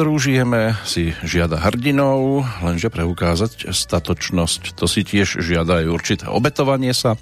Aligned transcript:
Ktorú 0.00 0.16
žijeme, 0.16 0.80
si 0.88 1.12
žiada 1.20 1.60
hrdinov, 1.60 2.48
lenže 2.64 2.88
preukázať 2.88 3.68
statočnosť, 3.68 4.72
to 4.72 4.88
si 4.88 5.04
tiež 5.04 5.44
žiada 5.44 5.84
aj 5.84 5.92
určité 5.92 6.24
obetovanie 6.24 6.96
sa. 6.96 7.20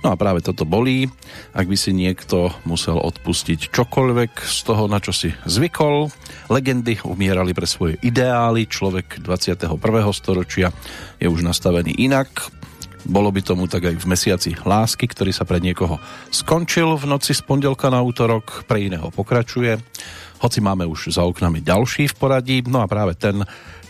No 0.00 0.08
a 0.08 0.16
práve 0.16 0.40
toto 0.40 0.64
bolí, 0.64 1.12
ak 1.52 1.68
by 1.68 1.76
si 1.76 1.92
niekto 1.92 2.48
musel 2.64 2.96
odpustiť 2.96 3.68
čokoľvek 3.68 4.40
z 4.40 4.58
toho, 4.64 4.88
na 4.88 5.04
čo 5.04 5.12
si 5.12 5.36
zvykol. 5.44 6.08
Legendy 6.48 6.96
umierali 7.04 7.52
pre 7.52 7.68
svoje 7.68 8.00
ideály, 8.00 8.72
človek 8.72 9.20
21. 9.20 9.76
storočia 10.16 10.72
je 11.20 11.28
už 11.28 11.44
nastavený 11.44 11.92
inak. 12.08 12.32
Bolo 13.04 13.28
by 13.36 13.44
tomu 13.44 13.68
tak 13.68 13.84
aj 13.84 14.00
v 14.00 14.08
mesiaci 14.08 14.50
lásky, 14.64 15.04
ktorý 15.12 15.28
sa 15.28 15.44
pre 15.44 15.60
niekoho 15.60 16.00
skončil 16.32 16.96
v 16.96 17.04
noci 17.04 17.36
z 17.36 17.44
pondelka 17.44 17.92
na 17.92 18.00
útorok, 18.00 18.64
pre 18.64 18.88
iného 18.88 19.12
pokračuje 19.12 19.76
hoci 20.44 20.60
máme 20.60 20.84
už 20.84 21.16
za 21.16 21.24
oknami 21.24 21.64
ďalší 21.64 22.12
v 22.12 22.18
poradí, 22.20 22.60
no 22.68 22.84
a 22.84 22.86
práve 22.86 23.16
ten 23.16 23.40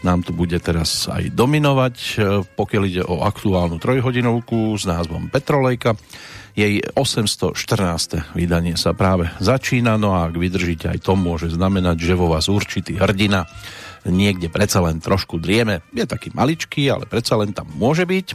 nám 0.07 0.23
tu 0.23 0.31
bude 0.31 0.55
teraz 0.63 1.11
aj 1.11 1.35
dominovať, 1.35 1.97
e, 1.99 2.15
pokiaľ 2.55 2.83
ide 2.87 3.03
o 3.03 3.27
aktuálnu 3.27 3.83
trojhodinovku 3.83 4.79
s 4.79 4.87
názvom 4.87 5.33
Petrolejka. 5.35 5.99
Jej 6.55 6.87
814. 6.95 8.31
vydanie 8.39 8.79
sa 8.79 8.95
práve 8.95 9.27
začína, 9.43 9.99
no 9.99 10.15
a 10.15 10.31
ak 10.31 10.39
vydržíte 10.39 10.87
aj 10.87 11.03
to 11.03 11.19
môže 11.19 11.51
znamenať, 11.51 11.99
že 11.99 12.15
vo 12.15 12.31
vás 12.31 12.47
určitý 12.47 12.95
hrdina 12.95 13.51
niekde 14.09 14.53
predsa 14.53 14.85
len 14.85 15.01
trošku 15.01 15.41
drieme. 15.41 15.81
Je 15.93 16.05
taký 16.05 16.33
maličký, 16.33 16.89
ale 16.93 17.09
predsa 17.09 17.41
len 17.41 17.57
tam 17.57 17.69
môže 17.75 18.05
byť. 18.05 18.27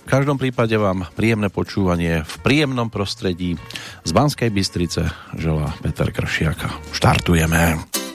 V 0.00 0.06
každom 0.08 0.40
prípade 0.40 0.74
vám 0.74 1.06
príjemné 1.14 1.52
počúvanie 1.52 2.26
v 2.26 2.34
príjemnom 2.42 2.90
prostredí 2.90 3.60
z 4.02 4.10
Banskej 4.10 4.50
Bystrice 4.50 5.12
želá 5.38 5.70
Peter 5.84 6.10
Kršiaka. 6.10 6.72
Štartujeme. 6.90 8.09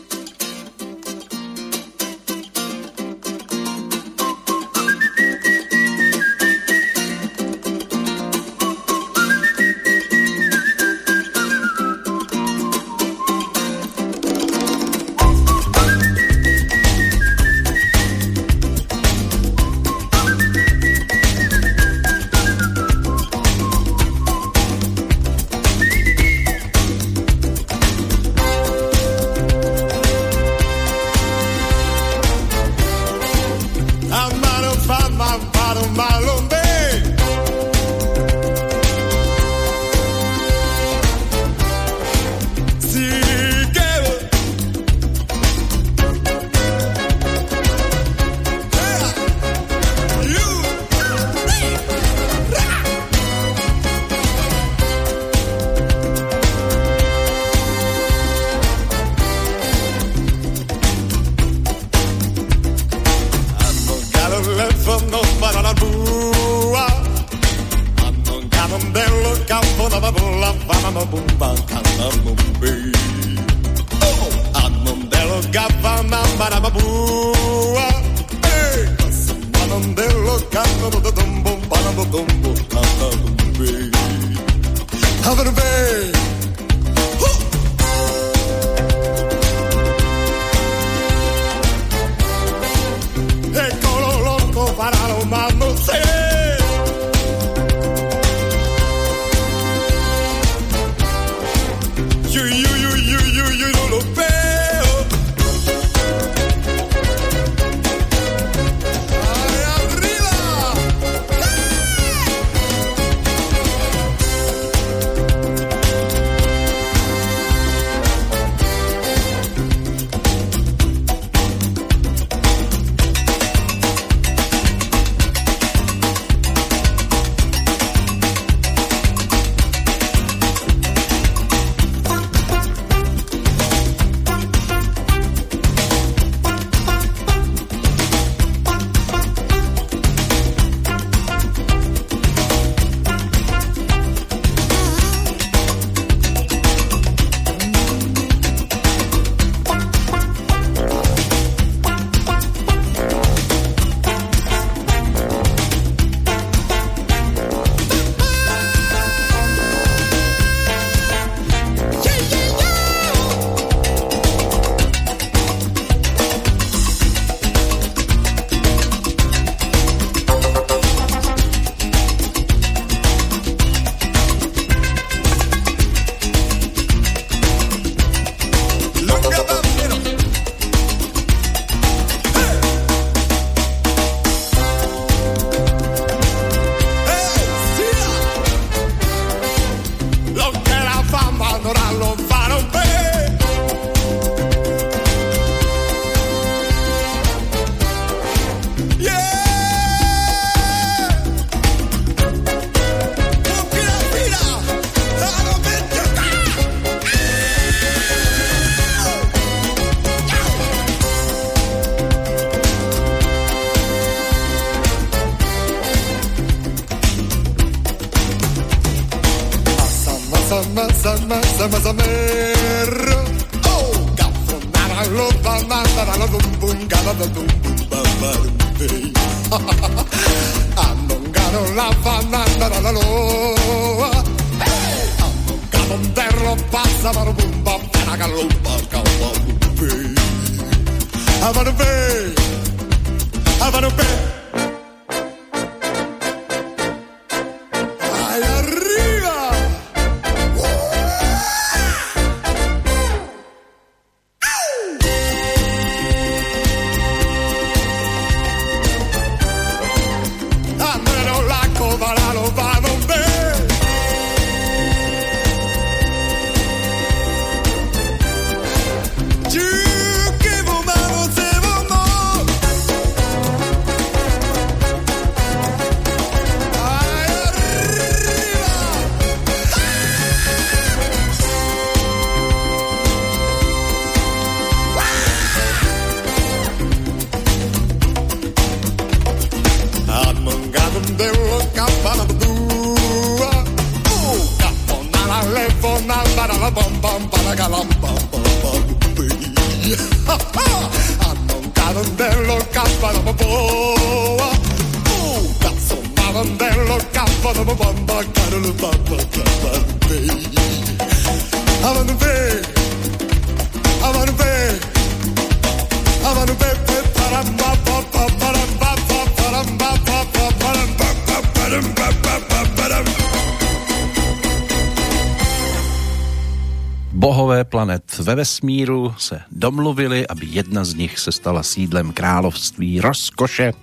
Ve 328.35 328.41
vesmíru 328.41 329.15
se 329.17 329.41
domluvili, 329.51 330.27
aby 330.27 330.45
jedna 330.49 330.83
z 330.83 330.93
nich 330.93 331.19
se 331.19 331.31
stala 331.31 331.63
sídlem 331.63 332.11
království 332.11 333.01
rozkoše, 333.01 333.73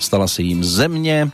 stala 0.00 0.28
se 0.28 0.42
jim 0.42 0.64
země, 0.64 1.30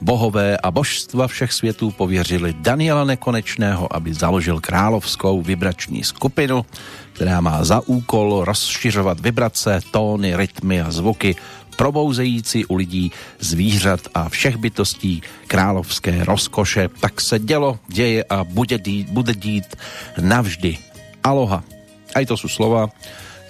bohové 0.00 0.56
a 0.56 0.70
božstva 0.70 1.28
všech 1.28 1.52
světů 1.52 1.90
pověřili 1.90 2.54
Daniela 2.58 3.04
Nekonečného, 3.04 3.96
aby 3.96 4.14
založil 4.14 4.60
královskou 4.60 5.42
vibrační 5.42 6.04
skupinu, 6.04 6.64
která 7.12 7.40
má 7.40 7.64
za 7.64 7.80
úkol 7.86 8.44
rozšiřovat 8.44 9.20
vibrace, 9.20 9.80
tóny, 9.90 10.36
rytmy 10.36 10.80
a 10.80 10.90
zvuky 10.90 11.36
probouzející 11.76 12.64
u 12.64 12.76
lidí, 12.76 13.12
zvířat 13.40 14.00
a 14.14 14.28
všech 14.28 14.56
bytostí 14.56 15.22
královské 15.46 16.24
rozkoše. 16.24 16.88
Tak 17.00 17.20
se 17.20 17.38
dělo, 17.38 17.78
děje 17.88 18.24
a 18.24 18.44
bude 18.44 18.78
dít, 18.78 19.10
bude 19.10 19.34
dít 19.34 19.76
navždy. 20.20 20.78
Aloha. 21.24 21.75
Aj 22.16 22.24
to 22.24 22.32
sú 22.32 22.48
slova, 22.48 22.88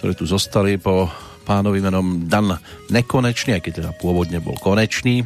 ktoré 0.03 0.19
tu 0.19 0.27
zostali 0.27 0.75
po 0.75 1.07
pánovi 1.47 1.79
menom 1.79 2.27
Dan 2.27 2.51
Nekonečný, 2.91 3.55
aj 3.55 3.63
keď 3.63 3.73
teda 3.79 3.91
pôvodne 3.95 4.43
bol 4.43 4.59
konečný 4.59 5.23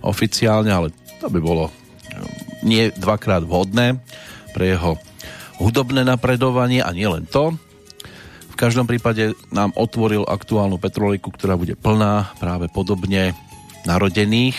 oficiálne, 0.00 0.72
ale 0.72 0.88
to 1.20 1.28
by 1.28 1.36
bolo 1.36 1.68
eh, 1.68 1.72
nie 2.64 2.88
dvakrát 2.96 3.44
vhodné 3.44 4.00
pre 4.56 4.72
jeho 4.72 4.96
hudobné 5.60 6.08
napredovanie 6.08 6.80
a 6.80 6.88
nie 6.96 7.04
len 7.04 7.28
to. 7.28 7.52
V 8.48 8.56
každom 8.56 8.88
prípade 8.88 9.36
nám 9.52 9.76
otvoril 9.76 10.24
aktuálnu 10.24 10.80
petroliku, 10.80 11.28
ktorá 11.28 11.60
bude 11.60 11.76
plná 11.76 12.32
práve 12.40 12.72
podobne 12.72 13.36
narodených, 13.84 14.56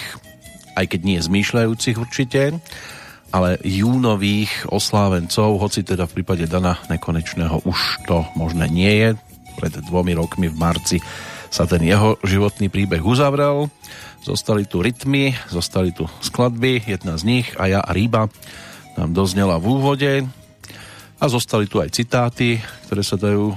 aj 0.77 0.85
keď 0.85 0.99
nie 1.01 1.19
zmýšľajúcich 1.19 1.97
určite, 1.97 2.61
ale 3.29 3.61
júnových 3.61 4.69
oslávencov, 4.69 5.61
hoci 5.61 5.85
teda 5.85 6.09
v 6.09 6.21
prípade 6.21 6.49
Dana 6.49 6.81
Nekonečného 6.89 7.61
už 7.65 8.05
to 8.09 8.25
možné 8.33 8.65
nie 8.69 8.89
je. 8.89 9.09
Pred 9.59 9.85
dvomi 9.85 10.17
rokmi 10.17 10.47
v 10.49 10.57
marci 10.57 10.97
sa 11.49 11.65
ten 11.69 11.81
jeho 11.85 12.17
životný 12.25 12.69
príbeh 12.69 13.01
uzavrel. 13.01 13.69
Zostali 14.25 14.65
tu 14.65 14.81
rytmy, 14.81 15.37
zostali 15.49 15.93
tu 15.93 16.09
skladby, 16.21 16.85
jedna 16.89 17.17
z 17.17 17.23
nich 17.25 17.47
a 17.57 17.69
ja 17.69 17.79
a 17.81 17.91
Rýba 17.93 18.29
nám 18.97 19.13
doznela 19.13 19.61
v 19.61 19.65
úvode 19.79 20.11
a 21.19 21.25
zostali 21.27 21.67
tu 21.67 21.79
aj 21.79 21.93
citáty, 21.93 22.59
ktoré 22.87 23.01
sa 23.03 23.15
dajú 23.19 23.55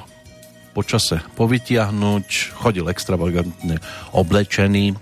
počase 0.73 1.21
povytiahnuť. 1.37 2.57
Chodil 2.57 2.87
extravagantne 2.89 3.81
oblečený, 4.17 4.97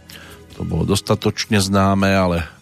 to 0.58 0.62
bolo 0.66 0.84
dostatočne 0.84 1.62
známe, 1.62 2.10
ale 2.10 2.59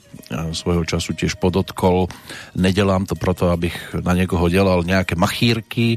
svojho 0.52 0.84
času 0.84 1.16
tiež 1.16 1.40
podotkol. 1.40 2.08
Nedelám 2.56 3.08
to 3.08 3.16
proto, 3.16 3.48
abych 3.48 3.74
na 4.04 4.12
niekoho 4.12 4.48
delal 4.48 4.84
nejaké 4.84 5.16
machírky, 5.16 5.96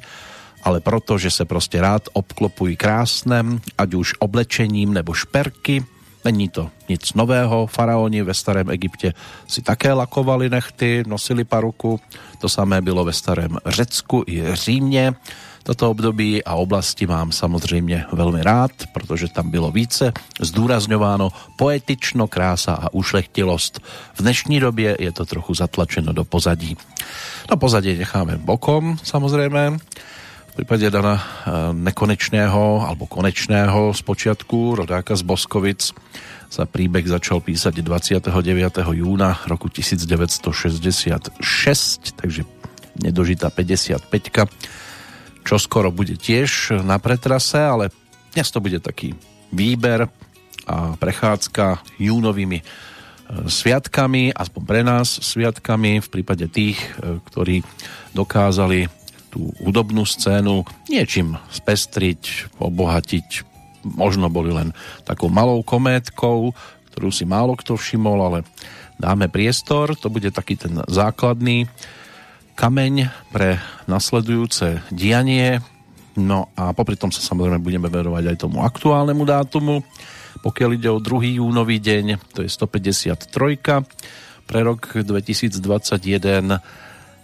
ale 0.61 0.79
proto, 0.79 1.17
že 1.17 1.33
sa 1.33 1.43
proste 1.43 1.81
rád 1.81 2.07
obklopuj 2.13 2.77
krásnem, 2.77 3.59
ať 3.77 3.89
už 3.93 4.07
oblečením 4.21 4.93
nebo 4.93 5.13
šperky. 5.13 5.83
Není 6.21 6.49
to 6.53 6.69
nic 6.85 7.01
nového, 7.17 7.65
faraóni 7.65 8.21
ve 8.21 8.33
starém 8.33 8.69
Egypte 8.69 9.17
si 9.49 9.61
také 9.61 9.93
lakovali 9.93 10.49
nechty, 10.49 11.03
nosili 11.07 11.43
paruku, 11.43 11.99
to 12.37 12.49
samé 12.49 12.81
bylo 12.81 13.05
ve 13.05 13.13
starém 13.13 13.57
Řecku 13.65 14.23
i 14.27 14.43
Římě 14.53 15.13
toto 15.63 15.89
období 15.89 16.41
a 16.41 16.57
oblasti 16.57 17.05
mám 17.05 17.29
samozrejme 17.29 18.09
veľmi 18.13 18.41
rád, 18.41 18.71
protože 18.93 19.29
tam 19.29 19.49
bylo 19.49 19.71
více 19.71 20.13
zdůrazňováno 20.41 21.31
poetično, 21.55 22.27
krása 22.27 22.73
a 22.73 22.93
ušlechtilosť. 22.93 23.73
V 24.13 24.19
dnešní 24.21 24.59
době 24.59 24.97
je 24.99 25.11
to 25.11 25.25
trochu 25.25 25.53
zatlačeno 25.53 26.13
do 26.13 26.23
pozadí. 26.23 26.77
No 27.49 27.57
pozadie 27.57 27.97
necháme 27.97 28.37
bokom, 28.37 28.97
samozrejme. 29.03 29.77
V 30.51 30.53
prípade 30.59 30.83
Dana 30.91 31.15
eh, 31.15 31.23
nekonečného 31.71 32.83
alebo 32.83 33.07
konečného 33.07 33.95
z 33.95 34.01
počiatku 34.03 34.83
rodáka 34.83 35.15
z 35.15 35.23
Boskovic 35.23 35.95
sa 36.51 36.67
príbeh 36.67 37.07
začal 37.07 37.39
písať 37.39 37.79
29. 37.79 38.27
júna 38.91 39.39
roku 39.47 39.71
1966, 39.71 40.43
takže 42.19 42.43
nedožitá 42.99 43.47
55 43.47 44.80
čo 45.45 45.55
skoro 45.57 45.89
bude 45.89 46.15
tiež 46.17 46.81
na 46.85 47.01
pretrase, 47.01 47.59
ale 47.59 47.89
dnes 48.31 48.47
to 48.49 48.63
bude 48.63 48.79
taký 48.79 49.13
výber 49.51 50.07
a 50.69 50.95
prechádzka 50.95 51.83
júnovými 51.99 52.59
e, 52.61 52.65
sviatkami, 53.49 54.31
aspoň 54.31 54.61
pre 54.63 54.81
nás 54.85 55.09
sviatkami, 55.09 55.99
v 55.99 56.07
prípade 56.07 56.47
tých, 56.47 56.79
e, 56.79 57.19
ktorí 57.19 57.65
dokázali 58.13 58.87
tú 59.31 59.51
hudobnú 59.63 60.03
scénu 60.03 60.67
niečím 60.91 61.39
spestriť, 61.49 62.55
obohatiť, 62.59 63.27
možno 63.87 64.27
boli 64.27 64.51
len 64.53 64.75
takou 65.07 65.31
malou 65.31 65.63
kométkou, 65.63 66.51
ktorú 66.91 67.09
si 67.09 67.23
málo 67.23 67.55
kto 67.55 67.79
všimol, 67.79 68.19
ale 68.19 68.39
dáme 68.99 69.31
priestor, 69.31 69.95
to 69.97 70.11
bude 70.11 70.29
taký 70.35 70.59
ten 70.59 70.83
základný 70.85 71.65
kameň 72.61 73.09
pre 73.33 73.57
nasledujúce 73.89 74.85
dianie. 74.93 75.65
No 76.13 76.53
a 76.53 76.77
popri 76.77 76.93
tom 76.93 77.09
sa 77.09 77.17
samozrejme 77.17 77.57
budeme 77.57 77.89
verovať 77.89 78.21
aj 78.29 78.37
tomu 78.37 78.61
aktuálnemu 78.61 79.23
dátumu. 79.25 79.81
Pokiaľ 80.45 80.69
ide 80.77 80.93
o 80.93 81.01
2. 81.01 81.41
júnový 81.41 81.81
deň, 81.81 82.21
to 82.37 82.45
je 82.45 82.49
153 82.53 83.33
pre 84.45 84.59
rok 84.61 84.93
2021. 84.93 86.61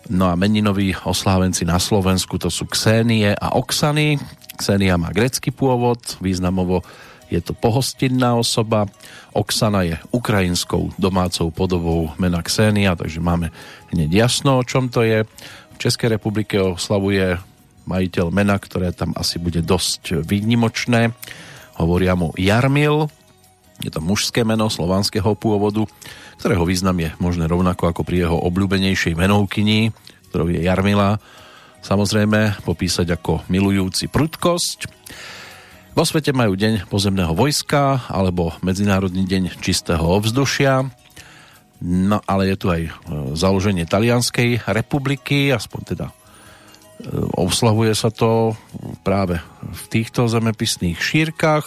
No 0.09 0.25
a 0.25 0.33
meninoví 0.33 0.97
oslávenci 1.05 1.69
na 1.69 1.77
Slovensku 1.77 2.41
to 2.41 2.49
sú 2.49 2.65
Ksenie 2.65 3.37
a 3.37 3.53
Oksany. 3.61 4.17
Ksenia 4.57 4.97
má 4.97 5.13
grecký 5.13 5.53
pôvod, 5.53 6.01
významovo 6.17 6.81
je 7.27 7.39
to 7.43 7.51
pohostinná 7.51 8.35
osoba. 8.39 8.87
Oksana 9.35 9.83
je 9.83 9.95
ukrajinskou 10.11 10.95
domácou 10.95 11.51
podobou 11.51 12.11
mena 12.17 12.39
Ksenia, 12.39 12.95
takže 12.95 13.19
máme 13.19 13.51
hneď 13.91 14.27
jasno, 14.27 14.59
o 14.59 14.67
čom 14.67 14.87
to 14.87 15.03
je. 15.03 15.27
V 15.75 15.77
Českej 15.77 16.17
republike 16.17 16.57
oslavuje 16.57 17.37
majiteľ 17.87 18.33
mena, 18.33 18.57
ktoré 18.59 18.91
tam 18.91 19.15
asi 19.15 19.39
bude 19.39 19.63
dosť 19.63 20.25
výnimočné. 20.25 21.13
Hovoria 21.77 22.17
mu 22.17 22.33
Jarmil, 22.35 23.07
je 23.85 23.93
to 23.93 24.01
mužské 24.01 24.41
meno 24.41 24.73
slovanského 24.73 25.37
pôvodu, 25.37 25.85
ktorého 26.41 26.65
význam 26.65 26.97
je 26.97 27.13
možné 27.21 27.45
rovnako 27.45 27.93
ako 27.93 28.01
pri 28.01 28.25
jeho 28.25 28.37
obľúbenejšej 28.49 29.13
menovkyni, 29.13 29.93
ktorou 30.33 30.49
je 30.49 30.65
Jarmila, 30.65 31.21
samozrejme 31.85 32.65
popísať 32.65 33.13
ako 33.13 33.45
milujúci 33.53 34.09
prudkosť. 34.09 34.89
Vo 35.97 36.05
svete 36.05 36.29
majú 36.29 36.53
Deň 36.53 36.85
pozemného 36.93 37.33
vojska 37.33 38.05
alebo 38.13 38.53
Medzinárodný 38.61 39.25
deň 39.25 39.57
čistého 39.57 40.05
ovzdušia. 40.05 40.85
No 41.81 42.21
ale 42.29 42.53
je 42.53 42.55
tu 42.61 42.69
aj 42.69 42.81
e, 42.85 42.91
založenie 43.33 43.89
Talianskej 43.89 44.61
republiky, 44.69 45.49
aspoň 45.49 45.81
teda 45.89 46.07
e, 46.13 46.13
oslavuje 47.41 47.97
sa 47.97 48.13
to 48.13 48.53
práve 49.01 49.41
v 49.65 49.83
týchto 49.89 50.29
zemepisných 50.29 51.01
šírkach. 51.01 51.65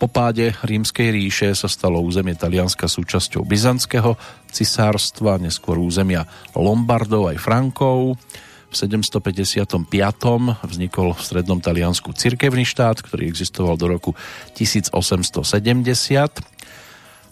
Po 0.00 0.08
páde 0.08 0.56
rímskej 0.64 1.12
ríše 1.12 1.52
sa 1.52 1.68
stalo 1.68 2.00
územie 2.00 2.32
Talianska 2.32 2.88
súčasťou 2.88 3.44
byzantského 3.44 4.16
cisárstva, 4.56 5.36
neskôr 5.36 5.76
územia 5.76 6.24
Lombardov 6.56 7.28
aj 7.28 7.44
Frankov. 7.44 8.16
V 8.70 8.74
755. 8.78 9.90
vznikol 10.62 11.10
v 11.10 11.20
strednom 11.20 11.58
Taliansku 11.58 12.14
cirkevný 12.14 12.62
štát, 12.62 13.02
ktorý 13.02 13.26
existoval 13.26 13.74
do 13.74 13.90
roku 13.90 14.14
1870. 14.54 15.34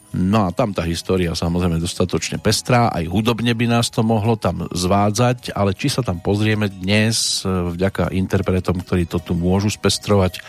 No 0.08 0.48
a 0.48 0.56
tam 0.56 0.72
tá 0.72 0.82
história 0.88 1.36
samozrejme 1.36 1.78
dostatočne 1.78 2.40
pestrá, 2.40 2.88
aj 2.88 3.12
hudobne 3.12 3.52
by 3.52 3.68
nás 3.68 3.92
to 3.92 4.00
mohlo 4.00 4.40
tam 4.40 4.64
zvádzať, 4.72 5.52
ale 5.52 5.76
či 5.76 5.92
sa 5.92 6.00
tam 6.00 6.24
pozrieme 6.24 6.72
dnes 6.72 7.44
e, 7.44 7.76
vďaka 7.76 8.16
interpretom, 8.16 8.80
ktorí 8.80 9.04
to 9.04 9.20
tu 9.20 9.36
môžu 9.36 9.68
spestrovať, 9.68 10.40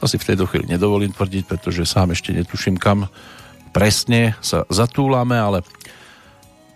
to 0.00 0.08
si 0.08 0.16
v 0.16 0.32
tejto 0.32 0.48
chvíli 0.48 0.72
nedovolím 0.72 1.12
tvrdiť, 1.12 1.44
pretože 1.44 1.84
sám 1.84 2.16
ešte 2.16 2.32
netuším 2.32 2.80
kam 2.80 3.12
presne 3.76 4.38
sa 4.40 4.64
zatúlame, 4.72 5.36
ale 5.36 5.66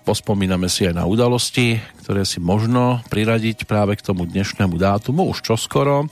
pospomíname 0.08 0.72
si 0.72 0.88
aj 0.88 0.96
na 0.96 1.04
udalosti, 1.04 1.76
ktoré 2.00 2.24
si 2.24 2.40
možno 2.40 3.04
priradiť 3.12 3.68
práve 3.68 3.92
k 3.92 4.00
tomu 4.00 4.24
dnešnému 4.24 4.80
dátumu 4.80 5.28
už 5.28 5.44
čoskoro. 5.44 6.08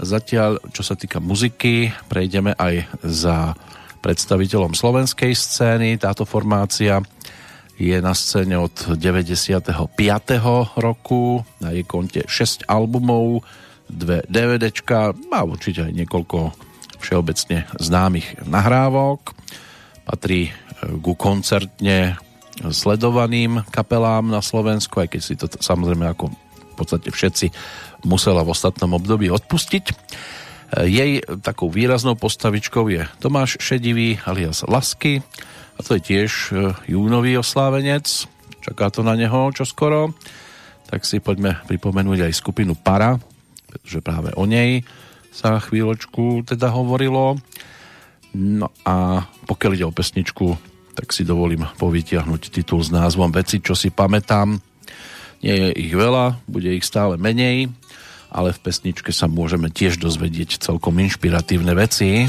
Zatiaľ, 0.00 0.56
čo 0.72 0.80
sa 0.80 0.96
týka 0.96 1.20
muziky, 1.20 1.92
prejdeme 2.08 2.56
aj 2.56 2.88
za 3.04 3.52
predstaviteľom 4.00 4.72
slovenskej 4.72 5.36
scény. 5.36 6.00
Táto 6.00 6.24
formácia 6.24 7.04
je 7.76 7.92
na 8.00 8.16
scéne 8.16 8.56
od 8.56 8.72
95. 8.96 9.68
roku, 10.80 11.44
na 11.60 11.76
jej 11.76 11.84
konte 11.84 12.24
6 12.24 12.64
albumov, 12.64 13.44
dve 13.84 14.24
DVDčka 14.32 15.12
a 15.12 15.38
určite 15.44 15.84
aj 15.84 15.92
niekoľko 15.92 16.56
všeobecne 17.04 17.68
známych 17.76 18.48
nahrávok. 18.48 19.36
Patrí 20.08 20.56
ku 21.04 21.12
koncertne 21.12 22.16
sledovaným 22.64 23.64
kapelám 23.68 24.32
na 24.32 24.40
Slovensku, 24.40 25.02
aj 25.02 25.08
keď 25.12 25.20
si 25.20 25.34
to 25.36 25.46
samozrejme 25.48 26.08
ako 26.08 26.32
v 26.32 26.74
podstate 26.76 27.08
všetci 27.08 27.46
musela 28.04 28.44
v 28.44 28.52
ostatnom 28.52 28.96
období 28.96 29.32
odpustiť. 29.32 29.84
Jej 30.84 31.22
takou 31.40 31.70
výraznou 31.70 32.18
postavičkou 32.18 32.90
je 32.90 33.06
Tomáš 33.22 33.56
Šedivý 33.62 34.18
alias 34.26 34.66
Lasky 34.66 35.22
a 35.76 35.80
to 35.84 35.96
je 35.96 36.02
tiež 36.02 36.30
e, 36.50 36.74
júnový 36.90 37.38
oslávenec. 37.38 38.26
Čaká 38.64 38.90
to 38.90 39.06
na 39.06 39.14
neho 39.14 39.52
čoskoro. 39.54 40.16
Tak 40.90 41.06
si 41.06 41.22
poďme 41.22 41.60
pripomenúť 41.70 42.26
aj 42.26 42.32
skupinu 42.34 42.74
Para, 42.74 43.20
pretože 43.68 44.02
práve 44.02 44.34
o 44.34 44.44
nej 44.48 44.82
sa 45.30 45.60
chvíľočku 45.60 46.48
teda 46.48 46.72
hovorilo. 46.72 47.38
No 48.36 48.68
a 48.82 49.24
pokiaľ 49.46 49.70
ide 49.76 49.86
o 49.86 49.94
pesničku 49.94 50.75
tak 50.96 51.12
si 51.12 51.28
dovolím 51.28 51.68
povytiahnuť 51.76 52.42
titul 52.48 52.80
s 52.80 52.88
názvom 52.88 53.28
Veci, 53.28 53.60
čo 53.60 53.76
si 53.76 53.92
pamätám. 53.92 54.56
Nie 55.44 55.68
je 55.68 55.68
ich 55.76 55.92
veľa, 55.92 56.40
bude 56.48 56.72
ich 56.72 56.88
stále 56.88 57.20
menej, 57.20 57.68
ale 58.32 58.56
v 58.56 58.62
pesničke 58.64 59.12
sa 59.12 59.28
môžeme 59.28 59.68
tiež 59.68 60.00
dozvedieť 60.00 60.64
celkom 60.64 60.96
inšpiratívne 60.96 61.76
veci. 61.76 62.24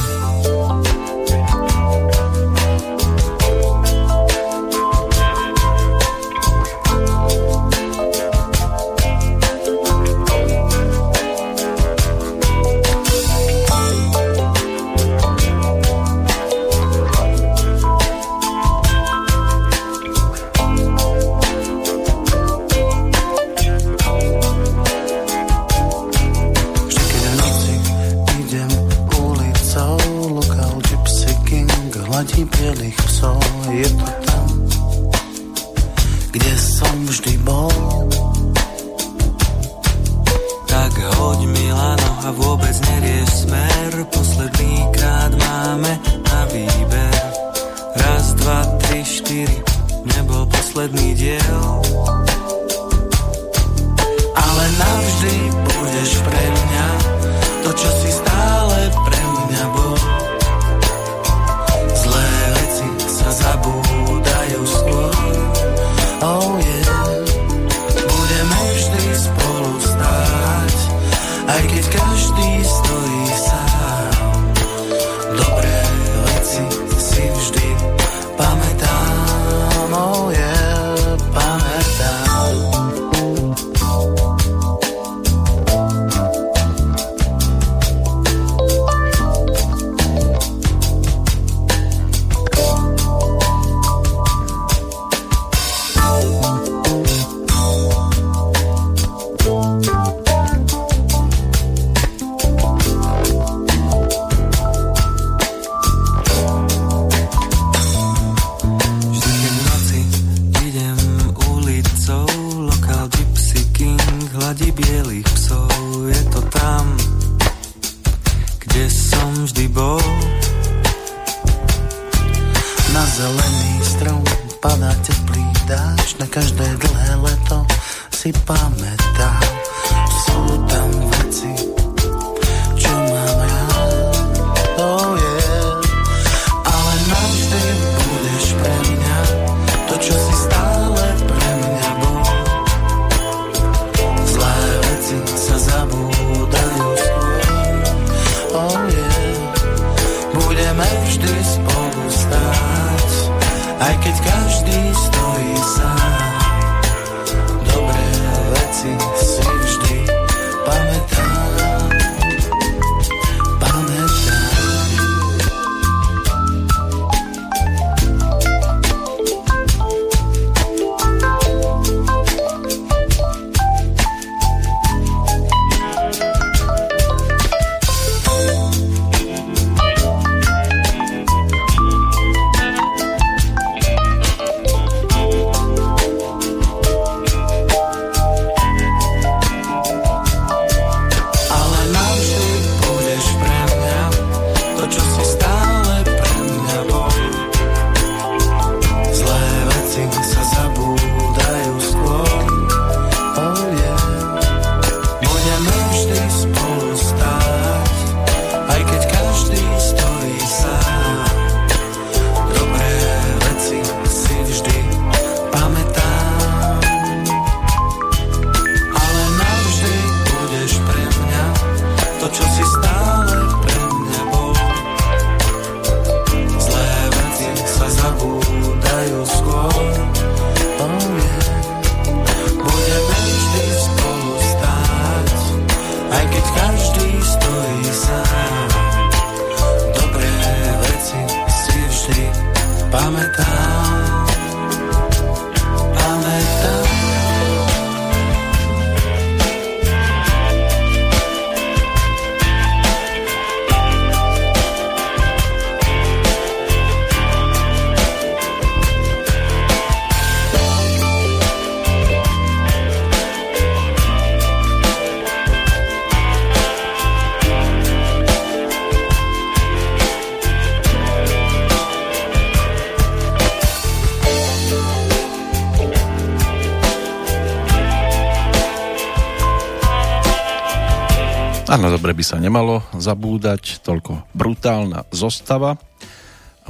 Áno, 281.88 282.04
dobre 282.04 282.12
by 282.12 282.19
sa 282.19 282.36
nemalo 282.36 282.84
zabúdať, 283.00 283.80
toľko 283.80 284.28
brutálna 284.36 285.08
zostava. 285.15 285.80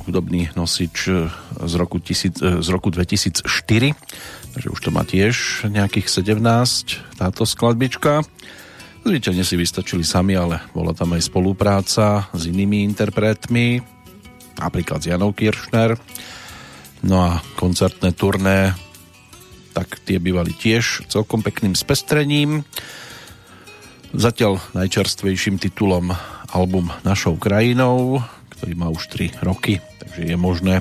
Hudobný 0.05 0.53
nosič 0.53 1.09
e, 1.09 1.25
z 1.65 1.73
roku, 1.73 1.97
tisíc, 1.97 2.37
e, 2.37 2.61
z 2.61 2.69
roku 2.69 2.93
2004, 2.93 3.41
takže 4.53 4.69
už 4.69 4.77
to 4.77 4.93
má 4.93 5.01
tiež 5.01 5.65
nejakých 5.73 6.21
17 6.21 7.17
táto 7.17 7.49
skladbička. 7.49 8.29
Zvyčajne 9.09 9.41
si 9.41 9.57
vystačili 9.57 10.05
sami, 10.05 10.37
ale 10.37 10.61
bola 10.77 10.93
tam 10.93 11.17
aj 11.17 11.25
spolupráca 11.25 12.29
s 12.29 12.45
inými 12.45 12.85
interpretmi, 12.85 13.81
napríklad 14.61 15.01
s 15.01 15.09
Janou 15.09 15.33
Kiršner. 15.33 15.97
No 17.01 17.25
a 17.25 17.41
koncertné 17.57 18.13
turné, 18.13 18.77
tak 19.73 19.97
tie 19.97 20.21
bývali 20.21 20.53
tiež 20.53 21.09
celkom 21.09 21.41
pekným 21.41 21.73
spestrením. 21.73 22.61
Zatiaľ 24.15 24.63
najčerstvejším 24.71 25.59
titulom 25.59 26.15
album 26.55 26.87
Našou 27.03 27.35
krajinou, 27.35 28.23
ktorý 28.55 28.73
má 28.79 28.87
už 28.87 29.11
3 29.11 29.43
roky, 29.43 29.83
takže 29.99 30.31
je 30.31 30.37
možné, 30.39 30.79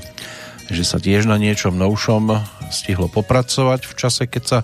že 0.71 0.87
sa 0.87 1.03
tiež 1.03 1.27
na 1.27 1.35
niečom 1.35 1.75
novšom 1.75 2.39
stihlo 2.71 3.11
popracovať 3.11 3.83
v 3.83 3.95
čase, 3.99 4.31
keď 4.31 4.43
sa 4.47 4.59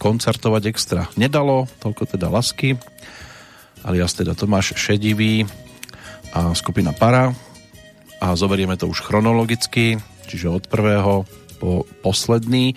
koncertovať 0.00 0.62
extra 0.64 1.12
nedalo, 1.20 1.68
toľko 1.84 2.16
teda 2.16 2.32
lasky, 2.32 2.80
alias 3.84 4.16
teda 4.16 4.32
Tomáš 4.32 4.72
Šedivý 4.80 5.44
a 6.32 6.56
skupina 6.56 6.96
Para. 6.96 7.36
A 8.24 8.32
zoberieme 8.32 8.80
to 8.80 8.88
už 8.88 9.04
chronologicky, 9.04 10.00
čiže 10.24 10.48
od 10.48 10.64
prvého 10.72 11.28
po 11.60 11.84
posledný 12.00 12.72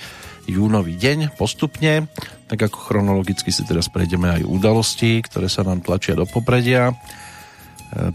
júnový 0.52 1.00
deň 1.00 1.40
postupne 1.40 2.12
tak 2.50 2.66
ako 2.66 2.78
chronologicky 2.82 3.54
si 3.54 3.62
teraz 3.62 3.94
prejdeme 3.94 4.42
aj 4.42 4.50
udalosti, 4.50 5.22
ktoré 5.22 5.46
sa 5.46 5.62
nám 5.62 5.86
tlačia 5.86 6.18
do 6.18 6.26
popredia. 6.26 6.90
E, 6.90 6.94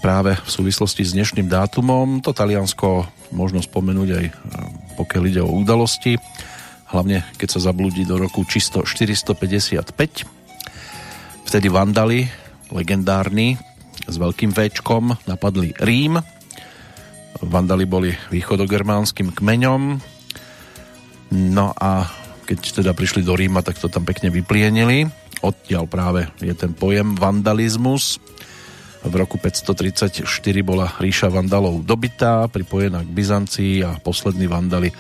práve 0.03 0.35
v 0.35 0.51
súvislosti 0.51 1.07
s 1.07 1.15
dnešným 1.15 1.47
dátumom 1.47 2.19
to 2.19 2.35
Taliansko 2.35 3.07
možno 3.31 3.63
spomenúť 3.63 4.09
aj 4.11 4.25
e, 4.27 4.33
pokiaľ 4.99 5.23
ide 5.31 5.39
o 5.39 5.55
udalosti, 5.55 6.19
hlavne 6.91 7.23
keď 7.39 7.49
sa 7.55 7.71
zablúdi 7.71 8.03
do 8.03 8.19
roku 8.19 8.43
čisto 8.43 8.83
455. 8.83 9.95
Vtedy 11.47 11.69
Vandali, 11.71 12.27
legendárni, 12.75 13.55
s 14.11 14.19
veľkým 14.19 14.51
Včkom 14.51 15.15
napadli 15.31 15.71
Rím. 15.79 16.19
Vandali 17.39 17.87
boli 17.87 18.11
východogermánskym 18.35 19.31
kmeňom, 19.31 19.83
no 21.35 21.67
a 21.75 22.24
keď 22.45 22.85
teda 22.85 22.93
prišli 22.93 23.25
do 23.25 23.33
Ríma, 23.33 23.65
tak 23.65 23.81
to 23.81 23.89
tam 23.89 24.05
pekne 24.05 24.29
vyplienili. 24.29 25.09
Odtiaľ 25.41 25.85
práve 25.89 26.29
je 26.41 26.53
ten 26.53 26.73
pojem 26.73 27.17
vandalizmus. 27.17 28.21
V 29.05 29.13
roku 29.13 29.37
534 29.37 30.25
bola 30.65 30.89
ríša 30.97 31.29
Vandalov 31.29 31.85
dobitá, 31.85 32.49
pripojená 32.49 33.05
k 33.05 33.13
Byzancii 33.13 33.85
a 33.85 34.01
poslední 34.01 34.49
Vandali 34.49 34.89
e, 34.89 34.95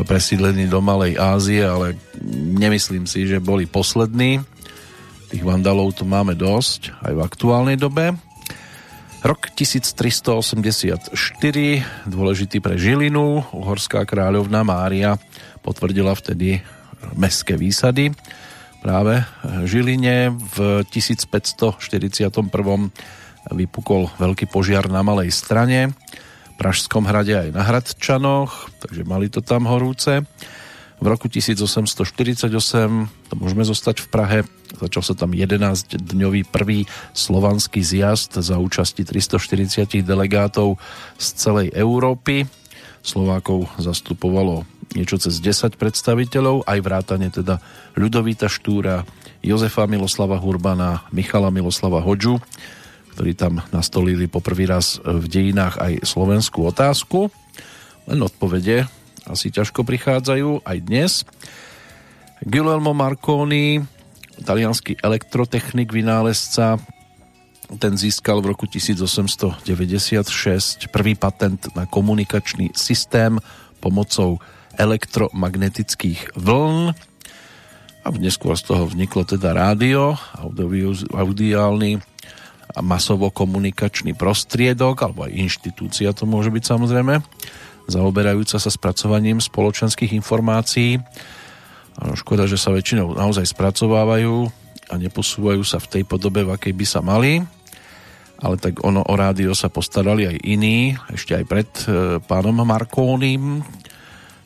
presídlení 0.00 0.64
do 0.64 0.80
Malej 0.80 1.20
Ázie, 1.20 1.60
ale 1.60 2.00
nemyslím 2.56 3.04
si, 3.04 3.28
že 3.28 3.36
boli 3.36 3.68
poslední. 3.68 4.40
Tých 5.28 5.44
Vandalov 5.44 5.92
tu 5.92 6.08
máme 6.08 6.32
dosť, 6.32 6.96
aj 7.04 7.12
v 7.12 7.20
aktuálnej 7.20 7.76
dobe. 7.76 8.16
Rok 9.20 9.52
1384, 9.52 11.12
dôležitý 12.08 12.64
pre 12.64 12.80
Žilinu, 12.80 13.44
uhorská 13.52 14.08
kráľovna 14.08 14.64
Mária 14.64 15.20
potvrdila 15.68 16.16
vtedy 16.16 16.64
mestské 17.12 17.60
výsady 17.60 18.16
práve 18.80 19.20
Žiline. 19.68 20.32
V 20.32 20.80
1541 20.88 22.32
vypukol 23.52 24.08
veľký 24.16 24.48
požiar 24.48 24.88
na 24.88 25.04
Malej 25.04 25.28
strane, 25.28 25.92
Pražskom 26.58 27.06
hrade 27.06 27.36
aj 27.36 27.54
na 27.54 27.62
Hradčanoch, 27.62 28.72
takže 28.82 29.06
mali 29.06 29.30
to 29.30 29.44
tam 29.44 29.68
horúce. 29.68 30.26
V 30.98 31.06
roku 31.06 31.30
1848, 31.30 32.50
to 33.30 33.34
môžeme 33.38 33.62
zostať 33.62 34.02
v 34.02 34.08
Prahe, 34.10 34.38
začal 34.82 35.06
sa 35.06 35.14
tam 35.14 35.30
11-dňový 35.38 36.50
prvý 36.50 36.90
slovanský 37.14 37.86
zjazd 37.86 38.42
za 38.42 38.58
účasti 38.58 39.06
340 39.06 40.02
delegátov 40.02 40.82
z 41.14 41.26
celej 41.38 41.70
Európy. 41.70 42.50
Slovákov 43.06 43.70
zastupovalo 43.78 44.66
niečo 44.96 45.20
cez 45.20 45.36
10 45.40 45.76
predstaviteľov, 45.76 46.64
aj 46.64 46.78
vrátane 46.80 47.28
teda 47.28 47.60
Ľudovita 47.98 48.48
Štúra, 48.48 49.04
Jozefa 49.44 49.84
Miloslava 49.84 50.40
Hurbana, 50.40 51.04
Michala 51.12 51.52
Miloslava 51.52 52.00
Hodžu, 52.00 52.40
ktorí 53.16 53.34
tam 53.34 53.60
nastolili 53.74 54.30
poprvý 54.30 54.70
raz 54.70 55.02
v 55.02 55.26
dejinách 55.26 55.82
aj 55.82 55.92
slovenskú 56.06 56.70
otázku. 56.70 57.28
Len 58.06 58.22
odpovede 58.22 58.86
asi 59.28 59.52
ťažko 59.52 59.84
prichádzajú 59.84 60.64
aj 60.64 60.78
dnes. 60.80 61.12
Guglielmo 62.46 62.94
Marconi, 62.94 63.82
talianský 64.46 65.02
elektrotechnik, 65.02 65.90
vynálezca, 65.90 66.78
ten 67.76 68.00
získal 68.00 68.40
v 68.40 68.56
roku 68.56 68.64
1896 68.64 70.88
prvý 70.88 71.12
patent 71.12 71.68
na 71.76 71.84
komunikačný 71.84 72.72
systém 72.72 73.36
pomocou 73.84 74.40
elektromagnetických 74.78 76.38
vln 76.38 76.94
a 78.06 78.06
neskôr 78.16 78.56
z 78.56 78.64
toho 78.72 78.88
vzniklo 78.88 79.26
teda 79.26 79.52
rádio, 79.52 80.16
audiálny 81.12 82.00
a 82.72 82.80
masovo-komunikačný 82.80 84.14
prostriedok, 84.14 85.04
alebo 85.04 85.26
aj 85.26 85.34
inštitúcia 85.34 86.14
to 86.14 86.24
môže 86.24 86.48
byť 86.48 86.64
samozrejme, 86.64 87.20
zaoberajúca 87.88 88.60
sa 88.60 88.70
spracovaním 88.70 89.40
spoločenských 89.40 90.12
informácií. 90.14 91.00
Škoda, 91.98 92.46
že 92.46 92.60
sa 92.60 92.70
väčšinou 92.70 93.16
naozaj 93.16 93.48
spracovávajú 93.50 94.46
a 94.88 94.94
neposúvajú 94.96 95.64
sa 95.66 95.82
v 95.82 95.98
tej 95.98 96.02
podobe, 96.06 96.46
v 96.46 96.54
akej 96.54 96.72
by 96.76 96.86
sa 96.86 97.00
mali. 97.02 97.42
Ale 98.38 98.54
tak 98.54 98.86
ono 98.86 99.02
o 99.02 99.14
rádio 99.18 99.50
sa 99.50 99.66
postarali 99.66 100.30
aj 100.30 100.36
iní, 100.46 100.94
ešte 101.10 101.34
aj 101.34 101.44
pred 101.50 101.66
e, 101.90 102.22
pánom 102.22 102.54
Markónim, 102.62 103.66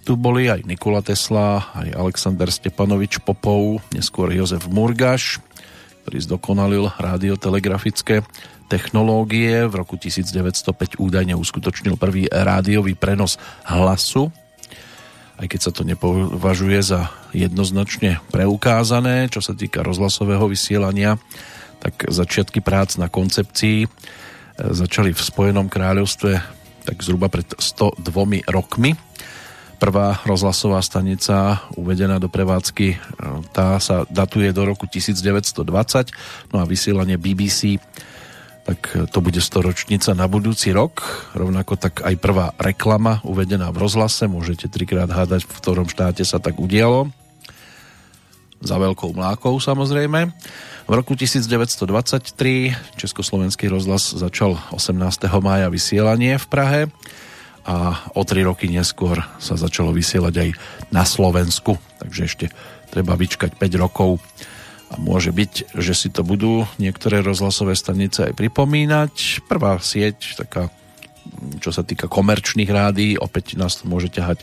tu 0.02 0.18
boli 0.18 0.50
aj 0.50 0.66
Nikola 0.66 0.98
Tesla, 0.98 1.62
aj 1.78 1.94
Alexander 1.94 2.50
Stepanovič 2.50 3.22
Popov, 3.22 3.78
neskôr 3.94 4.34
Jozef 4.34 4.66
Murgaš, 4.66 5.38
ktorý 6.02 6.18
zdokonalil 6.18 6.84
radiotelegrafické 6.98 8.26
technológie. 8.66 9.62
V 9.70 9.74
roku 9.78 9.94
1905 9.94 10.98
údajne 10.98 11.38
uskutočnil 11.38 11.94
prvý 11.94 12.26
rádiový 12.26 12.98
prenos 12.98 13.38
hlasu, 13.62 14.34
aj 15.38 15.46
keď 15.46 15.60
sa 15.62 15.70
to 15.70 15.86
nepovažuje 15.86 16.78
za 16.82 17.10
jednoznačne 17.30 18.18
preukázané, 18.34 19.30
čo 19.30 19.38
sa 19.38 19.54
týka 19.54 19.86
rozhlasového 19.86 20.50
vysielania, 20.50 21.18
tak 21.78 22.10
začiatky 22.10 22.62
prác 22.62 22.94
na 22.98 23.10
koncepcii 23.10 23.86
e, 23.86 23.88
začali 24.58 25.10
v 25.10 25.18
Spojenom 25.18 25.66
kráľovstve 25.66 26.62
tak 26.82 26.98
zhruba 27.02 27.30
pred 27.30 27.46
102 27.46 28.46
rokmi 28.50 28.98
Prvá 29.82 30.22
rozhlasová 30.22 30.78
stanica 30.78 31.58
uvedená 31.74 32.22
do 32.22 32.30
prevádzky, 32.30 32.86
e, 32.94 32.96
tá 33.50 33.82
sa 33.82 34.06
datuje 34.06 34.54
do 34.54 34.62
roku 34.62 34.86
1920, 34.86 36.54
no 36.54 36.62
a 36.62 36.64
vysielanie 36.70 37.18
BBC 37.18 37.82
tak 38.62 38.94
to 39.10 39.18
bude 39.18 39.42
storočnica 39.42 40.14
na 40.14 40.30
budúci 40.30 40.70
rok. 40.70 41.02
Rovnako 41.34 41.74
tak 41.74 41.98
aj 42.06 42.14
prvá 42.14 42.54
reklama 42.62 43.18
uvedená 43.26 43.74
v 43.74 43.82
rozhlase. 43.82 44.30
Môžete 44.30 44.70
trikrát 44.70 45.10
hádať, 45.10 45.50
v 45.50 45.56
ktorom 45.58 45.90
štáte 45.90 46.22
sa 46.22 46.38
tak 46.38 46.62
udialo. 46.62 47.10
Za 48.62 48.78
veľkou 48.78 49.10
mlákou 49.18 49.58
samozrejme. 49.58 50.30
V 50.86 50.92
roku 50.94 51.18
1923 51.18 51.82
Československý 52.94 53.66
rozhlas 53.66 54.14
začal 54.14 54.54
18. 54.70 54.94
mája 55.42 55.66
vysielanie 55.66 56.38
v 56.38 56.46
Prahe 56.46 56.80
a 57.62 58.08
o 58.18 58.22
tri 58.26 58.42
roky 58.42 58.66
neskôr 58.66 59.22
sa 59.38 59.54
začalo 59.54 59.94
vysielať 59.94 60.34
aj 60.34 60.50
na 60.90 61.06
Slovensku, 61.06 61.78
takže 62.02 62.22
ešte 62.26 62.46
treba 62.90 63.14
vyčkať 63.14 63.54
5 63.56 63.82
rokov 63.82 64.18
a 64.92 65.00
môže 65.00 65.32
byť, 65.32 65.72
že 65.72 65.94
si 65.96 66.12
to 66.12 66.20
budú 66.20 66.68
niektoré 66.76 67.24
rozhlasové 67.24 67.72
stanice 67.72 68.28
aj 68.28 68.36
pripomínať. 68.36 69.40
Prvá 69.48 69.80
sieť, 69.80 70.36
taká 70.36 70.68
čo 71.62 71.70
sa 71.70 71.86
týka 71.86 72.10
komerčných 72.10 72.68
rádií, 72.68 73.14
opäť 73.16 73.54
nás 73.54 73.78
to 73.78 73.86
môže 73.86 74.10
ťahať 74.10 74.42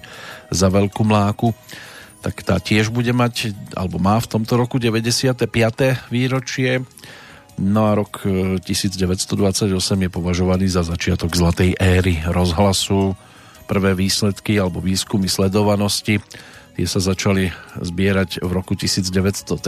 za 0.50 0.72
veľkú 0.72 1.04
mláku, 1.04 1.52
tak 2.20 2.44
tá 2.44 2.60
tiež 2.60 2.92
bude 2.92 3.12
mať, 3.16 3.56
alebo 3.76 4.00
má 4.00 4.20
v 4.20 4.28
tomto 4.28 4.60
roku 4.60 4.80
95. 4.80 5.48
výročie. 6.12 6.84
No 7.60 7.92
a 7.92 7.94
rok 7.94 8.24
1928 8.64 9.68
e, 9.68 10.08
je 10.08 10.10
považovaný 10.10 10.72
za 10.72 10.88
začiatok 10.88 11.36
zlatej 11.36 11.76
éry 11.76 12.24
rozhlasu. 12.24 13.20
Prvé 13.68 13.94
výsledky 14.00 14.56
alebo 14.56 14.80
výskumy 14.80 15.28
sledovanosti 15.28 16.24
tie 16.80 16.88
sa 16.88 17.04
začali 17.04 17.52
zbierať 17.84 18.40
v 18.40 18.52
roku 18.56 18.80
1930 18.80 19.60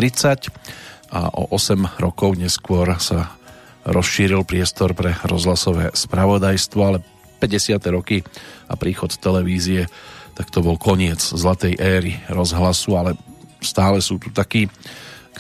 a 1.11 1.27
o 1.35 1.51
8 1.51 1.99
rokov 1.99 2.39
neskôr 2.39 2.87
sa 3.03 3.35
rozšíril 3.83 4.47
priestor 4.47 4.95
pre 4.95 5.19
rozhlasové 5.27 5.91
spravodajstvo, 5.91 6.79
ale 6.79 7.03
50. 7.43 7.75
roky 7.91 8.23
a 8.71 8.79
príchod 8.79 9.11
televízie, 9.11 9.91
tak 10.39 10.47
to 10.47 10.63
bol 10.63 10.79
koniec 10.79 11.19
zlatej 11.19 11.75
éry 11.75 12.15
rozhlasu, 12.31 12.95
ale 12.95 13.19
stále 13.59 13.99
sú 13.99 14.15
tu 14.15 14.31
takí 14.31 14.71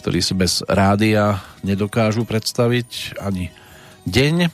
ktorí 0.01 0.17
si 0.25 0.33
bez 0.33 0.65
rádia 0.65 1.45
nedokážu 1.61 2.25
predstaviť 2.25 3.21
ani 3.21 3.53
deň. 4.09 4.49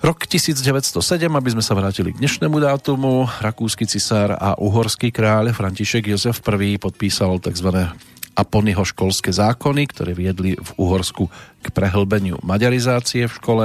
Rok 0.00 0.24
1907, 0.24 0.98
aby 1.28 1.48
sme 1.52 1.60
sa 1.60 1.76
vrátili 1.76 2.16
k 2.16 2.18
dnešnému 2.18 2.56
dátumu, 2.56 3.28
rakúsky 3.44 3.84
cisár 3.84 4.34
a 4.34 4.56
uhorský 4.56 5.12
kráľ 5.12 5.52
František 5.52 6.08
Jozef 6.08 6.40
I 6.40 6.80
podpísal 6.80 7.38
tzv. 7.44 7.92
Aponyho 8.32 8.82
školské 8.88 9.28
zákony, 9.28 9.92
ktoré 9.92 10.16
viedli 10.16 10.56
v 10.56 10.70
Uhorsku 10.80 11.28
k 11.60 11.66
prehlbeniu 11.68 12.40
maďarizácie 12.40 13.28
v 13.28 13.36
škole. 13.36 13.64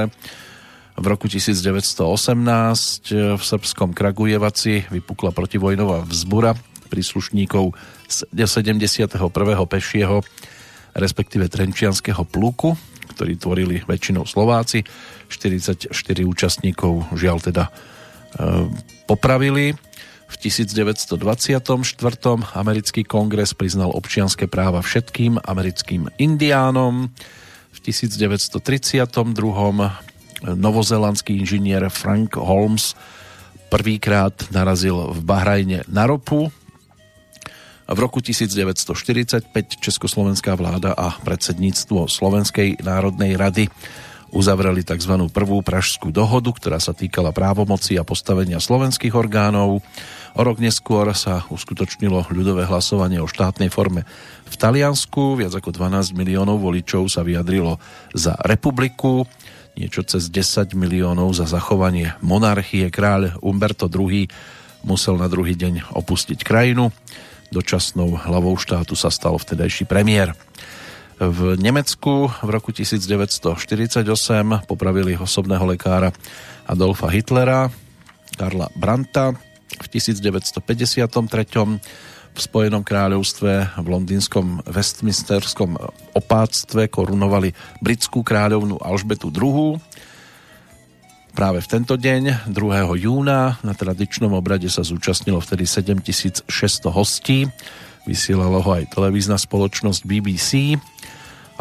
V 1.00 1.06
roku 1.08 1.32
1918 1.32 2.04
v 3.40 3.42
srbskom 3.42 3.96
Kragujevaci 3.96 4.92
vypukla 4.92 5.32
protivojnová 5.32 6.04
vzbura 6.04 6.60
príslušníkov 6.92 7.74
z 8.08 8.18
71. 8.32 9.16
pešieho 9.68 10.24
respektíve 10.98 11.46
Trenčianského 11.48 12.26
pluku, 12.26 12.74
ktorí 13.14 13.38
tvorili 13.38 13.86
väčšinou 13.86 14.26
Slováci. 14.26 14.84
44 15.30 15.94
účastníkov 16.26 17.14
žiaľ 17.14 17.38
teda 17.40 17.70
e, 17.70 17.72
popravili. 19.06 19.78
V 20.28 20.36
1924. 20.44 21.16
americký 22.52 23.08
kongres 23.08 23.56
priznal 23.56 23.96
občianské 23.96 24.52
práva 24.52 24.84
všetkým 24.84 25.40
americkým 25.40 26.12
indiánom. 26.20 27.08
V 27.72 27.78
1932. 27.80 29.24
novozelandský 30.44 31.32
inžinier 31.40 31.88
Frank 31.88 32.36
Holmes 32.36 32.92
prvýkrát 33.72 34.36
narazil 34.52 35.16
v 35.16 35.20
Bahrajne 35.24 35.88
na 35.88 36.04
ropu, 36.12 36.52
v 37.88 38.00
roku 38.04 38.20
1945 38.20 39.48
Československá 39.80 40.60
vláda 40.60 40.92
a 40.92 41.16
predsedníctvo 41.24 42.12
Slovenskej 42.12 42.84
národnej 42.84 43.40
rady 43.40 43.72
uzavreli 44.36 44.84
tzv. 44.84 45.32
prvú 45.32 45.64
pražskú 45.64 46.12
dohodu, 46.12 46.52
ktorá 46.52 46.84
sa 46.84 46.92
týkala 46.92 47.32
právomoci 47.32 47.96
a 47.96 48.04
postavenia 48.04 48.60
slovenských 48.60 49.16
orgánov. 49.16 49.80
O 50.36 50.42
rok 50.44 50.60
neskôr 50.60 51.08
sa 51.16 51.48
uskutočnilo 51.48 52.28
ľudové 52.36 52.68
hlasovanie 52.68 53.24
o 53.24 53.32
štátnej 53.32 53.72
forme 53.72 54.04
v 54.44 54.56
Taliansku. 54.60 55.40
Viac 55.40 55.56
ako 55.56 55.72
12 55.72 56.12
miliónov 56.12 56.60
voličov 56.60 57.08
sa 57.08 57.24
vyjadrilo 57.24 57.80
za 58.12 58.36
republiku, 58.44 59.24
niečo 59.80 60.04
cez 60.04 60.28
10 60.28 60.76
miliónov 60.76 61.32
za 61.32 61.48
zachovanie 61.48 62.20
monarchie. 62.20 62.92
Kráľ 62.92 63.40
Umberto 63.40 63.88
II 63.88 64.28
musel 64.84 65.16
na 65.16 65.32
druhý 65.32 65.56
deň 65.56 65.96
opustiť 65.96 66.44
krajinu 66.44 66.92
dočasnou 67.52 68.18
hlavou 68.18 68.56
štátu 68.60 68.96
sa 68.96 69.12
stal 69.12 69.38
vtedajší 69.40 69.88
premiér. 69.88 70.36
V 71.18 71.58
Nemecku 71.58 72.30
v 72.30 72.50
roku 72.54 72.70
1948 72.70 74.06
popravili 74.70 75.18
osobného 75.18 75.66
lekára 75.66 76.14
Adolfa 76.70 77.10
Hitlera, 77.10 77.74
Karla 78.38 78.70
Branta. 78.78 79.34
V 79.68 79.88
1953 79.90 81.10
v 82.38 82.46
Spojenom 82.46 82.86
kráľovstve 82.86 83.82
v 83.82 83.88
londýnskom 83.90 84.62
Westminsterskom 84.70 85.74
opáctve 86.14 86.86
korunovali 86.86 87.50
britskú 87.82 88.22
kráľovnú 88.22 88.78
Alžbetu 88.78 89.34
II 89.34 89.82
práve 91.38 91.62
v 91.62 91.70
tento 91.70 91.94
deň, 91.94 92.50
2. 92.50 92.98
júna, 92.98 93.62
na 93.62 93.78
tradičnom 93.78 94.34
obrade 94.34 94.66
sa 94.74 94.82
zúčastnilo 94.82 95.38
vtedy 95.38 95.70
7600 95.70 96.50
hostí. 96.90 97.46
Vysielala 98.10 98.58
ho 98.58 98.70
aj 98.74 98.90
televízna 98.90 99.38
spoločnosť 99.38 100.02
BBC. 100.02 100.82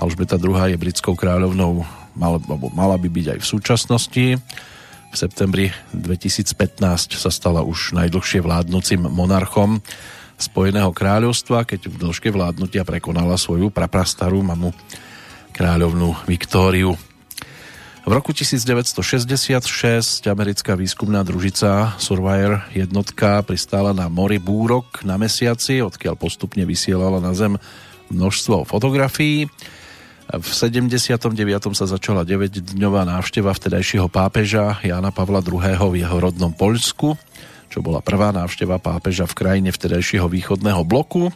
Alžbeta 0.01 0.41
II 0.41 0.73
je 0.73 0.81
britskou 0.81 1.13
kráľovnou, 1.13 1.85
mala, 2.17 2.41
mala 2.73 2.97
by 2.97 3.05
byť 3.05 3.27
aj 3.37 3.39
v 3.45 3.51
súčasnosti. 3.53 4.27
V 5.13 5.15
septembri 5.15 5.69
2015 5.93 7.21
sa 7.21 7.29
stala 7.29 7.61
už 7.61 7.93
najdlhšie 8.01 8.41
vládnúcim 8.41 9.05
monarchom 9.05 9.85
Spojeného 10.41 10.89
kráľovstva, 10.97 11.69
keď 11.69 11.93
v 11.93 11.97
dĺžke 12.01 12.33
vládnutia 12.33 12.81
prekonala 12.81 13.37
svoju 13.37 13.69
praprastarú 13.69 14.41
mamu 14.41 14.73
kráľovnú 15.53 16.17
Viktóriu. 16.25 16.97
V 18.07 18.15
roku 18.15 18.31
1966 18.31 19.67
americká 20.31 20.79
výskumná 20.79 21.27
družica 21.27 21.99
Surveyor 21.99 22.63
jednotka 22.71 23.43
pristála 23.43 23.91
na 23.91 24.07
mori 24.07 24.39
Búrok 24.39 25.03
na 25.03 25.19
mesiaci, 25.19 25.83
odkiaľ 25.83 26.15
postupne 26.15 26.63
vysielala 26.63 27.19
na 27.19 27.35
Zem 27.35 27.59
množstvo 28.15 28.63
fotografií. 28.63 29.51
V 30.31 30.47
79. 30.47 31.35
sa 31.75 31.91
začala 31.91 32.23
9-dňová 32.23 33.03
návšteva 33.11 33.51
vtedajšieho 33.51 34.07
pápeža 34.07 34.79
Jana 34.87 35.11
Pavla 35.11 35.43
II. 35.43 35.75
v 35.91 36.07
jeho 36.07 36.17
rodnom 36.23 36.55
Poľsku, 36.55 37.19
čo 37.75 37.79
bola 37.83 37.99
prvá 38.07 38.31
návšteva 38.31 38.79
pápeža 38.79 39.27
v 39.27 39.35
krajine 39.35 39.75
vtedajšieho 39.75 40.31
východného 40.31 40.87
bloku. 40.87 41.35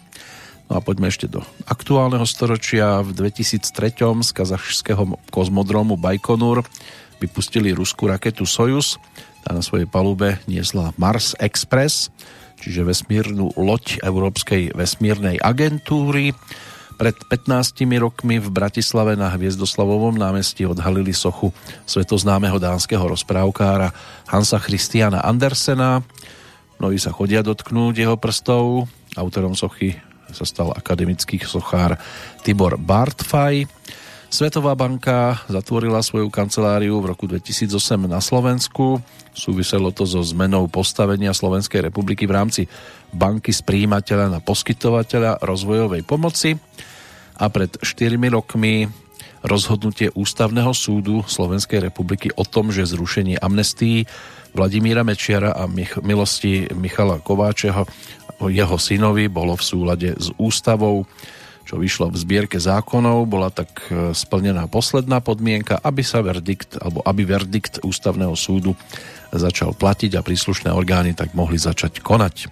No 0.70 0.78
a 0.78 0.80
poďme 0.80 1.10
ešte 1.10 1.26
do 1.26 1.42
aktuálneho 1.66 2.22
storočia. 2.22 3.02
V 3.02 3.10
2003 3.10 4.22
z 4.22 4.30
kazachského 4.30 5.18
kozmodromu 5.34 5.98
Baikonur 5.98 6.62
vypustili 7.18 7.74
ruskú 7.74 8.06
raketu 8.06 8.46
Soyuz. 8.46 9.02
Tá 9.42 9.50
na 9.50 9.66
svojej 9.66 9.90
palube 9.90 10.38
niesla 10.46 10.94
Mars 10.94 11.34
Express, 11.42 12.14
čiže 12.62 12.86
vesmírnu 12.86 13.50
loď 13.58 13.98
Európskej 13.98 14.70
vesmírnej 14.78 15.42
agentúry. 15.42 16.38
Pred 16.94 17.18
15 17.26 17.82
rokmi 17.98 18.38
v 18.38 18.48
Bratislave 18.54 19.18
na 19.18 19.32
Hviezdoslavovom 19.34 20.14
námestí 20.14 20.70
odhalili 20.70 21.10
sochu 21.10 21.50
svetoznámeho 21.82 22.62
dánskeho 22.62 23.10
rozprávkára 23.10 23.90
Hansa 24.30 24.62
Christiana 24.62 25.18
Andersena. 25.26 26.06
Mnohí 26.78 27.02
sa 27.02 27.10
chodia 27.10 27.42
dotknúť 27.42 28.06
jeho 28.06 28.14
prstov. 28.20 28.86
Autorom 29.18 29.58
sochy 29.58 29.98
sa 30.32 30.44
stal 30.46 30.70
akademický 30.72 31.38
sochár 31.42 31.98
Tibor 32.46 32.78
Bartfaj. 32.78 33.66
Svetová 34.30 34.78
banka 34.78 35.42
zatvorila 35.50 35.98
svoju 36.06 36.30
kanceláriu 36.30 37.02
v 37.02 37.10
roku 37.10 37.26
2008 37.26 38.06
na 38.06 38.22
Slovensku. 38.22 39.02
Súviselo 39.34 39.90
to 39.90 40.06
so 40.06 40.22
zmenou 40.22 40.70
postavenia 40.70 41.34
Slovenskej 41.34 41.90
republiky 41.90 42.30
v 42.30 42.38
rámci 42.38 42.62
banky 43.10 43.50
z 43.50 43.66
príjimateľa 43.66 44.30
na 44.30 44.38
poskytovateľa 44.38 45.42
rozvojovej 45.42 46.06
pomoci. 46.06 46.54
A 47.42 47.50
pred 47.50 47.74
4 47.82 48.14
rokmi 48.30 48.86
rozhodnutie 49.42 50.12
Ústavného 50.12 50.70
súdu 50.76 51.24
Slovenskej 51.24 51.90
republiky 51.90 52.30
o 52.36 52.44
tom, 52.44 52.70
že 52.70 52.86
zrušenie 52.86 53.40
amnestii 53.40 54.04
Vladimíra 54.50 55.06
Mečiara 55.06 55.54
a 55.54 55.66
milosti 56.02 56.66
Michala 56.74 57.22
Kováčeho 57.22 57.86
jeho 58.48 58.80
synovi 58.80 59.28
bolo 59.28 59.52
v 59.58 59.66
súlade 59.66 60.16
s 60.16 60.32
ústavou, 60.40 61.04
čo 61.68 61.76
vyšlo 61.76 62.10
v 62.10 62.16
zbierke 62.18 62.56
zákonov, 62.56 63.28
bola 63.28 63.52
tak 63.52 63.70
e, 63.92 64.10
splnená 64.16 64.66
posledná 64.66 65.20
podmienka, 65.20 65.78
aby 65.78 66.00
sa 66.00 66.24
verdikt, 66.24 66.80
alebo 66.80 67.04
aby 67.04 67.22
verdikt 67.28 67.84
ústavného 67.84 68.32
súdu 68.34 68.72
začal 69.30 69.76
platiť 69.76 70.18
a 70.18 70.24
príslušné 70.24 70.72
orgány 70.72 71.14
tak 71.14 71.36
mohli 71.36 71.60
začať 71.60 72.02
konať. 72.02 72.50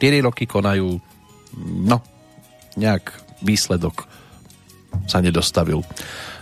4 0.00 0.24
roky 0.24 0.48
konajú, 0.48 0.88
no, 1.84 1.98
nejak 2.80 3.12
výsledok 3.44 4.08
sa 5.04 5.20
nedostavil. 5.20 5.84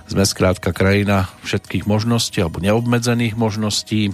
Sme 0.07 0.23
skrátka 0.23 0.71
krajina 0.71 1.33
všetkých 1.43 1.89
možností 1.89 2.39
alebo 2.45 2.61
neobmedzených 2.61 3.35
možností. 3.35 4.13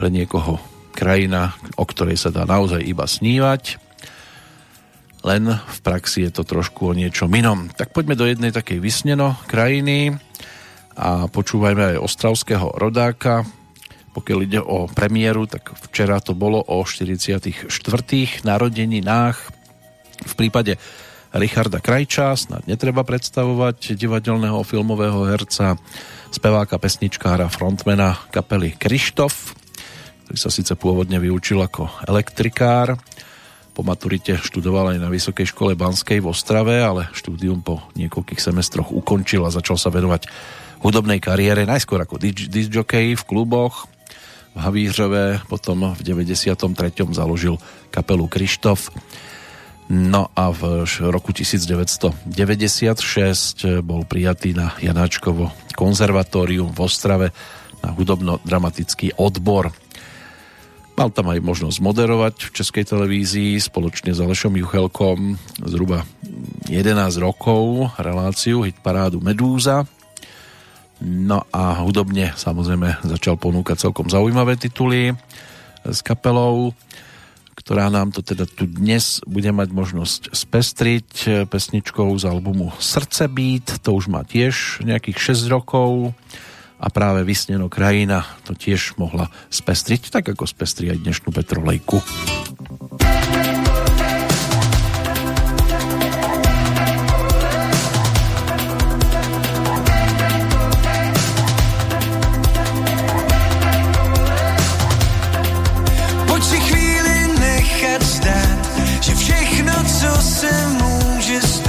Pre 0.00 0.08
niekoho 0.08 0.58
krajina, 0.96 1.54
o 1.76 1.84
ktorej 1.84 2.16
sa 2.16 2.32
dá 2.32 2.48
naozaj 2.48 2.80
iba 2.82 3.04
snívať. 3.04 3.89
Len 5.20 5.52
v 5.52 5.78
praxi 5.84 6.24
je 6.24 6.32
to 6.32 6.48
trošku 6.48 6.90
o 6.90 6.96
niečom 6.96 7.28
inom. 7.36 7.68
Tak 7.68 7.92
poďme 7.92 8.16
do 8.16 8.24
jednej 8.24 8.56
takej 8.56 8.80
vysneno 8.80 9.36
krajiny 9.44 10.16
a 10.96 11.28
počúvajme 11.28 11.96
aj 11.96 12.02
ostravského 12.02 12.72
rodáka. 12.76 13.44
Pokiaľ 14.10 14.38
ide 14.42 14.60
o 14.64 14.88
premiéru, 14.90 15.46
tak 15.46 15.76
včera 15.88 16.18
to 16.18 16.32
bolo 16.32 16.58
o 16.64 16.82
44. 16.82 17.68
narodeninách. 18.42 19.36
V 20.20 20.32
prípade 20.34 20.80
Richarda 21.30 21.78
Krajča, 21.78 22.34
snad 22.34 22.66
netreba 22.66 23.06
predstavovať 23.06 23.94
divadelného 23.94 24.66
filmového 24.66 25.30
herca, 25.30 25.78
speváka, 26.34 26.74
pesničkára, 26.82 27.46
frontmana 27.46 28.18
kapely 28.34 28.74
Krištof, 28.74 29.54
ktorý 30.26 30.38
sa 30.38 30.50
síce 30.50 30.74
pôvodne 30.74 31.22
vyučil 31.22 31.62
ako 31.62 31.86
elektrikár. 32.10 32.98
Po 33.70 33.86
maturite 33.86 34.36
študoval 34.36 34.96
aj 34.96 34.98
na 34.98 35.08
Vysokej 35.08 35.50
škole 35.54 35.78
Banskej 35.78 36.20
v 36.20 36.30
Ostrave, 36.30 36.82
ale 36.82 37.08
štúdium 37.14 37.62
po 37.62 37.80
niekoľkých 37.94 38.40
semestroch 38.42 38.90
ukončil 38.90 39.46
a 39.46 39.54
začal 39.54 39.78
sa 39.78 39.88
venovať 39.88 40.26
hudobnej 40.80 41.20
kariére, 41.20 41.68
najskôr 41.68 42.00
ako 42.02 42.18
disjockey 42.20 43.14
v 43.14 43.24
kluboch 43.28 43.86
v 44.50 44.58
Havířove, 44.58 45.46
potom 45.46 45.94
v 45.94 46.00
93. 46.02 46.66
založil 47.14 47.54
kapelu 47.94 48.26
Krištof 48.26 48.90
No 49.90 50.30
a 50.38 50.54
v 50.54 50.86
roku 51.10 51.34
1996 51.34 52.22
bol 53.82 54.06
prijatý 54.06 54.54
na 54.54 54.78
Janáčkovo 54.78 55.50
konzervatórium 55.74 56.70
v 56.70 56.78
Ostrave 56.78 57.34
na 57.82 57.90
hudobno-dramatický 57.90 59.18
odbor. 59.18 59.74
Mal 61.00 61.16
tam 61.16 61.32
aj 61.32 61.40
možnosť 61.40 61.80
moderovať 61.80 62.52
v 62.52 62.60
Českej 62.60 62.84
televízii 62.84 63.56
spoločne 63.56 64.12
s 64.12 64.20
Alešom 64.20 64.52
Juchelkom 64.60 65.32
zhruba 65.64 66.04
11 66.68 66.92
rokov 67.24 67.88
reláciu 67.96 68.68
hitparádu 68.68 69.16
Medúza. 69.24 69.88
No 71.00 71.40
a 71.56 71.80
hudobne 71.80 72.36
samozrejme 72.36 73.00
začal 73.08 73.40
ponúkať 73.40 73.88
celkom 73.88 74.12
zaujímavé 74.12 74.60
tituly 74.60 75.16
s 75.88 76.04
kapelou 76.04 76.76
ktorá 77.56 77.88
nám 77.88 78.12
to 78.12 78.20
teda 78.20 78.44
tu 78.44 78.68
dnes 78.68 79.24
bude 79.24 79.48
mať 79.56 79.72
možnosť 79.72 80.36
spestriť 80.36 81.08
pesničkou 81.48 82.12
z 82.20 82.28
albumu 82.28 82.76
Srdce 82.76 83.24
Beat, 83.32 83.80
to 83.80 83.96
už 83.96 84.12
má 84.12 84.20
tiež 84.20 84.84
nejakých 84.84 85.32
6 85.32 85.48
rokov 85.48 86.12
a 86.80 86.86
práve 86.88 87.22
Vysneno 87.28 87.68
krajina 87.68 88.24
to 88.48 88.56
tiež 88.56 88.96
mohla 88.96 89.28
spestriť, 89.52 90.08
tak 90.08 90.32
ako 90.32 90.48
spestri 90.48 90.88
aj 90.88 91.04
dnešnú 91.04 91.28
Petrolejku. 91.30 92.00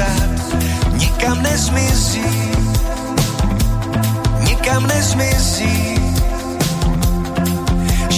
nezmizí, 0.02 0.32
nikam 0.97 1.38
nezmizí, 1.43 2.41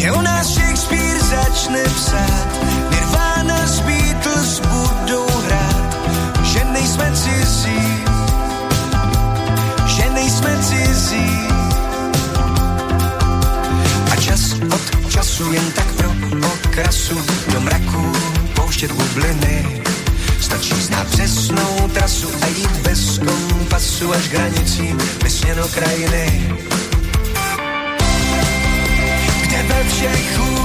že 0.04 0.12
u 0.12 0.22
nás 0.22 0.48
Shakespeare 0.48 1.20
začne 1.24 1.84
psát, 1.96 2.50
Nirvana 2.92 3.68
z 3.68 3.80
Beatles 3.80 4.60
budou 4.60 5.28
hrát, 5.48 5.96
že 6.44 6.60
nejsme 6.66 7.08
cizí, 7.16 7.84
že 9.88 10.06
nejsme 10.12 10.52
cizí. 10.60 11.30
A 14.12 14.16
čas 14.20 14.60
od 14.60 14.84
času 15.08 15.54
jen 15.54 15.72
tak 15.72 15.88
pro 15.96 16.12
okrasu 16.54 17.16
do 17.54 17.62
mraku 17.62 18.12
pouštět 18.56 18.92
bubliny 18.92 19.84
Stačí 20.40 20.76
znát 20.76 21.08
přesnou 21.08 21.90
trasu 21.94 22.28
a 22.42 22.48
jít 22.48 22.78
bez 22.84 23.20
kompasu 23.20 24.14
až 24.14 24.28
k 24.28 24.34
hranicím 24.34 24.98
vysněno 25.24 25.68
krajiny. 25.68 26.54
Ve 29.68 29.84
všech 29.84 30.63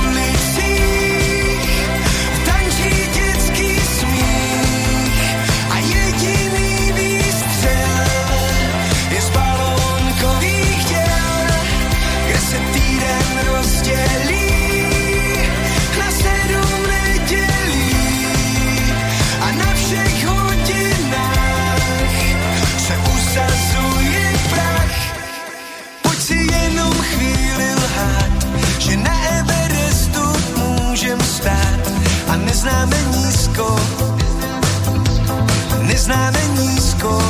neznáme 36.09 36.41
nízko, 36.61 37.23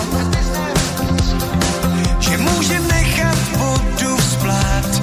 že 2.21 2.39
můžem 2.39 2.89
nechat 2.89 3.39
vodu 3.57 4.17
vzplát, 4.17 5.03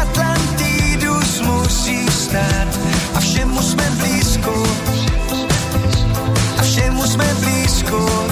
Atlantidu 0.00 1.14
musí 1.42 2.06
stát. 2.10 2.68
A 3.14 3.20
všemu 3.20 3.62
jsme 3.62 3.90
blízko, 3.90 4.66
a 6.58 6.62
všemu 6.62 7.02
jsme 7.02 7.34
blízko. 7.40 8.28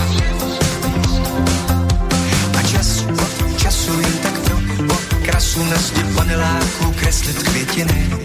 A 2.59 2.63
čas 2.63 3.05
od 3.13 3.57
času 3.57 4.01
jen 4.01 4.19
tak 4.23 4.41
pro 4.41 4.57
okrasu 5.19 5.65
na 5.65 5.77
zdi 5.77 6.05
paneláku 6.15 6.93
kreslit 6.93 7.43
květiny 7.43 8.22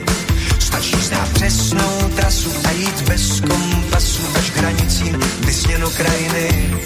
krajiny. 5.97 6.76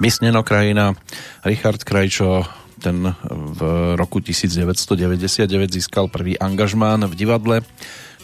Mysneno 0.00 0.40
krajina. 0.40 0.96
Richard 1.44 1.84
Krajčo 1.84 2.48
ten 2.80 3.12
v 3.28 3.60
roku 4.00 4.24
1999 4.24 5.44
získal 5.68 6.08
prvý 6.08 6.40
angažmán 6.40 7.04
v 7.04 7.12
divadle, 7.12 7.60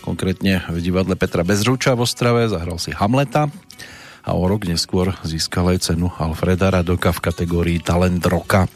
konkrétne 0.01 0.65
v 0.73 0.81
divadle 0.81 1.21
Petra 1.21 1.45
Bezruča 1.45 1.93
v 1.93 2.09
Ostrave, 2.09 2.49
zahral 2.49 2.81
si 2.81 2.97
Hamleta 2.97 3.53
a 4.25 4.31
o 4.33 4.49
rok 4.49 4.65
neskôr 4.65 5.13
získal 5.21 5.77
aj 5.77 5.93
cenu 5.93 6.09
Alfreda 6.17 6.73
Radoka 6.73 7.13
v 7.13 7.21
kategórii 7.21 7.79
Talent 7.85 8.25
roka. 8.25 8.73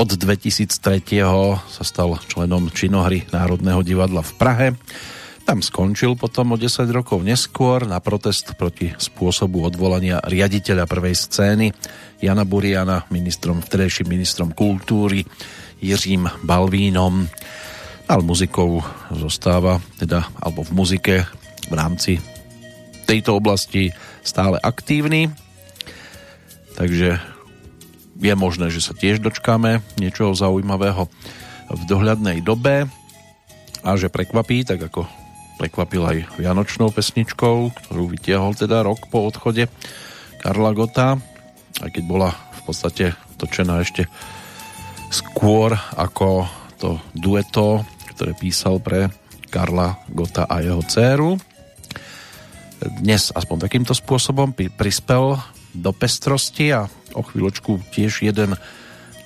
Od 0.00 0.08
2003. 0.08 0.72
sa 1.68 1.84
stal 1.84 2.16
členom 2.32 2.72
činohry 2.72 3.28
Národného 3.28 3.84
divadla 3.84 4.24
v 4.24 4.32
Prahe 4.40 4.68
tam 5.42 5.58
skončil 5.60 6.14
potom 6.14 6.54
o 6.54 6.56
10 6.56 6.86
rokov 6.94 7.20
neskôr 7.20 7.82
na 7.84 7.98
protest 7.98 8.54
proti 8.54 8.94
spôsobu 8.94 9.66
odvolania 9.66 10.22
riaditeľa 10.22 10.86
prvej 10.86 11.14
scény 11.18 11.66
Jana 12.22 12.46
Buriana 12.46 13.04
ministrom, 13.10 13.58
vtedejším 13.58 14.06
ministrom 14.06 14.54
kultúry 14.54 15.26
Jiřím 15.82 16.30
Balvínom. 16.46 17.26
Ale 18.06 18.22
muzikou 18.22 18.82
zostáva, 19.10 19.82
teda, 19.98 20.30
alebo 20.38 20.62
v 20.62 20.70
muzike 20.74 21.16
v 21.70 21.74
rámci 21.74 22.22
tejto 23.06 23.34
oblasti 23.34 23.90
stále 24.22 24.62
aktívny. 24.62 25.30
Takže 26.78 27.18
je 28.22 28.34
možné, 28.38 28.70
že 28.70 28.80
sa 28.80 28.94
tiež 28.94 29.18
dočkáme 29.18 29.82
niečoho 29.98 30.32
zaujímavého 30.32 31.10
v 31.72 31.82
dohľadnej 31.90 32.44
dobe 32.46 32.86
a 33.82 33.90
že 33.98 34.12
prekvapí, 34.12 34.62
tak 34.62 34.86
ako 34.86 35.22
prekvapil 35.60 36.02
aj 36.02 36.18
vianočnou 36.40 36.92
pesničkou, 36.92 37.70
ktorú 37.72 38.04
vytiahol 38.12 38.56
teda 38.56 38.84
rok 38.84 39.08
po 39.12 39.26
odchode 39.26 39.68
Karla 40.42 40.72
Gota, 40.74 41.20
aj 41.80 41.90
keď 41.92 42.04
bola 42.04 42.30
v 42.32 42.60
podstate 42.66 43.04
točená 43.38 43.82
ešte 43.82 44.06
skôr 45.12 45.76
ako 45.98 46.46
to 46.80 46.98
dueto, 47.14 47.84
ktoré 48.14 48.34
písal 48.34 48.82
pre 48.82 49.12
Karla 49.52 50.00
Gota 50.08 50.48
a 50.48 50.64
jeho 50.64 50.80
dceru. 50.82 51.36
Dnes 52.82 53.30
aspoň 53.30 53.56
takýmto 53.62 53.94
spôsobom 53.94 54.50
prispel 54.56 55.38
do 55.70 55.90
pestrosti 55.94 56.74
a 56.74 56.90
o 57.14 57.22
chvíľočku 57.22 57.78
tiež 57.94 58.26
jeden 58.26 58.58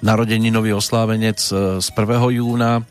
narodeninový 0.04 0.76
oslávenec 0.76 1.40
z 1.80 1.88
1. 1.88 2.36
júna 2.36 2.84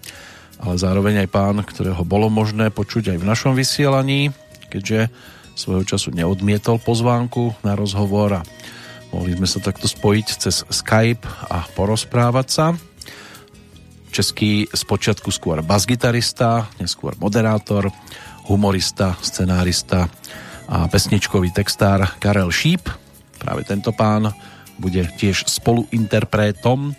ale 0.62 0.76
zároveň 0.80 1.26
aj 1.26 1.30
pán, 1.32 1.58
ktorého 1.64 2.04
bolo 2.08 2.32
možné 2.32 2.72
počuť 2.72 3.16
aj 3.16 3.18
v 3.20 3.28
našom 3.28 3.54
vysielaní, 3.56 4.32
keďže 4.72 5.12
svojho 5.56 5.88
času 5.88 6.12
neodmietol 6.12 6.84
pozvánku 6.84 7.56
na 7.64 7.80
rozhovor 7.80 8.40
a 8.40 8.46
mohli 9.16 9.40
sme 9.40 9.48
sa 9.48 9.64
takto 9.64 9.88
spojiť 9.88 10.28
cez 10.36 10.68
Skype 10.68 11.24
a 11.48 11.64
porozprávať 11.76 12.48
sa. 12.52 12.66
Český 14.12 14.68
spočiatku 14.72 15.32
skôr 15.32 15.60
basgitarista, 15.64 16.72
neskôr 16.80 17.16
moderátor, 17.20 17.92
humorista, 18.48 19.16
scenárista 19.20 20.08
a 20.72 20.88
pesničkový 20.88 21.52
textár 21.52 22.16
Karel 22.20 22.52
Šíp. 22.52 22.88
Práve 23.40 23.68
tento 23.68 23.92
pán 23.92 24.32
bude 24.80 25.08
tiež 25.20 25.48
spoluinterpretom 25.48 26.96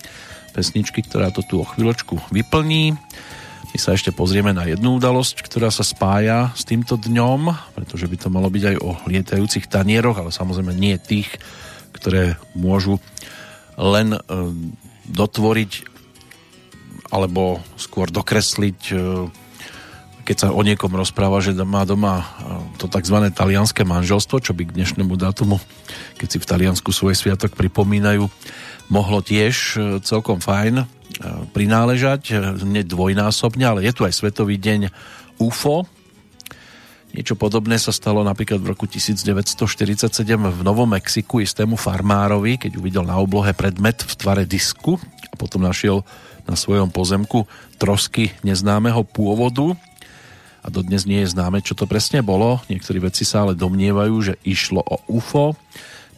pesničky, 0.56 1.04
ktorá 1.04 1.28
to 1.28 1.44
tu 1.44 1.60
o 1.60 1.68
chvíľočku 1.68 2.16
vyplní. 2.32 2.96
My 3.74 3.78
sa 3.82 3.92
ešte 3.92 4.14
pozrieme 4.14 4.54
na 4.54 4.64
jednu 4.68 4.96
udalosť, 4.96 5.42
ktorá 5.42 5.68
sa 5.74 5.82
spája 5.82 6.54
s 6.54 6.62
týmto 6.62 6.94
dňom, 6.96 7.74
pretože 7.74 8.06
by 8.06 8.16
to 8.16 8.28
malo 8.30 8.48
byť 8.48 8.64
aj 8.72 8.76
o 8.80 8.90
lietajúcich 9.10 9.66
tanieroch, 9.66 10.18
ale 10.22 10.30
samozrejme 10.30 10.72
nie 10.72 10.96
tých, 10.96 11.28
ktoré 11.92 12.38
môžu 12.54 13.02
len 13.76 14.16
e, 14.16 14.20
dotvoriť 15.10 15.94
alebo 17.12 17.62
skôr 17.78 18.10
dokresliť 18.10 18.80
e, 18.90 18.96
keď 20.26 20.36
sa 20.42 20.48
o 20.50 20.58
niekom 20.58 20.90
rozpráva, 20.90 21.38
že 21.38 21.54
má 21.54 21.86
doma 21.86 22.18
e, 22.18 22.24
to 22.82 22.90
tzv. 22.90 23.30
talianské 23.30 23.86
manželstvo, 23.86 24.42
čo 24.42 24.50
by 24.58 24.66
k 24.66 24.74
dnešnému 24.74 25.14
dátumu, 25.14 25.62
keď 26.18 26.28
si 26.34 26.38
v 26.42 26.48
Taliansku 26.50 26.90
svoj 26.90 27.14
sviatok 27.14 27.54
pripomínajú, 27.54 28.26
mohlo 28.92 29.22
tiež 29.22 29.78
celkom 30.06 30.38
fajn 30.38 30.86
prináležať, 31.56 32.36
nie 32.62 32.84
dvojnásobne, 32.84 33.64
ale 33.64 33.80
je 33.88 33.92
tu 33.96 34.04
aj 34.04 34.12
Svetový 34.12 34.60
deň 34.60 34.92
UFO. 35.40 35.88
Niečo 37.16 37.32
podobné 37.32 37.80
sa 37.80 37.96
stalo 37.96 38.20
napríklad 38.20 38.60
v 38.60 38.76
roku 38.76 38.84
1947 38.84 40.12
v 40.36 40.60
Novom 40.60 40.92
Mexiku 40.92 41.40
istému 41.40 41.80
farmárovi, 41.80 42.60
keď 42.60 42.76
uvidel 42.76 43.08
na 43.08 43.16
oblohe 43.16 43.56
predmet 43.56 44.04
v 44.04 44.12
tvare 44.12 44.44
disku 44.44 45.00
a 45.32 45.34
potom 45.40 45.64
našiel 45.64 46.04
na 46.44 46.52
svojom 46.52 46.92
pozemku 46.92 47.48
trosky 47.80 48.36
neznámeho 48.44 49.00
pôvodu 49.00 49.72
a 50.60 50.68
dodnes 50.68 51.08
nie 51.08 51.24
je 51.24 51.32
známe, 51.32 51.64
čo 51.64 51.72
to 51.72 51.88
presne 51.88 52.20
bolo. 52.20 52.60
Niektorí 52.68 53.00
vedci 53.00 53.24
sa 53.24 53.48
ale 53.48 53.56
domnievajú, 53.56 54.14
že 54.20 54.34
išlo 54.44 54.84
o 54.84 55.00
UFO 55.08 55.56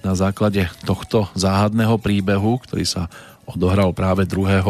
na 0.03 0.15
základe 0.15 0.67
tohto 0.87 1.27
záhadného 1.35 1.99
príbehu, 1.99 2.61
ktorý 2.63 2.85
sa 2.87 3.11
odohral 3.49 3.97
práve 3.97 4.29
2. 4.29 4.65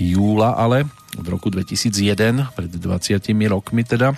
júla, 0.00 0.56
ale 0.56 0.88
v 1.16 1.26
roku 1.28 1.48
2001, 1.48 2.52
pred 2.52 2.70
20 2.72 3.20
rokmi 3.48 3.82
teda, 3.84 4.16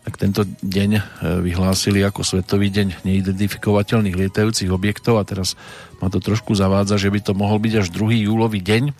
tak 0.00 0.16
tento 0.16 0.48
deň 0.64 0.90
e, 0.96 1.02
vyhlásili 1.44 2.00
ako 2.00 2.24
Svetový 2.24 2.72
deň 2.72 3.04
neidentifikovateľných 3.04 4.16
lietajúcich 4.16 4.72
objektov 4.72 5.20
a 5.20 5.28
teraz 5.28 5.60
ma 6.00 6.08
to 6.08 6.24
trošku 6.24 6.56
zavádza, 6.56 6.96
že 6.96 7.12
by 7.12 7.20
to 7.20 7.32
mohol 7.36 7.60
byť 7.60 7.84
až 7.84 7.86
2. 7.92 8.24
júlový 8.24 8.64
deň, 8.64 8.96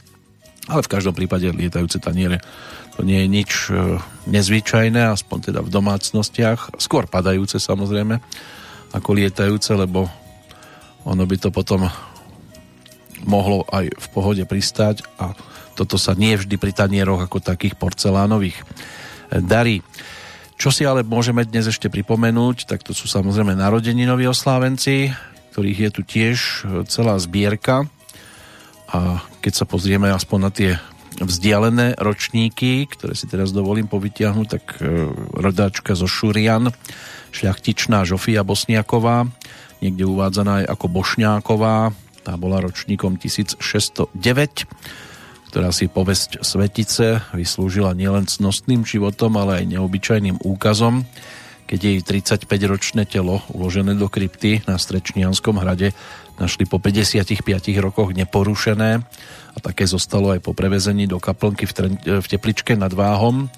ale 0.68 0.80
v 0.84 0.92
každom 0.92 1.16
prípade 1.16 1.48
lietajúce 1.48 1.96
taniere 2.04 2.44
to 3.00 3.08
nie 3.08 3.24
je 3.24 3.28
nič 3.32 3.50
e, 3.72 3.96
nezvyčajné, 4.28 5.08
aspoň 5.16 5.38
teda 5.52 5.60
v 5.64 5.72
domácnostiach, 5.72 6.76
skôr 6.76 7.08
padajúce 7.08 7.56
samozrejme, 7.56 8.20
ako 8.92 9.10
lietajúce, 9.16 9.72
lebo 9.72 10.12
ono 11.04 11.24
by 11.24 11.36
to 11.36 11.48
potom 11.52 11.88
mohlo 13.24 13.68
aj 13.68 13.92
v 13.92 14.06
pohode 14.12 14.44
pristať 14.48 15.04
a 15.20 15.36
toto 15.76 15.96
sa 15.96 16.16
nie 16.16 16.36
vždy 16.36 16.56
pri 16.60 16.72
tanieroch 16.72 17.24
ako 17.24 17.40
takých 17.40 17.76
porcelánových 17.76 18.56
darí. 19.32 19.80
Čo 20.60 20.68
si 20.68 20.84
ale 20.84 21.00
môžeme 21.00 21.48
dnes 21.48 21.72
ešte 21.72 21.88
pripomenúť, 21.88 22.68
tak 22.68 22.84
to 22.84 22.92
sú 22.92 23.08
samozrejme 23.08 23.56
narodeninoví 23.56 24.28
oslávenci, 24.28 25.08
ktorých 25.56 25.78
je 25.88 25.90
tu 25.90 26.02
tiež 26.04 26.36
celá 26.84 27.16
zbierka 27.16 27.88
a 28.90 29.24
keď 29.40 29.52
sa 29.56 29.64
pozrieme 29.64 30.12
aspoň 30.12 30.38
na 30.40 30.50
tie 30.52 30.70
vzdialené 31.20 32.00
ročníky, 32.00 32.88
ktoré 32.88 33.12
si 33.12 33.28
teraz 33.28 33.52
dovolím 33.52 33.88
povytiahnuť, 33.90 34.46
tak 34.48 34.64
e, 34.80 35.08
rodáčka 35.36 35.92
zo 35.92 36.08
Šurian, 36.08 36.72
šľachtičná 37.34 38.08
Žofia 38.08 38.40
Bosniaková, 38.40 39.28
niekde 39.80 40.04
uvádzaná 40.06 40.64
aj 40.64 40.66
ako 40.76 40.86
Bošňáková, 40.88 41.92
tá 42.20 42.32
bola 42.36 42.60
ročníkom 42.60 43.16
1609, 43.16 44.12
ktorá 45.50 45.74
si 45.74 45.90
povesť 45.90 46.46
Svetice 46.46 47.26
vyslúžila 47.34 47.96
nielen 47.96 48.28
cnostným 48.28 48.86
životom, 48.86 49.34
ale 49.40 49.64
aj 49.64 49.74
neobyčajným 49.74 50.38
úkazom, 50.44 51.02
keď 51.66 51.80
jej 51.80 51.98
35-ročné 52.02 53.06
telo 53.06 53.42
uložené 53.50 53.98
do 53.98 54.06
krypty 54.06 54.62
na 54.68 54.78
Strečnianskom 54.78 55.58
hrade 55.58 55.90
našli 56.38 56.64
po 56.64 56.80
55 56.80 57.46
rokoch 57.82 58.10
neporušené. 58.16 58.90
A 59.50 59.58
také 59.58 59.84
zostalo 59.84 60.30
aj 60.30 60.40
po 60.46 60.54
prevezení 60.54 61.10
do 61.10 61.18
kaplnky 61.18 61.66
v, 61.66 61.72
Tren- 61.74 62.00
v 62.00 62.26
Tepličke 62.26 62.78
nad 62.78 62.94
Váhom, 62.94 63.50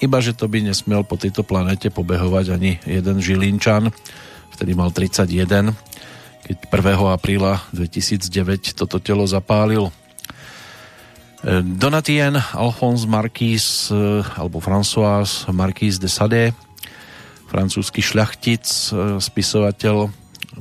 iba 0.00 0.18
že 0.22 0.32
to 0.32 0.48
by 0.48 0.64
nesmiel 0.64 1.04
po 1.04 1.20
tejto 1.20 1.44
planete 1.44 1.92
pobehovať 1.92 2.46
ani 2.56 2.80
jeden 2.86 3.20
Žilinčan, 3.20 3.92
vtedy 4.60 4.76
mal 4.76 4.92
31 4.92 5.72
keď 6.44 6.56
1. 6.66 7.14
apríla 7.14 7.62
2009 7.70 8.74
toto 8.74 8.98
telo 8.98 9.22
zapálil. 9.22 9.86
E, 9.86 9.92
Donatien 11.62 12.34
Alphonse 12.58 13.06
Marquis 13.06 13.86
e, 13.86 14.24
alebo 14.34 14.58
François 14.58 15.22
Marquis 15.54 16.02
de 16.02 16.10
Sade, 16.10 16.50
francúzsky 17.46 18.02
šľachtic, 18.02 18.66
e, 18.66 19.22
spisovateľ, 19.22 20.10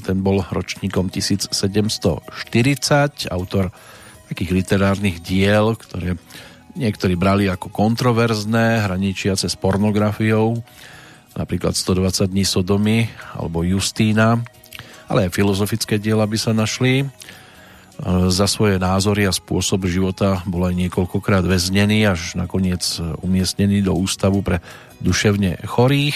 ten 0.05 0.21
bol 0.21 0.45
ročníkom 0.45 1.09
1740, 1.09 2.37
autor 3.33 3.73
takých 4.29 4.51
literárnych 4.53 5.25
diel, 5.25 5.73
ktoré 5.73 6.21
niektorí 6.77 7.17
brali 7.17 7.49
ako 7.49 7.73
kontroverzné, 7.73 8.85
hraničiace 8.85 9.49
s 9.49 9.57
pornografiou, 9.57 10.61
napríklad 11.38 11.77
120 11.77 12.30
dní 12.30 12.45
Sodomy 12.45 13.09
alebo 13.36 13.65
Justína, 13.65 14.41
ale 15.09 15.27
aj 15.27 15.36
filozofické 15.36 15.97
diela 15.97 16.25
by 16.30 16.38
sa 16.38 16.53
našli. 16.53 17.03
E, 17.03 17.05
za 18.30 18.47
svoje 18.47 18.77
názory 18.77 19.25
a 19.27 19.34
spôsob 19.34 19.89
života 19.89 20.45
bol 20.45 20.63
aj 20.69 20.77
niekoľkokrát 20.77 21.43
väznený, 21.43 22.05
až 22.07 22.38
nakoniec 22.39 22.82
umiestnený 23.25 23.84
do 23.84 23.97
ústavu 23.97 24.39
pre 24.41 24.63
duševne 25.01 25.59
chorých. 25.65 26.15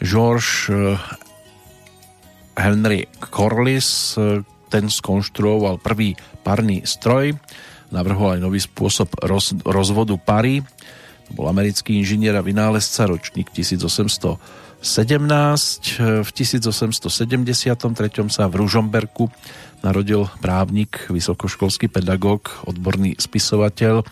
George 0.00 0.72
e, 0.72 0.96
Henry 2.56 3.08
Corliss, 3.28 4.16
e, 4.16 4.40
ten 4.70 4.86
skonštruoval 4.88 5.82
prvý 5.82 6.14
parný 6.46 6.86
stroj, 6.86 7.34
navrhol 7.90 8.38
aj 8.38 8.40
nový 8.40 8.60
spôsob 8.62 9.12
roz, 9.26 9.52
rozvodu 9.66 10.14
pary. 10.16 10.62
To 11.30 11.38
bol 11.38 11.46
americký 11.46 11.94
inžinier 11.94 12.34
a 12.34 12.42
vynálezca, 12.42 13.06
ročník 13.06 13.54
1817. 13.54 14.82
V 16.02 16.30
1873 16.34 17.06
sa 18.26 18.50
v 18.50 18.54
Ružomberku 18.58 19.30
narodil 19.86 20.26
právnik, 20.42 21.06
vysokoškolský 21.06 21.86
pedagóg, 21.86 22.50
odborný 22.66 23.14
spisovateľ 23.14 24.02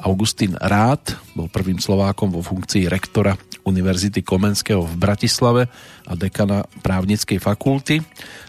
Augustín 0.00 0.56
Rád. 0.56 1.12
Bol 1.36 1.52
prvým 1.52 1.76
Slovákom 1.76 2.32
vo 2.32 2.40
funkcii 2.40 2.88
rektora 2.88 3.36
Univerzity 3.68 4.24
Komenského 4.24 4.80
v 4.80 4.96
Bratislave 4.96 5.68
a 6.08 6.12
dekana 6.16 6.64
právnickej 6.80 7.36
fakulty 7.36 8.00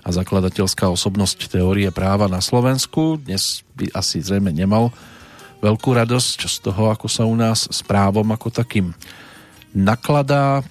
a 0.07 0.09
zakladateľská 0.15 0.87
osobnosť 0.87 1.59
teórie 1.59 1.91
práva 1.91 2.31
na 2.31 2.39
Slovensku. 2.39 3.19
Dnes 3.19 3.67
by 3.75 3.91
asi 3.91 4.23
zrejme 4.23 4.55
nemal 4.55 4.95
veľkú 5.61 5.89
radosť 5.93 6.39
z 6.45 6.55
toho, 6.69 6.93
ako 6.93 7.07
sa 7.09 7.23
u 7.25 7.33
nás 7.33 7.65
s 7.69 7.81
právom 7.81 8.27
ako 8.29 8.53
takým 8.53 8.93
nakladá. 9.73 10.61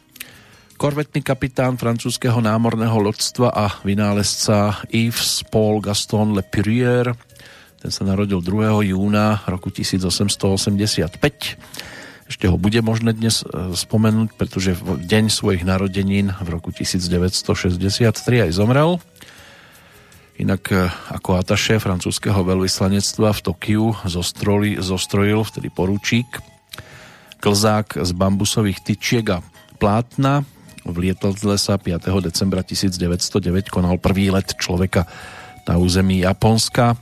Korvetný 0.77 1.25
kapitán 1.25 1.81
francúzského 1.81 2.37
námorného 2.45 3.01
loďstva 3.01 3.49
a 3.49 3.81
vynálezca 3.81 4.85
Yves 4.93 5.41
Paul 5.49 5.81
Gaston 5.81 6.37
Le 6.37 6.45
Purier. 6.45 7.17
Ten 7.81 7.89
sa 7.89 8.05
narodil 8.05 8.45
2. 8.45 8.93
júna 8.93 9.41
roku 9.49 9.73
1885. 9.73 11.17
Ešte 12.27 12.45
ho 12.51 12.59
bude 12.59 12.83
možné 12.83 13.15
dnes 13.15 13.47
e, 13.47 13.73
spomenúť, 13.73 14.35
pretože 14.35 14.75
v 14.75 14.99
deň 14.99 15.31
svojich 15.31 15.63
narodenín 15.63 16.35
v 16.35 16.49
roku 16.51 16.75
1963 16.75 18.45
aj 18.45 18.51
zomrel. 18.51 18.99
Inak 20.37 20.63
e, 20.69 20.93
ako 21.17 21.41
ataše 21.41 21.81
francúzského 21.81 22.45
veľvyslanectva 22.45 23.33
v 23.33 23.41
Tokiu 23.41 23.85
zostrojil, 24.05 24.85
zostrojil 24.85 25.41
vtedy 25.45 25.73
poručík 25.73 26.29
klzák 27.41 28.01
z 28.01 28.11
bambusových 28.17 28.81
tyčiek 28.83 29.27
a 29.31 29.39
plátna 29.77 30.45
v 30.87 31.11
lietadle 31.11 31.59
sa 31.59 31.75
5. 31.79 32.11
decembra 32.23 32.63
1909 32.63 33.75
konal 33.75 33.99
prvý 33.99 34.31
let 34.31 34.55
človeka 34.55 35.03
na 35.67 35.75
území 35.83 36.23
Japonska. 36.23 36.95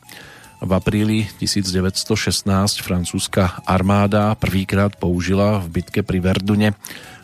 V 0.65 0.71
apríli 0.73 1.29
1916 1.37 2.49
francúzska 2.81 3.61
armáda 3.69 4.33
prvýkrát 4.41 4.97
použila 4.97 5.61
v 5.61 5.81
bitke 5.81 6.01
pri 6.01 6.25
Verdune 6.25 6.73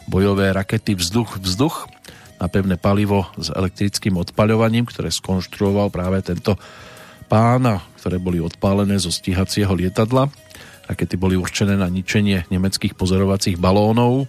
bojové 0.04 0.52
rakety 0.52 0.92
vzduch-vzduch 0.92 1.99
na 2.40 2.48
pevné 2.48 2.80
palivo 2.80 3.28
s 3.36 3.52
elektrickým 3.52 4.16
odpaľovaním, 4.16 4.88
ktoré 4.88 5.12
skonštruoval 5.12 5.92
práve 5.92 6.24
tento 6.24 6.56
pán 7.28 7.62
a 7.68 7.84
ktoré 8.00 8.16
boli 8.16 8.40
odpálené 8.40 8.96
zo 8.96 9.12
stíhacieho 9.12 9.70
lietadla. 9.76 10.32
Rakety 10.88 11.14
boli 11.20 11.36
určené 11.36 11.76
na 11.76 11.86
ničenie 11.86 12.48
nemeckých 12.48 12.98
pozorovacích 12.98 13.60
balónov 13.60 14.26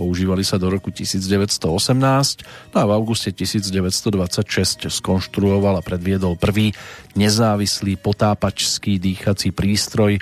Používali 0.00 0.40
sa 0.48 0.56
do 0.56 0.72
roku 0.72 0.88
1918 0.88 2.72
no 2.72 2.76
a 2.80 2.84
v 2.88 2.92
auguste 2.96 3.36
1926 3.36 4.88
skonštruoval 4.88 5.76
a 5.76 5.84
predviedol 5.84 6.40
prvý 6.40 6.72
nezávislý 7.20 8.00
potápačský 8.00 8.96
dýchací 8.96 9.52
prístroj 9.52 10.16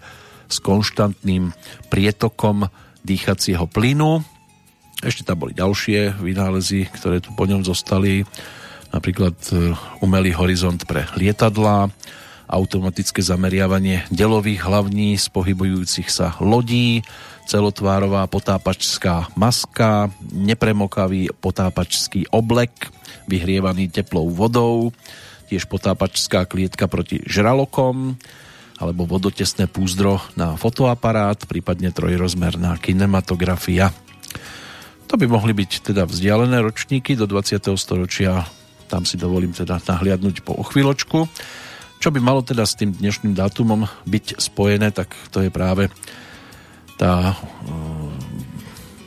s 0.51 0.57
konštantným 0.59 1.55
prietokom 1.95 2.67
dýchacieho 3.07 3.71
plynu. 3.71 4.27
Ešte 4.99 5.23
tam 5.23 5.47
boli 5.47 5.55
ďalšie 5.55 6.19
vynálezy, 6.19 6.91
ktoré 6.91 7.23
tu 7.23 7.31
po 7.39 7.47
ňom 7.47 7.63
zostali, 7.63 8.27
napríklad 8.91 9.39
e, 9.55 9.71
umelý 10.03 10.35
horizont 10.35 10.83
pre 10.91 11.07
lietadlá, 11.15 11.87
automatické 12.49 13.23
zameriavanie 13.23 14.09
delových 14.11 14.65
hlavní 14.67 15.15
z 15.15 15.31
pohybujúcich 15.31 16.09
sa 16.11 16.35
lodí, 16.43 17.07
celotvárová 17.47 18.27
potápačská 18.27 19.31
maska, 19.39 20.11
nepremokavý 20.35 21.31
potápačský 21.31 22.27
oblek, 22.35 22.91
vyhrievaný 23.31 23.93
teplou 23.93 24.27
vodou, 24.33 24.91
tiež 25.47 25.71
potápačská 25.71 26.49
klietka 26.51 26.91
proti 26.91 27.23
žralokom, 27.23 28.19
alebo 28.83 29.07
vodotesné 29.07 29.71
púzdro 29.71 30.19
na 30.35 30.59
fotoaparát, 30.59 31.39
prípadne 31.47 31.95
trojrozmerná 31.95 32.79
kinematografia. 32.83 33.95
To 35.09 35.17
by 35.17 35.25
mohli 35.25 35.57
byť 35.57 35.89
teda 35.89 36.05
vzdialené 36.05 36.61
ročníky 36.61 37.17
do 37.17 37.25
20. 37.25 37.65
storočia, 37.81 38.45
tam 38.93 39.09
si 39.09 39.17
dovolím 39.17 39.57
teda 39.57 39.81
nahliadnúť 39.81 40.45
po 40.45 40.61
chvíľočku. 40.61 41.25
Čo 41.97 42.09
by 42.13 42.21
malo 42.21 42.45
teda 42.45 42.69
s 42.69 42.77
tým 42.77 42.93
dnešným 42.93 43.33
dátumom 43.33 43.89
byť 44.05 44.37
spojené, 44.37 44.93
tak 44.93 45.17
to 45.33 45.41
je 45.41 45.49
práve 45.49 45.89
tá 47.01 47.33
e, 47.33 47.35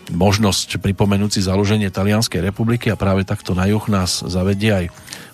možnosť 0.09 0.81
pripomenúť 0.81 1.37
si 1.37 1.41
založenie 1.45 1.93
Talianskej 1.93 2.49
republiky 2.49 2.89
a 2.89 2.97
práve 2.97 3.21
takto 3.21 3.53
na 3.53 3.69
juh 3.69 3.85
nás 3.85 4.25
zavedie 4.25 4.73
aj 4.73 4.85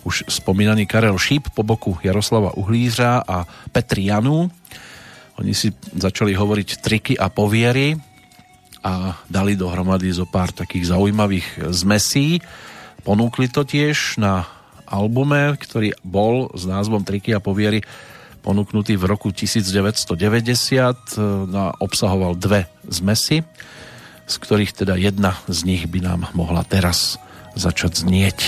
už 0.04 0.28
spomínaný 0.28 0.84
Karel 0.84 1.16
Šíp 1.16 1.48
po 1.56 1.64
boku 1.64 1.96
Jaroslava 2.04 2.52
Uhlířa 2.60 3.24
a 3.24 3.48
Petri 3.72 4.12
Janu. 4.12 4.52
Oni 5.40 5.56
si 5.56 5.72
začali 5.96 6.36
hovoriť 6.36 6.68
triky 6.84 7.14
a 7.16 7.32
poviery 7.32 7.96
a 8.82 9.18
dali 9.26 9.58
dohromady 9.58 10.10
zo 10.14 10.26
pár 10.28 10.54
takých 10.54 10.94
zaujímavých 10.94 11.72
zmesí. 11.74 12.42
Ponúkli 13.02 13.50
to 13.50 13.64
tiež 13.64 14.18
na 14.20 14.46
albume, 14.88 15.56
ktorý 15.56 15.92
bol 16.00 16.48
s 16.56 16.64
názvom 16.64 17.04
Triky 17.04 17.36
a 17.36 17.44
poviery 17.44 17.84
ponúknutý 18.40 18.96
v 18.96 19.04
roku 19.04 19.28
1990, 19.34 20.08
no 21.50 21.58
a 21.58 21.76
obsahoval 21.82 22.38
dve 22.38 22.70
zmesy, 22.88 23.44
z 24.24 24.34
ktorých 24.40 24.72
teda 24.72 24.96
jedna 24.96 25.36
z 25.50 25.68
nich 25.68 25.84
by 25.84 26.00
nám 26.00 26.20
mohla 26.32 26.64
teraz 26.64 27.20
začať 27.58 28.06
znieť. 28.06 28.38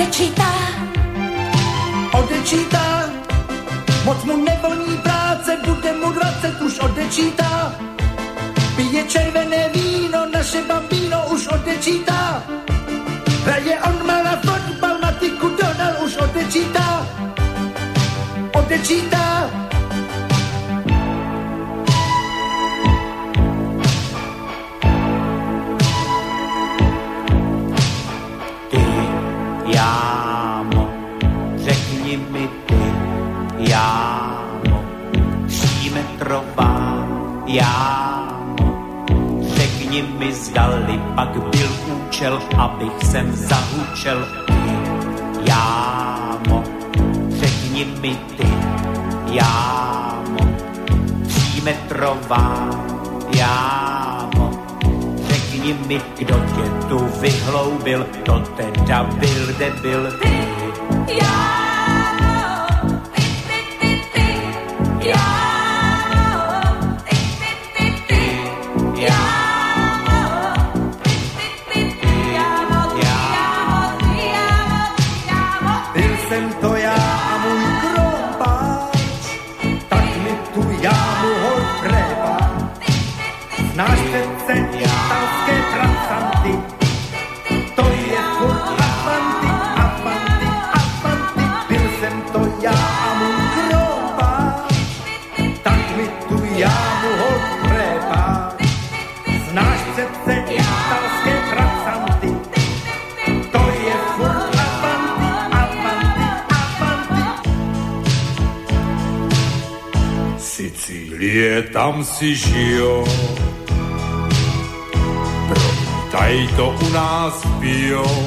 Odečítá. 0.00 0.52
Odečítá, 2.12 2.86
moc 4.04 4.24
mu 4.24 4.36
nevolní 4.36 4.96
práce, 4.96 5.56
bude 5.64 5.92
mu 5.92 6.12
20, 6.12 6.60
už 6.60 6.78
odečítá. 6.78 7.72
Pije 8.76 9.04
červené 9.04 9.68
víno, 9.74 10.26
naše 10.32 10.62
bambíno 10.68 11.28
už 11.32 11.46
odečítá. 11.46 12.42
Hraje 13.44 13.80
on 13.80 14.06
má 14.06 14.22
na 14.22 14.36
fotbal, 14.40 14.98
matiku 14.98 15.48
Donal 15.48 15.94
už 16.04 16.16
odečítá. 16.16 17.06
Odečítá. 18.52 19.69
Jámo. 37.46 38.68
Řekni 39.54 40.02
mi, 40.02 40.32
zdali 40.32 41.00
pak 41.14 41.28
byl 41.28 41.68
účel, 41.96 42.42
abych 42.56 42.92
sem 43.02 43.32
zahučel 43.32 44.28
ty, 44.46 44.52
jámo. 45.50 46.64
Řekni 47.28 47.84
mi 47.84 48.18
ty, 48.36 48.48
jámo. 49.26 50.40
Třímetrová, 51.26 52.70
jámo. 53.36 54.50
Řekni 55.28 55.74
mi, 55.86 56.00
kdo 56.18 56.34
tě 56.34 56.86
tu 56.88 56.98
vyhloubil, 57.20 58.06
to 58.24 58.38
teda 58.56 59.04
byl 59.04 59.46
debil 59.58 60.12
ty, 60.22 60.48
jámo. 61.06 62.66
Ty, 65.02 65.39
Sicílie, 111.30 111.62
tam 111.70 112.02
si 112.02 112.34
žijou, 112.34 113.06
promítaj 115.46 116.34
to 116.58 116.74
u 116.74 116.88
nás 116.90 117.34
pijou. 117.62 118.18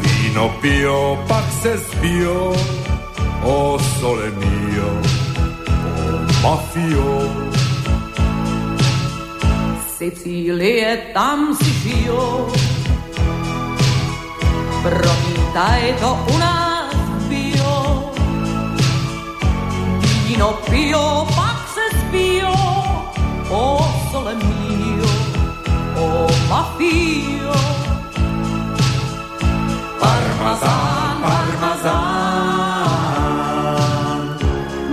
Víno 0.00 0.48
pijou, 0.64 1.20
pak 1.28 1.44
se 1.60 1.76
zbijou, 1.76 2.56
o 3.44 3.76
sole 4.00 4.32
mio, 4.40 4.92
o 5.68 6.48
mafio. 6.48 7.12
Sicílie, 10.00 11.12
tam 11.12 11.52
si 11.60 11.72
žijou. 11.84 12.48
Promítaj 14.80 15.94
to 16.00 16.10
u 16.32 16.38
nás 16.40 16.59
Víno 20.40 20.52
pijou, 20.70 21.26
pak 21.36 21.68
se 21.74 21.84
spijou. 21.98 23.12
O 23.50 23.78
sole 24.10 24.34
mio, 24.34 25.04
o 25.96 26.26
mafio. 26.48 27.52
Parmazán, 30.00 31.20
parmazán, 31.20 31.92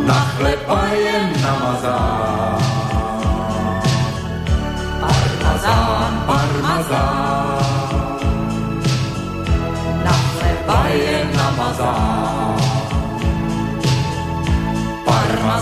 na 0.06 0.20
chleba 0.36 0.82
je 1.04 1.18
namazán. 1.42 2.60
Parmazán, 5.00 6.14
parmazán, 6.28 7.58
Na 10.04 10.12
chleba 10.12 10.80
je 10.90 11.18
namazán. 11.38 12.47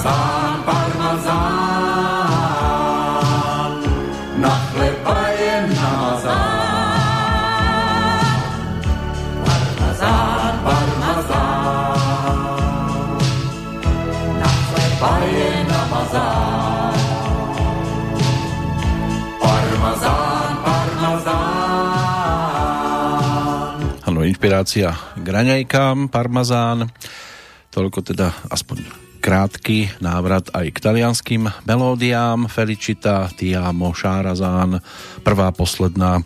Parmazán, 0.05 0.61
parmazán, 0.69 1.41
na 4.37 4.53
chleba 4.69 5.17
je 5.33 5.65
namazán. 5.73 6.29
Parmazán, 9.41 10.61
parmazán, 10.61 11.97
na 14.37 14.49
chleba 14.69 15.13
je 15.25 15.65
namazán. 15.65 16.93
Parmazán, 19.41 20.53
parmazán. 20.61 21.65
Inšpirácia 24.25 24.93
k 25.21 25.73
parmazán. 26.09 26.93
Toľko 27.69 28.01
teda 28.05 28.33
aspoň 28.49 29.04
krátky 29.25 30.05
návrat 30.05 30.53
aj 30.53 30.69
k 30.69 30.77
talianským 30.77 31.49
melódiám. 31.65 32.45
Felicita, 32.45 33.25
Ti 33.33 33.57
amo, 33.57 33.89
Šárazán, 33.89 34.77
prvá, 35.25 35.49
posledná 35.49 36.21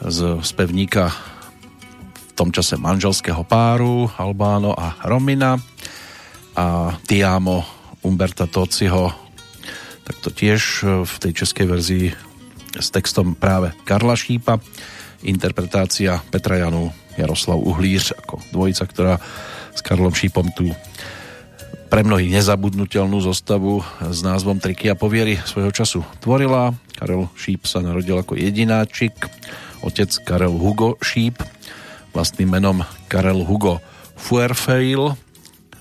z 0.00 0.40
spevníka 0.40 1.12
v 1.12 2.32
tom 2.32 2.48
čase 2.48 2.80
manželského 2.80 3.44
páru 3.44 4.08
Albáno 4.16 4.72
a 4.72 4.96
Romina 5.04 5.60
a 6.56 6.96
Ti 7.04 7.20
amo 7.20 7.68
Umberta 8.00 8.48
Tociho 8.48 9.12
tak 10.02 10.16
to 10.24 10.32
tiež 10.32 10.88
v 11.04 11.14
tej 11.20 11.32
českej 11.36 11.66
verzii 11.68 12.06
s 12.80 12.88
textom 12.88 13.36
práve 13.36 13.76
Karla 13.84 14.16
Šípa 14.16 14.56
interpretácia 15.20 16.16
Petra 16.32 16.56
Janu 16.56 16.96
Jaroslav 17.20 17.60
Uhlíř 17.60 18.16
ako 18.24 18.40
dvojica, 18.56 18.84
ktorá 18.88 19.14
s 19.76 19.84
Karlom 19.84 20.16
Šípom 20.16 20.48
tú 20.56 20.72
pre 21.92 22.08
mnohých 22.08 22.40
nezabudnutelnú 22.40 23.20
zostavu 23.20 23.84
s 24.00 24.24
názvom 24.24 24.56
Triky 24.56 24.88
a 24.88 24.96
poviery 24.96 25.36
svojho 25.44 25.68
času 25.68 26.00
tvorila. 26.24 26.72
Karel 26.96 27.28
Šíp 27.36 27.68
sa 27.68 27.84
narodil 27.84 28.16
ako 28.16 28.32
jedináčik, 28.32 29.12
otec 29.84 30.08
Karel 30.24 30.56
Hugo 30.56 30.96
Šíp, 31.04 31.44
vlastným 32.16 32.48
menom 32.48 32.80
Karel 33.12 33.44
Hugo 33.44 33.84
Fuerfeil, 34.16 35.12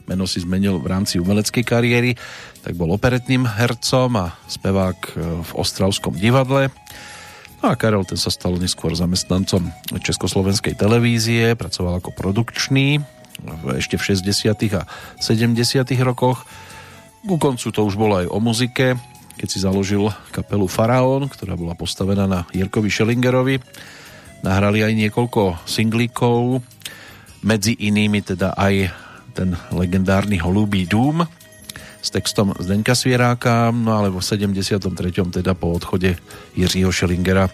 meno 0.04 0.28
si 0.28 0.44
zmenil 0.44 0.84
v 0.84 0.92
rámci 0.92 1.16
umeleckej 1.16 1.64
kariéry, 1.64 2.20
tak 2.60 2.76
bol 2.76 2.92
operetným 2.92 3.48
hercom 3.48 4.12
a 4.20 4.36
spevák 4.52 5.16
v 5.48 5.52
Ostravskom 5.56 6.20
divadle. 6.20 6.76
No 7.64 7.72
a 7.72 7.80
Karel 7.80 8.04
ten 8.04 8.20
sa 8.20 8.28
stal 8.28 8.60
neskôr 8.60 8.92
zamestnancom 9.00 9.72
Československej 10.04 10.76
televízie, 10.76 11.56
pracoval 11.56 12.04
ako 12.04 12.12
produkčný 12.12 13.00
ešte 13.78 13.98
v 13.98 14.04
60. 14.14 14.78
a 14.78 14.82
70. 15.20 15.58
rokoch. 16.06 16.46
Ku 17.22 17.38
koncu 17.38 17.70
to 17.70 17.82
už 17.86 17.96
bolo 17.98 18.18
aj 18.22 18.28
o 18.30 18.38
muzike, 18.42 18.98
keď 19.38 19.48
si 19.50 19.62
založil 19.62 20.10
kapelu 20.34 20.66
Faraón, 20.66 21.30
ktorá 21.30 21.54
bola 21.58 21.78
postavená 21.78 22.26
na 22.26 22.46
Jirkovi 22.54 22.90
Schellingerovi. 22.90 23.62
Nahrali 24.42 24.82
aj 24.82 24.94
niekoľko 24.98 25.66
singlíkov, 25.70 26.66
medzi 27.46 27.74
inými 27.78 28.22
teda 28.22 28.54
aj 28.58 28.90
ten 29.34 29.54
legendárny 29.74 30.38
Holubý 30.38 30.86
dům 30.86 31.26
s 32.02 32.10
textom 32.10 32.54
Zdeňka 32.58 32.98
Svieráka, 32.98 33.70
no 33.70 33.94
ale 33.94 34.10
v 34.10 34.18
73. 34.18 34.82
teda 35.30 35.54
po 35.54 35.78
odchode 35.78 36.18
Jiřího 36.58 36.90
Schellingera 36.90 37.50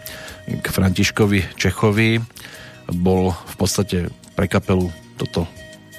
k 0.48 0.66
Františkovi 0.72 1.60
Čechovi 1.60 2.24
bol 2.96 3.36
v 3.36 3.56
podstate 3.60 4.08
pre 4.36 4.48
kapelu 4.48 4.88
toto 5.20 5.48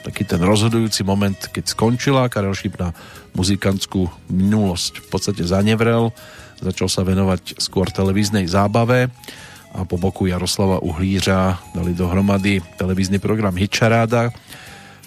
taký 0.02 0.24
ten 0.24 0.40
rozhodujúci 0.42 1.02
moment, 1.02 1.36
keď 1.36 1.64
skončila. 1.72 2.30
Karel 2.30 2.54
Šíp 2.54 2.78
na 2.78 2.94
muzikantskú 3.36 4.08
minulosť 4.30 5.04
v 5.04 5.06
podstate 5.10 5.42
zanevrel, 5.46 6.10
začal 6.58 6.88
sa 6.90 7.06
venovať 7.06 7.62
skôr 7.62 7.90
televíznej 7.90 8.50
zábave 8.50 9.10
a 9.76 9.84
po 9.84 10.00
boku 10.00 10.26
Jaroslava 10.26 10.80
Uhlířa 10.80 11.70
dali 11.76 11.92
dohromady 11.92 12.64
televízny 12.80 13.20
program 13.20 13.54
Hitcharáda, 13.54 14.32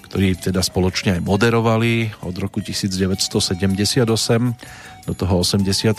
ktorí 0.05 0.37
teda 0.37 0.61
spoločne 0.61 1.17
aj 1.17 1.21
moderovali 1.23 2.11
od 2.23 2.35
roku 2.37 2.61
1978 2.61 4.05
do 5.07 5.13
toho 5.17 5.41
86. 5.41 5.97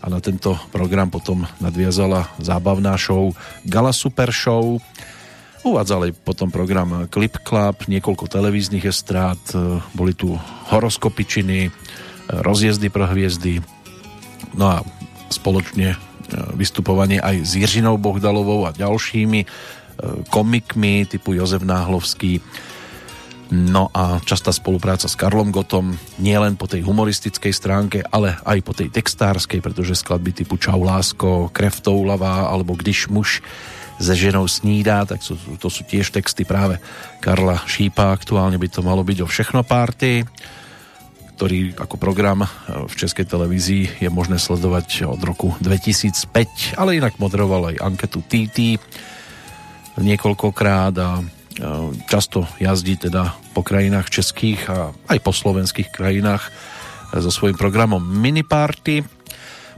a 0.00 0.06
na 0.08 0.18
tento 0.24 0.56
program 0.72 1.12
potom 1.12 1.44
nadviazala 1.60 2.32
zábavná 2.40 2.96
show 2.96 3.36
Gala 3.68 3.92
Super 3.92 4.32
Show. 4.32 4.80
Uvádzali 5.60 6.16
potom 6.24 6.48
program 6.48 7.04
Clip 7.12 7.36
Club, 7.44 7.84
niekoľko 7.84 8.32
televíznych 8.32 8.88
estrát, 8.88 9.40
boli 9.92 10.16
tu 10.16 10.32
horoskopičiny, 10.72 11.68
rozjezdy 12.32 12.88
pro 12.88 13.04
hviezdy, 13.04 13.60
no 14.56 14.64
a 14.72 14.76
spoločne 15.28 16.00
vystupovanie 16.56 17.20
aj 17.20 17.44
s 17.44 17.52
Jiřinou 17.60 18.00
Bohdalovou 18.00 18.64
a 18.64 18.72
ďalšími 18.72 19.44
komikmi 20.32 21.04
typu 21.04 21.36
Jozef 21.36 21.60
Náhlovský. 21.60 22.40
No 23.50 23.90
a 23.90 24.22
častá 24.22 24.54
spolupráca 24.54 25.10
s 25.10 25.18
Karlom 25.18 25.50
Gotom 25.50 25.98
nie 26.22 26.38
len 26.38 26.54
po 26.54 26.70
tej 26.70 26.86
humoristickej 26.86 27.50
stránke, 27.50 27.98
ale 28.06 28.38
aj 28.46 28.58
po 28.62 28.72
tej 28.72 28.94
textárskej, 28.94 29.58
pretože 29.58 29.98
skladby 29.98 30.30
typu 30.30 30.54
Čau 30.54 30.86
lásko, 30.86 31.50
Krev 31.50 31.82
alebo 31.84 32.78
Když 32.78 33.10
muž 33.10 33.42
se 34.00 34.16
ženou 34.16 34.48
snídá, 34.48 35.04
tak 35.04 35.20
sú, 35.20 35.36
to 35.60 35.68
sú 35.68 35.84
tiež 35.84 36.08
texty 36.08 36.48
práve 36.48 36.80
Karla 37.20 37.60
Šípa. 37.68 38.16
Aktuálne 38.16 38.56
by 38.56 38.68
to 38.72 38.80
malo 38.80 39.04
byť 39.04 39.18
o 39.20 39.28
všechno 39.28 39.60
párty, 39.60 40.24
ktorý 41.36 41.76
ako 41.76 42.00
program 42.00 42.48
v 42.68 42.94
Českej 42.96 43.28
televízii 43.28 44.00
je 44.00 44.08
možné 44.08 44.40
sledovať 44.40 45.04
od 45.04 45.20
roku 45.20 45.52
2005, 45.60 46.80
ale 46.80 46.96
inak 46.96 47.20
moderoval 47.20 47.76
aj 47.76 47.84
anketu 47.84 48.24
TT 48.24 48.80
niekoľkokrát 50.00 50.94
a 50.96 51.20
často 52.08 52.48
jazdí 52.56 52.96
teda 52.96 53.36
po 53.52 53.60
krajinách 53.60 54.08
českých 54.08 54.64
a 54.72 54.96
aj 55.12 55.18
po 55.20 55.32
slovenských 55.36 55.92
krajinách 55.92 56.48
so 57.12 57.28
svojím 57.28 57.58
programom 57.58 58.00
Miniparty. 58.00 59.19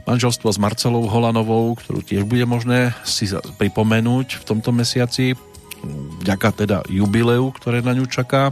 Manželstvo 0.03 0.51
s 0.51 0.59
Marcelou 0.59 1.07
Holanovou, 1.07 1.79
ktorú 1.79 2.03
tiež 2.03 2.27
bude 2.27 2.43
možné 2.43 2.91
si 3.07 3.23
pripomenúť 3.31 4.39
v 4.39 4.43
tomto 4.43 4.75
mesiaci, 4.75 5.39
vďaka 6.23 6.49
teda 6.51 6.77
jubileu, 6.91 7.51
ktoré 7.55 7.79
na 7.79 7.95
ňu 7.95 8.07
čaká. 8.07 8.51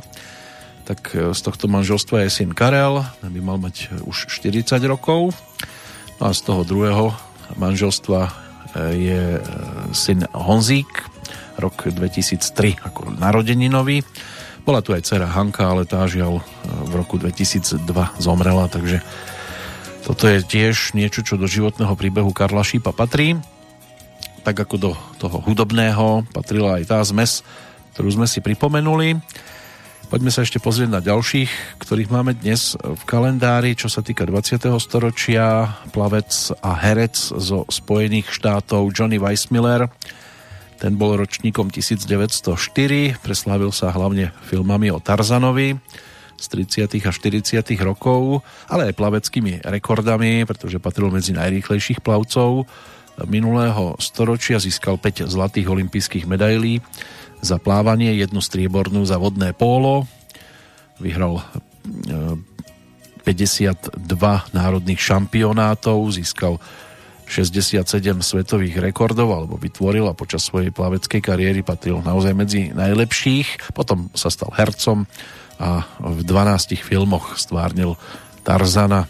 Tak 0.88 1.12
z 1.36 1.40
tohto 1.44 1.68
manželstva 1.68 2.28
je 2.28 2.30
syn 2.32 2.52
Karel, 2.56 3.04
ten 3.20 3.32
by 3.32 3.42
mal 3.44 3.58
mať 3.60 4.04
už 4.04 4.32
40 4.32 4.80
rokov. 4.88 5.36
No 6.20 6.24
a 6.28 6.32
z 6.32 6.42
toho 6.44 6.64
druhého 6.64 7.12
manželstva 7.60 8.20
e, 8.28 8.32
je 8.96 9.24
e, 9.38 9.42
syn 9.92 10.24
Honzík, 10.32 10.90
rok 11.60 11.92
2003 11.92 12.80
ako 12.80 13.12
narodeninový. 13.18 14.06
Bola 14.62 14.86
tu 14.86 14.94
aj 14.94 15.04
dcera 15.04 15.26
Hanka, 15.26 15.66
ale 15.66 15.90
tá 15.90 16.06
žiaľ 16.06 16.46
v 16.64 16.94
roku 16.94 17.18
2002 17.18 17.82
zomrela, 18.22 18.70
takže 18.70 19.02
toto 20.12 20.28
je 20.28 20.44
tiež 20.44 20.92
niečo, 20.92 21.24
čo 21.24 21.40
do 21.40 21.48
životného 21.48 21.96
príbehu 21.96 22.36
Karla 22.36 22.68
Šípa 22.68 22.92
patrí. 22.92 23.40
Tak 24.44 24.68
ako 24.68 24.76
do 24.76 24.92
toho 25.16 25.40
hudobného 25.40 26.28
patrila 26.36 26.76
aj 26.76 26.92
tá 26.92 27.00
zmes, 27.08 27.48
ktorú 27.96 28.20
sme 28.20 28.28
si 28.28 28.44
pripomenuli. 28.44 29.16
Poďme 30.12 30.28
sa 30.28 30.44
ešte 30.44 30.60
pozrieť 30.60 30.92
na 30.92 31.00
ďalších, 31.00 31.80
ktorých 31.80 32.12
máme 32.12 32.36
dnes 32.36 32.76
v 32.76 33.02
kalendári, 33.08 33.72
čo 33.72 33.88
sa 33.88 34.04
týka 34.04 34.28
20. 34.28 34.60
storočia. 34.84 35.80
Plavec 35.96 36.28
a 36.60 36.76
herec 36.76 37.16
zo 37.16 37.64
Spojených 37.72 38.36
štátov 38.36 38.92
Johnny 38.92 39.16
Weissmiller. 39.16 39.88
Ten 40.76 41.00
bol 41.00 41.16
ročníkom 41.16 41.72
1904, 41.72 43.16
preslávil 43.24 43.72
sa 43.72 43.96
hlavne 43.96 44.36
filmami 44.44 44.92
o 44.92 45.00
Tarzanovi 45.00 45.80
z 46.42 46.66
30. 46.90 47.06
a 47.06 47.12
40. 47.14 47.62
rokov, 47.86 48.42
ale 48.66 48.90
aj 48.90 48.98
plaveckými 48.98 49.62
rekordami, 49.62 50.44
pretože 50.50 50.82
patril 50.82 51.14
medzi 51.14 51.38
najrýchlejších 51.38 52.02
plavcov 52.02 52.66
minulého 53.30 53.94
storočia, 54.02 54.58
získal 54.58 54.98
5 54.98 55.30
zlatých 55.30 55.70
olympijských 55.70 56.26
medailí 56.26 56.82
za 57.42 57.62
plávanie, 57.62 58.18
jednu 58.18 58.42
striebornú 58.42 59.06
za 59.06 59.18
vodné 59.22 59.54
pólo, 59.54 60.10
vyhral 61.02 61.42
52 63.26 63.26
e, 63.26 64.40
národných 64.54 65.02
šampionátov, 65.02 65.98
získal 66.14 66.62
67 67.32 67.88
svetových 68.20 68.84
rekordov 68.84 69.32
alebo 69.32 69.56
vytvoril 69.56 70.04
a 70.12 70.18
počas 70.18 70.44
svojej 70.44 70.70
plaveckej 70.70 71.22
kariéry 71.24 71.64
patril 71.64 72.04
naozaj 72.04 72.36
medzi 72.36 72.76
najlepších. 72.76 73.72
Potom 73.72 74.12
sa 74.12 74.28
stal 74.28 74.52
hercom, 74.52 75.08
a 75.62 75.86
v 76.02 76.26
12 76.26 76.82
filmoch 76.82 77.38
stvárnil 77.38 77.94
Tarzana. 78.42 79.06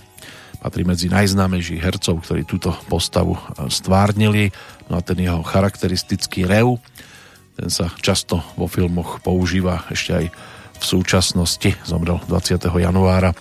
Patrí 0.60 0.84
medzi 0.84 1.08
najznámejších 1.08 1.80
hercov, 1.80 2.22
ktorí 2.22 2.44
túto 2.44 2.76
postavu 2.92 3.40
e, 3.40 3.72
stvárnili. 3.72 4.52
No 4.92 5.00
a 5.00 5.02
ten 5.02 5.18
jeho 5.18 5.42
charakteristický 5.42 6.44
rev, 6.44 6.78
ten 7.56 7.72
sa 7.72 7.90
často 8.04 8.44
vo 8.60 8.68
filmoch 8.68 9.24
používa 9.24 9.88
ešte 9.90 10.12
aj 10.12 10.26
v 10.78 10.84
súčasnosti. 10.84 11.72
Zomrel 11.88 12.20
20. 12.28 12.62
januára 12.68 13.32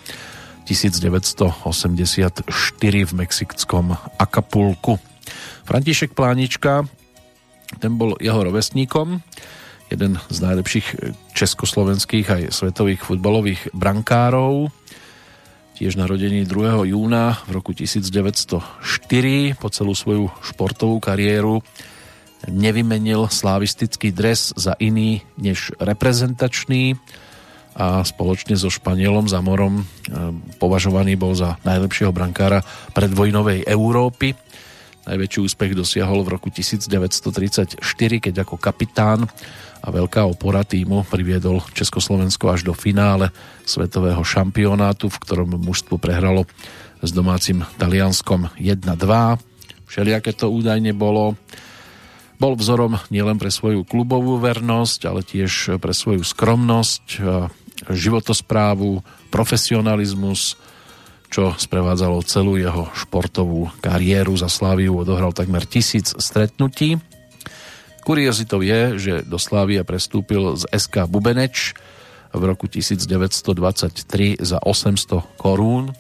1984 0.65 2.47
v 2.87 3.13
mexickom 3.13 3.99
Acapulku. 4.17 5.03
František 5.67 6.15
Plánička, 6.15 6.87
ten 7.83 7.99
bol 7.99 8.15
jeho 8.23 8.39
rovesníkom 8.39 9.21
jeden 9.91 10.17
z 10.31 10.39
najlepších 10.39 10.87
československých 11.41 12.27
aj 12.29 12.43
svetových 12.53 13.01
futbalových 13.01 13.73
brankárov. 13.73 14.69
Tiež 15.81 15.97
narodený 15.97 16.45
2. 16.45 16.93
júna 16.93 17.41
v 17.49 17.51
roku 17.57 17.73
1904 17.73 18.61
po 19.57 19.73
celú 19.73 19.97
svoju 19.97 20.29
športovú 20.45 21.01
kariéru 21.01 21.65
nevymenil 22.45 23.33
slavistický 23.33 24.13
dres 24.13 24.53
za 24.53 24.77
iný 24.77 25.25
než 25.41 25.73
reprezentačný 25.81 27.01
a 27.73 28.05
spoločne 28.05 28.61
so 28.61 28.69
Španielom 28.69 29.25
za 29.25 29.41
morom 29.41 29.81
e, 29.81 29.85
považovaný 30.61 31.17
bol 31.17 31.33
za 31.33 31.57
najlepšieho 31.65 32.13
brankára 32.13 32.61
predvojnovej 32.93 33.65
Európy. 33.65 34.37
Najväčší 35.09 35.41
úspech 35.41 35.73
dosiahol 35.73 36.21
v 36.29 36.37
roku 36.37 36.53
1934, 36.53 37.81
keď 38.21 38.35
ako 38.45 38.61
kapitán 38.61 39.25
a 39.81 39.89
veľká 39.89 40.29
opora 40.29 40.61
týmu 40.61 41.09
priviedol 41.09 41.65
Československo 41.73 42.53
až 42.53 42.69
do 42.69 42.77
finále 42.77 43.33
svetového 43.65 44.21
šampionátu, 44.21 45.09
v 45.09 45.21
ktorom 45.25 45.57
mužstvo 45.57 45.97
prehralo 45.97 46.45
s 47.01 47.11
domácim 47.17 47.65
Talianskom 47.81 48.53
1-2. 48.61 48.85
Všelijaké 49.89 50.37
to 50.37 50.53
údajne 50.53 50.93
bolo. 50.93 51.35
Bol 52.41 52.57
vzorom 52.57 52.97
nielen 53.13 53.37
pre 53.37 53.49
svoju 53.53 53.85
klubovú 53.85 54.41
vernosť, 54.41 55.01
ale 55.09 55.21
tiež 55.25 55.77
pre 55.81 55.93
svoju 55.93 56.25
skromnosť, 56.25 57.21
životosprávu, 57.89 59.01
profesionalizmus, 59.29 60.57
čo 61.31 61.55
sprevádzalo 61.57 62.21
celú 62.25 62.57
jeho 62.57 62.89
športovú 62.97 63.69
kariéru. 63.81 64.37
Za 64.37 64.49
Sláviu 64.49 64.99
odohral 64.99 65.33
takmer 65.33 65.65
tisíc 65.69 66.13
stretnutí 66.17 67.01
Kuriozitou 68.01 68.65
je, 68.65 68.81
že 68.99 69.15
do 69.23 69.37
Slávia 69.37 69.85
prestúpil 69.85 70.57
z 70.57 70.65
SK 70.73 71.07
Bubeneč 71.07 71.77
v 72.33 72.43
roku 72.43 72.67
1923 72.67 74.41
za 74.41 74.59
800 74.63 75.39
korún. 75.39 75.93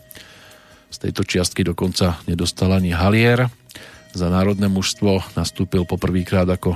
Z 0.90 0.96
tejto 1.06 1.22
čiastky 1.22 1.62
dokonca 1.62 2.18
nedostal 2.26 2.74
ani 2.74 2.90
Halier. 2.90 3.46
Za 4.10 4.26
národné 4.26 4.66
mužstvo 4.66 5.36
nastúpil 5.38 5.86
poprvýkrát 5.86 6.48
ako 6.50 6.74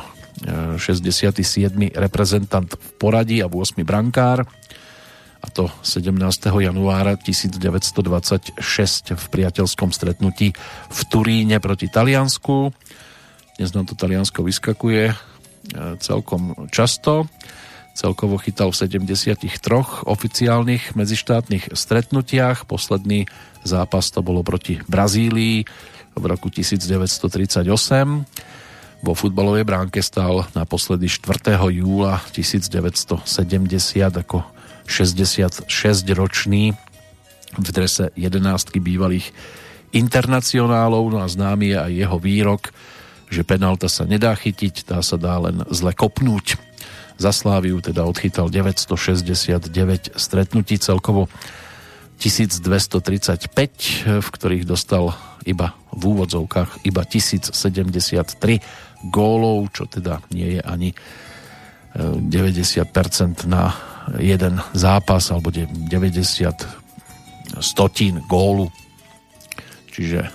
67. 0.79 1.41
E, 1.43 1.91
reprezentant 1.95 2.71
v 2.71 2.91
poradí 2.99 3.43
a 3.43 3.51
8. 3.51 3.83
brankár 3.83 4.47
a 5.45 5.47
to 5.53 5.69
17. 5.85 6.17
januára 6.49 7.21
1926 7.21 8.57
v 9.13 9.25
priateľskom 9.29 9.93
stretnutí 9.93 10.57
v 10.89 11.01
Turíne 11.13 11.61
proti 11.61 11.93
Taliansku. 11.93 12.73
Dnes 13.55 13.71
nám 13.71 13.87
to 13.87 13.95
Taliansko 13.95 14.43
vyskakuje 14.43 15.15
e, 15.15 15.17
celkom 16.03 16.67
často. 16.75 17.31
Celkovo 17.95 18.35
chytal 18.43 18.75
v 18.75 18.83
73 18.83 19.47
oficiálnych 20.11 20.99
medzištátnych 20.99 21.71
stretnutiach. 21.71 22.67
Posledný 22.67 23.31
zápas 23.63 24.11
to 24.11 24.27
bolo 24.27 24.43
proti 24.43 24.83
Brazílii 24.91 25.63
v 26.19 26.25
roku 26.27 26.51
1938. 26.51 27.63
Vo 29.07 29.13
futbalovej 29.15 29.63
bránke 29.63 30.03
stal 30.03 30.51
naposledy 30.59 31.07
4. 31.07 31.55
júla 31.79 32.27
1970 32.35 33.23
ako 34.19 34.43
66-ročný 34.91 36.75
v 37.55 37.69
drese 37.71 38.11
11 38.19 38.83
bývalých 38.83 39.31
internacionálov. 39.95 41.15
No 41.15 41.23
a 41.23 41.31
známy 41.31 41.71
je 41.71 41.79
aj 41.79 41.93
jeho 41.95 42.19
výrok, 42.19 42.75
že 43.35 43.43
penálta 43.43 43.91
sa 43.91 44.07
nedá 44.07 44.31
chytiť, 44.31 44.87
tá 44.87 45.03
sa 45.03 45.19
dá 45.19 45.43
len 45.43 45.67
zle 45.75 45.91
kopnúť. 45.91 46.55
Za 47.19 47.35
Sláviu 47.35 47.83
teda 47.83 48.07
odchytal 48.07 48.47
969 48.51 50.15
stretnutí, 50.15 50.79
celkovo 50.79 51.27
1235, 52.19 54.23
v 54.23 54.29
ktorých 54.31 54.65
dostal 54.67 55.15
iba 55.45 55.75
v 55.91 56.03
úvodzovkách 56.15 56.87
iba 56.87 57.03
1073 57.03 59.11
gólov, 59.11 59.69
čo 59.75 59.85
teda 59.85 60.23
nie 60.33 60.59
je 60.59 60.63
ani 60.63 60.95
90% 61.95 62.83
e, 62.83 62.87
na 63.47 63.71
jeden 64.19 64.59
zápas 64.75 65.31
alebo 65.31 65.55
90 65.55 67.63
stotín 67.63 68.19
gólu. 68.27 68.67
Čiže 69.95 70.27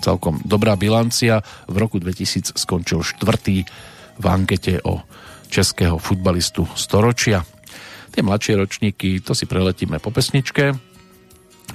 celkom 0.00 0.40
dobrá 0.44 0.74
bilancia. 0.74 1.42
V 1.66 1.76
roku 1.76 1.98
2000 1.98 2.56
skončil 2.56 3.02
štvrtý 3.02 3.66
v 4.18 4.24
ankete 4.26 4.82
o 4.82 5.02
českého 5.48 5.96
futbalistu 5.96 6.68
storočia. 6.76 7.42
Tie 8.12 8.22
mladšie 8.24 8.54
ročníky, 8.58 9.22
to 9.22 9.32
si 9.32 9.46
preletíme 9.46 10.02
po 10.02 10.10
pesničke. 10.10 10.74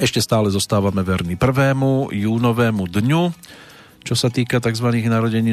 Ešte 0.01 0.19
stále 0.25 0.49
zostávame 0.49 1.05
verní 1.05 1.37
prvému 1.37 2.09
júnovému 2.09 2.89
dňu, 2.89 3.23
čo 4.03 4.15
sa 4.17 4.27
týka 4.33 4.57
tzv. 4.59 4.89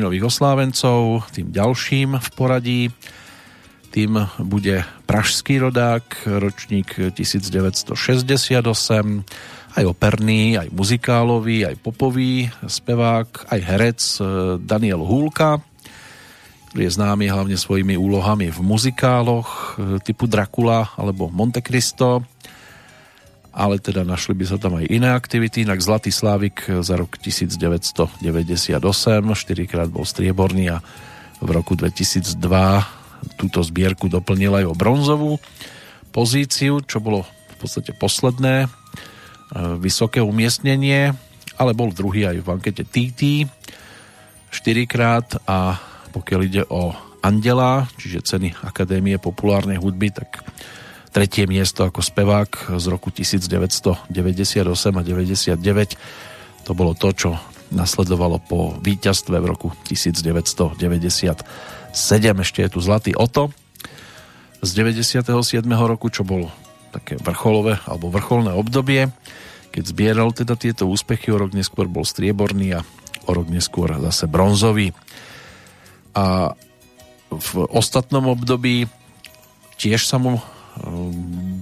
nových 0.01 0.25
oslávencov, 0.27 1.29
tým 1.31 1.53
ďalším 1.53 2.19
v 2.19 2.29
poradí. 2.33 2.83
Tým 3.91 4.23
bude 4.47 4.87
pražský 5.07 5.59
rodák, 5.59 6.25
ročník 6.41 6.95
1968, 7.11 7.95
aj 9.79 9.85
operný, 9.87 10.59
aj 10.59 10.69
muzikálový, 10.75 11.63
aj 11.67 11.77
popový 11.79 12.51
spevák, 12.67 13.51
aj 13.51 13.61
herec 13.63 14.01
e, 14.19 14.23
Daniel 14.59 15.07
Húlka, 15.07 15.63
ktorý 16.71 16.87
je 16.87 16.97
známy 16.99 17.31
hlavne 17.31 17.55
svojimi 17.55 17.95
úlohami 17.95 18.51
v 18.51 18.61
muzikáloch 18.67 19.49
e, 19.49 19.63
typu 20.03 20.27
Dracula 20.27 20.91
alebo 20.99 21.31
Monte 21.31 21.63
Cristo, 21.63 22.27
ale 23.51 23.79
teda 23.83 24.03
našli 24.07 24.35
by 24.35 24.45
sa 24.47 24.59
tam 24.59 24.79
aj 24.79 24.91
iné 24.91 25.11
aktivity, 25.11 25.63
inak 25.63 25.83
Zlatý 25.83 26.11
Slávik 26.11 26.67
za 26.83 26.95
rok 26.99 27.19
1998, 27.19 28.23
štyrikrát 29.35 29.91
bol 29.91 30.07
strieborný 30.07 30.75
a 30.75 30.83
v 31.39 31.51
roku 31.51 31.75
2002 31.79 32.39
túto 33.37 33.61
zbierku 33.61 34.09
doplnil 34.09 34.65
aj 34.65 34.65
o 34.71 34.75
bronzovú 34.75 35.33
pozíciu, 36.11 36.83
čo 36.83 36.99
bolo 36.99 37.27
v 37.27 37.57
podstate 37.63 37.95
posledné 37.95 38.80
vysoké 39.55 40.23
umiestnenie 40.23 41.15
ale 41.61 41.77
bol 41.77 41.93
druhý 41.93 42.25
aj 42.25 42.41
v 42.41 42.49
ankete 42.49 42.89
TT 42.89 43.45
4 44.49 44.89
krát 44.89 45.29
a 45.45 45.77
pokiaľ 46.11 46.41
ide 46.49 46.65
o 46.73 46.97
Andela, 47.21 47.85
čiže 48.01 48.25
ceny 48.25 48.57
Akadémie 48.65 49.21
populárnej 49.21 49.77
hudby, 49.77 50.09
tak 50.09 50.41
tretie 51.13 51.45
miesto 51.45 51.85
ako 51.85 52.01
spevák 52.01 52.81
z 52.81 52.85
roku 52.89 53.13
1998 53.13 54.09
a 54.73 55.03
99 55.05 56.65
to 56.65 56.73
bolo 56.73 56.97
to, 56.97 57.13
čo 57.13 57.31
nasledovalo 57.71 58.41
po 58.41 58.75
víťazstve 58.81 59.37
v 59.37 59.47
roku 59.47 59.69
1997. 59.85 60.81
Ešte 62.41 62.59
je 62.65 62.71
tu 62.73 62.81
Zlatý 62.81 63.13
Oto 63.15 63.53
z 64.65 64.71
97. 64.75 65.29
roku, 65.69 66.09
čo 66.09 66.25
bol 66.25 66.49
také 66.91 67.17
vrcholové 67.19 67.79
alebo 67.87 68.11
vrcholné 68.11 68.53
obdobie 68.53 69.09
keď 69.71 69.85
zbieral 69.87 70.29
teda 70.35 70.59
tieto 70.59 70.91
úspechy, 70.91 71.31
o 71.31 71.39
rok 71.39 71.55
neskôr 71.55 71.87
bol 71.87 72.03
strieborný 72.03 72.75
a 72.75 72.81
o 73.27 73.31
rok 73.31 73.47
neskôr 73.47 73.95
zase 74.03 74.27
bronzový. 74.27 74.91
A 76.11 76.59
v 77.31 77.51
ostatnom 77.71 78.27
období 78.27 78.91
tiež 79.79 80.03
sa 80.11 80.19
mu 80.19 80.37
e, 80.37 80.45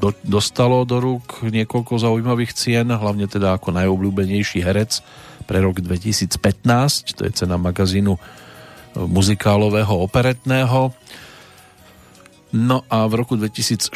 do, 0.00 0.16
dostalo 0.24 0.88
do 0.88 0.96
rúk 1.04 1.44
niekoľko 1.44 2.00
zaujímavých 2.00 2.56
cien, 2.56 2.88
hlavne 2.88 3.28
teda 3.28 3.60
ako 3.60 3.76
najobľúbenejší 3.76 4.64
herec 4.64 5.04
pre 5.44 5.60
rok 5.60 5.84
2015, 5.84 7.20
to 7.20 7.28
je 7.28 7.32
cena 7.44 7.60
magazínu 7.60 8.16
muzikálového 8.96 9.92
operetného 10.00 10.96
No 12.48 12.80
a 12.88 13.04
v 13.04 13.20
roku 13.20 13.36
2016 13.36 13.92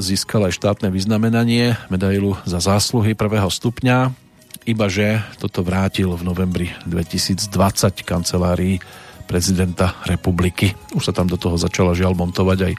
získal 0.00 0.48
aj 0.48 0.56
štátne 0.56 0.88
vyznamenanie, 0.88 1.76
medailu 1.92 2.40
za 2.48 2.56
zásluhy 2.56 3.12
prvého 3.12 3.52
stupňa, 3.52 4.16
ibaže 4.64 5.20
toto 5.36 5.60
vrátil 5.60 6.08
v 6.16 6.24
novembri 6.24 6.72
2020 6.88 7.52
kancelárii 8.00 8.80
prezidenta 9.28 9.92
republiky. 10.08 10.72
Už 10.96 11.10
sa 11.10 11.12
tam 11.12 11.28
do 11.28 11.36
toho 11.36 11.60
začala 11.60 11.92
žiaľ 11.92 12.16
montovať 12.16 12.58
aj 12.72 12.74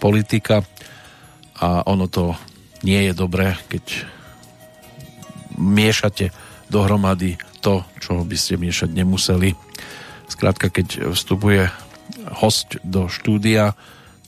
politika 0.00 0.64
a 1.60 1.84
ono 1.84 2.08
to 2.08 2.32
nie 2.80 3.10
je 3.10 3.12
dobré, 3.12 3.60
keď 3.68 4.08
miešate 5.60 6.32
dohromady 6.72 7.36
to, 7.60 7.84
čo 8.00 8.24
by 8.24 8.36
ste 8.40 8.56
miešať 8.56 8.88
nemuseli. 8.88 9.52
Skrátka, 10.32 10.72
keď 10.72 11.12
vstupuje 11.12 11.68
host 12.40 12.80
do 12.80 13.12
štúdia, 13.12 13.76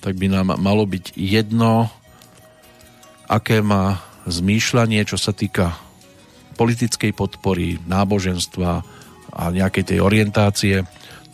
tak 0.02 0.18
by 0.18 0.26
nám 0.26 0.58
malo 0.58 0.82
byť 0.82 1.14
jedno, 1.14 1.86
aké 3.30 3.62
má 3.62 4.02
zmýšľanie, 4.26 5.06
čo 5.06 5.14
sa 5.14 5.30
týka 5.30 5.78
politickej 6.58 7.14
podpory, 7.14 7.78
náboženstva 7.86 8.70
a 9.32 9.42
nejakej 9.48 9.94
tej 9.94 9.98
orientácie. 10.04 10.84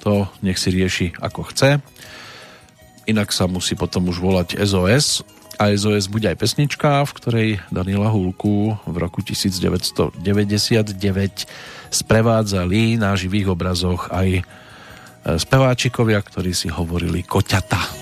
To 0.07 0.31
nech 0.45 0.61
si 0.61 0.71
rieši 0.71 1.16
ako 1.19 1.49
chce. 1.51 1.83
Inak 3.09 3.33
sa 3.33 3.49
musí 3.49 3.75
potom 3.75 4.12
už 4.12 4.21
volať 4.21 4.61
SOS 4.61 5.25
a 5.59 5.75
SOS 5.75 6.07
bude 6.07 6.31
aj 6.31 6.39
pesnička, 6.39 7.03
v 7.03 7.12
ktorej 7.19 7.49
Daniela 7.73 8.12
Hulku 8.12 8.79
v 8.85 8.97
roku 9.01 9.25
1999 9.25 10.14
sprevádzali 11.91 13.01
na 13.01 13.16
živých 13.19 13.51
obrazoch 13.57 14.12
aj 14.12 14.47
speváčikovia, 15.27 16.23
ktorí 16.23 16.55
si 16.55 16.71
hovorili 16.71 17.27
koťata. 17.27 17.98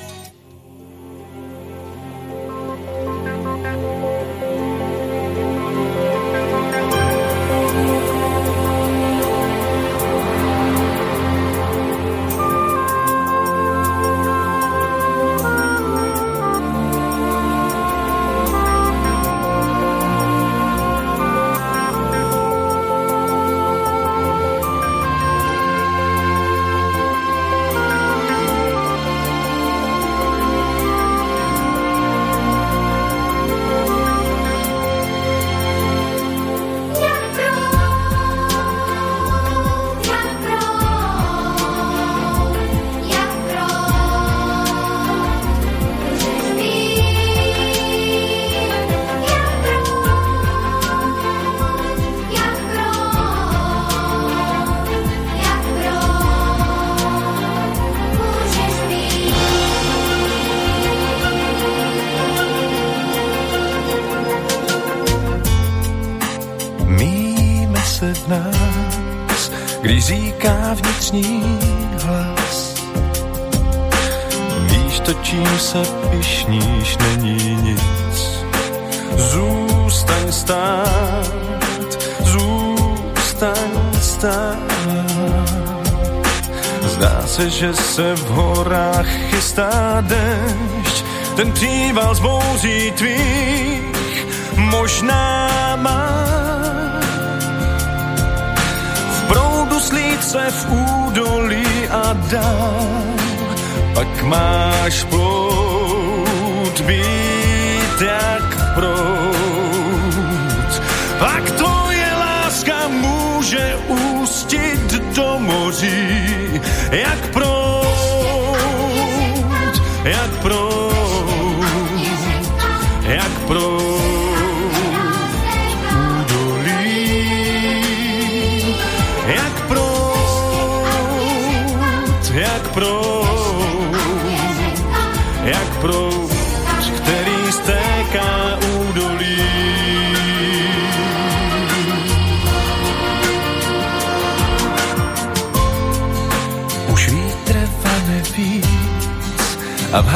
Máš 104.87 105.03
plout 105.11 105.26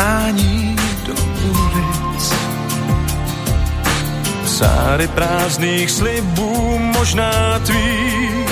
a 0.01 0.03
vhání 0.03 0.77
do 1.07 1.13
ulic. 1.13 2.35
Sáry 4.47 5.09
prázdných 5.09 5.91
slibů, 5.91 6.79
možná 6.79 7.59
tvých, 7.59 8.49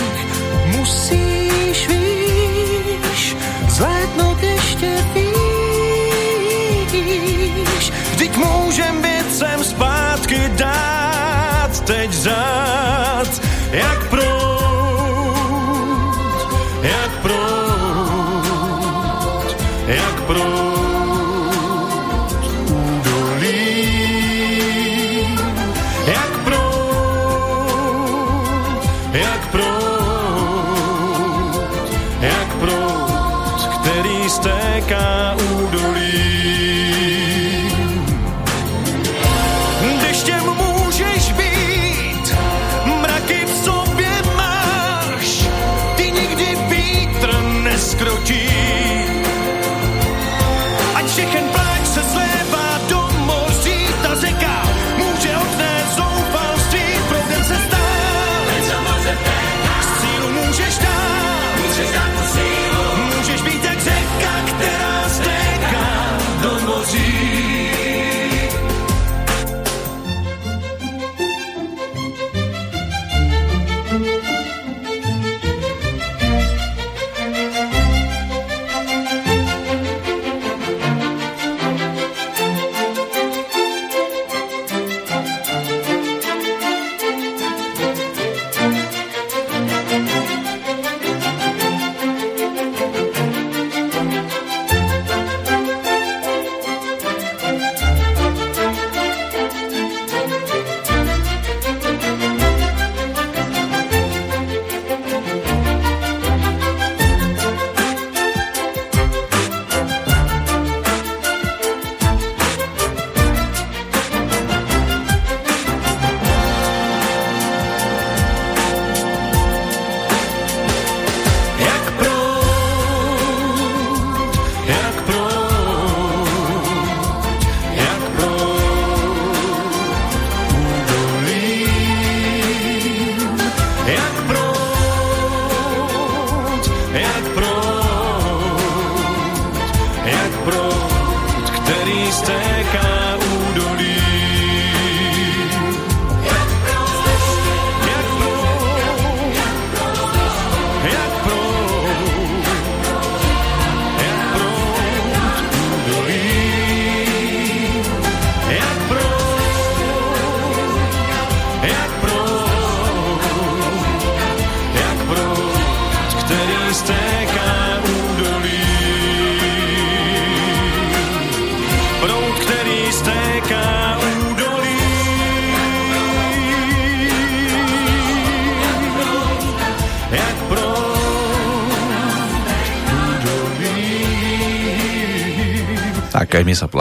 musíš 0.67 1.89
víš, 1.89 3.37
zlétnout 3.69 4.43
ještě 4.43 5.05
víš. 5.15 5.33
Vždyť 8.13 8.37
můžem 8.37 9.03
věcem 9.03 9.65
zpátky 9.65 10.53
dát 10.57 11.81
teď 11.85 12.13
zát, 12.13 13.41
jak 13.73 14.09
prout, 14.11 14.48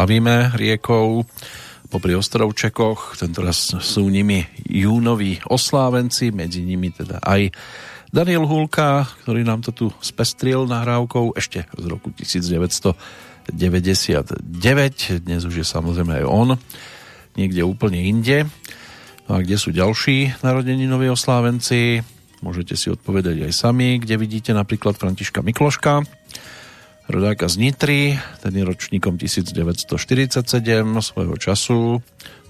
Plavíme 0.07 0.55
riekou 0.55 1.27
popri 1.91 2.15
ostrovčekoch, 2.15 3.19
tentoraz 3.19 3.75
sú 3.75 4.07
nimi 4.07 4.39
júnoví 4.63 5.43
oslávenci, 5.43 6.31
medzi 6.31 6.63
nimi 6.63 6.95
teda 6.95 7.19
aj 7.19 7.51
Daniel 8.07 8.47
Hulka, 8.47 9.03
ktorý 9.03 9.43
nám 9.43 9.67
to 9.67 9.75
tu 9.75 9.91
spestril 9.99 10.63
nahrávkou 10.63 11.35
ešte 11.35 11.67
z 11.75 11.85
roku 11.91 12.15
1999. 12.15 13.51
Dnes 15.27 15.43
už 15.43 15.59
je 15.59 15.67
samozrejme 15.67 16.23
aj 16.23 16.25
on, 16.31 16.55
niekde 17.35 17.67
úplne 17.67 17.99
inde. 17.99 18.47
No 19.27 19.35
a 19.35 19.43
kde 19.43 19.59
sú 19.59 19.75
ďalší 19.75 20.39
narodeninoví 20.39 21.11
oslávenci? 21.11 21.99
Môžete 22.39 22.79
si 22.79 22.87
odpovedať 22.87 23.43
aj 23.43 23.51
sami, 23.51 23.99
kde 23.99 24.15
vidíte 24.15 24.55
napríklad 24.55 24.95
Františka 24.95 25.43
Mikloška, 25.43 25.99
rodáka 27.07 27.47
z 27.47 27.55
Nitry, 27.57 28.19
ten 28.43 28.51
je 28.51 28.63
ročníkom 28.67 29.15
1947 29.15 30.43
svojho 30.99 31.35
času, 31.39 32.03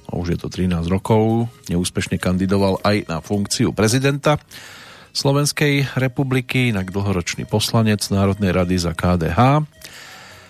no 0.09 0.11
už 0.17 0.27
je 0.33 0.37
to 0.41 0.49
13 0.49 0.81
rokov, 0.89 1.45
neúspešne 1.69 2.17
kandidoval 2.17 2.81
aj 2.81 3.05
na 3.05 3.17
funkciu 3.21 3.69
prezidenta 3.71 4.41
Slovenskej 5.13 5.97
republiky, 5.97 6.73
inak 6.73 6.89
dlhoročný 6.89 7.45
poslanec 7.45 8.01
Národnej 8.09 8.53
rady 8.53 8.77
za 8.81 8.97
KDH. 8.97 9.65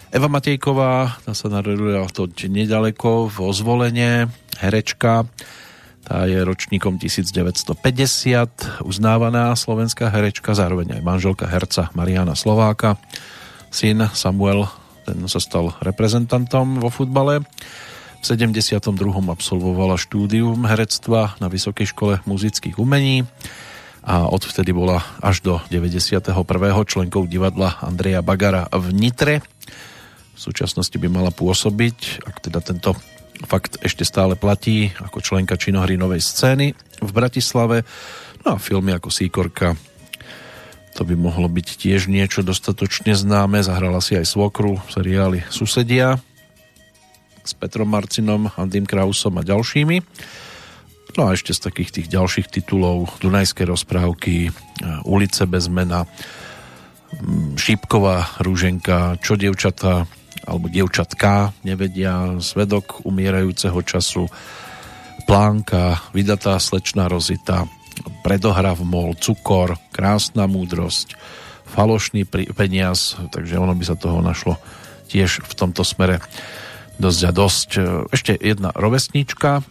Eva 0.07 0.27
Matejková, 0.31 1.19
tá 1.27 1.35
sa 1.35 1.47
narodila 1.51 2.07
to 2.07 2.31
nedaleko 2.47 3.27
v 3.27 3.37
Ozvolenie, 3.43 4.31
herečka, 4.63 5.27
tá 6.07 6.23
je 6.23 6.39
ročníkom 6.39 6.95
1950, 6.95 8.87
uznávaná 8.87 9.51
slovenská 9.51 10.07
herečka, 10.07 10.55
zároveň 10.55 10.95
aj 10.95 11.01
manželka 11.03 11.43
herca 11.51 11.91
Mariana 11.91 12.39
Slováka 12.39 12.95
syn 13.71 14.09
Samuel, 14.11 14.67
ten 15.07 15.23
sa 15.31 15.39
stal 15.39 15.71
reprezentantom 15.79 16.83
vo 16.83 16.91
futbale. 16.91 17.43
V 18.17 18.23
72. 18.25 18.81
absolvovala 19.29 19.95
štúdium 19.95 20.65
herectva 20.65 21.37
na 21.37 21.47
Vysokej 21.47 21.93
škole 21.93 22.19
muzických 22.25 22.81
umení 22.81 23.23
a 24.07 24.25
odvtedy 24.27 24.71
bola 24.71 25.03
až 25.19 25.43
do 25.43 25.53
91. 25.69 26.33
členkou 26.87 27.27
divadla 27.27 27.77
Andreja 27.83 28.23
Bagara 28.23 28.67
v 28.71 28.95
Nitre. 28.95 29.43
V 30.33 30.39
súčasnosti 30.39 30.95
by 30.95 31.07
mala 31.11 31.31
pôsobiť, 31.31 32.23
ak 32.23 32.35
teda 32.47 32.59
tento 32.63 32.95
fakt 33.45 33.77
ešte 33.85 34.01
stále 34.01 34.33
platí, 34.33 34.89
ako 34.97 35.21
členka 35.21 35.59
činohry 35.59 35.99
novej 35.99 36.25
scény 36.25 36.73
v 37.03 37.11
Bratislave. 37.13 37.85
No 38.47 38.55
a 38.55 38.61
filmy 38.61 38.95
ako 38.95 39.13
Síkorka, 39.13 39.77
to 40.97 41.05
by 41.05 41.13
mohlo 41.13 41.45
byť 41.45 41.77
tiež 41.77 42.09
niečo 42.09 42.41
dostatočne 42.41 43.13
známe. 43.13 43.61
Zahrala 43.61 44.01
si 44.01 44.17
aj 44.17 44.25
Svokru 44.25 44.81
v 44.81 44.89
seriáli 44.89 45.39
Susedia 45.53 46.17
s 47.45 47.53
Petrom 47.53 47.93
Marcinom, 47.93 48.49
Andým 48.57 48.89
Krausom 48.89 49.37
a 49.37 49.45
ďalšími. 49.45 50.01
No 51.13 51.29
a 51.29 51.37
ešte 51.37 51.53
z 51.53 51.61
takých 51.69 51.93
tých 52.01 52.07
ďalších 52.09 52.49
titulov 52.49 53.13
Dunajské 53.21 53.69
rozprávky, 53.69 54.49
e, 54.49 54.51
Ulice 55.05 55.45
bez 55.45 55.69
mena, 55.69 56.09
Šípková 57.55 58.41
rúženka, 58.43 59.15
Čo 59.21 59.37
dievčatá 59.37 60.09
alebo 60.43 60.67
dievčatká 60.67 61.53
nevedia, 61.61 62.41
Svedok 62.41 63.05
umierajúceho 63.05 63.79
času, 63.85 64.25
Plánka, 65.29 66.01
Vydatá 66.11 66.57
slečná 66.57 67.05
Rozita, 67.07 67.69
predohra 68.21 68.73
v 68.73 68.83
mol, 68.83 69.09
cukor, 69.17 69.77
krásna 69.93 70.45
múdrosť, 70.45 71.15
falošný 71.67 72.23
peniaz, 72.55 73.19
takže 73.31 73.59
ono 73.59 73.75
by 73.75 73.83
sa 73.83 73.99
toho 73.99 74.23
našlo 74.23 74.55
tiež 75.07 75.43
v 75.43 75.53
tomto 75.55 75.83
smere 75.83 76.23
dosť 76.97 77.21
a 77.27 77.31
dosť. 77.31 77.69
Ešte 78.11 78.33
jedna 78.39 78.71
rovesníčka, 78.73 79.61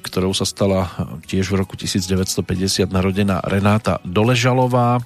ktorou 0.00 0.32
sa 0.32 0.48
stala 0.48 0.88
tiež 1.28 1.52
v 1.52 1.60
roku 1.60 1.76
1950 1.76 2.88
narodená 2.88 3.44
Renáta 3.44 4.00
Doležalová, 4.02 5.02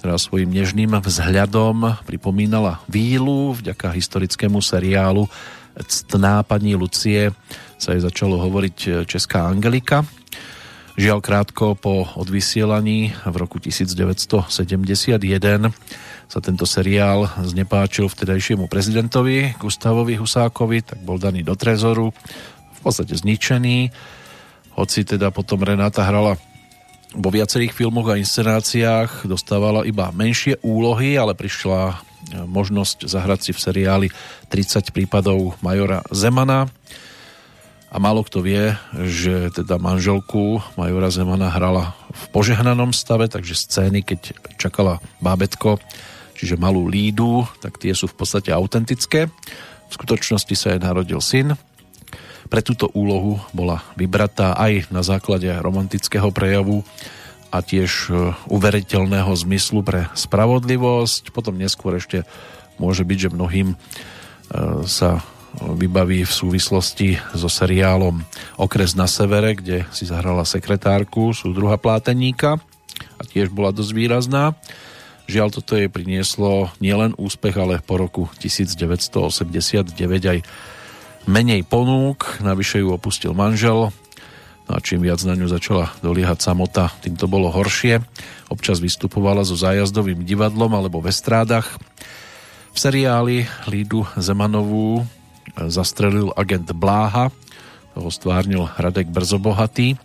ktorá 0.00 0.16
svojim 0.16 0.48
nežným 0.48 0.96
vzhľadom 0.96 2.04
pripomínala 2.08 2.80
vílu 2.88 3.52
vďaka 3.56 3.92
historickému 3.92 4.60
seriálu 4.60 5.28
Ctná 5.78 6.42
pani 6.42 6.74
Lucie 6.74 7.30
sa 7.80 7.94
jej 7.94 8.02
začalo 8.02 8.36
hovoriť 8.42 9.06
Česká 9.06 9.46
Angelika 9.46 10.04
Žiaľ 11.00 11.24
krátko 11.24 11.80
po 11.80 12.04
odvysielaní 12.12 13.16
v 13.24 13.36
roku 13.40 13.56
1971 13.56 15.16
sa 16.28 16.38
tento 16.44 16.68
seriál 16.68 17.24
znepáčil 17.40 18.04
vtedajšiemu 18.04 18.68
prezidentovi 18.68 19.56
Gustavovi 19.56 20.20
Husákovi, 20.20 20.84
tak 20.84 21.00
bol 21.00 21.16
daný 21.16 21.40
do 21.40 21.56
trezoru, 21.56 22.12
v 22.76 22.80
podstate 22.84 23.16
zničený. 23.16 23.88
Hoci 24.76 25.08
teda 25.08 25.32
potom 25.32 25.64
Renáta 25.64 26.04
hrala 26.04 26.36
vo 27.16 27.32
viacerých 27.32 27.72
filmoch 27.72 28.12
a 28.12 28.20
inscenáciách, 28.20 29.24
dostávala 29.24 29.88
iba 29.88 30.12
menšie 30.12 30.60
úlohy, 30.60 31.16
ale 31.16 31.32
prišla 31.32 31.96
možnosť 32.44 33.08
zahrať 33.08 33.40
si 33.48 33.50
v 33.56 33.62
seriáli 33.64 34.08
30 34.52 34.92
prípadov 34.92 35.56
majora 35.64 36.04
Zemana. 36.12 36.68
A 37.90 37.98
málo 37.98 38.22
kto 38.22 38.38
vie, 38.38 38.78
že 38.94 39.50
teda 39.50 39.74
manželku 39.82 40.62
majora 40.78 41.10
Zemana 41.10 41.50
hrala 41.50 41.98
v 42.14 42.24
požehnanom 42.30 42.94
stave, 42.94 43.26
takže 43.26 43.58
scény, 43.58 44.06
keď 44.06 44.38
čakala 44.62 45.02
bábetko, 45.18 45.82
čiže 46.38 46.54
malú 46.54 46.86
lídu, 46.86 47.50
tak 47.58 47.82
tie 47.82 47.90
sú 47.90 48.06
v 48.06 48.14
podstate 48.14 48.54
autentické. 48.54 49.26
V 49.90 49.92
skutočnosti 49.92 50.54
sa 50.54 50.70
jej 50.70 50.78
narodil 50.78 51.18
syn. 51.18 51.58
Pre 52.46 52.62
túto 52.62 52.86
úlohu 52.94 53.42
bola 53.50 53.82
vybratá 53.98 54.54
aj 54.54 54.86
na 54.94 55.02
základe 55.02 55.50
romantického 55.50 56.30
prejavu 56.30 56.86
a 57.50 57.58
tiež 57.58 57.90
e, 58.06 58.34
uveriteľného 58.46 59.34
zmyslu 59.34 59.82
pre 59.82 60.06
spravodlivosť. 60.14 61.34
Potom 61.34 61.58
neskôr 61.58 61.98
ešte 61.98 62.22
môže 62.78 63.02
byť, 63.02 63.18
že 63.18 63.34
mnohým 63.34 63.74
e, 63.74 63.76
sa 64.86 65.26
vybaví 65.58 66.22
v 66.22 66.32
súvislosti 66.32 67.18
so 67.34 67.50
seriálom 67.50 68.22
Okres 68.56 68.94
na 68.94 69.10
severe, 69.10 69.58
kde 69.58 69.84
si 69.90 70.06
zahrala 70.06 70.46
sekretárku 70.46 71.34
súdruha 71.34 71.76
Pláteníka 71.76 72.62
a 73.18 73.22
tiež 73.26 73.50
bola 73.50 73.74
dosť 73.74 73.92
výrazná. 73.92 74.54
Žiaľ, 75.30 75.48
toto 75.54 75.78
jej 75.78 75.86
prinieslo 75.86 76.74
nielen 76.82 77.14
úspech, 77.14 77.54
ale 77.54 77.78
po 77.82 77.98
roku 77.98 78.26
1989 78.42 79.94
aj 80.26 80.38
menej 81.30 81.62
ponúk, 81.62 82.42
navyše 82.42 82.82
ju 82.82 82.90
opustil 82.90 83.30
manžel, 83.30 83.94
no 84.66 84.70
a 84.74 84.78
čím 84.82 85.06
viac 85.06 85.22
na 85.22 85.38
ňu 85.38 85.46
začala 85.46 85.94
doliehať 86.02 86.42
samota, 86.42 86.90
tým 87.04 87.14
to 87.14 87.30
bolo 87.30 87.46
horšie. 87.46 88.02
Občas 88.50 88.82
vystupovala 88.82 89.46
so 89.46 89.54
zájazdovým 89.54 90.26
divadlom 90.26 90.74
alebo 90.74 90.98
v 90.98 91.14
estrádach. 91.14 91.78
V 92.74 92.78
seriáli 92.78 93.46
Lídu 93.70 94.06
Zemanovú 94.18 95.06
zastrelil 95.56 96.30
agent 96.36 96.70
Bláha, 96.74 97.32
toho 97.94 98.10
stvárnil 98.10 98.70
Radek 98.78 99.10
Brzobohatý, 99.10 99.98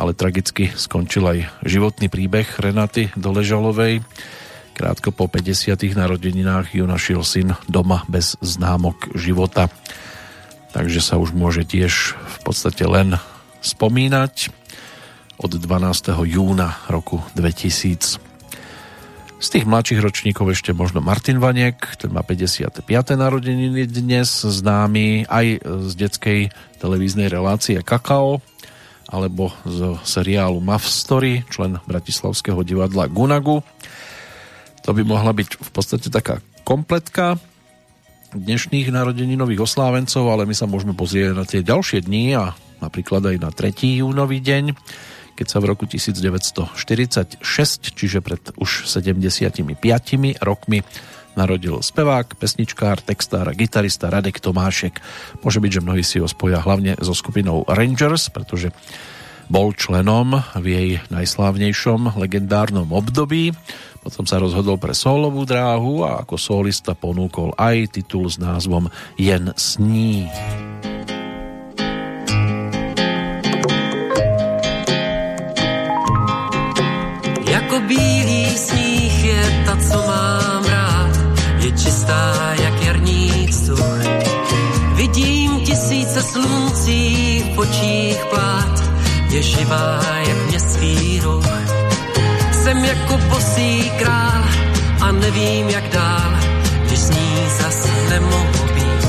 ale 0.00 0.16
tragicky 0.16 0.72
skončil 0.72 1.28
aj 1.28 1.38
životný 1.68 2.08
príbeh 2.08 2.48
Renaty 2.56 3.12
Doležalovej, 3.18 4.00
Krátko 4.80 5.12
po 5.12 5.28
50. 5.28 5.76
narodeninách 5.92 6.72
ju 6.72 6.88
našiel 6.88 7.20
syn 7.20 7.52
doma 7.68 8.00
bez 8.08 8.40
známok 8.40 9.12
života. 9.12 9.68
Takže 10.72 11.04
sa 11.04 11.20
už 11.20 11.36
môže 11.36 11.68
tiež 11.68 12.16
v 12.16 12.38
podstate 12.40 12.88
len 12.88 13.20
spomínať 13.60 14.48
od 15.36 15.52
12. 15.52 16.16
júna 16.24 16.80
roku 16.88 17.20
2000. 17.36 18.29
Z 19.40 19.56
tých 19.56 19.64
mladších 19.64 20.04
ročníkov 20.04 20.52
ešte 20.52 20.76
možno 20.76 21.00
Martin 21.00 21.40
Vaniek, 21.40 21.96
ten 21.96 22.12
má 22.12 22.20
55. 22.20 22.84
narodeniny 23.16 23.88
dnes, 23.88 24.28
známy 24.44 25.24
aj 25.32 25.64
z 25.64 25.92
detskej 25.96 26.40
televíznej 26.76 27.32
relácie 27.32 27.80
Kakao, 27.80 28.44
alebo 29.08 29.48
z 29.64 29.96
seriálu 30.04 30.60
Muff 30.60 30.84
Story, 30.84 31.48
člen 31.48 31.80
Bratislavského 31.88 32.60
divadla 32.60 33.08
Gunagu. 33.08 33.64
To 34.84 34.92
by 34.92 35.08
mohla 35.08 35.32
byť 35.32 35.56
v 35.56 35.70
podstate 35.72 36.12
taká 36.12 36.44
kompletka 36.68 37.40
dnešných 38.36 38.92
narodeninových 38.92 39.64
oslávencov, 39.64 40.28
ale 40.28 40.44
my 40.44 40.52
sa 40.52 40.68
môžeme 40.68 40.92
pozrieť 40.92 41.32
na 41.32 41.48
tie 41.48 41.64
ďalšie 41.64 42.04
dni 42.04 42.36
a 42.36 42.52
napríklad 42.84 43.24
aj 43.24 43.36
na 43.40 43.48
3. 43.48 44.04
júnový 44.04 44.44
deň, 44.44 44.76
keď 45.40 45.48
sa 45.48 45.64
v 45.64 45.72
roku 45.72 45.88
1946, 45.88 47.40
čiže 47.96 48.20
pred 48.20 48.44
už 48.60 48.84
75 48.84 49.64
rokmi, 50.44 50.84
narodil 51.32 51.80
spevák, 51.80 52.36
pesničkár, 52.36 53.00
textár 53.00 53.48
a 53.48 53.56
gitarista 53.56 54.12
Radek 54.12 54.36
Tomášek. 54.36 55.00
Môže 55.40 55.64
byť, 55.64 55.70
že 55.72 55.80
mnohí 55.80 56.04
si 56.04 56.20
ho 56.20 56.28
spoja 56.28 56.60
hlavne 56.60 57.00
so 57.00 57.16
skupinou 57.16 57.64
Rangers, 57.64 58.28
pretože 58.28 58.68
bol 59.48 59.72
členom 59.72 60.44
v 60.60 60.66
jej 60.68 60.90
najslávnejšom 61.08 62.20
legendárnom 62.20 62.92
období. 62.92 63.56
Potom 64.04 64.28
sa 64.28 64.36
rozhodol 64.36 64.76
pre 64.76 64.92
solovú 64.92 65.48
dráhu 65.48 66.04
a 66.04 66.20
ako 66.20 66.36
solista 66.36 66.92
ponúkol 66.92 67.56
aj 67.56 67.96
titul 67.96 68.28
s 68.28 68.36
názvom 68.36 68.92
Jen 69.16 69.56
sní. 69.56 70.28
Jako 70.28 70.89
čistá 82.10 82.54
jak 82.62 82.82
jarní 82.82 83.46
vzduch. 83.48 83.98
Vidím 84.94 85.60
tisíce 85.60 86.22
sluncí 86.22 87.44
v 87.44 87.54
počích 87.54 88.24
plát, 88.30 88.82
je 89.30 89.42
živá 89.42 90.00
jak 90.28 90.46
městský 90.48 91.20
ruch 91.20 91.46
jsem 92.52 92.84
jako 92.84 93.16
bosý 93.16 93.90
král 93.98 94.44
a 95.00 95.12
nevím 95.12 95.68
jak 95.68 95.88
dál, 95.88 96.32
když 96.86 96.98
s 96.98 97.10
ní 97.10 97.34
zas 97.60 97.88
nemohu 98.08 98.64
být. 98.74 99.08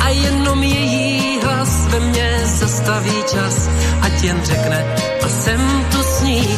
A 0.00 0.08
jenom 0.08 0.62
její 0.62 1.40
hlas 1.40 1.86
ve 1.86 2.00
mně 2.00 2.40
zastaví 2.44 3.22
čas, 3.32 3.68
ať 4.00 4.22
jen 4.22 4.40
řekne 4.44 4.84
a 5.22 5.28
jsem 5.28 5.60
tu 5.92 6.02
s 6.02 6.22
ní, 6.22 6.48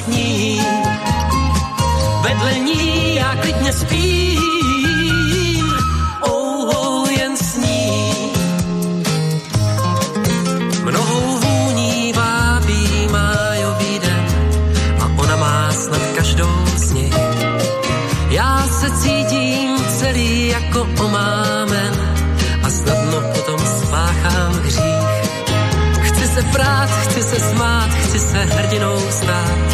poslední, 0.00 0.60
vedle 2.22 2.58
ní 2.58 3.14
já 3.14 3.36
klidně 3.36 3.72
spím, 3.72 5.72
oh, 6.20 6.76
oh, 6.76 7.10
jen 7.10 7.36
s 7.36 7.56
ní 7.56 8.12
Mnohou 10.84 11.38
vůní 11.38 12.12
vábí 12.12 13.08
májový 13.10 13.98
den 13.98 14.26
a 15.00 15.22
ona 15.22 15.36
má 15.36 15.72
snad 15.72 16.02
každou 16.16 16.66
z 16.76 16.92
nich. 16.92 17.14
Já 18.30 18.68
se 18.68 18.90
cítím 18.90 19.76
celý 19.98 20.48
jako 20.48 20.88
omámen 21.04 21.92
a 22.62 22.70
snadno 22.70 23.20
potom 23.34 23.60
spáchám 23.60 24.52
hřích. 24.52 25.30
Chci 26.02 26.26
se 26.26 26.42
prát, 26.42 26.90
chci 26.90 27.22
se 27.22 27.40
smát, 27.40 27.90
chci 27.90 28.18
se 28.18 28.38
hrdinou 28.38 29.00
stát, 29.10 29.69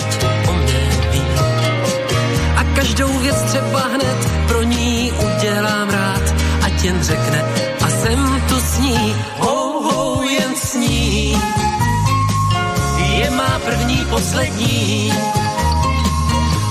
ať 0.00 0.24
o 0.48 0.52
mě 0.52 0.82
ví. 1.12 1.22
A 2.56 2.64
každou 2.74 3.18
věc 3.18 3.42
třeba 3.42 3.80
hned 3.80 4.18
pro 4.48 4.62
ní 4.62 5.12
udělám 5.12 5.90
rád, 5.90 6.34
ať 6.62 6.84
jen 6.84 7.02
řekne 7.02 7.44
a 7.84 7.90
jsem 7.90 8.42
tu 8.48 8.60
s 8.60 8.78
ní. 8.78 9.16
Oh, 9.38 10.24
jen 10.24 10.56
sní. 10.56 11.36
Je 13.18 13.30
má 13.30 13.60
první, 13.64 14.04
poslední, 14.10 15.12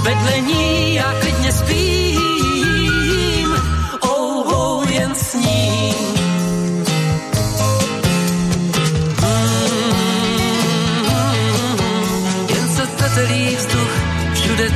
vedle 0.03 0.39
ní 0.39 0.95
já 0.95 1.13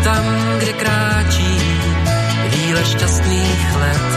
tam, 0.04 0.24
kde 0.58 0.74
kráčí 0.74 1.58
víle 2.51 2.86
šťastných 2.86 3.76
let. 3.80 4.08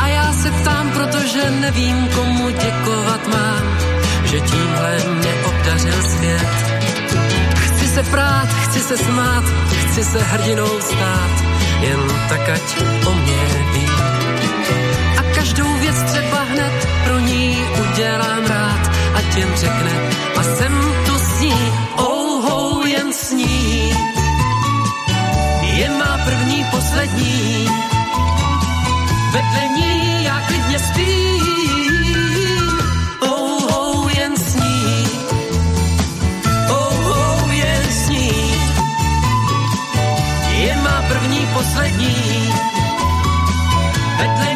A 0.00 0.08
já 0.08 0.32
se 0.32 0.50
ptám, 0.50 0.90
protože 0.90 1.50
nevím, 1.50 2.08
komu 2.14 2.50
děkovat 2.50 3.28
mám, 3.28 3.64
že 4.24 4.40
tímhle 4.40 4.92
mě 5.14 5.32
obdařil 5.44 6.02
svět. 6.02 6.48
Chci 7.54 7.86
se 7.88 8.02
prát, 8.02 8.48
chci 8.48 8.80
se 8.80 8.96
smát, 8.96 9.44
chci 9.88 10.04
se 10.04 10.18
hrdinou 10.22 10.80
stát, 10.80 11.32
jen 11.80 12.00
tak 12.28 12.48
ať 12.48 12.66
o 13.06 13.14
mě 13.14 13.42
ví. 13.72 13.88
A 15.18 15.22
každou 15.34 15.78
věc 15.78 16.02
třeba 16.02 16.40
hned 16.42 16.88
pro 17.04 17.18
ní 17.18 17.56
udělám 17.80 18.44
rád, 18.46 18.90
ať 19.14 19.36
jen 19.36 19.50
řekne 19.56 19.92
a 20.36 20.42
jsem 20.42 20.72
tu 21.06 21.18
s 21.18 21.40
ní, 21.40 21.72
oh 21.96 22.86
jen 22.88 23.12
s 23.12 23.32
ní 23.32 23.67
je 25.78 25.88
má 25.88 26.18
první, 26.24 26.64
poslední. 26.70 27.68
Vedle 29.32 29.68
ní 29.76 30.24
já 30.24 30.40
klidně 30.40 30.78
spím, 30.78 32.80
oh, 33.20 33.78
oh, 33.78 34.10
jen 34.18 34.36
s 34.36 34.54
ní. 34.54 35.04
Oh, 36.70 37.10
oh, 37.10 37.52
jen 37.52 37.84
s 37.90 38.08
ní. 38.08 38.32
Je 40.58 40.76
má 40.76 41.02
první, 41.08 41.46
poslední. 41.54 42.50
Vedle 44.18 44.54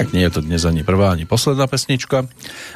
Tak 0.00 0.16
nie 0.16 0.24
je 0.24 0.32
to 0.32 0.40
dnes 0.40 0.64
ani 0.64 0.80
prvá, 0.80 1.12
ani 1.12 1.28
posledná 1.28 1.68
pesnička. 1.68 2.24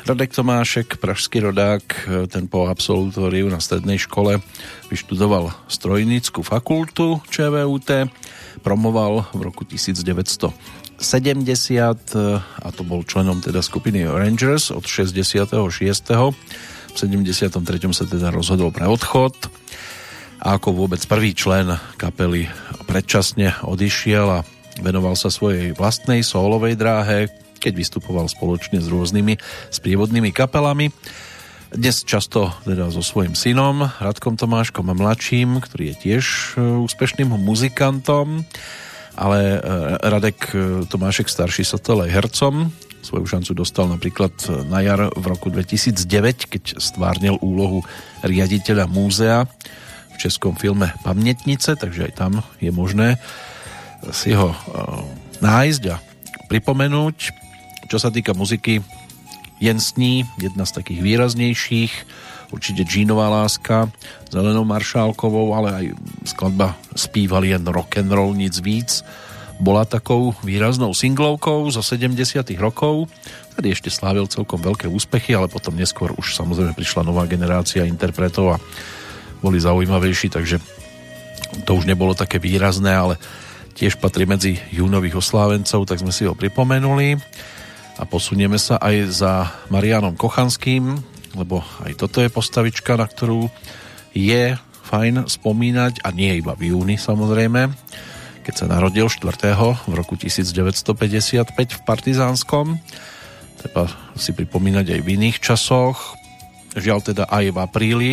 Radek 0.05 0.37
Tomášek, 0.37 1.01
pražský 1.01 1.41
rodák, 1.41 1.81
ten 2.29 2.53
po 2.53 2.69
absolutóriu 2.69 3.49
na 3.49 3.65
strednej 3.65 3.97
škole 3.97 4.45
vyštudoval 4.93 5.49
strojnícku 5.65 6.45
fakultu 6.45 7.25
ČVUT, 7.33 8.13
promoval 8.61 9.25
v 9.33 9.41
roku 9.41 9.65
1970 9.65 10.53
a 12.61 12.69
to 12.77 12.83
bol 12.85 13.01
členom 13.09 13.41
teda 13.41 13.65
skupiny 13.65 14.05
Rangers 14.05 14.69
od 14.69 14.85
66. 14.85 15.49
V 15.49 16.97
73. 17.01 17.57
sa 17.97 18.05
teda 18.05 18.29
rozhodol 18.37 18.69
pre 18.69 18.85
odchod 18.85 19.33
a 20.45 20.61
ako 20.61 20.77
vôbec 20.77 21.01
prvý 21.09 21.33
člen 21.33 21.73
kapely 21.97 22.53
predčasne 22.85 23.57
odišiel 23.65 24.29
a 24.29 24.45
Venoval 24.83 25.15
sa 25.15 25.31
svojej 25.31 25.71
vlastnej 25.71 26.27
solovej 26.27 26.75
dráhe, 26.75 27.31
keď 27.63 27.73
vystupoval 27.79 28.27
spoločne 28.27 28.83
s 28.83 28.91
rôznymi 28.91 29.39
sprievodnými 29.71 30.35
kapelami. 30.35 30.91
Dnes 31.75 32.03
často 32.03 32.51
teda 32.67 32.91
so 32.91 33.03
svojím 33.03 33.39
synom 33.39 33.87
Radkom 33.99 34.35
Tomáškom 34.35 34.91
mladším, 34.95 35.59
ktorý 35.59 35.91
je 35.91 35.97
tiež 36.07 36.25
e, 36.55 36.63
úspešným 36.87 37.35
muzikantom, 37.35 38.47
ale 39.19 39.59
e, 39.59 39.59
Radek 40.03 40.39
e, 40.55 40.57
Tomášek 40.87 41.27
starší 41.27 41.67
sa 41.67 41.79
stal 41.79 42.07
aj 42.07 42.15
hercom. 42.15 42.71
Svoju 43.03 43.27
šancu 43.27 43.59
dostal 43.59 43.91
napríklad 43.91 44.35
na 44.71 44.87
jar 44.87 45.11
v 45.11 45.25
roku 45.27 45.51
2009, 45.51 46.51
keď 46.51 46.65
stvárnil 46.79 47.43
úlohu 47.43 47.83
riaditeľa 48.23 48.87
múzea 48.87 49.51
v 50.15 50.17
českom 50.19 50.55
filme 50.55 50.95
Pamätnice, 51.03 51.75
takže 51.75 52.11
aj 52.11 52.13
tam 52.15 52.33
je 52.63 52.71
možné 52.71 53.19
si 54.13 54.35
ho 54.37 54.51
uh, 54.51 55.01
nájsť 55.41 55.83
a 55.93 55.97
pripomenúť. 56.51 57.17
Čo 57.89 57.97
sa 58.01 58.09
týka 58.09 58.37
muziky, 58.37 58.81
jen 59.63 59.79
sní, 59.81 60.27
jedna 60.41 60.67
z 60.67 60.83
takých 60.83 61.01
výraznejších, 61.01 61.93
určite 62.51 62.85
Jeanová 62.85 63.31
láska, 63.31 63.89
Zelenou 64.29 64.67
Maršálkovou, 64.67 65.55
ale 65.55 65.69
aj 65.73 65.85
skladba 66.27 66.77
Spívali 66.95 67.51
jen 67.55 67.65
rock 67.67 67.99
and 68.03 68.11
roll, 68.13 68.35
nic 68.35 68.55
víc, 68.61 69.03
bola 69.63 69.87
takou 69.87 70.35
výraznou 70.43 70.91
singlovkou 70.95 71.71
zo 71.71 71.83
70 71.83 72.19
rokov. 72.59 73.07
Tady 73.55 73.71
ešte 73.71 73.91
slávil 73.91 74.27
celkom 74.27 74.59
veľké 74.59 74.91
úspechy, 74.91 75.31
ale 75.35 75.47
potom 75.47 75.79
neskôr 75.79 76.11
už 76.19 76.35
samozrejme 76.35 76.75
prišla 76.75 77.07
nová 77.07 77.23
generácia 77.31 77.87
interpretov 77.87 78.59
a 78.59 78.63
boli 79.39 79.63
zaujímavejší, 79.63 80.35
takže 80.35 80.59
to 81.63 81.79
už 81.79 81.87
nebolo 81.87 82.19
také 82.19 82.43
výrazné, 82.43 82.91
ale 82.91 83.15
tiež 83.75 83.99
patrí 83.99 84.25
medzi 84.25 84.57
júnových 84.71 85.19
oslávencov, 85.19 85.91
tak 85.91 85.99
sme 85.99 86.15
si 86.15 86.25
ho 86.25 86.39
pripomenuli 86.39 87.19
a 87.99 88.03
posunieme 88.07 88.59
sa 88.59 88.79
aj 88.79 88.97
za 89.11 89.33
Marianom 89.71 90.15
Kochanským, 90.15 90.95
lebo 91.35 91.63
aj 91.83 91.99
toto 91.99 92.23
je 92.23 92.31
postavička, 92.31 92.95
na 92.95 93.07
ktorú 93.07 93.51
je 94.15 94.55
fajn 94.87 95.27
spomínať 95.27 96.07
a 96.07 96.15
nie 96.15 96.39
iba 96.39 96.55
v 96.55 96.71
júni 96.71 96.95
samozrejme, 96.95 97.75
keď 98.47 98.55
sa 98.55 98.67
narodil 98.71 99.11
4. 99.11 99.27
v 99.91 99.93
roku 99.95 100.15
1955 100.15 101.51
v 101.51 101.81
Partizánskom. 101.83 102.79
Treba 103.59 103.91
si 104.15 104.31
pripomínať 104.31 104.95
aj 104.95 105.01
v 105.03 105.09
iných 105.19 105.43
časoch. 105.43 106.15
Žiaľ 106.79 106.99
teda 107.11 107.25
aj 107.27 107.45
v 107.51 107.59
apríli 107.59 108.13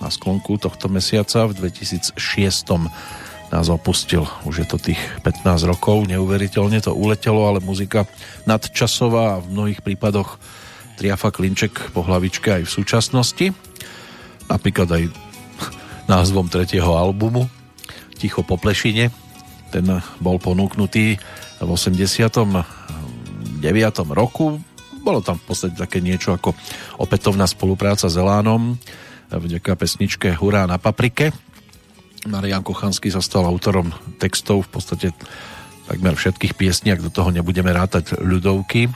na 0.00 0.08
sklonku 0.08 0.56
tohto 0.56 0.88
mesiaca 0.88 1.44
v 1.50 1.68
2006 1.68 2.16
nás 3.52 3.68
opustil. 3.68 4.24
Už 4.48 4.64
je 4.64 4.66
to 4.66 4.80
tých 4.80 4.98
15 5.22 5.44
rokov, 5.68 6.08
neuveriteľne 6.08 6.80
to 6.80 6.96
uletelo, 6.96 7.44
ale 7.44 7.60
muzika 7.60 8.08
nadčasová 8.48 9.38
a 9.38 9.42
v 9.44 9.52
mnohých 9.52 9.84
prípadoch 9.84 10.40
triafa 10.96 11.28
klinček 11.28 11.92
po 11.92 12.00
hlavičke 12.00 12.48
aj 12.48 12.62
v 12.64 12.74
súčasnosti. 12.80 13.46
Napríklad 14.48 14.88
aj 14.88 15.02
názvom 16.12 16.48
tretieho 16.48 16.96
albumu 16.96 17.46
Ticho 18.16 18.40
po 18.40 18.56
plešine. 18.56 19.12
Ten 19.68 19.84
bol 20.22 20.40
ponúknutý 20.40 21.20
v 21.60 21.68
89. 21.68 22.56
roku. 24.14 24.62
Bolo 25.02 25.20
tam 25.20 25.36
v 25.36 25.44
podstate 25.44 25.74
také 25.76 25.98
niečo 26.00 26.32
ako 26.32 26.54
opätovná 27.02 27.44
spolupráca 27.44 28.06
s 28.08 28.16
Elánom 28.16 28.78
vďaka 29.32 29.74
pesničke 29.74 30.28
Hurá 30.36 30.68
na 30.68 30.76
paprike 30.76 31.51
Marian 32.26 32.62
Kochanský 32.62 33.10
sa 33.10 33.18
stal 33.18 33.42
autorom 33.42 33.90
textov 34.22 34.70
v 34.70 34.78
podstate 34.78 35.06
takmer 35.90 36.14
všetkých 36.14 36.54
piesní, 36.54 36.94
ak 36.94 37.02
do 37.02 37.10
toho 37.10 37.34
nebudeme 37.34 37.74
rátať 37.74 38.14
ľudovky, 38.22 38.86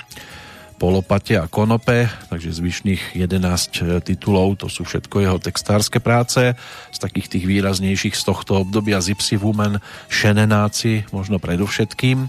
polopate 0.77 1.41
a 1.41 1.51
konope, 1.51 2.07
takže 2.29 2.55
zvyšných 2.55 3.17
11 3.19 4.05
titulov, 4.05 4.61
to 4.61 4.69
sú 4.71 4.85
všetko 4.87 5.25
jeho 5.25 5.39
textárske 5.41 5.99
práce, 5.99 6.55
z 6.93 6.99
takých 7.01 7.33
tých 7.33 7.45
výraznejších 7.49 8.15
z 8.15 8.23
tohto 8.23 8.63
obdobia 8.63 9.03
Zipsy 9.03 9.41
Woman, 9.41 9.81
Šenenáci, 10.13 11.09
možno 11.11 11.41
predovšetkým. 11.41 12.29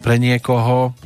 Pre 0.00 0.16
niekoho, 0.18 0.96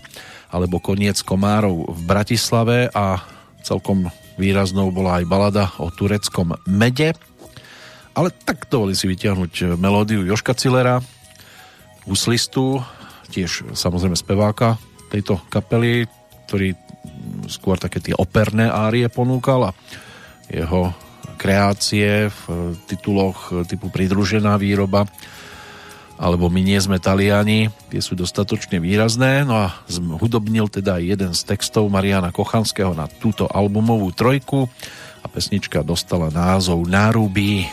alebo 0.48 0.80
Koniec 0.80 1.20
komárov 1.22 1.92
v 1.92 2.00
Bratislave 2.08 2.88
a 2.94 3.20
celkom 3.66 4.08
výraznou 4.38 4.88
bola 4.94 5.20
aj 5.20 5.24
balada 5.28 5.64
o 5.82 5.90
tureckom 5.90 6.56
mede, 6.64 7.12
ale 8.18 8.34
tak 8.34 8.66
dovolím 8.66 8.98
si 8.98 9.06
vyťahnuť 9.06 9.52
eh, 9.62 9.66
melódiu 9.78 10.26
Joška 10.26 10.58
Cilera, 10.58 10.98
úslistu, 12.10 12.82
tiež 13.30 13.78
samozrejme 13.78 14.18
speváka 14.18 14.74
tejto 15.14 15.38
kapely, 15.46 16.10
ktorý 16.50 16.74
mm, 16.74 17.46
skôr 17.46 17.78
také 17.78 18.02
tie 18.02 18.18
operné 18.18 18.66
árie 18.66 19.06
ponúkal 19.06 19.70
a 19.70 19.76
jeho 20.50 20.90
kreácie 21.38 22.26
v 22.26 22.42
eh, 22.50 22.56
tituloch 22.90 23.54
eh, 23.54 23.62
typu 23.62 23.86
Pridružená 23.86 24.58
výroba 24.58 25.06
alebo 26.18 26.50
My 26.50 26.66
nie 26.66 26.82
sme 26.82 26.98
Taliani, 26.98 27.70
tie 27.94 28.02
sú 28.02 28.18
dostatočne 28.18 28.82
výrazné, 28.82 29.46
no 29.46 29.70
a 29.70 29.78
hudobnil 30.18 30.66
teda 30.66 30.98
jeden 30.98 31.30
z 31.30 31.46
textov 31.46 31.86
Mariana 31.94 32.34
Kochanského 32.34 32.90
na 32.90 33.06
túto 33.06 33.46
albumovú 33.46 34.10
trojku 34.10 34.66
a 35.22 35.26
pesnička 35.30 35.86
dostala 35.86 36.26
názov 36.34 36.90
Náruby. 36.90 37.70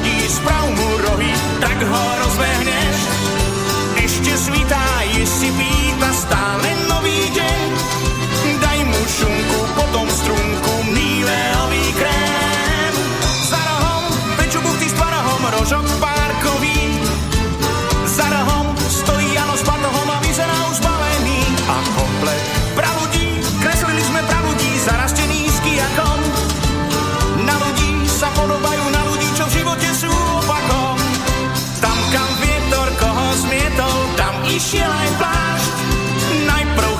body 0.00 0.24
is 0.24 0.38
proud. 0.40 0.59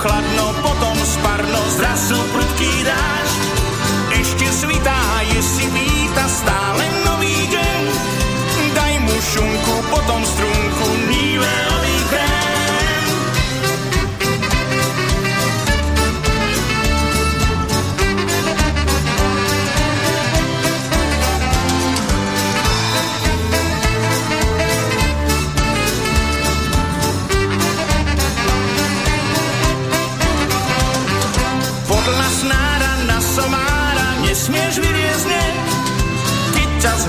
chladno, 0.00 0.46
potom 0.64 0.96
sparno, 1.04 1.60
zrazu 1.76 2.16
prudký 2.32 2.72
dáš, 2.88 3.30
Ešte 4.16 4.46
svitá, 4.48 5.00
je 5.28 5.40
si 5.44 5.66
víta 5.68 6.24
stále 6.24 6.84
nový 7.04 7.36
deň. 7.52 7.82
Daj 8.70 8.94
mu 9.04 9.16
šunku, 9.20 9.74
potom 9.92 10.20
stv 10.24 10.39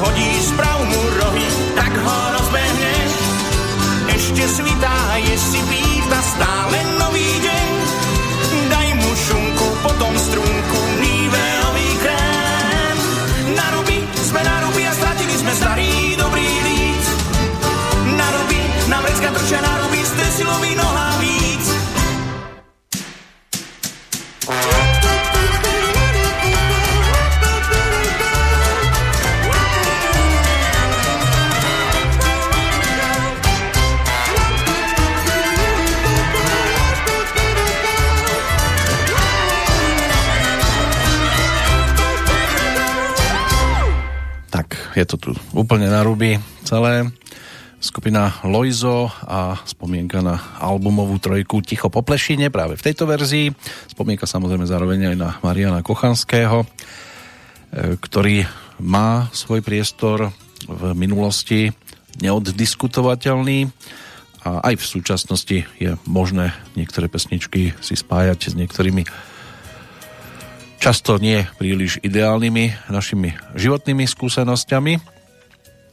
zhodíš 0.02 0.46
pravmu 0.58 1.02
rohy, 1.22 1.48
tak 1.78 1.94
ho 1.94 2.18
rozbehneš. 2.34 3.14
Ešte 4.18 4.44
svitá, 4.50 4.98
si 5.38 5.62
pýta 5.70 6.20
stále 6.26 6.78
nový 6.98 7.30
deň. 7.46 7.70
Daj 8.74 8.88
mu 8.98 9.12
šunku, 9.14 9.68
potom 9.86 10.14
strunku, 10.18 10.80
níveový 11.06 11.90
krém. 12.02 12.98
Naruby, 13.54 13.98
sme 14.26 14.42
naruby 14.42 14.82
a 14.90 14.94
stratili 14.98 15.36
sme 15.38 15.54
starý 15.54 15.94
dobrý 16.18 16.50
líc. 16.50 17.06
Naruby, 18.18 18.60
nám 18.90 19.06
vrecka 19.06 19.30
trčia 19.38 19.62
naruby, 19.62 20.02
ste 20.02 20.26
silový 20.42 20.74
noha. 20.82 21.01
Je 45.02 45.18
to 45.18 45.18
tu 45.18 45.32
úplne 45.58 45.90
na 45.90 46.06
ruby 46.06 46.38
celé. 46.62 47.10
Skupina 47.82 48.38
Loizo 48.46 49.10
a 49.26 49.58
spomienka 49.66 50.22
na 50.22 50.38
albumovú 50.62 51.18
trojku 51.18 51.66
Ticho 51.66 51.90
po 51.90 52.06
plešine 52.06 52.54
práve 52.54 52.78
v 52.78 52.86
tejto 52.86 53.10
verzii. 53.10 53.50
Spomienka 53.90 54.30
samozrejme 54.30 54.70
zároveň 54.70 55.10
aj 55.10 55.18
na 55.18 55.30
Mariana 55.42 55.82
Kochanského, 55.82 56.62
e, 56.62 56.68
ktorý 57.98 58.46
má 58.78 59.34
svoj 59.34 59.66
priestor 59.66 60.30
v 60.70 60.94
minulosti 60.94 61.74
neoddiskutovateľný 62.22 63.74
a 64.46 64.62
aj 64.70 64.78
v 64.78 64.86
súčasnosti 64.86 65.58
je 65.82 65.98
možné 66.06 66.54
niektoré 66.78 67.10
pesničky 67.10 67.74
si 67.82 67.98
spájať 67.98 68.54
s 68.54 68.58
niektorými 68.58 69.10
často 70.82 71.22
nie 71.22 71.46
príliš 71.62 72.02
ideálnymi 72.02 72.90
našimi 72.90 73.38
životnými 73.54 74.10
skúsenosťami 74.10 74.94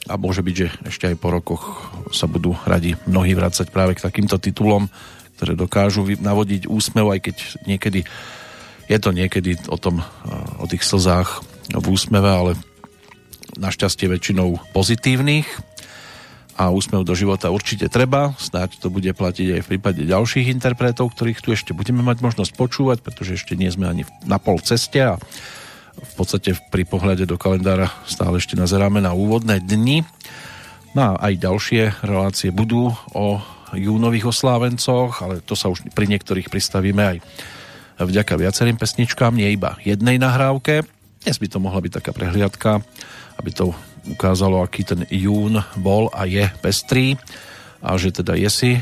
a 0.09 0.17
môže 0.17 0.41
byť, 0.41 0.55
že 0.57 0.69
ešte 0.89 1.05
aj 1.13 1.17
po 1.21 1.29
rokoch 1.29 1.93
sa 2.17 2.25
budú 2.25 2.57
radi 2.65 2.97
mnohí 3.05 3.37
vrácať 3.37 3.69
práve 3.69 4.01
k 4.01 4.05
takýmto 4.09 4.41
titulom, 4.41 4.89
ktoré 5.37 5.53
dokážu 5.53 6.09
navodiť 6.09 6.65
úsmev, 6.73 7.13
aj 7.13 7.21
keď 7.21 7.37
niekedy 7.69 8.01
je 8.89 8.97
to 8.97 9.13
niekedy 9.13 9.61
o 9.69 9.77
tom, 9.77 10.01
o 10.57 10.65
tých 10.65 10.81
slzách 10.81 11.45
v 11.69 11.87
úsmeve, 11.93 12.31
ale 12.33 12.53
našťastie 13.61 14.09
väčšinou 14.09 14.73
pozitívnych 14.73 15.45
a 16.59 16.75
úsmev 16.75 17.07
do 17.07 17.15
života 17.15 17.55
určite 17.55 17.87
treba. 17.87 18.35
Snáď 18.35 18.83
to 18.83 18.91
bude 18.91 19.07
platiť 19.07 19.47
aj 19.55 19.61
v 19.63 19.71
prípade 19.71 20.03
ďalších 20.03 20.51
interpretov, 20.51 21.15
ktorých 21.15 21.39
tu 21.39 21.55
ešte 21.55 21.71
budeme 21.71 22.03
mať 22.03 22.19
možnosť 22.19 22.53
počúvať, 22.59 22.99
pretože 23.07 23.39
ešte 23.39 23.55
nie 23.55 23.71
sme 23.71 23.87
ani 23.87 24.03
na 24.27 24.43
pol 24.43 24.59
ceste 24.59 24.99
a 24.99 25.15
v 25.99 26.15
podstate 26.19 26.59
pri 26.75 26.83
pohľade 26.83 27.31
do 27.31 27.39
kalendára 27.39 27.95
stále 28.11 28.43
ešte 28.43 28.59
nazeráme 28.59 28.99
na 28.99 29.15
úvodné 29.15 29.63
dni. 29.63 30.03
No 30.99 31.15
a 31.15 31.31
aj 31.31 31.47
ďalšie 31.47 31.83
relácie 32.03 32.51
budú 32.51 32.91
o 33.15 33.39
júnových 33.71 34.35
oslávencoch, 34.35 35.23
ale 35.23 35.39
to 35.47 35.55
sa 35.55 35.71
už 35.71 35.87
pri 35.95 36.11
niektorých 36.11 36.51
pristavíme 36.51 37.03
aj 37.03 37.17
vďaka 38.03 38.35
viacerým 38.35 38.79
pesničkám, 38.79 39.35
nie 39.35 39.55
iba 39.55 39.79
jednej 39.87 40.19
nahrávke. 40.19 40.87
Dnes 41.23 41.39
by 41.39 41.47
to 41.51 41.59
mohla 41.63 41.83
byť 41.83 41.93
taká 42.03 42.11
prehliadka, 42.15 42.83
aby 43.39 43.51
to 43.55 43.75
ukázalo, 44.09 44.65
aký 44.65 44.83
ten 44.85 45.05
jún 45.13 45.61
bol 45.77 46.09
a 46.11 46.25
je 46.25 46.49
pestrý 46.65 47.21
a 47.85 47.95
že 48.01 48.11
teda 48.11 48.35
je 48.35 48.51
si 48.51 48.73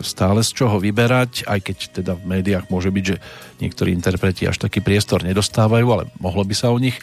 stále 0.00 0.46
z 0.46 0.50
čoho 0.54 0.78
vyberať, 0.78 1.50
aj 1.50 1.58
keď 1.66 1.76
teda 2.02 2.12
v 2.14 2.38
médiách 2.38 2.70
môže 2.70 2.94
byť, 2.94 3.04
že 3.04 3.16
niektorí 3.58 3.90
interpreti 3.90 4.46
až 4.46 4.62
taký 4.62 4.78
priestor 4.78 5.26
nedostávajú, 5.26 5.86
ale 5.90 6.04
mohlo 6.22 6.46
by 6.46 6.54
sa 6.54 6.70
o 6.70 6.78
nich 6.78 6.94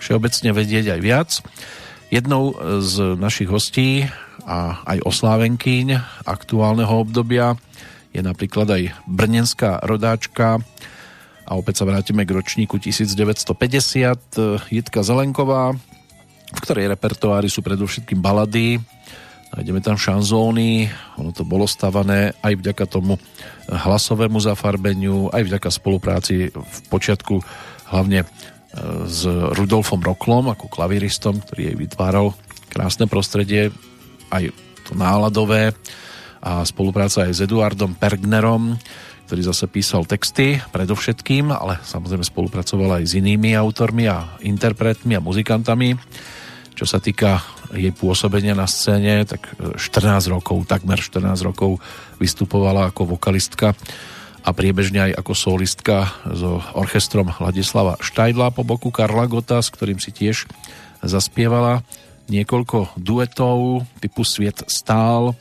všeobecne 0.00 0.56
vedieť 0.56 0.96
aj 0.96 1.00
viac. 1.04 1.30
Jednou 2.08 2.56
z 2.80 3.14
našich 3.20 3.46
hostí 3.52 4.08
a 4.48 4.82
aj 4.88 5.04
oslávenkyň 5.04 6.00
aktuálneho 6.24 6.90
obdobia 6.90 7.54
je 8.10 8.24
napríklad 8.24 8.66
aj 8.72 8.82
brnenská 9.06 9.78
rodáčka. 9.84 10.58
A 11.46 11.58
opäť 11.58 11.82
sa 11.82 11.86
vrátime 11.86 12.24
k 12.26 12.34
ročníku 12.34 12.80
1950 12.80 14.72
Jitka 14.72 15.00
Zelenková, 15.04 15.76
v 16.50 16.60
ktorej 16.60 16.90
repertoári 16.90 17.46
sú 17.46 17.62
predovšetkým 17.62 18.18
balady, 18.18 18.78
nájdeme 19.54 19.82
tam 19.82 19.98
šanzóny, 19.98 20.86
ono 21.18 21.30
to 21.34 21.42
bolo 21.42 21.66
stavané 21.66 22.34
aj 22.42 22.54
vďaka 22.58 22.84
tomu 22.86 23.18
hlasovému 23.66 24.38
zafarbeniu, 24.38 25.30
aj 25.30 25.42
vďaka 25.46 25.68
spolupráci 25.70 26.50
v 26.50 26.76
počiatku 26.90 27.42
hlavne 27.90 28.22
e, 28.22 28.26
s 29.10 29.26
Rudolfom 29.26 30.02
Roklom 30.02 30.54
ako 30.54 30.70
klaviristom, 30.70 31.42
ktorý 31.42 31.74
jej 31.74 31.76
vytváral 31.78 32.34
krásne 32.70 33.10
prostredie, 33.10 33.74
aj 34.30 34.54
to 34.86 34.94
náladové 34.94 35.74
a 36.40 36.62
spolupráca 36.62 37.26
aj 37.26 37.32
s 37.36 37.44
Eduardom 37.44 37.92
Pergnerom, 37.98 38.78
ktorý 39.30 39.46
zase 39.46 39.70
písal 39.70 40.06
texty 40.06 40.58
predovšetkým, 40.74 41.54
ale 41.54 41.78
samozrejme 41.86 42.26
spolupracoval 42.26 42.98
aj 42.98 43.04
s 43.06 43.12
inými 43.14 43.54
autormi 43.54 44.10
a 44.10 44.38
interpretmi 44.42 45.14
a 45.14 45.22
muzikantami. 45.22 45.94
Čo 46.80 46.88
sa 46.88 46.96
týka 46.96 47.44
jej 47.76 47.92
pôsobenia 47.92 48.56
na 48.56 48.64
scéne, 48.64 49.28
tak 49.28 49.52
14 49.76 50.32
rokov, 50.32 50.64
takmer 50.64 50.96
14 50.96 51.28
rokov 51.44 51.76
vystupovala 52.16 52.88
ako 52.88 53.20
vokalistka 53.20 53.76
a 54.40 54.50
priebežne 54.56 55.12
aj 55.12 55.20
ako 55.20 55.32
solistka 55.36 56.08
so 56.32 56.64
orchestrom 56.72 57.28
Hladislava 57.28 58.00
Štajdla 58.00 58.56
po 58.56 58.64
boku 58.64 58.88
Karla 58.88 59.28
Gota, 59.28 59.60
s 59.60 59.68
ktorým 59.68 60.00
si 60.00 60.08
tiež 60.08 60.48
zaspievala 61.04 61.84
niekoľko 62.32 62.96
duetov 62.96 63.84
typu 64.00 64.24
Sviet 64.24 64.64
stál 64.64 65.36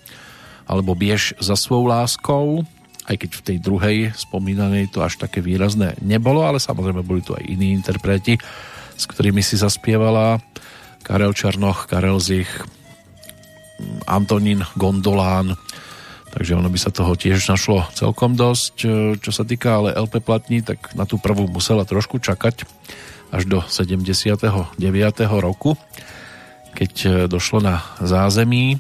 alebo 0.68 0.92
Biež 0.92 1.40
za 1.40 1.56
svou 1.56 1.88
láskou, 1.88 2.68
aj 3.08 3.16
keď 3.16 3.30
v 3.32 3.46
tej 3.48 3.58
druhej 3.64 3.98
spomínanej 4.12 4.92
to 4.92 5.00
až 5.00 5.16
také 5.16 5.40
výrazné 5.40 5.96
nebolo, 6.04 6.44
ale 6.44 6.60
samozrejme 6.60 7.00
boli 7.00 7.24
tu 7.24 7.32
aj 7.32 7.48
iní 7.48 7.72
interpreti, 7.72 8.36
s 9.00 9.08
ktorými 9.08 9.40
si 9.40 9.56
zaspievala 9.56 10.44
Karel 11.10 11.34
Černoch, 11.34 11.90
Karel 11.90 12.22
Zich, 12.22 12.46
Antonín 14.06 14.62
Gondolán, 14.78 15.58
takže 16.30 16.54
ono 16.54 16.70
by 16.70 16.78
sa 16.78 16.94
toho 16.94 17.18
tiež 17.18 17.50
našlo 17.50 17.82
celkom 17.98 18.38
dosť. 18.38 18.74
Čo 19.18 19.32
sa 19.34 19.42
týka 19.42 19.82
ale 19.82 19.98
LP 19.98 20.22
platní, 20.22 20.62
tak 20.62 20.94
na 20.94 21.10
tú 21.10 21.18
prvú 21.18 21.50
musela 21.50 21.82
trošku 21.82 22.22
čakať 22.22 22.70
až 23.34 23.50
do 23.50 23.66
79. 23.66 24.78
roku, 25.42 25.74
keď 26.78 27.26
došlo 27.26 27.58
na 27.66 27.82
zázemí, 27.98 28.78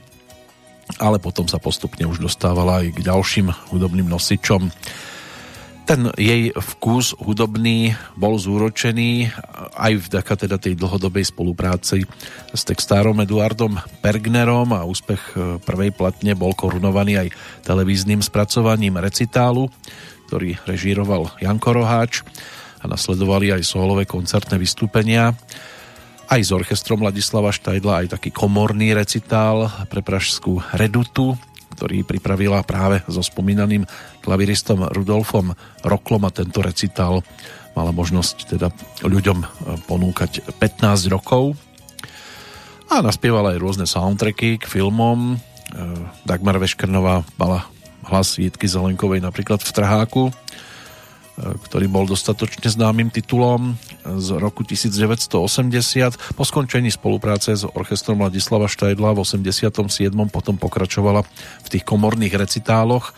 ale 1.01 1.17
potom 1.17 1.49
sa 1.49 1.57
postupne 1.57 2.05
už 2.05 2.21
dostávala 2.21 2.85
aj 2.85 2.93
k 2.93 3.09
ďalším 3.09 3.73
hudobným 3.73 4.05
nosičom 4.05 4.69
ten 5.89 6.13
jej 6.21 6.53
vkus 6.53 7.17
hudobný 7.17 7.97
bol 8.13 8.37
zúročený 8.37 9.33
aj 9.73 10.05
vďaka 10.05 10.33
teda 10.45 10.61
tej 10.61 10.77
dlhodobej 10.77 11.25
spolupráci 11.25 12.05
s 12.53 12.61
textárom 12.61 13.17
Eduardom 13.17 13.73
Pergnerom 13.97 14.69
a 14.77 14.85
úspech 14.85 15.33
e, 15.33 15.57
prvej 15.57 15.89
platne 15.97 16.37
bol 16.37 16.53
korunovaný 16.53 17.25
aj 17.25 17.27
televíznym 17.65 18.21
spracovaním 18.21 19.01
recitálu, 19.01 19.65
ktorý 20.29 20.61
režíroval 20.69 21.33
Janko 21.41 21.73
Roháč 21.73 22.21
a 22.77 22.85
nasledovali 22.85 23.49
aj 23.57 23.65
solové 23.65 24.05
koncertné 24.05 24.61
vystúpenia. 24.61 25.33
Aj 26.29 26.37
s 26.37 26.53
orchestrom 26.53 27.01
Ladislava 27.01 27.49
Štajdla, 27.49 28.05
aj 28.05 28.13
taký 28.13 28.29
komorný 28.29 28.93
recitál 28.93 29.65
pre 29.89 30.05
pražskú 30.05 30.61
Redutu, 30.69 31.33
ktorý 31.73 32.05
pripravila 32.05 32.61
práve 32.61 33.01
so 33.09 33.25
spomínaným 33.25 33.89
klaviristom 34.29 34.85
Rudolfom 34.93 35.57
Roklom 35.81 36.21
a 36.21 36.29
tento 36.29 36.61
recital 36.61 37.25
mala 37.73 37.89
možnosť 37.89 38.53
teda 38.53 38.69
ľuďom 39.01 39.41
e, 39.41 39.47
ponúkať 39.89 40.45
15 40.61 41.09
rokov 41.09 41.57
a 42.93 43.01
naspievala 43.01 43.57
aj 43.57 43.61
rôzne 43.61 43.85
soundtracky 43.89 44.61
k 44.61 44.65
filmom. 44.69 45.33
E, 45.33 45.35
Dagmar 46.29 46.61
Veškrnová 46.61 47.25
mala 47.41 47.65
hlas 48.05 48.37
Jitky 48.37 48.69
Zelenkovej 48.69 49.17
napríklad 49.25 49.65
v 49.65 49.71
Trháku 49.73 50.29
ktorý 51.39 51.87
bol 51.87 52.03
dostatočne 52.03 52.67
známym 52.67 53.07
titulom 53.07 53.79
z 54.03 54.27
roku 54.35 54.67
1980. 54.67 56.35
Po 56.35 56.43
skončení 56.43 56.91
spolupráce 56.91 57.55
s 57.55 57.63
orchestrom 57.63 58.19
Ladislava 58.19 58.67
Štajdla 58.67 59.15
v 59.15 59.23
87. 59.23 60.11
potom 60.27 60.59
pokračovala 60.59 61.23
v 61.63 61.67
tých 61.71 61.87
komorných 61.87 62.35
recitáloch 62.35 63.15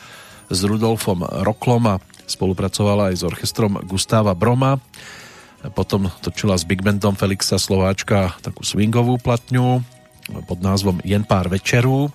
s 0.52 0.60
Rudolfom 0.68 1.24
Roklom 1.48 1.96
a 1.96 2.02
spolupracovala 2.28 3.12
aj 3.12 3.16
s 3.16 3.24
orchestrom 3.24 3.80
Gustáva 3.88 4.36
Broma. 4.36 4.78
Potom 5.72 6.12
točila 6.20 6.60
s 6.60 6.68
big 6.68 6.84
bandom 6.84 7.16
Felixa 7.16 7.56
Slováčka 7.56 8.36
takú 8.44 8.68
swingovú 8.68 9.16
platňu 9.22 9.80
pod 10.46 10.60
názvom 10.60 11.00
Jen 11.08 11.24
pár 11.24 11.48
večerů 11.48 12.12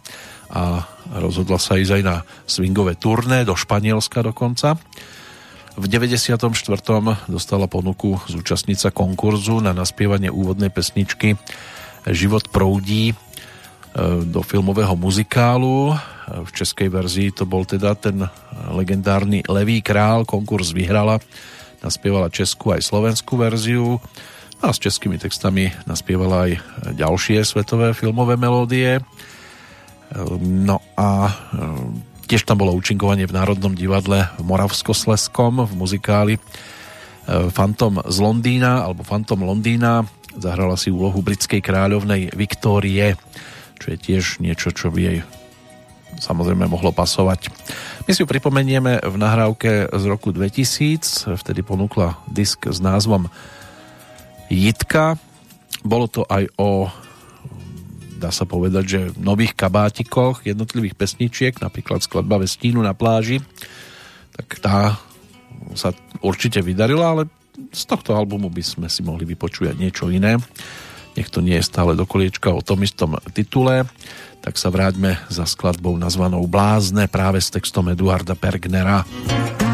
a 0.52 0.84
rozhodla 1.16 1.58
sa 1.58 1.80
ísť 1.80 2.00
aj 2.00 2.02
na 2.04 2.16
swingové 2.46 2.94
turné 2.94 3.42
do 3.42 3.56
Španielska 3.56 4.22
dokonca. 4.22 4.78
V 5.76 5.84
94. 5.84 6.48
dostala 7.28 7.66
ponuku 7.68 8.16
zúčastniť 8.30 8.78
sa 8.78 8.90
konkurzu 8.92 9.60
na 9.60 9.76
naspievanie 9.76 10.32
úvodnej 10.32 10.72
pesničky 10.72 11.36
Život 12.06 12.54
proudí 12.54 13.18
do 14.28 14.44
filmového 14.44 14.92
muzikálu. 14.92 15.96
V 16.26 16.50
českej 16.52 16.92
verzii 16.92 17.32
to 17.32 17.48
bol 17.48 17.64
teda 17.64 17.96
ten 17.96 18.28
legendárny 18.68 19.40
Levý 19.48 19.80
král. 19.80 20.28
Konkurs 20.28 20.76
vyhrala, 20.76 21.16
naspievala 21.80 22.28
českú 22.28 22.76
aj 22.76 22.84
slovenskú 22.84 23.40
verziu 23.40 23.96
a 24.60 24.72
s 24.72 24.80
českými 24.80 25.16
textami 25.16 25.72
naspievala 25.88 26.48
aj 26.48 26.52
ďalšie 26.96 27.44
svetové 27.44 27.96
filmové 27.96 28.36
melódie. 28.36 29.00
No 30.40 30.80
a 30.96 31.32
tiež 32.28 32.44
tam 32.44 32.60
bolo 32.60 32.76
účinkovanie 32.76 33.24
v 33.24 33.36
Národnom 33.36 33.72
divadle 33.72 34.28
v 34.36 34.42
Moravskosleskom 34.44 35.64
v 35.64 35.72
muzikáli 35.72 36.34
Fantom 37.26 38.02
z 38.06 38.16
Londýna 38.22 38.86
alebo 38.86 39.02
Fantom 39.02 39.42
Londýna 39.42 40.06
zahrala 40.36 40.76
si 40.76 40.92
úlohu 40.92 41.24
britskej 41.24 41.64
kráľovnej 41.64 42.30
Viktórie, 42.36 43.16
čo 43.76 43.92
je 43.94 43.98
tiež 43.98 44.42
niečo, 44.42 44.72
čo 44.72 44.90
by 44.90 45.00
jej 45.00 45.18
samozrejme 46.16 46.64
mohlo 46.68 46.92
pasovať. 46.96 47.52
My 48.08 48.10
si 48.16 48.24
ju 48.24 48.28
pripomenieme 48.28 49.04
v 49.04 49.16
nahrávke 49.20 49.92
z 49.92 50.04
roku 50.08 50.32
2000, 50.32 51.36
vtedy 51.36 51.60
ponúkla 51.60 52.16
disk 52.30 52.64
s 52.64 52.80
názvom 52.80 53.28
Jitka. 54.48 55.20
Bolo 55.84 56.08
to 56.08 56.24
aj 56.26 56.48
o 56.56 56.88
dá 58.16 58.32
sa 58.32 58.48
povedať, 58.48 58.84
že 58.88 59.00
nových 59.20 59.52
kabátikoch 59.52 60.40
jednotlivých 60.48 60.96
pesničiek, 60.96 61.52
napríklad 61.60 62.00
skladba 62.00 62.40
Vestínu 62.40 62.80
na 62.80 62.96
pláži, 62.96 63.44
tak 64.32 64.56
tá 64.56 64.96
sa 65.76 65.92
určite 66.24 66.64
vydarila, 66.64 67.12
ale 67.12 67.22
z 67.72 67.82
tohto 67.84 68.16
albumu 68.16 68.48
by 68.48 68.64
sme 68.64 68.88
si 68.88 69.04
mohli 69.04 69.28
vypočuť 69.28 69.76
niečo 69.76 70.08
iné. 70.08 70.40
Nech 71.16 71.32
to 71.32 71.40
nie 71.40 71.56
je 71.58 71.64
stále 71.64 71.96
do 71.96 72.04
koliečka 72.04 72.52
o 72.52 72.60
tom 72.60 72.84
istom 72.84 73.16
titule, 73.32 73.88
tak 74.44 74.60
sa 74.60 74.70
vráťme 74.70 75.18
za 75.32 75.48
skladbou 75.48 75.96
nazvanou 75.98 76.44
Blázne 76.46 77.10
práve 77.10 77.42
s 77.42 77.50
textom 77.50 77.90
Eduarda 77.90 78.38
Pergnera. 78.38 79.02
slibuju, 79.02 79.65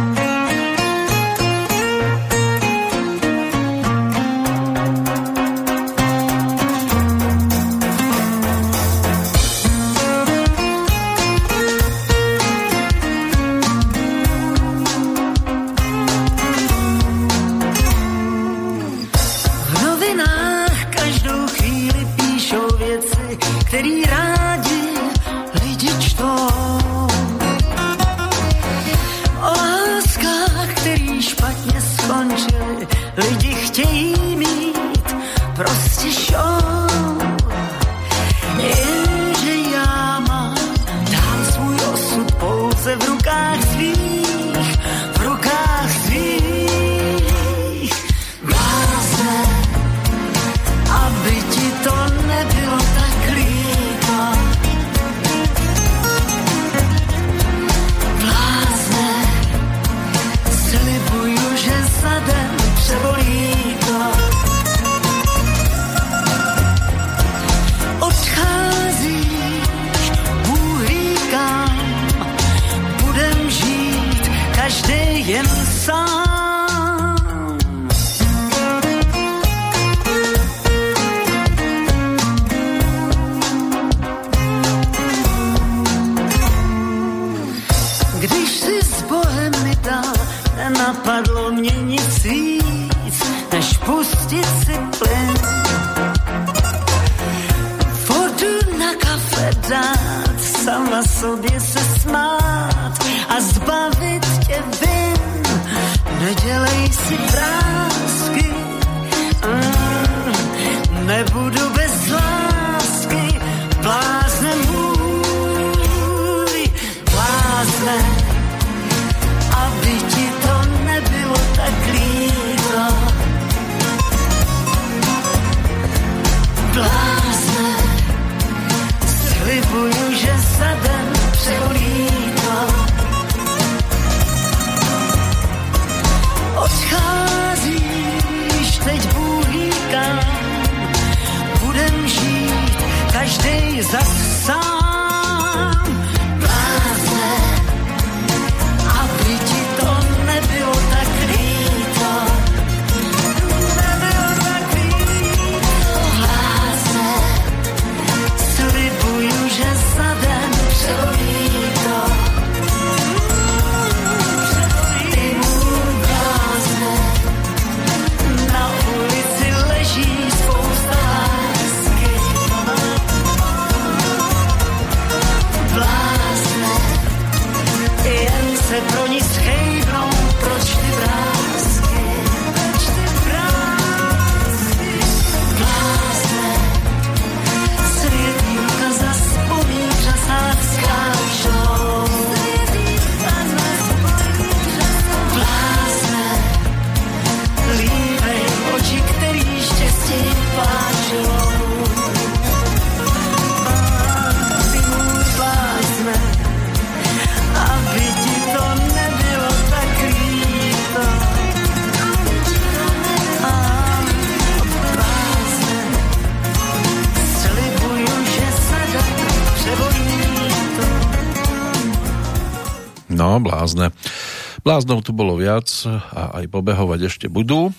Bláznov 224.72 225.04
tu 225.04 225.12
bolo 225.12 225.36
viac 225.36 225.68
a 226.16 226.40
aj 226.40 226.48
pobehovať 226.48 227.12
ešte 227.12 227.28
budú. 227.28 227.76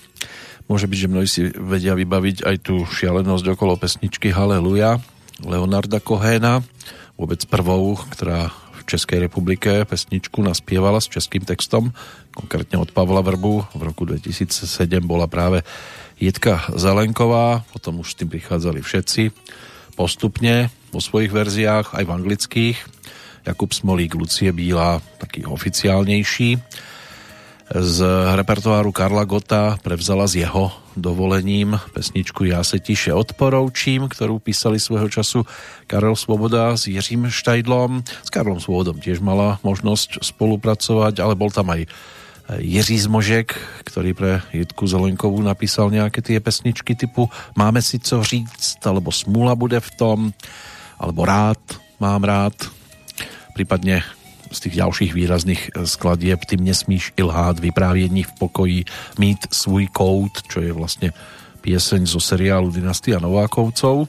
Môže 0.70 0.86
byť, 0.86 0.98
že 1.02 1.10
mnohí 1.10 1.26
si 1.26 1.50
vedia 1.50 1.90
vybaviť 1.90 2.46
aj 2.46 2.56
tú 2.62 2.86
šialenosť 2.86 3.58
okolo 3.58 3.74
pesničky 3.74 4.30
Haleluja 4.30 5.02
Leonarda 5.42 5.98
Kohena, 5.98 6.62
vôbec 7.18 7.42
prvou, 7.50 7.98
ktorá 7.98 8.54
v 8.78 8.80
Českej 8.86 9.26
republike 9.26 9.82
pesničku 9.90 10.38
naspievala 10.38 11.02
s 11.02 11.10
českým 11.10 11.42
textom, 11.42 11.90
konkrétne 12.30 12.78
od 12.78 12.94
Pavla 12.94 13.26
Vrbu. 13.26 13.74
V 13.74 13.82
roku 13.82 14.06
2007 14.06 14.62
bola 15.02 15.26
práve 15.26 15.66
Jitka 16.22 16.62
Zelenková, 16.78 17.66
potom 17.74 18.06
už 18.06 18.14
s 18.14 18.18
tým 18.22 18.30
prichádzali 18.30 18.86
všetci 18.86 19.34
postupne 19.98 20.70
vo 20.94 21.02
svojich 21.02 21.34
verziách, 21.34 21.90
aj 21.90 22.04
v 22.06 22.14
anglických. 22.14 22.78
Jakub 23.50 23.74
Smolík, 23.74 24.14
Lucie 24.14 24.54
Bíla, 24.54 25.02
taký 25.34 25.50
oficiálnejší 25.50 26.62
z 27.74 27.98
repertoáru 28.38 28.94
Karla 28.94 29.26
Gota 29.26 29.74
prevzala 29.82 30.30
s 30.30 30.38
jeho 30.38 30.70
dovolením 30.94 31.74
pesničku 31.90 32.46
Ja 32.46 32.62
se 32.62 32.78
tiše 32.78 33.10
odporoučím, 33.10 34.06
ktorú 34.06 34.38
písali 34.38 34.78
svojho 34.78 35.10
času 35.10 35.42
Karel 35.90 36.14
Svoboda 36.14 36.78
s 36.78 36.86
Jiřím 36.86 37.34
Štajdlom. 37.34 38.06
S 38.06 38.30
Karlom 38.30 38.62
Svobodom 38.62 39.02
tiež 39.02 39.18
mala 39.18 39.58
možnosť 39.66 40.22
spolupracovať, 40.22 41.18
ale 41.18 41.34
bol 41.34 41.50
tam 41.50 41.74
aj 41.74 41.90
Jiří 42.62 43.10
Zmožek, 43.10 43.58
ktorý 43.90 44.14
pre 44.14 44.32
Jitku 44.54 44.86
Zelenkovú 44.86 45.42
napísal 45.42 45.90
nejaké 45.90 46.22
tie 46.22 46.38
pesničky 46.38 46.94
typu 46.94 47.26
Máme 47.58 47.82
si 47.82 47.98
co 47.98 48.22
říct, 48.22 48.78
alebo 48.86 49.10
Smula 49.10 49.58
bude 49.58 49.82
v 49.82 49.90
tom, 49.98 50.18
alebo 50.94 51.26
Rád, 51.26 51.58
mám 51.98 52.22
rád, 52.22 52.54
prípadne 53.58 54.06
z 54.54 54.70
tých 54.70 54.78
ďalších 54.78 55.12
výrazných 55.12 55.62
e, 55.74 55.84
skladieb 55.84 56.38
Ty 56.46 56.62
nesmíš 56.62 57.12
ilhát, 57.18 57.58
vyprávění 57.58 58.22
v 58.22 58.32
pokoji, 58.38 58.80
mít 59.18 59.50
svůj 59.50 59.90
kout, 59.90 60.46
čo 60.46 60.62
je 60.62 60.70
vlastne 60.70 61.10
pieseň 61.66 62.06
zo 62.06 62.20
seriálu 62.20 62.70
Dynastia 62.70 63.18
Novákovcov 63.18 64.06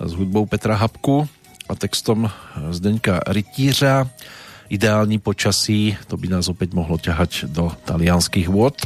s 0.00 0.12
hudbou 0.16 0.48
Petra 0.48 0.80
Habku 0.80 1.28
a 1.68 1.76
textom 1.76 2.24
Zdeňka 2.72 3.20
Rytířa. 3.28 4.08
Ideální 4.72 5.18
počasí, 5.18 5.98
to 6.08 6.16
by 6.16 6.30
nás 6.32 6.48
opäť 6.48 6.72
mohlo 6.72 6.96
ťahať 6.96 7.52
do 7.52 7.74
talianských 7.84 8.48
vôd 8.48 8.80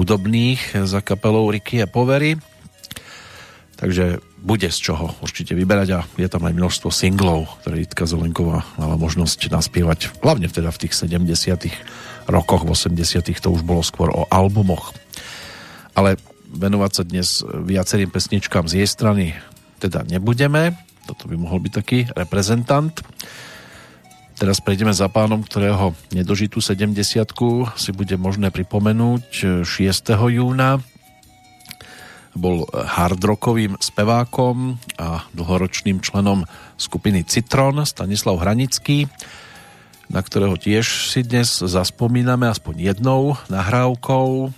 hudobných 0.00 0.86
za 0.86 1.04
kapelou 1.04 1.50
Ricky 1.50 1.82
a 1.82 1.90
Povery. 1.90 2.40
Takže 3.76 4.22
bude 4.40 4.72
z 4.72 4.78
čoho 4.80 5.12
určite 5.20 5.52
vyberať 5.52 5.88
a 5.92 6.00
je 6.16 6.28
tam 6.28 6.48
aj 6.48 6.56
množstvo 6.56 6.88
singlov, 6.88 7.46
ktoré 7.60 7.84
Jitka 7.84 8.08
Zelenková 8.08 8.64
mala 8.80 8.96
možnosť 8.96 9.52
naspievať, 9.52 10.16
hlavne 10.24 10.48
teda 10.48 10.72
v 10.72 10.80
tých 10.88 10.96
70 10.96 11.28
rokoch, 12.28 12.64
v 12.64 12.72
80 12.72 13.30
to 13.36 13.48
už 13.52 13.62
bolo 13.62 13.84
skôr 13.84 14.08
o 14.08 14.24
albumoch. 14.32 14.96
Ale 15.92 16.16
venovať 16.50 16.90
sa 16.90 17.02
dnes 17.04 17.44
viacerým 17.44 18.08
pesničkám 18.08 18.64
z 18.66 18.82
jej 18.82 18.88
strany 18.88 19.26
teda 19.80 20.04
nebudeme, 20.08 20.76
toto 21.08 21.28
by 21.28 21.36
mohol 21.36 21.60
byť 21.64 21.72
taký 21.72 21.98
reprezentant. 22.12 22.92
Teraz 24.40 24.60
prejdeme 24.64 24.92
za 24.96 25.08
pánom, 25.12 25.44
ktorého 25.44 25.92
nedožitú 26.16 26.64
70 26.64 26.96
si 27.76 27.90
bude 27.92 28.16
možné 28.16 28.48
pripomenúť 28.48 29.64
6. 29.68 30.16
júna 30.32 30.80
bol 32.34 32.66
hardrockovým 32.70 33.78
spevákom 33.82 34.78
a 34.96 35.26
dlhoročným 35.34 35.98
členom 35.98 36.46
skupiny 36.78 37.26
Citron 37.26 37.82
Stanislav 37.82 38.38
Hranický, 38.38 39.10
na 40.10 40.22
ktorého 40.22 40.54
tiež 40.58 41.10
si 41.10 41.22
dnes 41.26 41.62
zaspomíname 41.62 42.46
aspoň 42.50 42.94
jednou 42.94 43.38
nahrávkou. 43.50 44.50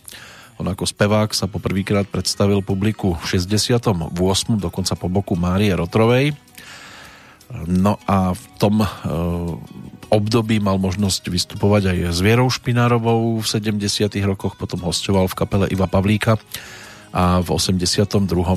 On 0.61 0.67
ako 0.69 0.85
spevák 0.85 1.33
sa 1.33 1.49
poprvýkrát 1.49 2.09
predstavil 2.09 2.61
publiku 2.61 3.17
v 3.21 3.41
68. 3.41 4.13
dokonca 4.61 4.95
po 4.97 5.09
boku 5.09 5.35
Márie 5.37 5.73
Rotrovej. 5.73 6.37
No 7.69 8.01
a 8.09 8.33
v 8.33 8.45
tom 8.57 8.81
e, 8.81 8.89
období 10.09 10.57
mal 10.57 10.81
možnosť 10.81 11.29
vystupovať 11.29 11.93
aj 11.93 11.99
s 12.17 12.19
Vierou 12.25 12.49
Špinárovou 12.49 13.45
v 13.45 13.45
70. 13.45 14.09
rokoch, 14.25 14.57
potom 14.57 14.81
hostoval 14.89 15.29
v 15.29 15.37
kapele 15.37 15.67
Iva 15.69 15.85
Pavlíka 15.85 16.41
a 17.13 17.45
v 17.45 17.49
82. 17.53 18.09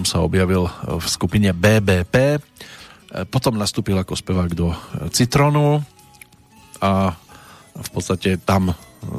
sa 0.07 0.23
objavil 0.23 0.71
v 0.87 1.05
skupine 1.11 1.51
BBP. 1.51 2.39
Potom 3.27 3.59
nastúpil 3.59 3.99
ako 3.99 4.15
spevák 4.15 4.51
do 4.55 4.71
Citronu 5.11 5.83
a 6.79 7.15
v 7.75 7.89
podstate 7.91 8.39
tam 8.39 8.71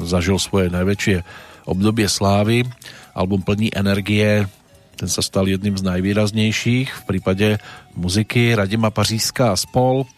zažil 0.05 0.41
svoje 0.41 0.73
najväčšie 0.73 1.21
obdobie 1.69 2.09
slávy. 2.09 2.65
Album 3.13 3.45
plný 3.45 3.73
energie, 3.77 4.49
ten 4.97 5.09
sa 5.13 5.21
stal 5.21 5.45
jedným 5.45 5.77
z 5.77 5.85
najvýraznejších 5.85 6.89
v 6.89 7.03
prípade 7.05 7.61
muziky 7.93 8.57
Radima 8.57 8.89
Pařízska 8.89 9.53
a 9.53 9.61
spol. 9.61 10.09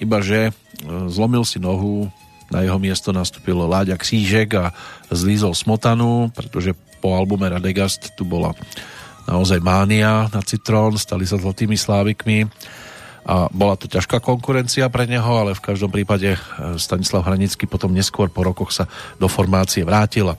Ibaže 0.00 0.48
e, 0.48 0.52
zlomil 1.12 1.44
si 1.44 1.60
nohu, 1.60 2.08
na 2.48 2.62
jeho 2.64 2.78
miesto 2.80 3.12
nastúpil 3.12 3.58
Láďa 3.58 3.98
Křížek 3.98 4.48
a 4.56 4.72
zlízol 5.12 5.52
smotanu, 5.52 6.30
pretože 6.32 6.78
po 7.06 7.14
albume 7.14 7.46
Radegast 7.46 8.18
tu 8.18 8.26
bola 8.26 8.50
naozaj 9.30 9.62
mánia 9.62 10.26
na 10.26 10.42
Citrón, 10.42 10.98
stali 10.98 11.22
sa 11.22 11.38
zlatými 11.38 11.78
slávikmi 11.78 12.50
a 13.22 13.46
bola 13.54 13.78
to 13.78 13.86
ťažká 13.86 14.18
konkurencia 14.18 14.90
pre 14.90 15.06
neho, 15.06 15.30
ale 15.30 15.54
v 15.54 15.62
každom 15.62 15.94
prípade 15.94 16.34
e, 16.34 16.38
Stanislav 16.82 17.22
Hranický 17.22 17.70
potom 17.70 17.94
neskôr 17.94 18.26
po 18.26 18.42
rokoch 18.42 18.74
sa 18.74 18.90
do 19.22 19.30
formácie 19.30 19.86
vrátil 19.86 20.34
a 20.34 20.38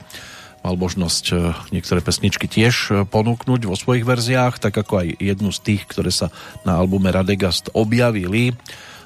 mal 0.60 0.76
možnosť 0.76 1.24
e, 1.32 1.34
niektoré 1.72 2.04
pesničky 2.04 2.44
tiež 2.44 2.74
e, 2.76 2.92
ponúknuť 3.08 3.64
vo 3.64 3.72
svojich 3.72 4.04
verziách, 4.04 4.60
tak 4.60 4.76
ako 4.76 5.08
aj 5.08 5.08
jednu 5.24 5.48
z 5.48 5.60
tých, 5.64 5.88
ktoré 5.88 6.12
sa 6.12 6.28
na 6.68 6.76
albume 6.76 7.08
Radegast 7.08 7.72
objavili 7.72 8.52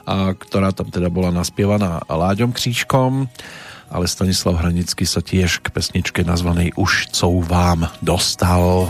a 0.03 0.35
ktorá 0.35 0.75
tam 0.75 0.91
teda 0.91 1.15
bola 1.15 1.31
naspievaná 1.31 2.03
Láďom 2.11 2.51
Křížkom 2.51 3.31
ale 3.93 4.09
Stanislav 4.09 4.59
Hranický 4.59 5.05
sa 5.05 5.21
tiež 5.21 5.61
k 5.61 5.69
pesničke 5.69 6.25
nazvanej 6.25 6.73
Už 6.81 7.13
vám 7.45 7.93
dostal. 8.01 8.89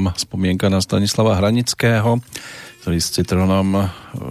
Vám 0.00 0.16
spomienka 0.16 0.72
na 0.72 0.80
Stanislava 0.80 1.36
Hranického, 1.36 2.24
ktorý 2.80 2.96
s 2.96 3.12
Citronom 3.12 3.68
e, 3.76 3.80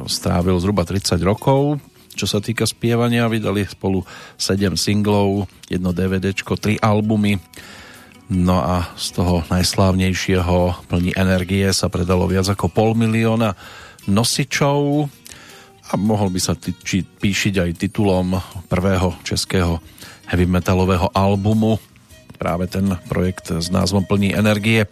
strávil 0.10 0.58
zhruba 0.58 0.82
30 0.82 1.22
rokov. 1.22 1.78
Čo 2.18 2.26
sa 2.26 2.40
týka 2.42 2.66
spievania, 2.66 3.30
vydali 3.30 3.70
spolu 3.70 4.02
7 4.42 4.74
singlov, 4.74 5.46
jedno 5.70 5.94
DVDčko, 5.94 6.58
3 6.58 6.82
albumy. 6.82 7.38
No 8.34 8.58
a 8.66 8.90
z 8.98 9.14
toho 9.14 9.46
najslávnejšieho 9.46 10.90
plní 10.90 11.14
energie 11.14 11.70
sa 11.70 11.86
predalo 11.86 12.26
viac 12.26 12.50
ako 12.50 12.66
pol 12.74 12.98
milióna 12.98 13.54
nosičov 14.10 15.06
a 15.86 15.92
mohol 16.02 16.34
by 16.34 16.42
sa 16.42 16.58
ty, 16.58 16.74
či, 16.82 17.06
píšiť 17.06 17.62
aj 17.62 17.78
titulom 17.78 18.42
prvého 18.66 19.22
českého 19.22 19.78
heavy 20.34 20.50
metalového 20.50 21.14
albumu 21.14 21.78
práve 22.40 22.72
ten 22.72 22.88
projekt 23.12 23.52
s 23.52 23.68
názvom 23.68 24.08
Plní 24.08 24.32
energie. 24.32 24.88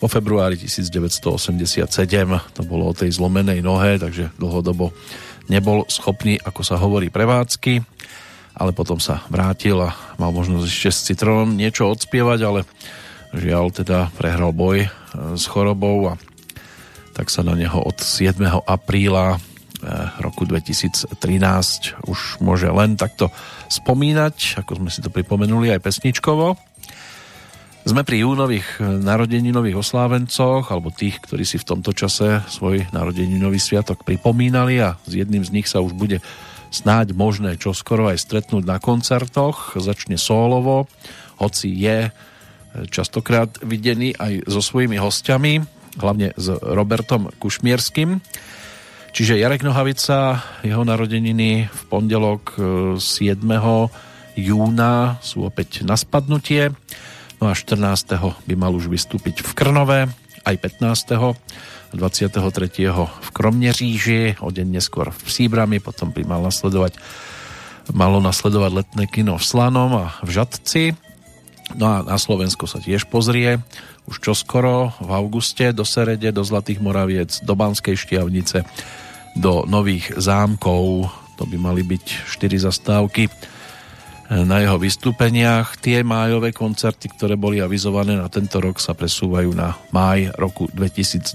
Vo 0.00 0.08
februári 0.08 0.56
1987 0.56 1.84
to 2.56 2.62
bolo 2.64 2.88
o 2.88 2.96
tej 2.96 3.12
zlomenej 3.12 3.60
nohe, 3.60 4.00
takže 4.00 4.32
dlhodobo 4.40 4.96
nebol 5.52 5.84
schopný, 5.92 6.40
ako 6.40 6.64
sa 6.64 6.80
hovorí, 6.80 7.12
prevádzky, 7.12 7.84
ale 8.56 8.72
potom 8.72 8.96
sa 8.96 9.20
vrátil 9.28 9.76
a 9.76 9.92
mal 10.16 10.32
možnosť 10.32 10.64
ešte 10.64 10.90
s 10.90 11.04
Citronom 11.12 11.52
niečo 11.52 11.84
odspievať, 11.92 12.40
ale 12.40 12.60
žiaľ 13.36 13.76
teda 13.76 14.08
prehral 14.16 14.56
boj 14.56 14.84
e, 14.84 14.88
s 15.36 15.44
chorobou 15.44 16.16
a 16.16 16.18
tak 17.12 17.28
sa 17.28 17.44
na 17.44 17.52
neho 17.52 17.76
od 17.76 18.00
7. 18.00 18.40
apríla 18.64 19.36
e, 19.36 19.38
roku 20.24 20.48
2013 20.48 21.12
už 22.08 22.40
môže 22.40 22.72
len 22.72 22.96
takto 22.96 23.28
spomínať, 23.68 24.64
ako 24.64 24.80
sme 24.80 24.88
si 24.88 25.04
to 25.04 25.12
pripomenuli 25.12 25.68
aj 25.76 25.84
pesničkovo. 25.84 26.69
Sme 27.90 28.06
pri 28.06 28.22
júnových 28.22 28.78
narodeninových 28.78 29.82
oslávencoch, 29.82 30.70
alebo 30.70 30.94
tých, 30.94 31.18
ktorí 31.26 31.42
si 31.42 31.58
v 31.58 31.74
tomto 31.74 31.90
čase 31.90 32.38
svoj 32.46 32.86
narodeninový 32.94 33.58
sviatok 33.58 34.06
pripomínali 34.06 34.78
a 34.78 34.94
s 35.02 35.18
jedným 35.18 35.42
z 35.42 35.50
nich 35.50 35.66
sa 35.66 35.82
už 35.82 35.98
bude 35.98 36.22
snáď 36.70 37.18
možné 37.18 37.58
čoskoro 37.58 38.06
aj 38.06 38.22
stretnúť 38.22 38.62
na 38.62 38.78
koncertoch. 38.78 39.74
Začne 39.74 40.22
solovo, 40.22 40.86
hoci 41.42 41.74
je 41.74 42.14
častokrát 42.94 43.58
videný 43.66 44.14
aj 44.14 44.46
so 44.46 44.62
svojimi 44.62 44.94
hostiami, 44.94 45.58
hlavne 45.98 46.30
s 46.38 46.46
Robertom 46.62 47.34
Kušmierským. 47.42 48.22
Čiže 49.10 49.42
Jarek 49.42 49.66
Nohavica, 49.66 50.38
jeho 50.62 50.86
narodeniny 50.86 51.66
v 51.66 51.80
pondelok 51.90 52.54
7. 53.02 53.34
júna 54.38 55.18
sú 55.26 55.42
opäť 55.42 55.82
na 55.82 55.98
spadnutie. 55.98 56.70
No 57.40 57.48
a 57.48 57.56
14. 57.56 57.80
by 58.44 58.54
mal 58.54 58.76
už 58.76 58.92
vystúpiť 58.92 59.40
v 59.40 59.50
Krnové, 59.56 60.12
aj 60.44 60.56
15. 60.60 61.96
23. 61.96 62.36
v 63.08 63.28
Kromneříži, 63.32 64.38
o 64.44 64.52
deň 64.52 64.78
neskôr 64.78 65.10
v 65.10 65.20
Příbrami, 65.24 65.80
potom 65.82 66.12
by 66.12 66.22
mal 66.22 66.44
nasledovať 66.44 67.00
malo 67.90 68.22
nasledovať 68.22 68.70
letné 68.70 69.04
kino 69.10 69.34
v 69.34 69.42
Slanom 69.42 69.90
a 69.98 70.06
v 70.22 70.30
Žadci. 70.30 70.84
No 71.74 71.86
a 71.90 71.96
na 72.06 72.20
Slovensko 72.20 72.70
sa 72.70 72.78
tiež 72.78 73.10
pozrie 73.10 73.58
už 74.06 74.22
čoskoro 74.22 74.94
v 75.02 75.10
auguste 75.10 75.70
do 75.74 75.82
Serede, 75.82 76.30
do 76.30 76.42
Zlatých 76.42 76.78
Moraviec, 76.78 77.42
do 77.42 77.54
Banskej 77.58 77.98
Štiavnice, 77.98 78.62
do 79.38 79.66
Nových 79.66 80.14
zámkov. 80.14 81.10
To 81.38 81.44
by 81.48 81.56
mali 81.56 81.82
byť 81.82 82.30
4 82.30 82.68
zastávky 82.68 83.26
na 84.30 84.62
jeho 84.62 84.78
vystúpeniach. 84.78 85.82
Tie 85.82 86.06
májové 86.06 86.54
koncerty, 86.54 87.10
ktoré 87.10 87.34
boli 87.34 87.58
avizované 87.58 88.14
na 88.14 88.30
tento 88.30 88.62
rok, 88.62 88.78
sa 88.78 88.94
presúvajú 88.94 89.50
na 89.50 89.74
máj 89.90 90.30
roku 90.38 90.70
2022. 90.70 91.34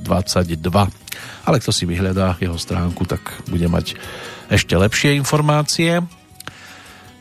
Ale 1.44 1.60
kto 1.60 1.72
si 1.76 1.84
vyhľadá 1.84 2.40
jeho 2.40 2.56
stránku, 2.56 3.04
tak 3.04 3.44
bude 3.52 3.68
mať 3.68 4.00
ešte 4.48 4.80
lepšie 4.80 5.20
informácie. 5.20 6.00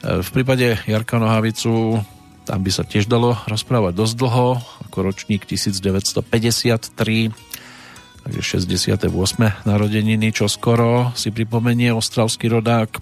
V 0.05 0.29
prípade 0.31 0.79
Jarka 0.87 1.19
Nohavicu 1.19 1.99
tam 2.45 2.61
by 2.61 2.71
sa 2.71 2.85
tiež 2.85 3.09
dalo 3.09 3.41
rozprávať 3.49 3.97
dosť 3.97 4.15
dlho, 4.21 4.61
ako 4.85 4.99
ročník 5.01 5.49
1953, 5.49 7.33
takže 8.21 8.41
68. 8.45 9.09
narodeniny, 9.65 10.29
čo 10.29 10.45
skoro 10.45 11.17
si 11.17 11.33
pripomenie 11.33 11.89
ostravský 11.97 12.53
rodák 12.53 13.01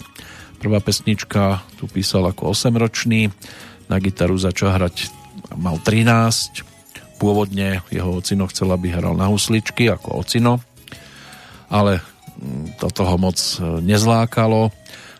Prvá 0.62 0.78
pesnička 0.78 1.58
tu 1.74 1.90
písal 1.90 2.22
ako 2.30 2.54
8-ročný, 2.54 3.34
na 3.90 3.98
gitaru 3.98 4.38
začal 4.38 4.78
hrať, 4.78 5.10
mal 5.58 5.82
13, 5.82 6.62
pôvodne 7.18 7.82
jeho 7.90 8.22
ocino 8.22 8.46
chcel, 8.46 8.70
aby 8.70 8.94
hral 8.94 9.18
na 9.18 9.26
husličky 9.26 9.90
ako 9.90 10.22
ocino, 10.22 10.62
ale 11.66 11.98
toto 12.78 13.02
ho 13.02 13.18
moc 13.18 13.34
nezlákalo, 13.82 14.70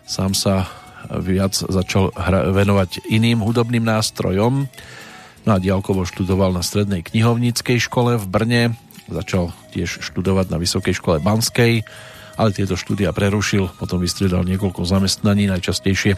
sám 0.07 0.31
sa 0.31 0.71
viac 1.11 1.59
začal 1.59 2.15
hra- 2.15 2.47
venovať 2.55 3.11
iným 3.11 3.43
hudobným 3.43 3.83
nástrojom, 3.83 4.71
no 5.43 5.49
a 5.51 5.59
diálkovo 5.59 6.07
študoval 6.07 6.55
na 6.55 6.63
strednej 6.63 7.03
knihovníckej 7.03 7.83
škole 7.83 8.15
v 8.15 8.25
Brne, 8.31 8.63
začal 9.11 9.51
tiež 9.75 10.07
študovať 10.07 10.55
na 10.55 10.55
Vysokej 10.55 10.95
škole 10.95 11.19
Banskej, 11.19 11.83
ale 12.37 12.55
tieto 12.55 12.73
štúdia 12.73 13.13
prerušil, 13.13 13.69
potom 13.77 14.01
vystriedal 14.01 14.45
niekoľko 14.45 14.85
zamestnaní, 14.85 15.49
najčastejšie 15.49 16.17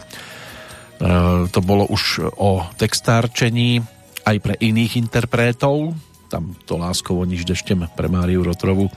to 1.51 1.59
bolo 1.59 1.83
už 1.91 2.23
o 2.39 2.63
textárčení 2.79 3.83
aj 4.23 4.39
pre 4.39 4.55
iných 4.55 4.95
interpretov. 4.95 5.91
Tam 6.31 6.55
to 6.63 6.79
láskovo 6.79 7.27
niž 7.27 7.43
deštem 7.43 7.83
pre 7.99 8.07
Máriu 8.07 8.47
Rotrovu 8.47 8.87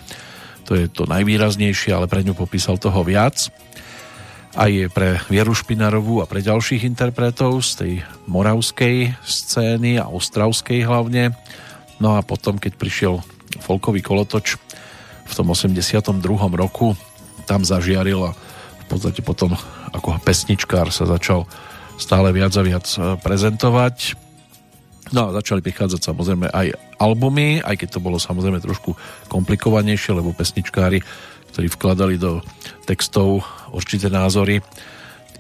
to 0.69 0.77
je 0.77 0.85
to 0.93 1.09
najvýraznejšie, 1.09 1.97
ale 1.97 2.13
pre 2.13 2.21
ňu 2.21 2.37
popísal 2.37 2.77
toho 2.77 3.01
viac. 3.01 3.49
Aj 4.53 4.69
pre 4.93 5.17
Vieru 5.33 5.57
Špinarovú 5.57 6.21
a 6.21 6.29
pre 6.29 6.45
ďalších 6.45 6.85
interpretov 6.85 7.65
z 7.65 7.71
tej 7.73 7.93
moravskej 8.29 9.17
scény 9.25 9.97
a 9.97 10.13
ostravskej 10.13 10.85
hlavne. 10.85 11.33
No 12.05 12.21
a 12.21 12.21
potom, 12.21 12.61
keď 12.61 12.77
prišiel 12.77 13.25
folkový 13.65 14.05
kolotoč 14.05 14.61
v 15.25 15.33
tom 15.33 15.49
82. 15.57 16.05
roku, 16.53 16.93
tam 17.49 17.65
zažiaril 17.65 18.29
a 18.29 18.37
v 18.37 18.85
podstate 18.93 19.25
potom 19.25 19.57
ako 19.97 20.21
pesničkár 20.21 20.93
sa 20.93 21.09
začal 21.09 21.49
stále 21.97 22.29
viac 22.37 22.53
a 22.53 22.63
viac 22.63 22.87
e, 22.95 23.17
prezentovať 23.17 24.29
No 25.09 25.33
a 25.33 25.35
začali 25.41 25.65
prichádzať 25.65 26.01
samozrejme 26.05 26.53
aj 26.53 26.77
albumy, 27.01 27.65
aj 27.65 27.81
keď 27.81 27.89
to 27.97 28.05
bolo 28.05 28.21
samozrejme 28.21 28.61
trošku 28.61 28.93
komplikovanejšie, 29.33 30.13
lebo 30.13 30.37
pesničkári, 30.37 31.01
ktorí 31.55 31.67
vkladali 31.73 32.21
do 32.21 32.45
textov 32.85 33.41
určité 33.73 34.13
názory, 34.13 34.61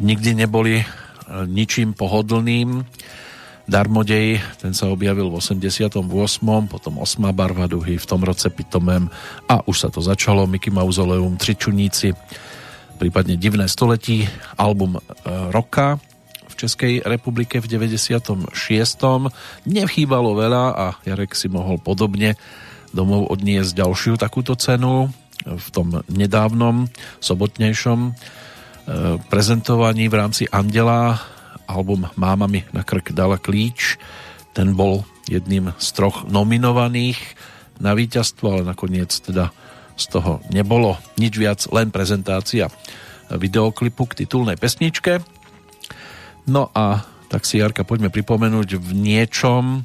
nikdy 0.01 0.41
neboli 0.41 0.81
e, 0.81 0.85
ničím 1.45 1.93
pohodlným. 1.93 2.81
Darmodej, 3.69 4.41
ten 4.59 4.73
sa 4.73 4.89
objavil 4.89 5.29
v 5.29 5.39
88. 5.39 6.01
potom 6.73 6.95
Osma 6.97 7.37
barva 7.37 7.69
duhy, 7.69 8.01
v 8.01 8.09
tom 8.09 8.25
roce 8.25 8.49
Pitomem 8.49 9.13
a 9.45 9.61
už 9.69 9.77
sa 9.77 9.89
to 9.93 10.01
začalo, 10.01 10.49
Mickey 10.49 10.73
Mausoleum, 10.73 11.37
Tričuníci, 11.37 12.17
prípadne 12.97 13.37
Divné 13.37 13.69
století, 13.69 14.25
album 14.57 14.97
e, 14.97 15.01
roka, 15.53 16.01
Českej 16.59 17.07
republike 17.07 17.63
v 17.63 17.71
96. 17.71 18.51
Nevchýbalo 19.63 20.35
veľa 20.35 20.65
a 20.75 20.87
Jarek 21.07 21.39
si 21.39 21.47
mohol 21.47 21.79
podobne 21.79 22.35
domov 22.91 23.31
odniesť 23.31 23.79
ďalšiu 23.79 24.19
takúto 24.19 24.59
cenu 24.59 25.07
v 25.47 25.67
tom 25.71 26.03
nedávnom 26.11 26.91
sobotnejšom 27.23 27.99
e, 28.03 28.11
prezentovaní 29.31 30.11
v 30.11 30.19
rámci 30.19 30.51
Andela 30.51 31.23
album 31.69 32.09
Máma 32.17 32.49
mi 32.49 32.65
na 32.73 32.83
krk 32.83 33.13
dala 33.13 33.37
klíč 33.37 34.01
ten 34.57 34.73
bol 34.75 35.05
jedným 35.29 35.77
z 35.77 35.89
troch 35.93 36.25
nominovaných 36.27 37.21
na 37.79 37.95
víťazstvo, 37.95 38.59
ale 38.59 38.63
nakoniec 38.67 39.13
teda 39.13 39.55
z 39.95 40.05
toho 40.09 40.43
nebolo 40.51 40.99
nič 41.21 41.37
viac, 41.37 41.61
len 41.71 41.93
prezentácia 41.93 42.67
videoklipu 43.29 44.09
k 44.09 44.25
titulnej 44.25 44.57
pesničke 44.57 45.21
No 46.49 46.73
a 46.73 47.05
tak 47.29 47.45
si 47.45 47.61
Jarka 47.61 47.85
poďme 47.85 48.09
pripomenúť 48.09 48.81
v 48.81 48.91
niečom, 48.97 49.85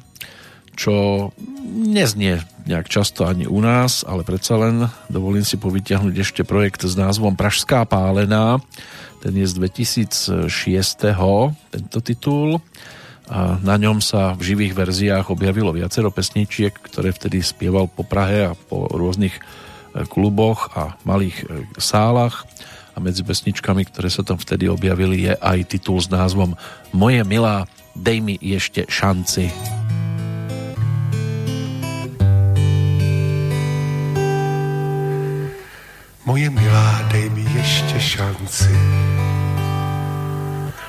čo 0.72 1.28
neznie 1.68 2.40
nejak 2.64 2.88
často 2.88 3.28
ani 3.28 3.44
u 3.44 3.60
nás, 3.60 4.00
ale 4.08 4.24
predsa 4.24 4.56
len 4.56 4.88
dovolím 5.12 5.44
si 5.44 5.60
povytiahnuť 5.60 6.16
ešte 6.16 6.42
projekt 6.48 6.88
s 6.88 6.96
názvom 6.96 7.36
Pražská 7.36 7.84
pálená. 7.84 8.64
Ten 9.24 9.40
je 9.40 9.48
z 9.48 9.56
2006. 9.56 10.52
tento 11.72 11.98
titul 12.04 12.60
a 13.24 13.56
na 13.64 13.80
ňom 13.80 14.04
sa 14.04 14.36
v 14.36 14.52
živých 14.52 14.76
verziách 14.76 15.32
objavilo 15.32 15.72
viacero 15.72 16.12
pesničiek, 16.12 16.76
ktoré 16.76 17.08
vtedy 17.08 17.40
spieval 17.40 17.88
po 17.88 18.04
Prahe 18.04 18.52
a 18.52 18.52
po 18.52 18.84
rôznych 18.84 19.32
eh, 19.32 20.04
kluboch 20.04 20.68
a 20.76 21.00
malých 21.08 21.40
eh, 21.40 21.64
sálach 21.80 22.44
a 22.92 23.00
medzi 23.00 23.24
pesničkami, 23.24 23.88
ktoré 23.88 24.12
sa 24.12 24.20
tam 24.20 24.36
vtedy 24.36 24.68
objavili, 24.68 25.32
je 25.32 25.34
aj 25.40 25.72
titul 25.72 26.04
s 26.04 26.12
názvom 26.12 26.52
Moje 26.92 27.24
milá, 27.24 27.64
dej 27.96 28.20
mi 28.20 28.36
ešte 28.36 28.84
šanci. 28.92 29.83
Moje 36.24 36.50
milá, 36.50 37.00
dej 37.12 37.30
mi 37.30 37.44
ještě 37.54 38.00
šanci. 38.00 38.78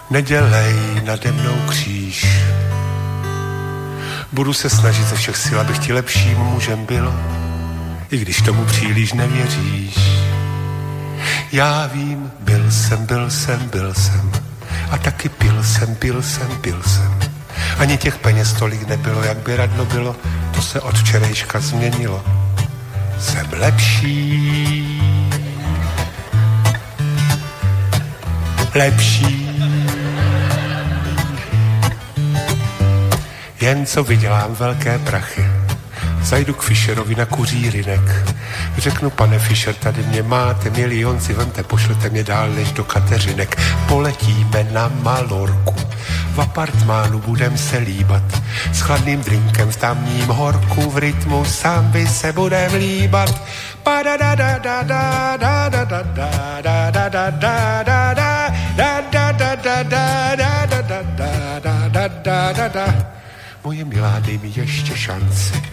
Nedělej 0.09 0.75
nade 1.05 1.31
mnou 1.31 1.55
kříž. 1.69 2.25
Budu 4.31 4.53
se 4.53 4.69
snažit 4.69 5.07
ze 5.07 5.15
všech 5.15 5.37
sil, 5.43 5.57
abych 5.59 5.79
ti 5.79 5.93
lepším 5.93 6.37
mužem 6.37 6.85
byl, 6.85 7.13
i 8.11 8.17
když 8.17 8.41
tomu 8.41 8.65
příliš 8.65 9.13
nevěříš. 9.13 9.99
Já 11.51 11.87
vím, 11.87 12.31
byl 12.39 12.71
jsem, 12.71 13.05
byl 13.05 13.29
jsem, 13.29 13.69
byl 13.69 13.93
jsem. 13.93 14.31
A 14.91 14.97
taky 14.97 15.29
pil 15.29 15.63
jsem, 15.63 15.95
pil 15.95 16.21
jsem, 16.21 16.47
pil 16.61 16.83
jsem. 16.83 17.19
Ani 17.77 17.97
těch 17.97 18.17
peněz 18.17 18.53
tolik 18.53 18.87
nebylo, 18.87 19.23
jak 19.23 19.37
by 19.37 19.55
radno 19.55 19.85
bylo. 19.85 20.15
To 20.55 20.61
se 20.61 20.81
od 20.81 20.97
včerejška 20.97 21.59
změnilo. 21.59 22.23
Jsem 23.19 23.47
lepší. 23.59 24.74
Lepší. 28.75 29.49
Jen 33.61 33.85
co 33.85 34.03
vydělám 34.03 34.55
velké 34.55 34.99
prachy 34.99 35.45
Zajdu 36.21 36.53
k 36.53 36.61
Fischerovi 36.61 37.15
na 37.15 37.25
kuřírinek. 37.25 38.01
Řeknu, 38.77 39.09
pane 39.09 39.39
Fischer, 39.39 39.73
tady 39.75 40.03
mě 40.03 40.23
máte, 40.23 40.69
milion 40.69 41.19
si 41.19 41.33
vemte, 41.33 41.63
pošlete 41.63 42.09
mě 42.09 42.23
dál 42.23 42.49
než 42.49 42.71
do 42.71 42.83
Kateřinek. 42.83 43.61
Poletíme 43.87 44.67
na 44.71 44.91
Malorku, 45.01 45.75
v 46.33 46.41
apartmánu 46.41 47.19
budem 47.19 47.57
se 47.57 47.77
líbat. 47.77 48.23
S 48.73 48.81
chladným 48.81 49.21
drinkem 49.21 49.71
v 49.71 49.75
tamním 49.75 50.27
horku, 50.27 50.89
v 50.89 50.97
rytmu 50.97 51.45
sám 51.45 51.91
by 51.91 52.07
se 52.07 52.31
budem 52.33 52.73
líbat. 52.73 53.41
Pa 53.83 54.03
da 54.03 54.17
da 54.17 54.35
da 54.35 54.57
da 54.57 54.83
da 54.83 55.37
da 55.37 55.69
da 55.69 55.85
da 55.85 56.03
da 56.03 56.61
da 56.61 57.09
da 57.09 57.29
da 57.29 57.83
da 57.83 58.13
da 58.13 58.55
da 59.83 60.35
da 60.35 60.65
da 60.65 60.81
da 60.81 61.01
da 61.01 61.59
da 61.59 61.89
da 61.89 62.07
da 62.07 62.53
da 62.53 62.67
da 62.67 63.15
Moje 63.65 63.85
milá, 63.85 64.19
dej 64.19 64.37
mi 64.37 64.51
ještě 64.55 64.97
šanci, 64.97 65.63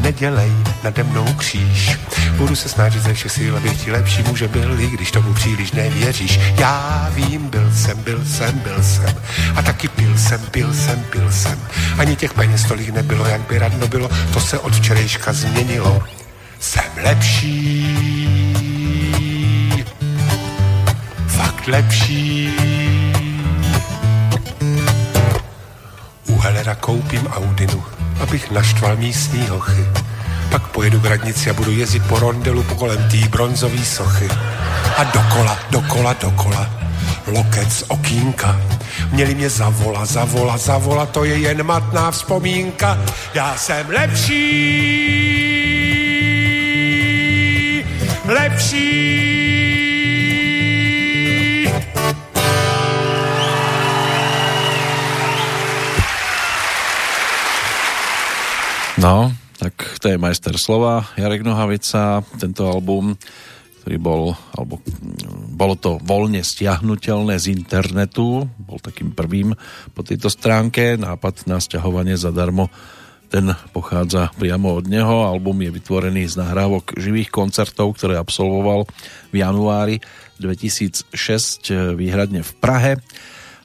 nedělej 0.00 0.52
nade 0.84 1.02
mnou 1.02 1.24
kříž. 1.24 1.98
Budu 2.36 2.56
se 2.56 2.68
snažit 2.68 3.02
ze 3.02 3.14
všech 3.14 3.32
sil, 3.36 3.52
abych 3.56 3.84
ti 3.84 3.92
lepší 3.92 4.22
muže 4.22 4.48
byl, 4.48 4.80
i 4.80 4.86
když 4.86 5.10
tomu 5.10 5.34
příliš 5.34 5.72
nevěříš. 5.72 6.40
Já 6.58 7.10
vím, 7.14 7.50
byl 7.50 7.72
jsem, 7.74 7.98
byl 8.02 8.24
jsem, 8.24 8.58
byl 8.58 8.82
jsem. 8.82 9.14
A 9.56 9.62
taky 9.62 9.88
pil 9.88 10.18
jsem, 10.18 10.40
pil 10.50 10.74
jsem, 10.74 11.04
pil 11.10 11.32
jsem. 11.32 11.58
Ani 11.98 12.16
těch 12.16 12.34
peněz 12.34 12.64
tolik 12.64 12.88
nebylo, 12.88 13.26
jak 13.26 13.40
by 13.40 13.58
radno 13.58 13.88
bylo, 13.88 14.08
to 14.32 14.40
se 14.40 14.58
od 14.58 14.74
včerejška 14.74 15.32
změnilo. 15.32 16.02
Jsem 16.60 16.90
lepší, 17.04 17.96
fakt 21.26 21.66
lepší 21.66 22.81
Helera 26.42 26.74
koupím 26.74 27.26
Audinu, 27.26 27.84
abych 28.20 28.50
naštval 28.50 28.96
místní 28.96 29.46
hochy. 29.48 29.86
Pak 30.50 30.68
pojedu 30.68 31.00
k 31.00 31.04
radnici 31.04 31.50
a 31.50 31.52
budu 31.52 31.70
jezdit 31.70 32.02
po 32.08 32.18
rondelu 32.18 32.62
po 32.62 32.74
kolem 32.74 33.08
tý 33.10 33.28
bronzový 33.28 33.84
sochy. 33.84 34.28
A 34.96 35.04
dokola, 35.04 35.58
dokola, 35.70 36.12
dokola. 36.12 36.70
Lokec 37.26 37.72
z 37.72 37.84
okýnka. 37.88 38.60
Měli 39.10 39.34
mě 39.34 39.50
zavola, 39.50 40.06
zavola, 40.06 40.58
zavola, 40.58 41.06
to 41.06 41.24
je 41.24 41.38
jen 41.38 41.62
matná 41.62 42.10
vzpomínka. 42.10 42.98
Já 43.34 43.56
jsem 43.56 43.90
lepší, 43.90 44.32
lepší 48.26 49.41
No, 59.02 59.34
tak 59.58 59.98
to 59.98 60.14
je 60.14 60.22
majster 60.22 60.54
slova. 60.54 61.02
Jarek 61.18 61.42
Nohavica, 61.42 62.22
tento 62.38 62.70
album, 62.70 63.18
ktorý 63.82 63.98
bol, 63.98 64.30
alebo 64.54 64.78
bolo 65.50 65.74
to 65.74 65.98
voľne 65.98 66.38
stiahnutelné 66.38 67.34
z 67.34 67.50
internetu, 67.50 68.46
bol 68.62 68.78
takým 68.78 69.10
prvým 69.10 69.58
po 69.90 70.06
tejto 70.06 70.30
stránke, 70.30 70.94
nápad 70.94 71.50
na 71.50 71.58
stiahovanie 71.58 72.14
zadarmo 72.14 72.70
ten 73.26 73.50
pochádza 73.74 74.30
priamo 74.38 74.78
od 74.78 74.86
neho. 74.86 75.26
Album 75.26 75.66
je 75.66 75.74
vytvorený 75.74 76.30
z 76.30 76.38
nahrávok 76.38 76.94
živých 76.94 77.34
koncertov, 77.34 77.98
ktoré 77.98 78.22
absolvoval 78.22 78.86
v 79.34 79.42
januári 79.42 79.98
2006 80.38 81.98
výhradne 81.98 82.46
v 82.46 82.52
Prahe 82.62 83.02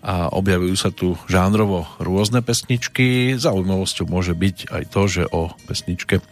a 0.08 0.32
objavujú 0.32 0.76
sa 0.80 0.88
tu 0.88 1.20
žánrovo 1.28 1.84
rôzne 2.00 2.40
pesničky. 2.40 3.36
Zaujímavosťou 3.36 4.08
môže 4.08 4.32
byť 4.32 4.72
aj 4.72 4.84
to, 4.88 5.02
že 5.12 5.24
o 5.28 5.52
pesničke 5.68 6.24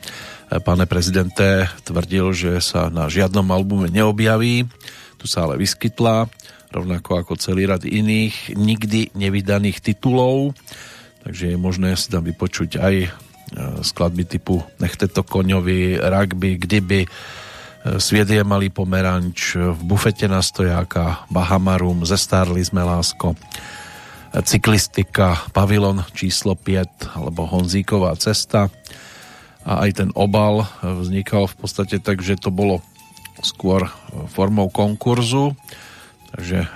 pane 0.63 0.85
prezidente 0.87 1.67
tvrdil, 1.83 2.31
že 2.31 2.63
sa 2.63 2.87
na 2.87 3.11
žiadnom 3.11 3.43
albume 3.51 3.91
neobjaví. 3.91 4.63
Tu 5.19 5.25
sa 5.27 5.43
ale 5.43 5.59
vyskytla 5.59 6.31
rovnako 6.71 7.23
ako 7.23 7.33
celý 7.39 7.67
rad 7.67 7.83
iných 7.87 8.55
nikdy 8.55 9.15
nevydaných 9.15 9.79
titulov, 9.79 10.51
takže 11.23 11.55
je 11.55 11.57
možné 11.59 11.95
si 11.95 12.11
tam 12.11 12.27
vypočuť 12.27 12.79
aj 12.79 12.95
e, 13.05 13.09
skladby 13.79 14.27
typu 14.27 14.59
Nechte 14.83 15.07
to 15.07 15.23
koňovi, 15.23 16.03
Rugby, 16.03 16.59
Kdyby, 16.59 17.07
Sviet 17.85 18.29
je 18.29 18.41
malý 18.41 18.73
pomeranč, 18.73 19.55
V 19.55 19.81
bufete 19.85 20.25
na 20.25 20.41
stojáka, 20.41 21.29
Bahamarum, 21.29 22.01
Zestárli 22.01 22.65
sme 22.65 22.81
lásko, 22.81 23.37
Cyklistika, 24.35 25.37
Pavilon 25.53 26.03
číslo 26.11 26.57
5 26.57 27.15
alebo 27.15 27.45
Honzíková 27.47 28.17
cesta 28.19 28.67
a 29.63 29.85
aj 29.85 29.91
ten 30.01 30.09
obal 30.11 30.67
vznikal 30.83 31.47
v 31.47 31.55
podstate 31.55 32.03
tak, 32.03 32.19
že 32.19 32.35
to 32.35 32.51
bolo 32.51 32.83
skôr 33.39 33.87
formou 34.27 34.67
konkurzu 34.67 35.55
takže 36.35 36.67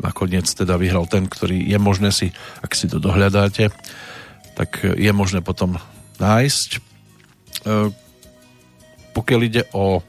nakoniec 0.00 0.48
teda 0.48 0.80
vyhral 0.80 1.04
ten, 1.04 1.28
ktorý 1.28 1.60
je 1.68 1.76
možné 1.76 2.08
si, 2.16 2.32
ak 2.64 2.72
si 2.72 2.88
to 2.88 2.96
dohľadáte, 2.96 3.68
tak 4.56 4.80
je 4.80 5.12
možné 5.12 5.44
potom 5.44 5.76
nájsť. 6.16 6.70
E, 6.72 6.80
pokiaľ 9.12 9.40
ide 9.44 9.62
o 9.76 10.00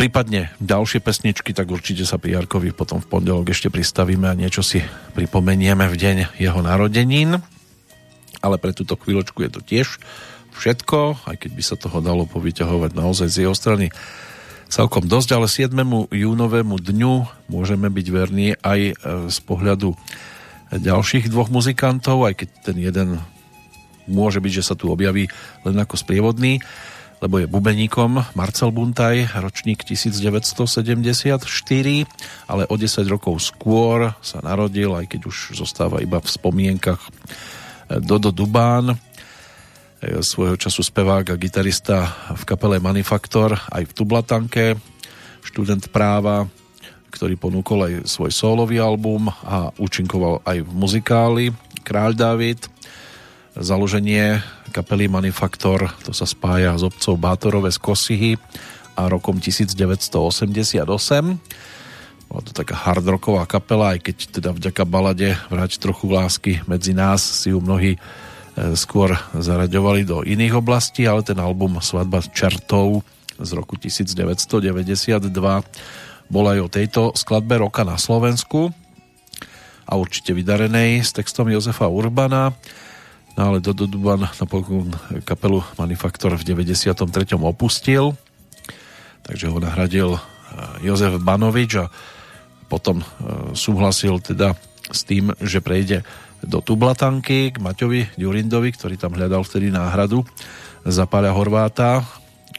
prípadne 0.00 0.48
ďalšie 0.64 1.04
pesničky, 1.04 1.52
tak 1.52 1.68
určite 1.68 2.08
sa 2.08 2.16
pri 2.16 2.40
Jarkovi 2.40 2.72
potom 2.72 3.04
v 3.04 3.10
pondelok 3.12 3.52
ešte 3.52 3.68
pristavíme 3.68 4.32
a 4.32 4.38
niečo 4.38 4.64
si 4.64 4.80
pripomenieme 5.12 5.84
v 5.84 5.96
deň 6.00 6.16
jeho 6.40 6.60
narodenín. 6.64 7.36
Ale 8.40 8.56
pre 8.56 8.72
túto 8.72 8.96
chvíľočku 8.96 9.44
je 9.44 9.50
to 9.52 9.60
tiež 9.60 10.00
všetko, 10.56 11.28
aj 11.28 11.36
keď 11.44 11.50
by 11.52 11.62
sa 11.68 11.76
toho 11.76 12.00
dalo 12.00 12.24
povyťahovať 12.24 12.96
naozaj 12.96 13.28
z 13.28 13.44
jeho 13.44 13.52
strany 13.52 13.92
celkom 14.72 15.04
dosť, 15.04 15.36
ale 15.36 15.52
7. 15.52 15.76
júnovému 16.08 16.80
dňu 16.80 17.14
môžeme 17.52 17.92
byť 17.92 18.06
verní 18.08 18.56
aj 18.56 18.80
e, 18.80 18.92
z 19.28 19.38
pohľadu 19.44 19.92
ďalších 20.72 21.28
dvoch 21.28 21.52
muzikantov, 21.52 22.24
aj 22.24 22.40
keď 22.40 22.48
ten 22.72 22.76
jeden 22.80 23.20
môže 24.08 24.40
byť, 24.40 24.52
že 24.64 24.64
sa 24.64 24.72
tu 24.72 24.88
objaví 24.88 25.28
len 25.68 25.76
ako 25.76 26.00
sprievodný, 26.00 26.64
lebo 27.20 27.36
je 27.36 27.46
bubeníkom 27.46 28.32
Marcel 28.32 28.72
Buntaj, 28.72 29.36
ročník 29.38 29.84
1974, 29.84 31.36
ale 32.48 32.62
o 32.66 32.74
10 32.74 33.04
rokov 33.06 33.44
skôr 33.44 34.16
sa 34.24 34.40
narodil, 34.40 34.96
aj 34.96 35.06
keď 35.06 35.20
už 35.28 35.52
zostáva 35.52 36.00
iba 36.00 36.16
v 36.20 36.28
spomienkach 36.28 37.00
e, 37.04 37.10
Dodo 38.00 38.32
Dubán, 38.32 38.96
svojho 40.00 40.56
času 40.56 40.80
spevák 40.80 41.36
a 41.36 41.36
gitarista 41.36 42.08
v 42.32 42.42
kapele 42.48 42.80
Manifaktor 42.80 43.52
aj 43.68 43.84
v 43.84 43.92
Tublatanke, 43.92 44.64
študent 45.44 45.92
práva, 45.92 46.48
ktorý 47.12 47.36
ponúkol 47.36 47.78
aj 47.84 47.94
svoj 48.08 48.32
solový 48.32 48.80
album 48.80 49.28
a 49.28 49.68
účinkoval 49.76 50.40
aj 50.46 50.64
v 50.64 50.70
muzikáli 50.72 51.46
Kráľ 51.84 52.16
David. 52.16 52.60
Založenie 53.52 54.40
kapely 54.70 55.10
Manifaktor 55.10 55.90
to 56.06 56.14
sa 56.14 56.24
spája 56.24 56.78
s 56.78 56.86
obcov 56.86 57.18
Bátorové 57.18 57.74
z 57.74 57.78
Kosihy 57.82 58.32
a 58.94 59.10
rokom 59.10 59.42
1988. 59.42 60.86
Bola 62.30 62.42
to 62.46 62.52
taká 62.54 62.78
hardrocková 62.78 63.44
kapela, 63.50 63.98
aj 63.98 64.06
keď 64.06 64.16
teda 64.38 64.50
vďaka 64.54 64.86
balade 64.86 65.34
Vrať 65.50 65.82
trochu 65.82 66.06
lásky 66.06 66.52
medzi 66.70 66.94
nás 66.94 67.20
si 67.20 67.50
ju 67.50 67.58
mnohí 67.58 67.98
E, 68.60 68.74
skôr 68.74 69.14
zaraďovali 69.32 70.02
do 70.02 70.26
iných 70.26 70.58
oblastí, 70.58 71.06
ale 71.06 71.22
ten 71.22 71.38
album 71.38 71.78
Svadba 71.78 72.20
čertov 72.20 73.06
z 73.38 73.50
roku 73.54 73.78
1992 73.78 75.30
bol 76.30 76.44
aj 76.46 76.58
o 76.60 76.68
tejto 76.68 77.02
skladbe 77.14 77.62
roka 77.62 77.86
na 77.86 77.96
Slovensku 77.96 78.74
a 79.86 79.92
určite 79.96 80.34
vydarenej 80.34 81.02
s 81.02 81.14
textom 81.14 81.48
Jozefa 81.48 81.88
Urbana. 81.88 82.54
No 83.40 83.56
ale 83.56 83.64
Dodo 83.64 83.88
Duban 83.88 84.28
napokon 84.28 84.92
kapelu 85.24 85.64
Manifaktor 85.80 86.36
v 86.36 86.44
93. 86.44 87.40
opustil, 87.40 88.12
takže 89.24 89.48
ho 89.48 89.56
nahradil 89.56 90.12
e, 90.12 90.20
Jozef 90.84 91.16
Banovič 91.16 91.80
a 91.80 91.88
potom 92.68 93.00
e, 93.00 93.04
súhlasil 93.56 94.20
teda 94.20 94.52
s 94.92 95.08
tým, 95.08 95.32
že 95.40 95.64
prejde 95.64 96.04
do 96.44 96.60
Tublatanky 96.60 97.56
k 97.56 97.56
Maťovi 97.56 98.12
Ďurindovi, 98.20 98.76
ktorý 98.76 99.00
tam 99.00 99.16
hľadal 99.16 99.40
vtedy 99.40 99.72
náhradu 99.72 100.20
za 100.84 101.08
Páľa 101.08 101.32
Horváta, 101.32 102.04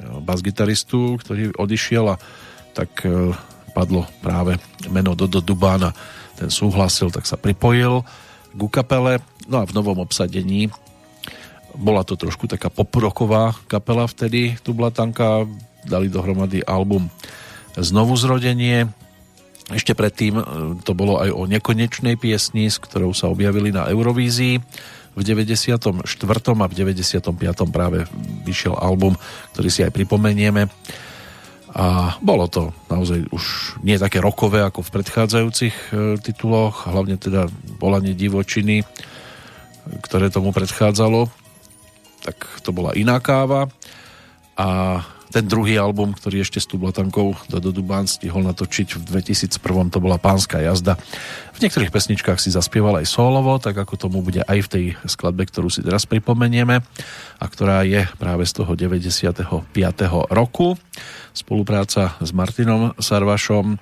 basgitaristu, 0.02 1.22
ktorý 1.22 1.54
odišiel 1.62 2.10
a 2.10 2.18
tak 2.74 3.06
padlo 3.78 4.10
práve 4.26 4.58
meno 4.90 5.14
Dodo 5.14 5.46
Dubána. 5.46 5.94
Ten 6.42 6.50
súhlasil, 6.50 7.14
tak 7.14 7.30
sa 7.30 7.38
pripojil 7.38 8.02
ku 8.58 8.66
kapele. 8.66 9.22
No 9.52 9.60
a 9.60 9.68
v 9.68 9.76
novom 9.76 10.00
obsadení 10.00 10.72
bola 11.76 12.08
to 12.08 12.16
trošku 12.16 12.48
taká 12.48 12.72
poproková 12.72 13.56
kapela 13.68 14.08
vtedy, 14.08 14.56
Tublatanka. 14.64 15.44
Dali 15.82 16.08
dohromady 16.08 16.64
album 16.64 17.12
Znovu 17.74 18.14
zrodenie, 18.20 18.92
ešte 19.72 19.96
predtým 19.96 20.36
e, 20.36 20.44
to 20.84 20.92
bolo 20.92 21.24
aj 21.24 21.32
o 21.32 21.48
nekonečnej 21.48 22.20
piesni, 22.20 22.68
s 22.68 22.78
ktorou 22.78 23.16
sa 23.16 23.32
objavili 23.32 23.72
na 23.72 23.88
Eurovízii. 23.88 24.60
V 25.12 25.22
94. 25.28 25.92
a 26.56 26.66
v 26.72 26.74
95. 26.76 27.36
práve 27.68 28.08
vyšiel 28.48 28.76
album, 28.76 29.16
ktorý 29.56 29.70
si 29.72 29.84
aj 29.84 29.92
pripomenieme. 29.92 30.72
A 31.72 32.16
bolo 32.20 32.52
to 32.52 32.76
naozaj 32.92 33.32
už 33.32 33.76
nie 33.84 33.96
také 33.96 34.20
rokové 34.20 34.60
ako 34.64 34.84
v 34.84 34.94
predchádzajúcich 35.00 35.76
e, 35.76 35.94
tituloch, 36.20 36.88
hlavne 36.88 37.16
teda 37.16 37.48
Volanie 37.80 38.12
divočiny, 38.12 38.84
ktoré 40.06 40.34
tomu 40.34 40.54
predchádzalo. 40.54 41.30
Tak 42.22 42.38
to 42.62 42.70
bola 42.70 42.94
iná 42.94 43.18
káva. 43.18 43.70
A 44.60 45.02
ten 45.32 45.48
druhý 45.48 45.80
album, 45.80 46.12
ktorý 46.12 46.44
ešte 46.44 46.60
s 46.60 46.68
Tublatankou 46.68 47.40
Dodo 47.48 47.72
Dubán 47.72 48.04
stihol 48.04 48.44
natočiť 48.52 49.00
v 49.00 49.02
2001, 49.24 49.56
to 49.88 50.04
bola 50.04 50.20
Pánska 50.20 50.60
jazda. 50.60 51.00
V 51.56 51.64
niektorých 51.64 51.88
pesničkách 51.88 52.36
si 52.36 52.52
zaspieval 52.52 53.00
aj 53.00 53.08
solovo, 53.08 53.56
tak 53.56 53.80
ako 53.80 53.96
tomu 53.96 54.20
bude 54.20 54.44
aj 54.44 54.60
v 54.60 54.68
tej 54.68 54.86
skladbe, 55.08 55.48
ktorú 55.48 55.72
si 55.72 55.80
teraz 55.80 56.04
pripomenieme 56.04 56.84
a 57.40 57.46
ktorá 57.48 57.88
je 57.88 58.04
práve 58.20 58.44
z 58.44 58.54
toho 58.60 58.76
95. 58.76 59.72
roku. 60.36 60.76
Spolupráca 61.32 62.20
s 62.20 62.36
Martinom 62.36 62.92
Sarvašom, 63.00 63.80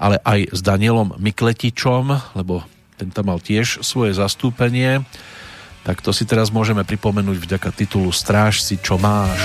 ale 0.00 0.16
aj 0.24 0.56
s 0.56 0.60
Danielom 0.64 1.20
Mikletičom, 1.20 2.32
lebo 2.32 2.64
ten 2.98 3.14
tam 3.14 3.30
mal 3.30 3.38
tiež 3.38 3.86
svoje 3.86 4.18
zastúpenie. 4.18 5.06
Tak 5.86 6.02
to 6.02 6.10
si 6.10 6.26
teraz 6.26 6.50
môžeme 6.50 6.82
pripomenúť 6.82 7.38
vďaka 7.38 7.70
titulu 7.70 8.10
Stráž 8.10 8.60
si, 8.60 8.76
čo 8.82 8.98
máš. 8.98 9.38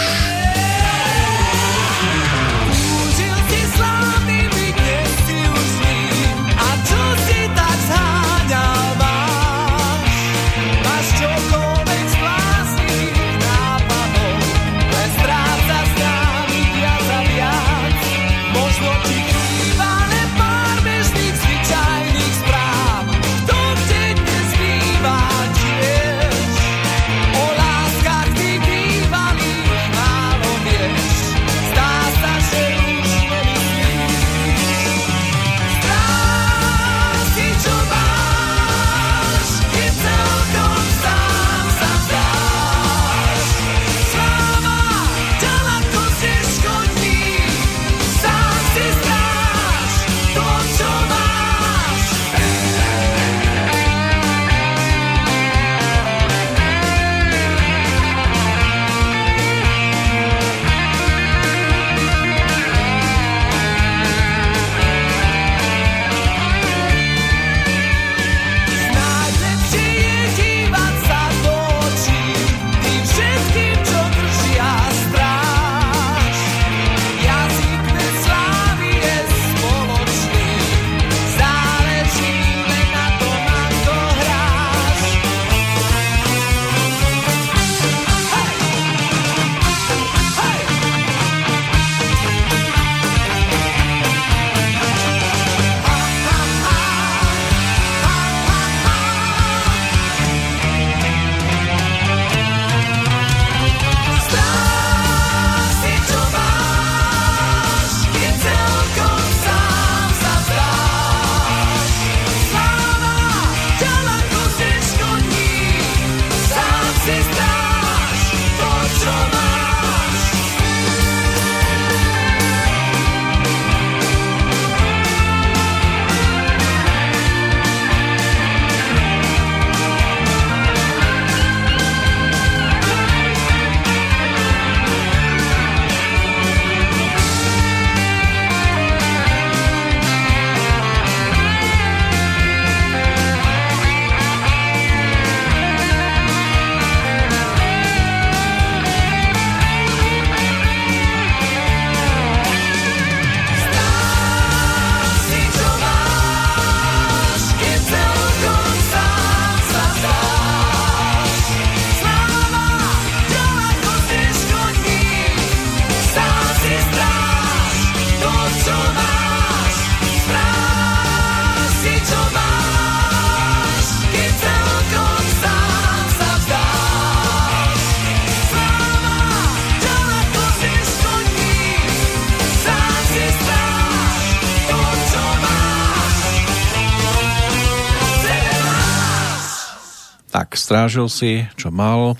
Strážil 190.74 191.06
si, 191.06 191.46
čo 191.54 191.70
mal. 191.70 192.18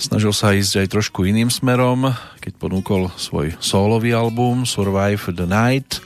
Snažil 0.00 0.32
sa 0.32 0.56
ísť 0.56 0.80
aj 0.80 0.96
trošku 0.96 1.28
iným 1.28 1.52
smerom, 1.52 2.08
keď 2.40 2.56
ponúkol 2.56 3.12
svoj 3.20 3.52
solový 3.60 4.16
album 4.16 4.64
Survive 4.64 5.28
the 5.36 5.44
Night 5.44 6.00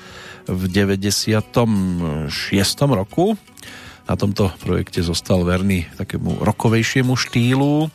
v 0.50 0.66
96. 0.66 2.26
roku. 2.90 3.38
Na 4.02 4.18
tomto 4.18 4.50
projekte 4.58 4.98
zostal 4.98 5.46
verný 5.46 5.86
takému 5.94 6.42
rokovejšiemu 6.42 7.14
štýlu 7.14 7.86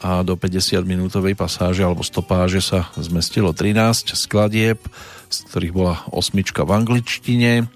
a 0.00 0.24
do 0.24 0.40
50 0.40 0.80
minútovej 0.88 1.36
pasáže 1.36 1.84
alebo 1.84 2.00
stopáže 2.00 2.64
sa 2.64 2.88
zmestilo 2.96 3.52
13 3.52 4.16
skladieb, 4.16 4.80
z 5.28 5.36
ktorých 5.52 5.76
bola 5.76 6.00
osmička 6.08 6.64
v 6.64 6.72
angličtine. 6.72 7.68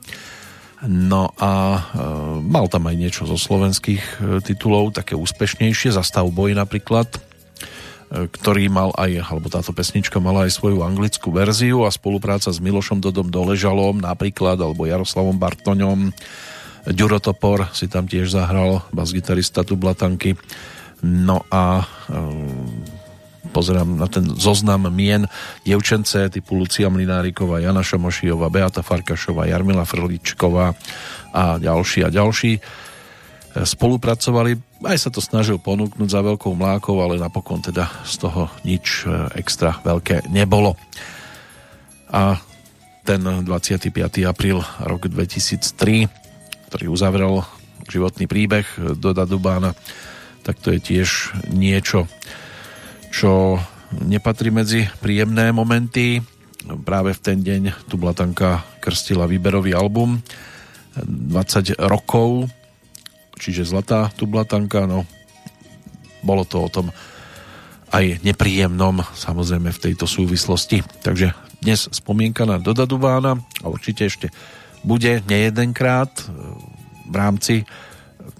No 0.86 1.34
a 1.42 1.52
e, 1.74 1.80
mal 2.38 2.70
tam 2.70 2.86
aj 2.86 2.94
niečo 2.94 3.22
zo 3.26 3.34
slovenských 3.34 4.02
e, 4.02 4.38
titulov, 4.46 4.94
také 4.94 5.18
úspešnejšie, 5.18 5.90
Zastav 5.90 6.30
boj 6.30 6.54
napríklad, 6.54 7.10
e, 7.10 8.30
ktorý 8.30 8.70
mal 8.70 8.94
aj, 8.94 9.26
alebo 9.26 9.50
táto 9.50 9.74
pesnička 9.74 10.22
mala 10.22 10.46
aj 10.46 10.54
svoju 10.54 10.86
anglickú 10.86 11.34
verziu 11.34 11.82
a 11.82 11.90
spolupráca 11.90 12.54
s 12.54 12.62
Milošom 12.62 13.02
Dodom 13.02 13.26
Doležalom 13.26 13.98
napríklad, 13.98 14.62
alebo 14.62 14.86
Jaroslavom 14.86 15.34
Bartoňom, 15.34 16.14
Ďuro 16.88 17.18
Topor 17.18 17.68
si 17.74 17.90
tam 17.90 18.06
tiež 18.06 18.30
zahral, 18.32 18.80
bas-gitarista 18.94 19.66
Tublatanky. 19.66 20.38
No 21.04 21.44
a 21.50 21.84
um, 22.08 22.80
pozerám 23.50 23.98
na 23.98 24.06
ten 24.06 24.24
zoznam 24.36 24.88
mien 24.92 25.26
dievčence 25.64 26.28
typu 26.30 26.54
Lucia 26.54 26.88
Mlináriková, 26.92 27.58
Jana 27.58 27.82
Šamošijová, 27.82 28.52
Beata 28.52 28.84
Farkašová, 28.84 29.48
Jarmila 29.48 29.88
Frličková 29.88 30.76
a 31.32 31.56
ďalší 31.58 32.06
a 32.06 32.12
ďalší 32.12 32.60
spolupracovali. 33.64 34.82
Aj 34.84 34.98
sa 34.98 35.10
to 35.10 35.18
snažil 35.18 35.58
ponúknuť 35.58 36.08
za 36.10 36.20
veľkou 36.22 36.52
mlákou, 36.54 37.00
ale 37.02 37.18
napokon 37.18 37.58
teda 37.64 37.88
z 38.06 38.14
toho 38.22 38.52
nič 38.62 39.02
e, 39.02 39.32
extra 39.40 39.80
veľké 39.82 40.30
nebolo. 40.30 40.78
A 42.12 42.38
ten 43.02 43.20
25. 43.24 43.88
apríl 44.28 44.60
rok 44.84 45.08
2003, 45.08 46.06
ktorý 46.68 46.84
uzavrel 46.92 47.42
životný 47.88 48.28
príbeh 48.28 48.68
Doda 49.00 49.24
Dubána, 49.24 49.72
tak 50.44 50.60
to 50.60 50.72
je 50.76 50.80
tiež 50.80 51.32
niečo, 51.48 52.04
čo 53.08 53.56
nepatrí 54.04 54.52
medzi 54.52 54.84
príjemné 55.00 55.50
momenty. 55.52 56.20
Práve 56.84 57.16
v 57.16 57.20
ten 57.24 57.38
deň 57.40 57.88
tu 57.88 57.96
Blatanka 57.96 58.60
krstila 58.84 59.24
výberový 59.24 59.72
album 59.72 60.20
20 60.98 61.78
rokov, 61.88 62.50
čiže 63.38 63.64
zlatá 63.64 64.10
tu 64.12 64.28
Blatanka, 64.28 64.84
no 64.84 65.06
bolo 66.20 66.42
to 66.44 66.60
o 66.60 66.68
tom 66.68 66.90
aj 67.88 68.20
nepríjemnom, 68.20 69.00
samozrejme 69.16 69.72
v 69.72 69.82
tejto 69.88 70.04
súvislosti. 70.04 70.84
Takže 71.00 71.32
dnes 71.64 71.88
spomienka 71.88 72.44
na 72.44 72.60
Doda 72.60 72.84
Dubána 72.84 73.40
a 73.64 73.66
určite 73.70 74.04
ešte 74.04 74.28
bude 74.84 75.24
nejedenkrát 75.24 76.12
v 77.08 77.14
rámci 77.14 77.64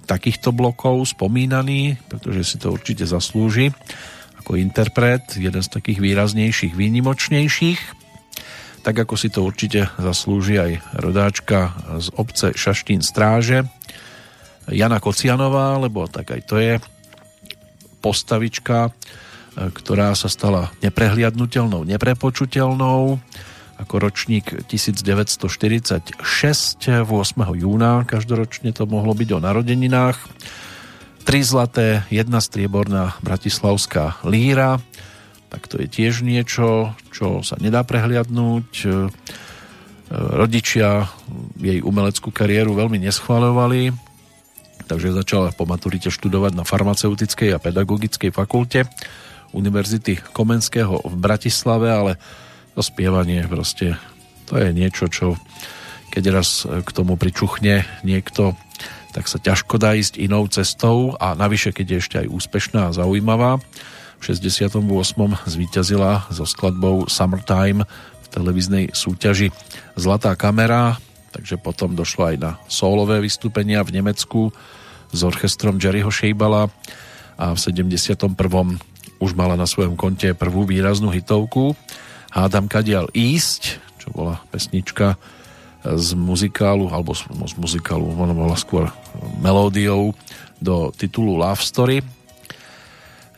takýchto 0.05 0.53
blokov 0.53 1.17
spomínaný, 1.17 1.97
pretože 2.05 2.41
si 2.45 2.55
to 2.61 2.69
určite 2.69 3.09
zaslúži 3.09 3.73
ako 4.49 4.57
interpret, 4.57 5.37
jeden 5.37 5.61
z 5.61 5.69
takých 5.69 6.01
výraznejších, 6.01 6.73
výnimočnejších, 6.73 7.81
tak 8.81 9.05
ako 9.05 9.13
si 9.13 9.29
to 9.29 9.45
určite 9.45 9.93
zaslúži 10.01 10.57
aj 10.57 10.71
rodáčka 10.97 11.77
z 12.01 12.09
obce 12.17 12.57
Šaštín 12.57 13.05
Stráže, 13.05 13.69
Jana 14.65 14.97
Kocianová, 14.97 15.77
lebo 15.77 16.09
tak 16.09 16.33
aj 16.33 16.41
to 16.49 16.57
je 16.57 16.81
postavička, 18.01 18.89
ktorá 19.53 20.17
sa 20.17 20.25
stala 20.25 20.73
neprehliadnutelnou, 20.81 21.85
neprepočutelnou, 21.85 23.21
ako 23.77 23.95
ročník 24.01 24.65
1946, 24.65 26.09
8. 26.09 27.05
júna, 27.53 28.01
každoročne 28.01 28.73
to 28.73 28.89
mohlo 28.89 29.13
byť 29.13 29.29
o 29.29 29.39
narodeninách. 29.45 30.17
Tri 31.29 31.45
zlaté, 31.45 32.09
jedna 32.09 32.41
strieborná 32.41 33.13
bratislavská 33.21 34.17
líra, 34.25 34.81
tak 35.53 35.69
to 35.69 35.77
je 35.77 35.85
tiež 35.85 36.25
niečo, 36.25 36.97
čo 37.13 37.45
sa 37.45 37.53
nedá 37.61 37.85
prehliadnúť. 37.85 38.89
Rodičia 40.09 41.05
jej 41.61 41.85
umeleckú 41.85 42.33
kariéru 42.33 42.73
veľmi 42.73 42.97
neschváľovali, 43.05 43.93
takže 44.89 45.13
začala 45.13 45.53
po 45.53 45.69
maturite 45.69 46.09
študovať 46.09 46.57
na 46.57 46.65
farmaceutickej 46.65 47.53
a 47.53 47.61
pedagogickej 47.61 48.33
fakulte 48.33 48.89
Univerzity 49.53 50.17
Komenského 50.33 50.97
v 51.05 51.13
Bratislave, 51.13 51.93
ale 51.93 52.11
to 52.73 52.81
spievanie 52.81 53.45
proste, 53.45 54.01
to 54.49 54.57
je 54.57 54.73
niečo, 54.73 55.05
čo 55.05 55.37
keď 56.09 56.41
raz 56.41 56.65
k 56.65 56.89
tomu 56.89 57.21
pričuchne 57.21 57.85
niekto, 58.01 58.57
tak 59.15 59.25
sa 59.25 59.41
ťažko 59.41 59.75
dá 59.81 59.97
ísť 59.97 60.21
inou 60.21 60.45
cestou 60.49 61.17
a 61.17 61.33
navyše, 61.33 61.73
keď 61.73 61.85
je 61.85 61.97
ešte 61.97 62.17
aj 62.21 62.27
úspešná 62.29 62.81
a 62.89 62.95
zaujímavá. 62.95 63.57
V 64.19 64.21
68. 64.35 64.83
zvíťazila 65.47 66.27
so 66.29 66.43
skladbou 66.43 67.07
Summertime 67.07 67.87
v 68.23 68.27
televíznej 68.29 68.85
súťaži 68.91 69.49
Zlatá 69.95 70.35
kamera, 70.35 70.99
takže 71.31 71.57
potom 71.57 71.95
došlo 71.95 72.33
aj 72.33 72.35
na 72.37 72.51
solové 72.67 73.23
vystúpenia 73.23 73.81
v 73.81 73.95
Nemecku 73.99 74.51
s 75.09 75.19
orchestrom 75.25 75.79
Jerryho 75.81 76.11
Sheibala 76.11 76.69
a 77.39 77.55
v 77.55 77.57
71. 77.57 78.19
už 79.23 79.31
mala 79.33 79.55
na 79.55 79.65
svojom 79.65 79.95
konte 79.95 80.35
prvú 80.35 80.67
výraznú 80.67 81.09
hitovku 81.09 81.73
Hádam 82.29 82.69
kadiaľ 82.69 83.09
ísť, 83.09 83.81
čo 83.97 84.13
bola 84.13 84.37
pesnička 84.53 85.17
z 85.81 86.09
muzikálu, 86.13 86.93
alebo 86.93 87.17
z, 87.17 87.25
z 87.25 87.53
muzikálu, 87.57 88.05
ona 88.13 88.37
bola 88.37 88.53
skôr 88.53 88.93
melódiou 89.39 90.15
do 90.59 90.91
titulu 90.95 91.39
Love 91.39 91.63
Story. 91.63 91.97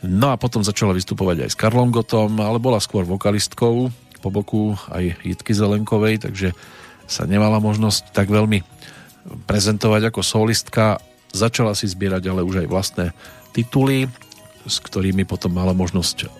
No 0.02 0.34
a 0.34 0.40
potom 0.40 0.66
začala 0.66 0.90
vystupovať 0.94 1.46
aj 1.46 1.50
s 1.54 1.58
Karlom 1.58 1.94
Gotom, 1.94 2.34
ale 2.42 2.58
bola 2.58 2.82
skôr 2.82 3.06
vokalistkou 3.06 3.90
po 4.22 4.28
boku 4.30 4.78
aj 4.90 5.18
Jitky 5.26 5.54
Zelenkovej, 5.54 6.22
takže 6.22 6.54
sa 7.06 7.26
nemala 7.26 7.58
možnosť 7.58 8.14
tak 8.14 8.30
veľmi 8.30 8.62
prezentovať 9.46 10.10
ako 10.10 10.20
solistka. 10.22 11.02
Začala 11.34 11.74
si 11.74 11.90
zbierať 11.90 12.30
ale 12.30 12.46
už 12.46 12.66
aj 12.66 12.68
vlastné 12.70 13.06
tituly, 13.54 14.06
s 14.66 14.78
ktorými 14.78 15.26
potom 15.26 15.54
mala 15.54 15.74
možnosť 15.74 16.30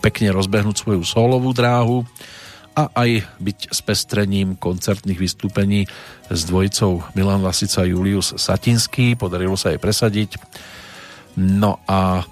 pekne 0.00 0.32
rozbehnúť 0.32 0.80
svoju 0.80 1.04
solovú 1.04 1.52
dráhu 1.52 2.04
a 2.80 2.88
aj 2.96 3.28
byť 3.36 3.58
spestrením 3.76 4.56
koncertných 4.56 5.20
vystúpení 5.20 5.84
s 6.32 6.40
dvojicou 6.48 7.04
Milan 7.12 7.44
Lasica 7.44 7.84
a 7.84 7.88
Julius 7.88 8.32
Satinský. 8.40 9.20
Podarilo 9.20 9.60
sa 9.60 9.76
jej 9.76 9.80
presadiť. 9.82 10.40
No 11.36 11.84
a 11.84 12.24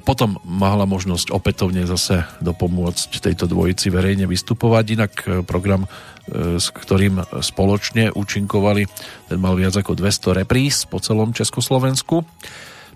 potom 0.00 0.38
mala 0.46 0.86
možnosť 0.86 1.34
opätovne 1.34 1.82
zase 1.84 2.22
dopomôcť 2.40 3.10
tejto 3.20 3.50
dvojici 3.50 3.90
verejne 3.90 4.30
vystupovať. 4.30 4.84
Inak 4.94 5.12
e, 5.26 5.28
program, 5.42 5.90
e, 6.30 6.62
s 6.62 6.70
ktorým 6.70 7.26
spoločne 7.42 8.14
účinkovali, 8.14 8.86
ten 9.26 9.38
mal 9.42 9.58
viac 9.58 9.74
ako 9.74 9.98
200 9.98 10.46
repríz 10.46 10.86
po 10.86 11.02
celom 11.02 11.34
Československu. 11.34 12.22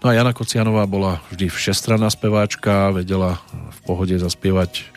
No 0.00 0.06
a 0.06 0.14
Jana 0.14 0.30
Kocianová 0.30 0.86
bola 0.86 1.18
vždy 1.34 1.50
všestranná 1.50 2.06
speváčka, 2.14 2.94
vedela 2.94 3.42
v 3.50 3.78
pohode 3.82 4.14
zaspievať 4.14 4.94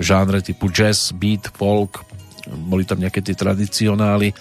žánre 0.00 0.44
typu 0.44 0.68
jazz, 0.68 1.12
beat, 1.16 1.48
folk, 1.56 2.04
boli 2.48 2.84
tam 2.84 3.00
nejaké 3.00 3.20
tie 3.20 3.36
tradicionály, 3.36 4.32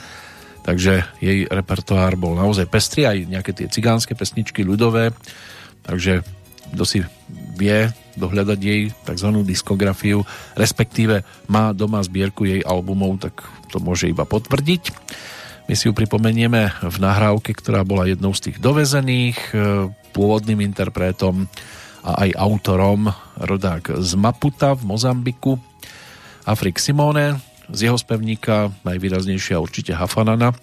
takže 0.63 1.03
jej 1.23 1.47
repertoár 1.47 2.19
bol 2.19 2.35
naozaj 2.35 2.67
pestrý, 2.67 3.07
aj 3.07 3.17
nejaké 3.27 3.51
tie 3.55 3.67
cigánske 3.71 4.15
pesničky 4.15 4.63
ľudové, 4.63 5.15
takže 5.87 6.23
kto 6.75 6.83
si 6.83 6.99
vie 7.55 7.87
dohľadať 8.19 8.59
jej 8.59 8.81
tzv. 8.91 9.29
diskografiu, 9.47 10.27
respektíve 10.57 11.23
má 11.47 11.71
doma 11.71 12.03
zbierku 12.03 12.43
jej 12.43 12.61
albumov, 12.65 13.23
tak 13.23 13.45
to 13.71 13.79
môže 13.79 14.09
iba 14.09 14.27
potvrdiť. 14.27 14.91
My 15.67 15.75
si 15.75 15.91
ju 15.91 15.93
pripomenieme 15.95 16.71
v 16.79 16.97
nahrávke, 16.99 17.51
ktorá 17.51 17.83
bola 17.83 18.07
jednou 18.07 18.31
z 18.31 18.51
tých 18.51 18.57
dovezených, 18.63 19.39
e, 19.51 19.91
pôvodným 20.15 20.63
interpretom 20.63 21.51
a 22.07 22.23
aj 22.23 22.39
autorom 22.39 23.11
rodák 23.35 23.99
z 23.99 24.11
Maputa 24.15 24.71
v 24.71 24.87
Mozambiku, 24.87 25.59
Afrik 26.47 26.79
Simone, 26.79 27.35
z 27.67 27.91
jeho 27.91 27.99
spevníka 27.99 28.71
najvýraznejšia 28.87 29.59
určite 29.59 29.91
Hafanana, 29.91 30.55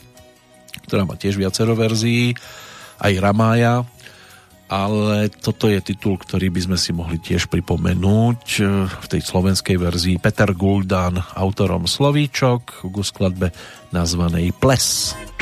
ktorá 0.88 1.04
má 1.04 1.20
tiež 1.20 1.36
viacero 1.36 1.76
verzií, 1.76 2.32
aj 2.96 3.12
Ramája, 3.20 3.84
ale 4.72 5.28
toto 5.28 5.68
je 5.68 5.84
titul, 5.84 6.16
ktorý 6.16 6.48
by 6.48 6.60
sme 6.64 6.78
si 6.80 6.96
mohli 6.96 7.20
tiež 7.20 7.52
pripomenúť 7.52 8.42
v 8.88 9.06
tej 9.12 9.20
slovenskej 9.20 9.76
verzii. 9.76 10.16
Peter 10.16 10.56
Guldan, 10.56 11.20
autorom 11.36 11.84
slovíčok 11.84 12.88
k 12.88 12.96
skladbe 13.04 13.52
nazvanej 13.92 14.56
Ples. 14.56 15.12
Ples. 15.12 15.33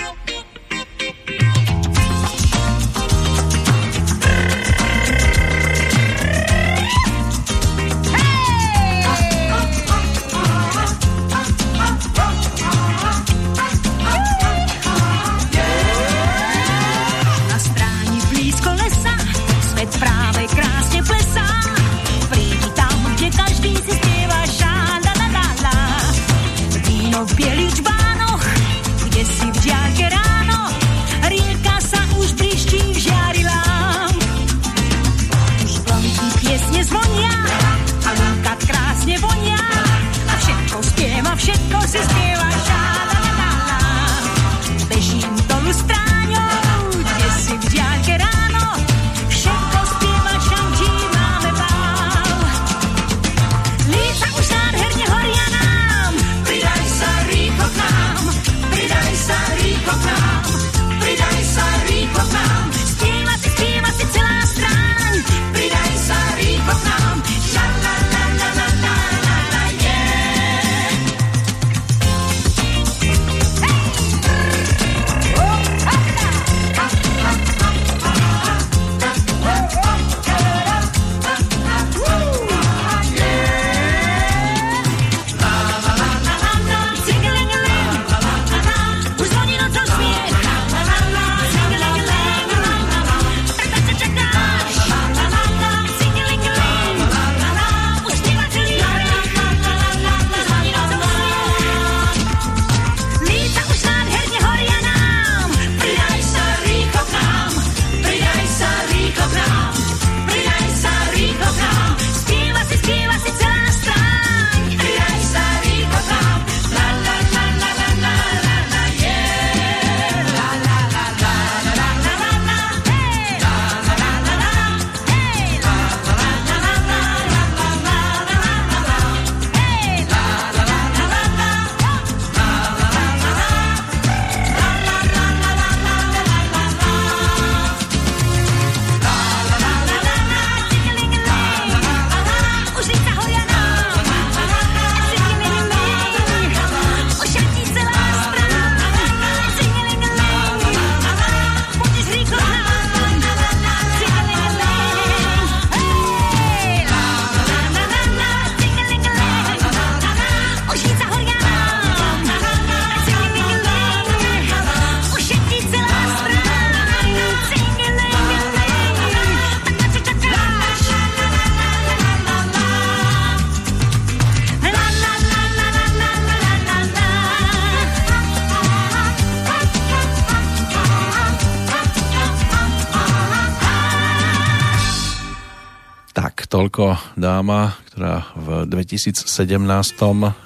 Dáma, 187.32 187.80
ktorá 187.88 188.28
v 188.36 188.68
2017 188.68 189.24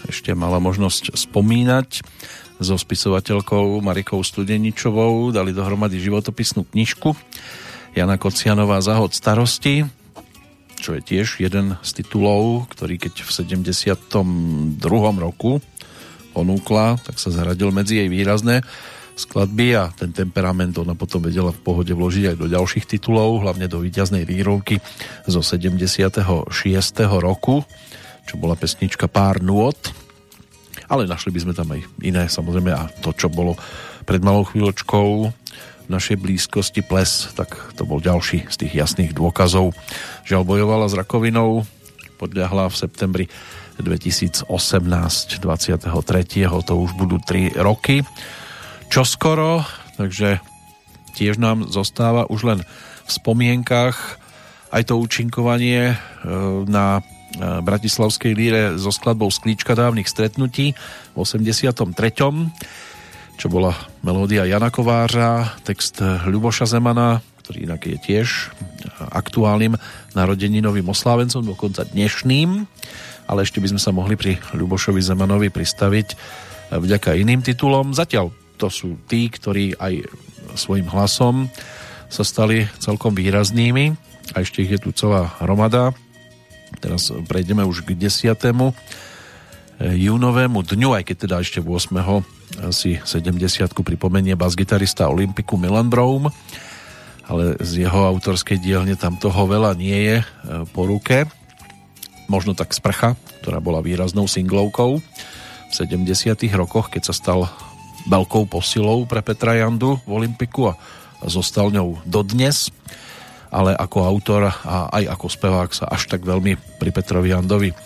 ešte 0.07 0.31
mala 0.39 0.63
možnosť 0.63 1.19
spomínať 1.19 2.07
so 2.63 2.79
spisovateľkou 2.79 3.83
Marikou 3.83 4.23
Studeničovou 4.23 5.35
dali 5.35 5.51
dohromady 5.51 5.99
životopisnú 5.99 6.63
knižku 6.71 7.11
Jana 7.99 8.15
Kocianová 8.15 8.79
Zahod 8.79 9.19
starosti, 9.19 9.83
čo 10.79 10.95
je 10.95 11.03
tiež 11.03 11.43
jeden 11.43 11.75
z 11.83 11.91
titulov, 11.91 12.71
ktorý 12.71 13.03
keď 13.03 13.27
v 13.27 13.31
72. 13.35 14.79
roku 15.19 15.59
ponúkla, 16.39 17.03
tak 17.03 17.19
sa 17.19 17.35
zaradil 17.35 17.75
medzi 17.75 17.99
jej 17.99 18.07
výrazné 18.07 18.63
skladby 19.17 19.69
a 19.73 19.89
ten 19.97 20.13
temperament 20.13 20.77
ona 20.77 20.93
potom 20.93 21.25
vedela 21.25 21.49
v 21.49 21.65
pohode 21.65 21.89
vložiť 21.89 22.31
aj 22.31 22.37
do 22.37 22.47
ďalších 22.53 22.85
titulov, 22.85 23.41
hlavne 23.41 23.65
do 23.65 23.81
víťaznej 23.81 24.29
výrovky 24.29 24.77
zo 25.25 25.41
76. 25.41 26.53
roku, 27.17 27.65
čo 28.29 28.35
bola 28.37 28.53
pesnička 28.55 29.09
Pár 29.09 29.41
nôd, 29.41 29.77
ale 30.93 31.09
našli 31.09 31.33
by 31.33 31.41
sme 31.49 31.57
tam 31.57 31.73
aj 31.73 31.81
iné 32.05 32.29
samozrejme 32.29 32.71
a 32.77 32.93
to, 33.01 33.17
čo 33.17 33.33
bolo 33.33 33.57
pred 34.05 34.21
malou 34.21 34.45
chvíľočkou 34.45 35.09
v 35.87 35.89
našej 35.89 36.21
blízkosti 36.21 36.85
ples, 36.85 37.33
tak 37.33 37.57
to 37.75 37.89
bol 37.89 38.05
ďalší 38.05 38.47
z 38.53 38.57
tých 38.67 38.85
jasných 38.85 39.17
dôkazov. 39.17 39.73
Žiaľ 40.29 40.43
bojovala 40.45 40.87
s 40.93 40.95
rakovinou, 40.99 41.65
podľahla 42.21 42.69
v 42.69 42.77
septembri 42.77 43.25
2018, 43.81 44.49
23. 44.49 45.85
to 46.65 46.75
už 46.75 46.91
budú 46.97 47.17
3 47.21 47.57
roky 47.61 48.05
čoskoro, 48.97 49.61
takže 50.01 50.41
tiež 51.13 51.37
nám 51.37 51.69
zostáva 51.69 52.25
už 52.33 52.49
len 52.49 52.61
v 53.05 53.11
spomienkach 53.13 54.17
aj 54.73 54.89
to 54.89 54.97
účinkovanie 54.97 55.93
e, 55.93 55.97
na 56.65 57.05
e, 57.05 57.61
Bratislavskej 57.61 58.33
líre 58.33 58.63
so 58.81 58.89
skladbou 58.89 59.29
Sklíčka 59.29 59.77
dávnych 59.77 60.09
stretnutí 60.09 60.73
v 61.13 61.17
83. 61.21 61.77
čo 63.37 63.47
bola 63.53 63.77
melódia 64.01 64.49
Jana 64.49 64.73
Kovářa, 64.73 65.61
text 65.61 66.01
Ľuboša 66.01 66.65
Zemana, 66.65 67.21
ktorý 67.45 67.69
inak 67.69 67.85
je 67.85 68.01
tiež 68.01 68.49
aktuálnym 69.13 69.77
narodeninovým 70.17 70.89
oslávencom, 70.89 71.45
dokonca 71.45 71.85
dnešným, 71.85 72.65
ale 73.29 73.45
ešte 73.45 73.61
by 73.61 73.77
sme 73.77 73.81
sa 73.85 73.93
mohli 73.93 74.17
pri 74.17 74.41
Ľubošovi 74.57 75.05
Zemanovi 75.05 75.53
pristaviť 75.53 76.09
vďaka 76.81 77.13
iným 77.13 77.45
titulom. 77.45 77.93
Zatiaľ 77.93 78.46
to 78.57 78.73
sú 78.73 78.97
tí, 79.07 79.29
ktorí 79.29 79.77
aj 79.77 80.09
svojim 80.57 80.89
hlasom 80.89 81.53
sa 82.09 82.25
stali 82.25 82.65
celkom 82.81 83.13
výraznými 83.13 83.93
a 84.35 84.43
ešte 84.43 84.65
ich 84.65 84.73
je 84.73 84.81
tu 84.81 84.91
celá 84.91 85.31
hromada. 85.39 85.93
Teraz 86.83 87.13
prejdeme 87.31 87.63
už 87.63 87.87
k 87.87 87.95
10. 87.95 88.35
júnovému 89.81 90.59
dňu, 90.67 90.91
aj 90.97 91.05
keď 91.07 91.17
teda 91.29 91.37
ešte 91.45 91.59
8. 91.63 92.73
si 92.73 92.99
70 92.99 93.71
pripomenie 93.85 94.35
bas-gitarista 94.35 95.07
Olympiku 95.07 95.61
Milan 95.61 95.93
Broum, 95.93 96.33
ale 97.27 97.59
z 97.59 97.87
jeho 97.87 98.07
autorskej 98.07 98.63
dielne 98.63 98.95
tam 98.95 99.19
toho 99.19 99.51
veľa 99.51 99.75
nie 99.75 99.99
je 99.99 100.17
e, 100.23 100.27
po 100.71 100.87
ruke. 100.87 101.27
Možno 102.31 102.55
tak 102.55 102.71
Sprcha, 102.71 103.19
ktorá 103.43 103.59
bola 103.59 103.83
výraznou 103.83 104.31
singlovkou 104.31 105.03
v 105.67 105.73
70 105.75 106.07
rokoch, 106.55 106.87
keď 106.87 107.03
sa 107.11 107.15
stal 107.15 107.51
veľkou 108.07 108.47
posilou 108.47 109.05
pre 109.05 109.21
Petra 109.21 109.59
Jandu 109.59 109.99
v 110.07 110.11
Olympiku 110.25 110.71
a 110.71 110.75
zostal 111.27 111.75
ňou 111.75 111.99
dodnes 112.07 112.71
ale 113.51 113.73
ako 113.73 114.05
autor 114.05 114.51
a 114.51 114.91
aj 114.91 115.05
ako 115.17 115.27
spevák 115.31 115.71
sa 115.71 115.89
až 115.89 116.11
tak 116.11 116.27
veľmi 116.27 116.59
pri 116.77 116.91
Petrovi 116.91 117.31
Jandovi 117.31 117.71
e, 117.71 117.77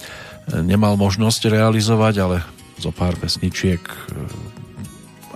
nemal 0.64 0.96
možnosť 0.96 1.52
realizovať, 1.52 2.14
ale 2.18 2.36
zo 2.80 2.90
pár 2.90 3.14
pesničiek 3.20 3.78
e, 3.78 3.96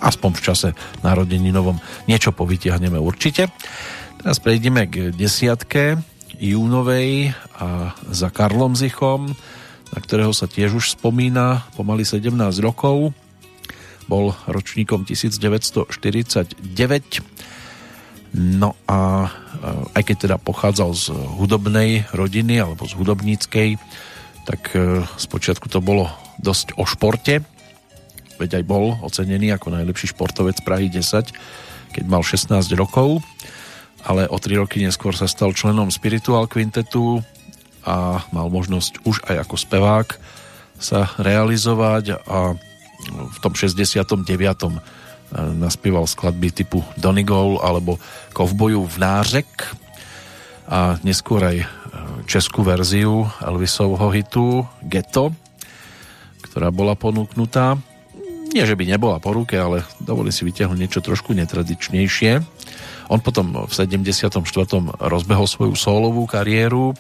aspoň 0.01 0.31
v 0.35 0.45
čase 0.45 0.69
narodení 1.05 1.55
novom 1.55 1.79
niečo 2.11 2.33
povytiahneme 2.33 2.99
určite. 2.99 3.53
Teraz 4.21 4.41
prejdeme 4.41 4.89
k 4.89 5.13
desiatke 5.13 6.01
júnovej 6.41 7.31
a 7.61 7.95
za 8.11 8.29
Karlom 8.33 8.75
Zichom, 8.75 9.31
na 9.95 9.99
ktorého 10.03 10.35
sa 10.35 10.51
tiež 10.51 10.83
už 10.83 10.99
spomína 10.99 11.69
pomaly 11.79 12.03
17 12.03 12.35
rokov 12.59 13.15
bol 14.07 14.37
ročníkom 14.47 15.05
1949. 15.09 15.89
No 18.35 18.75
a 18.91 19.31
aj 19.95 20.03
keď 20.03 20.17
teda 20.27 20.37
pochádzal 20.43 20.91
z 20.93 21.05
hudobnej 21.39 22.05
rodiny 22.11 22.59
alebo 22.59 22.83
z 22.85 22.99
hudobníckej, 22.99 23.79
tak 24.45 24.77
e, 24.77 25.01
spočiatku 25.07 25.73
to 25.73 25.81
bolo 25.81 26.11
dosť 26.37 26.77
o 26.77 26.85
športe, 26.85 27.41
veď 28.37 28.61
aj 28.61 28.65
bol 28.67 28.99
ocenený 29.01 29.55
ako 29.57 29.73
najlepší 29.73 30.13
športovec 30.13 30.61
Prahy 30.67 30.93
10, 30.93 31.33
keď 31.95 32.05
mal 32.05 32.21
16 32.21 32.53
rokov, 32.77 33.25
ale 34.05 34.29
o 34.29 34.37
3 34.37 34.61
roky 34.61 34.85
neskôr 34.85 35.17
sa 35.17 35.25
stal 35.25 35.57
členom 35.57 35.89
Spiritual 35.89 36.45
Quintetu 36.51 37.25
a 37.87 38.21
mal 38.35 38.53
možnosť 38.53 39.07
už 39.09 39.25
aj 39.31 39.49
ako 39.49 39.57
spevák 39.57 40.09
sa 40.77 41.09
realizovať 41.17 42.21
a 42.27 42.59
v 43.09 43.39
tom 43.43 43.53
69. 43.53 44.81
Eh, 45.35 45.51
naspieval 45.57 46.07
skladby 46.07 46.55
typu 46.55 46.87
Donegal 46.95 47.59
alebo 47.59 47.99
Kovboju 48.37 48.87
v 48.87 48.97
nářek 49.03 49.49
a 50.71 51.01
neskôr 51.03 51.43
aj 51.43 51.57
eh, 51.65 51.69
českú 52.31 52.63
verziu 52.63 53.27
Elvisovho 53.43 54.15
hitu 54.15 54.63
Ghetto, 54.85 55.35
ktorá 56.45 56.71
bola 56.71 56.95
ponúknutá. 56.95 57.75
Nie, 58.55 58.63
že 58.69 58.79
by 58.79 58.87
nebola 58.87 59.19
po 59.19 59.35
ruke, 59.35 59.59
ale 59.59 59.83
dovolí 59.99 60.31
si 60.31 60.47
vytiahnuť 60.47 60.79
niečo 60.79 61.03
trošku 61.03 61.35
netradičnejšie. 61.35 62.39
On 63.11 63.19
potom 63.19 63.67
v 63.67 63.73
74. 63.75 64.39
rozbehol 65.03 65.51
svoju 65.51 65.75
solovú 65.75 66.31
kariéru 66.31 66.95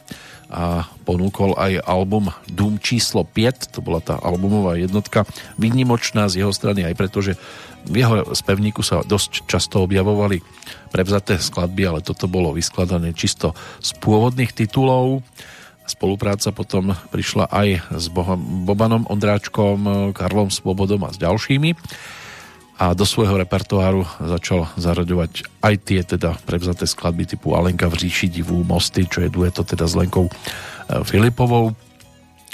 a 0.52 0.86
ponúkol 1.08 1.56
aj 1.56 1.82
album 1.84 2.30
Doom 2.48 2.78
číslo 2.78 3.24
5, 3.24 3.74
to 3.74 3.80
bola 3.80 4.00
tá 4.00 4.20
albumová 4.20 4.76
jednotka, 4.76 5.24
výnimočná 5.56 6.28
z 6.28 6.44
jeho 6.44 6.52
strany 6.52 6.84
aj 6.84 6.94
preto, 6.96 7.24
že 7.24 7.36
v 7.84 8.00
jeho 8.00 8.32
spevníku 8.32 8.80
sa 8.80 9.04
dosť 9.04 9.44
často 9.44 9.84
objavovali 9.84 10.40
prevzaté 10.88 11.36
skladby, 11.36 11.82
ale 11.84 12.00
toto 12.00 12.24
bolo 12.30 12.56
vyskladané 12.56 13.12
čisto 13.12 13.52
z 13.80 13.92
pôvodných 14.00 14.56
titulov. 14.56 15.20
Spolupráca 15.84 16.48
potom 16.48 16.96
prišla 17.12 17.44
aj 17.52 17.68
s 17.92 18.08
Bobanom 18.08 19.04
Ondráčkom, 19.04 20.12
Karlom 20.16 20.48
Svobodom 20.48 21.04
a 21.04 21.12
s 21.12 21.20
ďalšími 21.20 21.76
a 22.74 22.90
do 22.90 23.06
svojho 23.06 23.38
repertoáru 23.38 24.02
začal 24.18 24.66
zaraďovať 24.74 25.62
aj 25.62 25.74
tie 25.86 26.00
teda 26.02 26.34
prevzaté 26.42 26.90
skladby 26.90 27.36
typu 27.36 27.54
Alenka 27.54 27.86
v 27.86 28.06
říši 28.06 28.26
divú 28.26 28.66
mosty, 28.66 29.06
čo 29.06 29.22
je 29.22 29.30
dueto 29.30 29.62
teda 29.62 29.86
s 29.86 29.94
Lenkou 29.94 30.26
e, 30.26 30.32
Filipovou. 31.06 31.70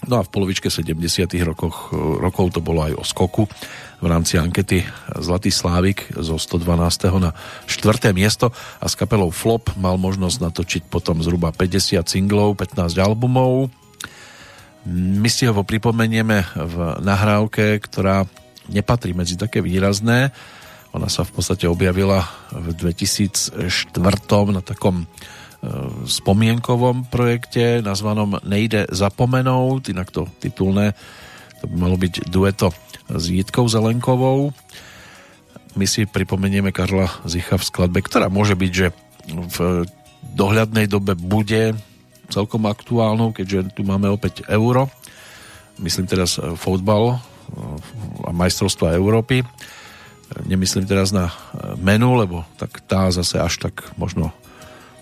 No 0.09 0.15
a 0.21 0.25
v 0.25 0.33
polovičke 0.33 0.69
70 0.69 1.25
rokoch, 1.41 1.93
e, 1.93 2.21
rokov 2.21 2.53
to 2.53 2.61
bolo 2.61 2.85
aj 2.85 2.93
o 3.01 3.05
skoku 3.05 3.49
v 4.01 4.07
rámci 4.09 4.37
ankety 4.37 4.85
Zlatý 5.17 5.49
Slávik 5.53 6.13
zo 6.17 6.37
112. 6.37 6.69
na 7.21 7.33
4. 7.65 8.13
miesto 8.13 8.53
a 8.81 8.87
s 8.89 8.97
kapelou 8.97 9.33
Flop 9.33 9.73
mal 9.77 9.97
možnosť 10.01 10.37
natočiť 10.41 10.83
potom 10.89 11.21
zhruba 11.25 11.53
50 11.53 12.01
singlov, 12.05 12.57
15 12.61 12.97
albumov. 13.01 13.73
My 14.89 15.29
si 15.29 15.45
ho 15.45 15.61
pripomenieme 15.61 16.45
v 16.57 16.77
nahrávke, 17.05 17.81
ktorá 17.85 18.25
nepatrí 18.71 19.13
medzi 19.13 19.35
také 19.35 19.61
výrazné. 19.61 20.31
Ona 20.91 21.07
sa 21.07 21.23
v 21.23 21.31
podstate 21.39 21.71
objavila 21.71 22.27
v 22.51 22.75
2004 22.75 23.55
na 24.51 24.63
takom 24.63 25.03
e, 25.03 25.07
spomienkovom 26.07 27.07
projekte 27.07 27.79
nazvanom 27.79 28.43
Nejde 28.43 28.91
zapomenout, 28.91 29.87
inak 29.87 30.11
to 30.11 30.27
titulné, 30.43 30.99
to 31.63 31.71
by 31.71 31.77
malo 31.79 31.95
byť 31.95 32.27
dueto 32.27 32.75
s 33.07 33.25
Jitkou 33.31 33.71
Zelenkovou. 33.71 34.51
My 35.79 35.87
si 35.87 36.11
pripomenieme 36.11 36.75
Karla 36.75 37.07
Zicha 37.23 37.55
v 37.55 37.69
skladbe, 37.69 38.03
ktorá 38.03 38.27
môže 38.27 38.59
byť, 38.59 38.73
že 38.75 38.91
v 39.31 39.87
dohľadnej 40.35 40.91
dobe 40.91 41.15
bude 41.15 41.79
celkom 42.31 42.67
aktuálnou, 42.67 43.31
keďže 43.31 43.79
tu 43.79 43.87
máme 43.87 44.11
opäť 44.11 44.43
euro. 44.51 44.91
Myslím 45.79 46.11
teraz 46.11 46.39
fotbal, 46.59 47.23
a 48.27 48.31
majstrovstva 48.31 48.97
Európy. 48.97 49.43
Nemyslím 50.47 50.87
teraz 50.87 51.11
na 51.11 51.35
menu, 51.79 52.15
lebo 52.15 52.47
tak 52.55 52.79
tá 52.87 53.11
zase 53.11 53.39
až 53.39 53.59
tak 53.59 53.83
možno 53.99 54.31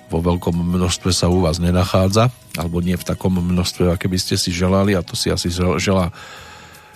vo 0.08 0.24
veľkom 0.24 0.56
množstve 0.56 1.12
sa 1.12 1.28
u 1.28 1.44
vás 1.44 1.60
nenachádza, 1.60 2.32
alebo 2.56 2.80
nie 2.80 2.96
v 2.96 3.04
takom 3.04 3.36
množstve, 3.36 3.92
aké 3.92 4.08
by 4.08 4.16
ste 4.16 4.40
si 4.40 4.48
želali 4.48 4.96
a 4.96 5.04
to 5.04 5.12
si 5.12 5.28
asi 5.28 5.52
želá 5.52 6.16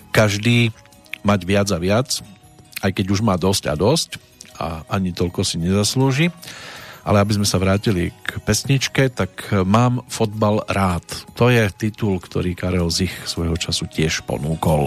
každý 0.08 0.72
mať 1.20 1.40
viac 1.44 1.68
a 1.72 1.78
viac, 1.78 2.08
aj 2.80 2.90
keď 2.96 3.06
už 3.12 3.20
má 3.20 3.36
dosť 3.36 3.64
a 3.68 3.74
dosť 3.76 4.10
a 4.56 4.84
ani 4.88 5.12
toľko 5.12 5.44
si 5.44 5.60
nezaslúži. 5.60 6.32
Ale 7.02 7.18
aby 7.18 7.34
sme 7.34 7.46
sa 7.46 7.58
vrátili 7.58 8.14
k 8.22 8.38
pesničke, 8.46 9.10
tak 9.10 9.50
mám 9.66 10.06
fotbal 10.06 10.62
rád. 10.70 11.02
To 11.34 11.50
je 11.50 11.66
titul, 11.74 12.22
ktorý 12.22 12.54
Karel 12.54 12.86
Zich 12.94 13.10
svojho 13.26 13.58
času 13.58 13.90
tiež 13.90 14.22
ponúkol. 14.22 14.86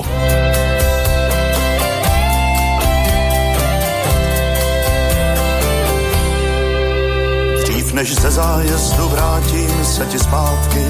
Dřív 7.61 7.87
než 7.93 8.09
ze 8.15 8.31
zájezdu 8.31 9.05
vrátím 9.11 9.85
se 9.85 10.05
ti 10.05 10.19
zpátky, 10.19 10.83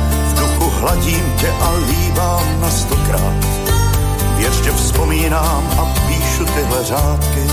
v 0.00 0.32
duchu 0.40 0.66
hladím 0.80 1.26
tě 1.40 1.48
a 1.48 1.70
líbám 1.76 2.60
na 2.60 2.70
stokrát. 2.70 3.40
Věř, 4.36 4.60
vzpomínám 4.74 5.64
a 5.78 5.84
píšu 6.08 6.44
tyhle 6.44 6.84
řádky 6.84 7.44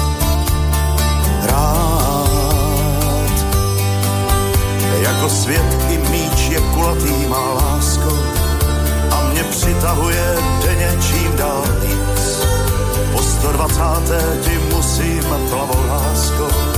rád. 1.44 2.07
Jako 5.18 5.30
svět 5.30 5.78
i 5.90 5.98
míč 5.98 6.50
je 6.50 6.60
kulatý, 6.74 7.28
má 7.28 7.54
lásko 7.54 8.14
a 9.12 9.30
mě 9.32 9.44
přitahuje 9.44 10.36
denně 10.66 10.98
čím 11.02 11.36
dál 11.36 11.64
víc. 11.82 12.46
Po 13.12 13.22
120. 13.22 13.82
ti 14.42 14.60
musím 14.76 15.24
plavou 15.50 15.88
lásko 15.88 16.77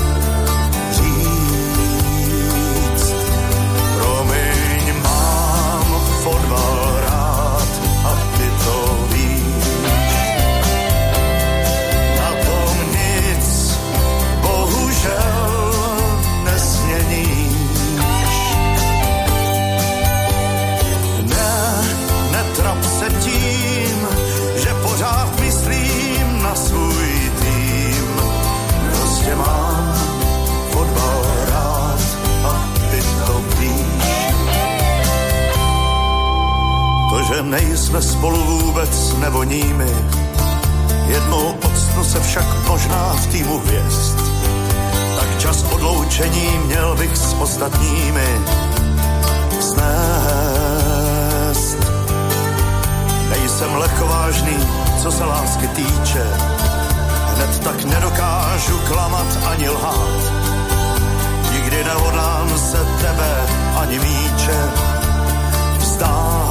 že 37.36 37.44
nejsme 37.44 38.02
spolu 38.02 38.44
vůbec 38.44 39.14
nevoníme, 39.18 39.86
jednou 41.08 41.56
odstnu 41.66 42.04
se 42.04 42.20
však 42.20 42.68
možná 42.68 43.14
v 43.14 43.28
týmu 43.28 43.60
hvězd. 43.60 44.20
Tak 45.20 45.40
čas 45.40 45.66
odloučení 45.72 46.60
měl 46.66 46.96
bych 46.96 47.18
s 47.18 47.34
ostatními 47.34 48.42
snést. 49.60 51.78
Nejsem 53.30 53.76
lehkovážný, 53.76 54.58
co 55.04 55.12
se 55.12 55.24
lásky 55.24 55.68
týče, 55.68 56.24
hned 57.36 57.60
tak 57.64 57.84
nedokážu 57.84 58.80
klamat 58.88 59.38
ani 59.46 59.70
lhát. 59.70 60.34
Nikdy 61.52 61.84
nehodlám 61.84 62.60
se 62.60 62.86
tebe 63.02 63.48
ani 63.76 64.00
míče 64.00 64.70
vzdát. 65.78 66.49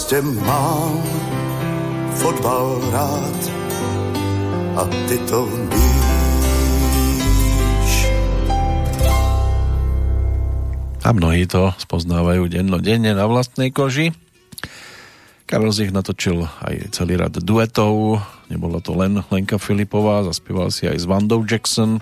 Prostě 0.00 0.22
mám 0.22 1.02
fotbal 2.16 2.80
rád 2.90 3.40
a 4.80 4.88
ty 5.04 5.18
to 5.28 5.44
víš. 5.44 5.68
A 11.04 11.12
mnohí 11.12 11.44
to 11.44 11.76
spoznávajú 11.76 12.48
dennodenne 12.48 13.12
na 13.12 13.28
vlastnej 13.28 13.76
koži. 13.76 14.16
Karel 15.44 15.68
Zich 15.68 15.92
natočil 15.92 16.48
aj 16.48 16.96
celý 16.96 17.20
rad 17.20 17.36
duetov, 17.36 18.24
nebola 18.48 18.80
to 18.80 18.96
len 18.96 19.20
Lenka 19.28 19.60
Filipová, 19.60 20.24
zaspieval 20.24 20.72
si 20.72 20.88
aj 20.88 20.96
s 20.96 21.04
Vandou 21.04 21.44
Jackson, 21.44 22.00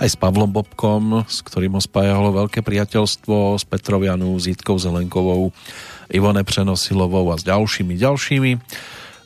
aj 0.00 0.08
s 0.08 0.16
Pavlom 0.16 0.48
Bobkom, 0.48 1.28
s 1.28 1.44
ktorým 1.44 1.76
ho 1.76 1.82
spájalo 1.82 2.32
veľké 2.32 2.64
priateľstvo, 2.64 3.60
s 3.60 3.68
Petrovianu, 3.68 4.32
s 4.40 4.48
Jitkou 4.48 4.80
Zelenkovou, 4.80 5.52
Ivone 6.12 6.44
Přenosilovou 6.44 7.32
a 7.32 7.38
s 7.38 7.44
ďalšími 7.46 7.94
ďalšími. 7.96 8.52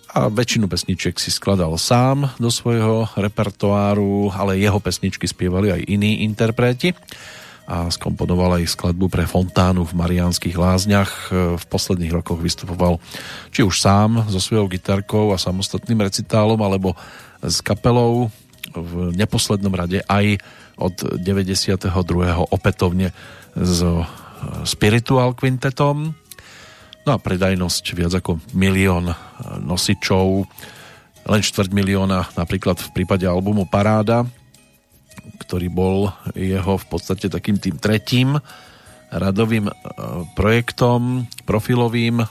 A 0.08 0.32
väčšinu 0.32 0.72
pesničiek 0.72 1.20
si 1.20 1.28
skladal 1.28 1.76
sám 1.76 2.32
do 2.40 2.48
svojho 2.48 3.12
repertoáru, 3.12 4.32
ale 4.32 4.56
jeho 4.56 4.80
pesničky 4.80 5.28
spievali 5.28 5.68
aj 5.68 5.84
iní 5.84 6.24
interpreti 6.24 6.96
a 7.68 7.92
skomponoval 7.92 8.56
aj 8.56 8.72
skladbu 8.72 9.12
pre 9.12 9.28
Fontánu 9.28 9.84
v 9.84 9.92
Mariánskych 9.92 10.56
lázniach. 10.56 11.28
V 11.60 11.64
posledných 11.68 12.16
rokoch 12.16 12.40
vystupoval 12.40 12.96
či 13.52 13.60
už 13.60 13.76
sám 13.76 14.24
so 14.32 14.40
svojou 14.40 14.72
gitarkou 14.72 15.36
a 15.36 15.38
samostatným 15.38 16.00
recitálom, 16.00 16.56
alebo 16.64 16.96
s 17.44 17.60
kapelou 17.60 18.32
v 18.72 19.12
neposlednom 19.12 19.76
rade 19.76 20.00
aj 20.08 20.40
od 20.80 21.20
92. 21.20 21.92
opätovne 22.48 23.12
so 23.52 24.08
Spiritual 24.64 25.36
Quintetom. 25.36 26.16
No 27.06 27.16
a 27.16 27.18
predajnosť 27.18 27.84
viac 27.94 28.12
ako 28.18 28.42
milión 28.52 29.12
nosičov, 29.62 30.46
len 31.28 31.40
štvrť 31.44 31.70
milióna 31.72 32.32
napríklad 32.34 32.80
v 32.80 32.90
prípade 32.96 33.28
albumu 33.28 33.68
Paráda, 33.68 34.24
ktorý 35.44 35.68
bol 35.68 36.08
jeho 36.32 36.80
v 36.80 36.86
podstate 36.88 37.28
takým 37.28 37.60
tým 37.60 37.76
tretím 37.76 38.40
radovým 39.08 39.68
e, 39.68 39.72
projektom, 40.36 41.24
profilovým. 41.48 42.24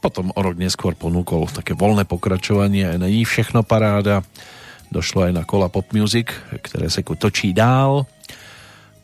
Potom 0.00 0.28
o 0.32 0.40
rok 0.40 0.56
neskôr 0.60 0.92
ponúkol 0.92 1.48
také 1.48 1.72
voľné 1.72 2.04
pokračovanie 2.04 3.00
Není 3.00 3.24
všechno 3.24 3.64
paráda. 3.64 4.20
Došlo 4.92 5.26
aj 5.26 5.32
na 5.34 5.42
kola 5.42 5.66
pop 5.66 5.88
music, 5.96 6.30
ktoré 6.62 6.86
sa 6.92 7.02
točí 7.02 7.50
dál. 7.50 8.06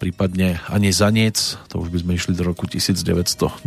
Prípadne 0.03 0.59
ani 0.67 0.91
za 0.91 1.15
nic, 1.15 1.55
to 1.71 1.79
už 1.79 1.95
by 1.95 2.03
sme 2.03 2.19
išli 2.19 2.35
do 2.35 2.43
roku 2.43 2.67
1990. 2.67 3.63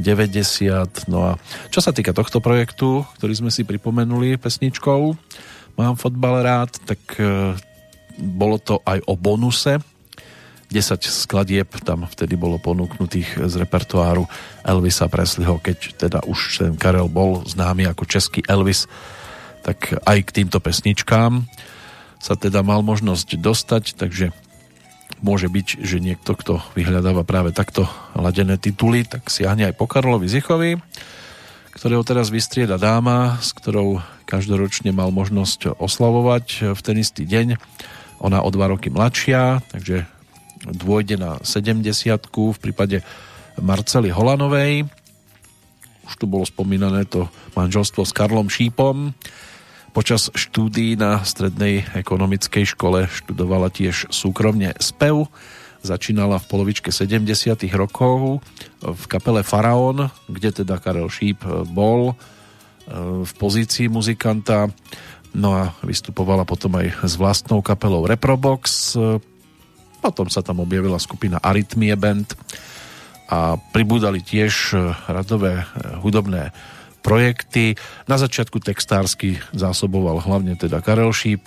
No 1.08 1.32
a 1.32 1.40
čo 1.72 1.80
sa 1.80 1.96
týka 1.96 2.12
tohto 2.12 2.44
projektu, 2.44 3.08
ktorý 3.16 3.40
sme 3.40 3.52
si 3.56 3.64
pripomenuli 3.64 4.36
pesničkou, 4.36 5.16
mám 5.80 5.96
fotbal 5.96 6.44
rád, 6.44 6.76
tak 6.84 7.00
e, 7.16 7.56
bolo 8.20 8.60
to 8.60 8.84
aj 8.84 9.00
o 9.08 9.16
bonuse. 9.16 9.80
10 10.68 11.00
skladieb 11.08 11.72
tam 11.88 12.04
vtedy 12.04 12.36
bolo 12.36 12.60
ponúknutých 12.60 13.40
z 13.48 13.54
repertoáru 13.56 14.28
Elvisa 14.68 15.08
Presleyho, 15.08 15.64
keď 15.64 15.96
teda 15.96 16.20
už 16.28 16.68
ten 16.68 16.76
Karel 16.76 17.08
bol 17.08 17.48
známy 17.48 17.88
ako 17.88 18.04
český 18.04 18.44
Elvis, 18.44 18.92
tak 19.64 19.96
aj 20.04 20.20
k 20.20 20.44
týmto 20.44 20.60
pesničkám 20.60 21.48
sa 22.20 22.36
teda 22.36 22.60
mal 22.60 22.84
možnosť 22.84 23.40
dostať, 23.40 23.96
takže 23.96 24.36
môže 25.24 25.48
byť, 25.48 25.68
že 25.84 26.04
niekto, 26.04 26.36
kto 26.36 26.60
vyhľadáva 26.76 27.24
práve 27.24 27.56
takto 27.56 27.88
ladené 28.16 28.60
tituly, 28.60 29.08
tak 29.08 29.32
siahne 29.32 29.72
aj 29.72 29.78
po 29.80 29.88
Karlovi 29.88 30.28
Zichovi, 30.28 30.80
ktorého 31.76 32.04
teraz 32.08 32.32
vystrieda 32.32 32.80
dáma, 32.80 33.40
s 33.40 33.52
ktorou 33.52 34.00
každoročne 34.26 34.96
mal 34.96 35.12
možnosť 35.12 35.76
oslavovať 35.78 36.74
v 36.74 36.82
ten 36.82 36.96
istý 36.98 37.28
deň. 37.28 37.60
Ona 38.24 38.42
o 38.42 38.50
dva 38.50 38.72
roky 38.72 38.88
mladšia, 38.88 39.60
takže 39.70 40.08
dôjde 40.66 41.20
na 41.20 41.38
70 41.44 41.84
v 42.32 42.58
prípade 42.58 43.04
Marcely 43.60 44.10
Holanovej. 44.10 44.88
Už 46.06 46.14
tu 46.16 46.26
bolo 46.30 46.46
spomínané 46.46 47.06
to 47.06 47.28
manželstvo 47.58 48.06
s 48.06 48.16
Karlom 48.16 48.48
Šípom. 48.48 49.14
Počas 49.96 50.28
štúdií 50.36 51.00
na 51.00 51.24
strednej 51.24 51.88
ekonomickej 51.96 52.76
škole 52.76 53.08
študovala 53.08 53.72
tiež 53.72 54.12
súkromne 54.12 54.76
spev 54.84 55.32
Začínala 55.86 56.42
v 56.42 56.50
polovičke 56.50 56.90
70. 56.90 57.62
rokov 57.78 58.42
v 58.82 59.04
kapele 59.06 59.46
Faraón, 59.46 60.10
kde 60.26 60.66
teda 60.66 60.82
Karel 60.82 61.06
Šíp 61.14 61.46
bol 61.70 62.10
e, 62.10 62.14
v 63.22 63.32
pozícii 63.38 63.86
muzikanta. 63.86 64.74
No 65.38 65.54
a 65.54 65.78
vystupovala 65.86 66.42
potom 66.42 66.82
aj 66.82 67.06
s 67.06 67.14
vlastnou 67.22 67.62
kapelou 67.62 68.10
Reprobox. 68.10 68.98
Potom 70.02 70.26
sa 70.34 70.42
tam 70.42 70.66
objavila 70.66 70.98
skupina 70.98 71.38
Arytmie 71.38 71.94
Band 71.94 72.34
a 73.30 73.54
pribúdali 73.70 74.26
tiež 74.26 74.74
radové 75.06 75.62
e, 75.62 75.66
hudobné 76.02 76.50
projekty. 77.06 77.78
Na 78.10 78.18
začiatku 78.18 78.58
textársky 78.58 79.38
zásoboval 79.54 80.26
hlavne 80.26 80.58
teda 80.58 80.82
Karel 80.82 81.14
Šíp. 81.14 81.46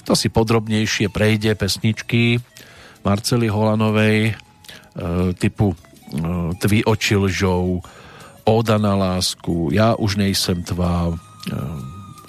Kto 0.00 0.16
si 0.16 0.32
podrobnejšie 0.32 1.12
prejde 1.12 1.52
pesničky, 1.52 2.40
Marcely 3.04 3.52
Holanovej 3.52 4.32
e, 4.32 4.34
typu 5.36 5.76
e, 5.76 5.76
Tví 6.56 6.80
oči 6.88 7.14
lžou, 7.20 7.84
Oda 8.46 8.78
na 8.80 8.94
lásku, 8.96 9.74
Ja 9.74 9.98
už 9.98 10.16
nejsem 10.16 10.64
tvá, 10.64 11.12
e, 11.12 11.14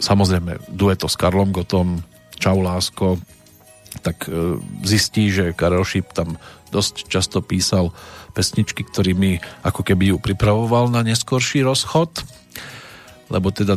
samozrejme 0.03 0.60
dueto 0.68 1.07
s 1.07 1.15
Karlom 1.15 1.56
Gotom, 1.56 2.03
Čau 2.38 2.61
lásko, 2.61 3.18
tak 4.06 4.30
zistí, 4.85 5.34
že 5.34 5.57
Karel 5.57 5.81
Šíp 5.81 6.14
tam 6.14 6.38
dosť 6.69 7.10
často 7.10 7.41
písal 7.41 7.89
pesničky, 8.38 8.85
ktorými 8.85 9.41
ako 9.65 9.81
keby 9.81 10.14
ju 10.14 10.18
pripravoval 10.22 10.94
na 10.94 11.02
neskorší 11.02 11.65
rozchod, 11.65 12.22
lebo 13.27 13.51
teda 13.51 13.75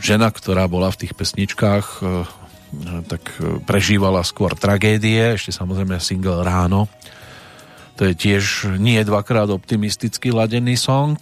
žena, 0.00 0.28
ktorá 0.28 0.68
bola 0.68 0.92
v 0.92 1.06
tých 1.06 1.12
pesničkách 1.16 2.04
tak 3.06 3.22
e, 3.38 3.62
prežívala 3.62 4.20
skôr 4.26 4.52
tragédie, 4.58 5.38
ešte 5.38 5.54
samozrejme 5.54 6.02
single 6.02 6.42
Ráno. 6.42 6.90
To 7.96 8.04
je 8.04 8.12
tiež 8.12 8.76
nie 8.76 9.00
dvakrát 9.00 9.48
optimisticky 9.48 10.28
ladený 10.28 10.76
song 10.76 11.16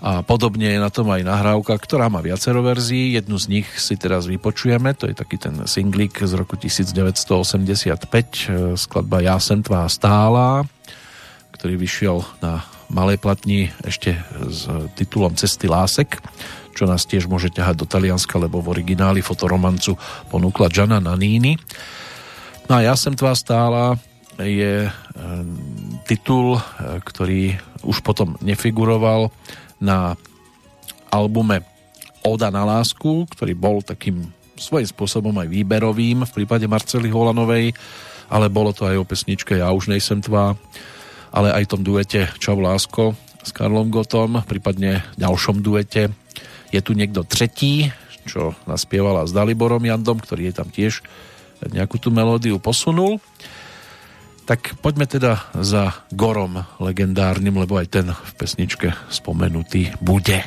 a 0.00 0.24
podobne 0.26 0.74
je 0.74 0.80
na 0.80 0.90
tom 0.90 1.12
aj 1.12 1.22
nahrávka, 1.22 1.76
ktorá 1.76 2.10
má 2.10 2.24
viacero 2.24 2.64
verzií. 2.64 3.14
Jednu 3.14 3.36
z 3.36 3.46
nich 3.60 3.68
si 3.76 3.94
teraz 3.94 4.26
vypočujeme, 4.26 4.96
to 4.96 5.06
je 5.06 5.14
taký 5.14 5.36
ten 5.38 5.54
singlik 5.68 6.18
z 6.18 6.32
roku 6.34 6.56
1985, 6.58 8.00
e, 8.00 8.74
skladba 8.74 9.22
Ja 9.22 9.36
sem 9.38 9.62
tvá 9.62 9.86
stála, 9.86 10.66
ktorý 11.54 11.76
vyšiel 11.78 12.24
na 12.42 12.64
malej 12.90 13.22
platni 13.22 13.70
ešte 13.86 14.18
s 14.50 14.66
titulom 14.98 15.38
Cesty 15.38 15.70
lásek 15.70 16.20
čo 16.74 16.88
nás 16.88 17.04
tiež 17.04 17.28
môže 17.28 17.52
ťahať 17.52 17.76
do 17.76 17.84
Talianska, 17.84 18.40
lebo 18.40 18.64
v 18.64 18.72
origináli 18.72 19.20
fotoromancu 19.20 20.00
ponúkla 20.32 20.72
Gianna 20.72 20.96
Nanini. 20.96 21.58
No 22.70 22.78
a 22.78 22.80
Ja 22.80 22.94
sem 22.96 23.12
tvá 23.12 23.34
stála 23.34 24.00
je 24.40 24.88
e, 24.88 24.90
titul, 26.08 26.56
e, 26.56 26.60
ktorý 27.04 27.58
už 27.84 28.00
potom 28.00 28.40
nefiguroval 28.40 29.28
na 29.76 30.16
albume 31.12 31.66
Oda 32.24 32.52
na 32.52 32.64
lásku, 32.68 33.28
ktorý 33.32 33.52
bol 33.56 33.84
takým 33.84 34.28
svojím 34.60 34.88
spôsobom 34.88 35.32
aj 35.40 35.48
výberovým 35.48 36.24
v 36.28 36.34
prípade 36.36 36.68
Marcely 36.68 37.08
Holanovej, 37.08 37.72
ale 38.28 38.46
bolo 38.52 38.76
to 38.76 38.84
aj 38.84 38.96
o 39.00 39.08
pesničke 39.08 39.56
Ja 39.56 39.72
už 39.72 39.88
nejsem 39.88 40.20
tvá, 40.20 40.52
ale 41.30 41.54
aj 41.54 41.70
tom 41.70 41.82
duete 41.82 42.30
Čau 42.38 42.58
lásko 42.58 43.14
s 43.40 43.50
Karlom 43.54 43.88
Gotom, 43.88 44.44
prípadne 44.44 45.06
ďalšom 45.16 45.64
duete 45.64 46.12
je 46.70 46.80
tu 46.80 46.94
niekto 46.94 47.26
tretí, 47.26 47.90
čo 48.26 48.54
naspievala 48.64 49.26
s 49.26 49.34
Daliborom 49.34 49.82
Jandom, 49.82 50.22
ktorý 50.22 50.50
je 50.50 50.54
tam 50.54 50.68
tiež 50.70 51.02
nejakú 51.60 52.00
tú 52.00 52.08
melódiu 52.14 52.56
posunul. 52.62 53.18
Tak 54.46 54.80
poďme 54.82 55.06
teda 55.06 55.46
za 55.54 56.06
Gorom 56.10 56.58
legendárnym, 56.82 57.54
lebo 57.54 57.78
aj 57.78 57.86
ten 57.90 58.06
v 58.10 58.32
pesničke 58.34 58.88
spomenutý 59.12 59.94
bude. 60.02 60.42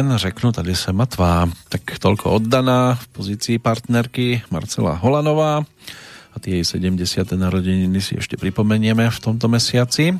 Zmien 0.00 0.18
řeknu, 0.18 0.52
tady 0.52 0.74
se 0.74 0.92
matvá. 0.92 1.44
Tak 1.68 2.00
toľko 2.00 2.40
oddaná 2.40 2.96
v 2.96 3.06
pozícii 3.12 3.60
partnerky 3.60 4.40
Marcela 4.48 4.96
Holanová 4.96 5.60
a 6.32 6.36
tie 6.40 6.56
jej 6.56 6.64
70. 6.64 7.36
narodeniny 7.36 8.00
si 8.00 8.16
ešte 8.16 8.40
pripomenieme 8.40 9.04
v 9.12 9.18
tomto 9.20 9.44
mesiaci. 9.52 10.16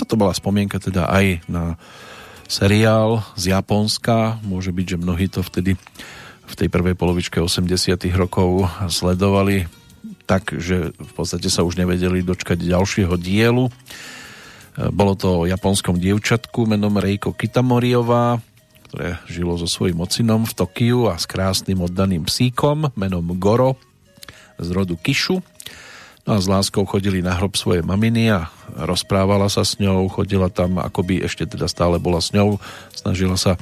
Toto 0.00 0.16
bola 0.16 0.32
spomienka 0.32 0.80
teda 0.80 1.12
aj 1.12 1.44
na 1.44 1.76
seriál 2.48 3.20
z 3.36 3.52
Japonska. 3.52 4.40
Môže 4.48 4.72
byť, 4.72 4.96
že 4.96 5.02
mnohí 5.02 5.28
to 5.28 5.44
vtedy 5.44 5.76
v 6.48 6.54
tej 6.56 6.72
prvej 6.72 6.96
polovičke 6.96 7.36
80 7.36 8.00
rokov 8.16 8.64
sledovali 8.88 9.68
tak, 10.24 10.56
že 10.56 10.96
v 10.96 11.12
podstate 11.12 11.52
sa 11.52 11.68
už 11.68 11.76
nevedeli 11.76 12.24
dočkať 12.24 12.64
ďalšieho 12.64 13.12
dielu. 13.20 13.68
Bolo 14.88 15.12
to 15.20 15.44
o 15.44 15.48
japonskom 15.48 16.00
dievčatku 16.00 16.64
menom 16.64 16.96
Reiko 16.96 17.36
Kitamoriová, 17.36 18.40
ktoré 18.88 19.20
žilo 19.28 19.52
so 19.60 19.68
svojím 19.68 20.00
ocinom 20.00 20.48
v 20.48 20.56
Tokiu 20.56 21.12
a 21.12 21.20
s 21.20 21.28
krásnym 21.28 21.84
oddaným 21.84 22.24
psíkom 22.24 22.88
menom 22.96 23.36
Goro 23.36 23.76
z 24.56 24.68
rodu 24.72 24.96
Kišu. 24.96 25.44
No 26.24 26.36
a 26.36 26.40
s 26.40 26.48
láskou 26.48 26.88
chodili 26.88 27.20
na 27.20 27.36
hrob 27.36 27.52
svojej 27.52 27.84
maminy 27.84 28.32
a 28.32 28.48
rozprávala 28.72 29.52
sa 29.52 29.64
s 29.64 29.76
ňou, 29.76 30.08
chodila 30.08 30.48
tam, 30.48 30.80
akoby 30.80 31.20
ešte 31.24 31.44
teda 31.44 31.68
stále 31.68 32.00
bola 32.00 32.20
s 32.24 32.32
ňou, 32.32 32.56
snažila 32.96 33.36
sa 33.36 33.60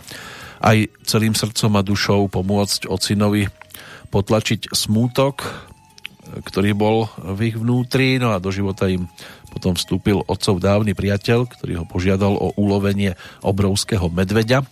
aj 0.63 0.91
celým 1.03 1.35
srdcom 1.35 1.75
a 1.75 1.83
dušou 1.83 2.31
pomôcť 2.31 2.87
ocinovi 2.87 3.51
potlačiť 4.15 4.71
smútok, 4.71 5.43
ktorý 6.43 6.71
bol 6.75 7.11
v 7.19 7.51
ich 7.51 7.57
vnútri, 7.59 8.19
no 8.23 8.35
a 8.35 8.43
do 8.43 8.55
života 8.55 8.91
im 8.91 9.11
potom 9.51 9.75
vstúpil 9.75 10.23
otcov 10.27 10.63
dávny 10.63 10.95
priateľ, 10.95 11.51
ktorý 11.51 11.83
ho 11.83 11.85
požiadal 11.87 12.35
o 12.35 12.55
ulovenie 12.59 13.15
obrovského 13.47 14.11
medveďa, 14.11 14.67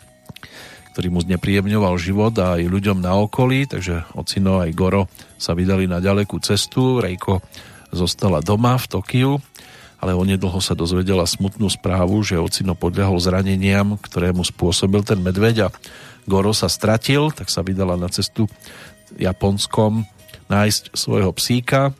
ktorý 0.94 1.10
mu 1.10 1.18
znepríjemňoval 1.26 1.98
život 1.98 2.34
a 2.38 2.54
aj 2.54 2.70
ľuďom 2.70 3.02
na 3.02 3.18
okolí, 3.18 3.66
takže 3.66 4.06
Ocino 4.14 4.62
aj 4.62 4.70
Goro 4.78 5.10
sa 5.34 5.50
vydali 5.58 5.90
na 5.90 5.98
ďalekú 5.98 6.38
cestu. 6.38 7.02
Rejko 7.02 7.42
zostala 7.90 8.38
doma 8.38 8.78
v 8.78 8.86
Tokiu, 8.86 9.32
ale 9.98 10.14
onedlho 10.14 10.62
sa 10.62 10.78
dozvedela 10.78 11.26
smutnú 11.26 11.66
správu, 11.66 12.22
že 12.22 12.38
Ocino 12.38 12.78
podľahol 12.78 13.18
zraneniam, 13.18 13.98
ktoré 13.98 14.30
mu 14.30 14.46
spôsobil 14.46 15.02
ten 15.02 15.18
medveď 15.18 15.66
a 15.66 15.68
Goro 16.30 16.54
sa 16.54 16.70
stratil, 16.70 17.34
tak 17.34 17.50
sa 17.50 17.66
vydala 17.66 17.98
na 17.98 18.06
cestu 18.06 18.46
Japonskom 19.18 20.06
nájsť 20.46 20.94
svojho 20.94 21.34
psíka 21.34 21.90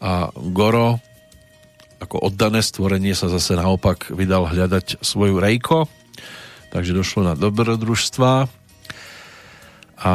a 0.00 0.32
Goro 0.32 1.04
ako 1.96 2.28
oddané 2.28 2.60
stvorenie 2.60 3.16
sa 3.16 3.32
zase 3.32 3.56
naopak 3.56 4.12
vydal 4.12 4.48
hľadať 4.48 5.00
svoju 5.00 5.40
Rejko, 5.40 5.88
takže 6.70 6.96
došlo 6.96 7.26
na 7.26 7.34
dobrodružstva 7.34 8.32
a 9.96 10.12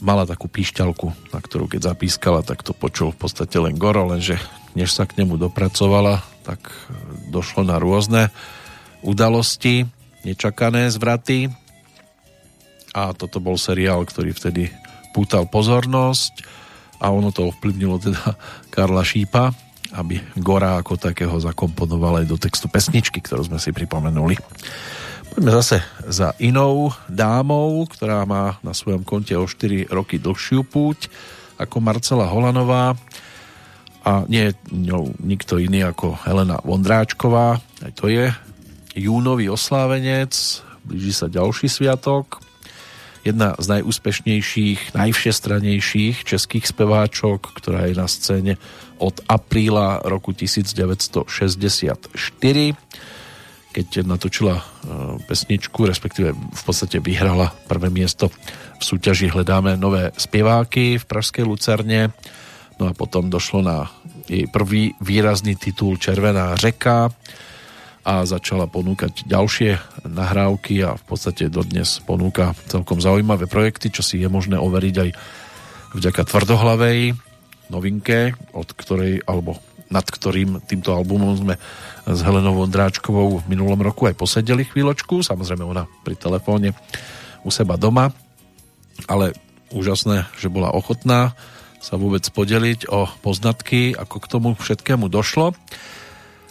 mala 0.00 0.24
takú 0.24 0.48
píšťalku, 0.48 1.32
na 1.36 1.38
ktorú 1.44 1.68
keď 1.68 1.92
zapískala, 1.92 2.40
tak 2.40 2.64
to 2.64 2.72
počul 2.72 3.12
v 3.12 3.20
podstate 3.20 3.60
len 3.60 3.76
Goro, 3.76 4.08
lenže 4.08 4.40
než 4.72 4.96
sa 4.96 5.04
k 5.04 5.20
nemu 5.20 5.36
dopracovala, 5.36 6.24
tak 6.46 6.62
došlo 7.28 7.66
na 7.66 7.76
rôzne 7.76 8.32
udalosti, 9.04 9.84
nečakané 10.24 10.88
zvraty 10.88 11.52
a 12.96 13.12
toto 13.12 13.38
bol 13.38 13.60
seriál, 13.60 14.04
ktorý 14.08 14.32
vtedy 14.32 14.72
pútal 15.12 15.44
pozornosť 15.46 16.44
a 17.00 17.12
ono 17.12 17.32
to 17.32 17.52
ovplyvnilo 17.52 17.96
teda 18.00 18.36
Karla 18.74 19.04
Šípa, 19.04 19.52
aby 19.96 20.22
Gora 20.38 20.78
ako 20.78 20.96
takého 21.00 21.34
zakomponoval 21.40 22.22
aj 22.22 22.26
do 22.28 22.36
textu 22.38 22.70
pesničky, 22.70 23.18
ktorú 23.18 23.50
sme 23.50 23.58
si 23.58 23.74
pripomenuli. 23.74 24.38
Poďme 25.30 25.52
zase 25.62 25.78
za 26.10 26.34
inou 26.42 26.90
dámou, 27.06 27.86
ktorá 27.86 28.26
má 28.26 28.58
na 28.66 28.74
svojom 28.74 29.06
konte 29.06 29.38
o 29.38 29.46
4 29.46 29.86
roky 29.86 30.18
dlhšiu 30.18 30.66
púť 30.66 31.06
ako 31.54 31.78
Marcela 31.78 32.26
Holanová. 32.26 32.98
A 34.02 34.26
nie 34.26 34.50
je 34.50 34.52
ňou 34.74 35.14
nikto 35.22 35.62
iný 35.62 35.86
ako 35.86 36.18
Helena 36.26 36.58
Vondráčková. 36.66 37.62
Aj 37.62 37.92
to 37.94 38.10
je 38.10 38.26
júnový 38.98 39.46
oslávenec, 39.46 40.34
blíži 40.82 41.14
sa 41.14 41.30
ďalší 41.30 41.70
sviatok. 41.70 42.42
Jedna 43.22 43.54
z 43.60 43.78
najúspešnejších, 43.78 44.98
najvšestranejších 44.98 46.26
českých 46.26 46.66
speváčok, 46.66 47.54
ktorá 47.54 47.86
je 47.86 47.94
na 47.94 48.10
scéne 48.10 48.58
od 48.98 49.20
apríla 49.30 50.02
roku 50.02 50.34
1964 50.34 51.28
keď 53.70 54.02
natočila 54.02 54.58
e, 54.58 54.64
pesničku, 55.24 55.86
respektíve 55.86 56.34
v 56.34 56.62
podstate 56.66 56.98
vyhrala 56.98 57.54
prvé 57.70 57.86
miesto 57.88 58.28
v 58.80 58.82
súťaži 58.82 59.30
Hledáme 59.30 59.78
nové 59.78 60.10
spieváky 60.18 60.98
v 60.98 61.04
Pražskej 61.06 61.46
Lucerne. 61.46 62.10
No 62.82 62.90
a 62.90 62.96
potom 62.96 63.30
došlo 63.30 63.60
na 63.62 63.86
jej 64.26 64.48
prvý 64.50 64.96
výrazný 64.98 65.54
titul 65.54 66.00
Červená 66.00 66.56
řeka, 66.58 67.12
a 68.00 68.24
začala 68.24 68.64
ponúkať 68.64 69.28
ďalšie 69.28 70.02
nahrávky 70.08 70.80
a 70.80 70.96
v 70.96 71.04
podstate 71.04 71.52
dodnes 71.52 72.00
ponúka 72.00 72.56
celkom 72.64 72.96
zaujímavé 72.96 73.44
projekty, 73.44 73.92
čo 73.92 74.00
si 74.00 74.24
je 74.24 74.28
možné 74.28 74.56
overiť 74.56 74.94
aj 74.96 75.10
vďaka 75.92 76.22
tvrdohlavej 76.24 77.12
novinke, 77.68 78.34
od 78.56 78.68
ktorej, 78.72 79.20
alebo 79.28 79.60
nad 79.92 80.06
ktorým 80.06 80.64
týmto 80.64 80.96
albumom 80.96 81.36
sme 81.36 81.54
s 82.10 82.20
Helenou 82.26 82.58
Vondráčkovou 82.58 83.38
v 83.38 83.48
minulom 83.50 83.78
roku 83.78 84.10
aj 84.10 84.18
posedeli 84.18 84.66
chvíľočku, 84.66 85.22
samozrejme 85.22 85.62
ona 85.62 85.86
pri 86.02 86.18
telefóne 86.18 86.74
u 87.46 87.50
seba 87.54 87.78
doma, 87.78 88.10
ale 89.06 89.32
úžasné, 89.70 90.26
že 90.34 90.50
bola 90.50 90.74
ochotná 90.74 91.38
sa 91.80 91.96
vôbec 91.96 92.26
podeliť 92.28 92.92
o 92.92 93.08
poznatky, 93.24 93.96
ako 93.96 94.16
k 94.20 94.26
tomu 94.28 94.48
všetkému 94.52 95.08
došlo. 95.08 95.56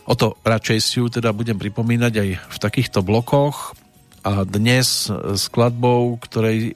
O 0.09 0.13
to 0.17 0.33
radšej 0.41 0.79
si 0.81 0.97
ju 0.97 1.05
teda 1.05 1.29
budem 1.35 1.61
pripomínať 1.61 2.13
aj 2.17 2.29
v 2.49 2.57
takýchto 2.57 3.05
blokoch 3.05 3.77
a 4.25 4.41
dnes 4.41 5.05
skladbou, 5.37 6.17
ktorej 6.17 6.73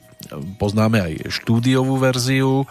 poznáme 0.62 1.02
aj 1.02 1.12
štúdiovú 1.34 1.98
verziu. 1.98 2.62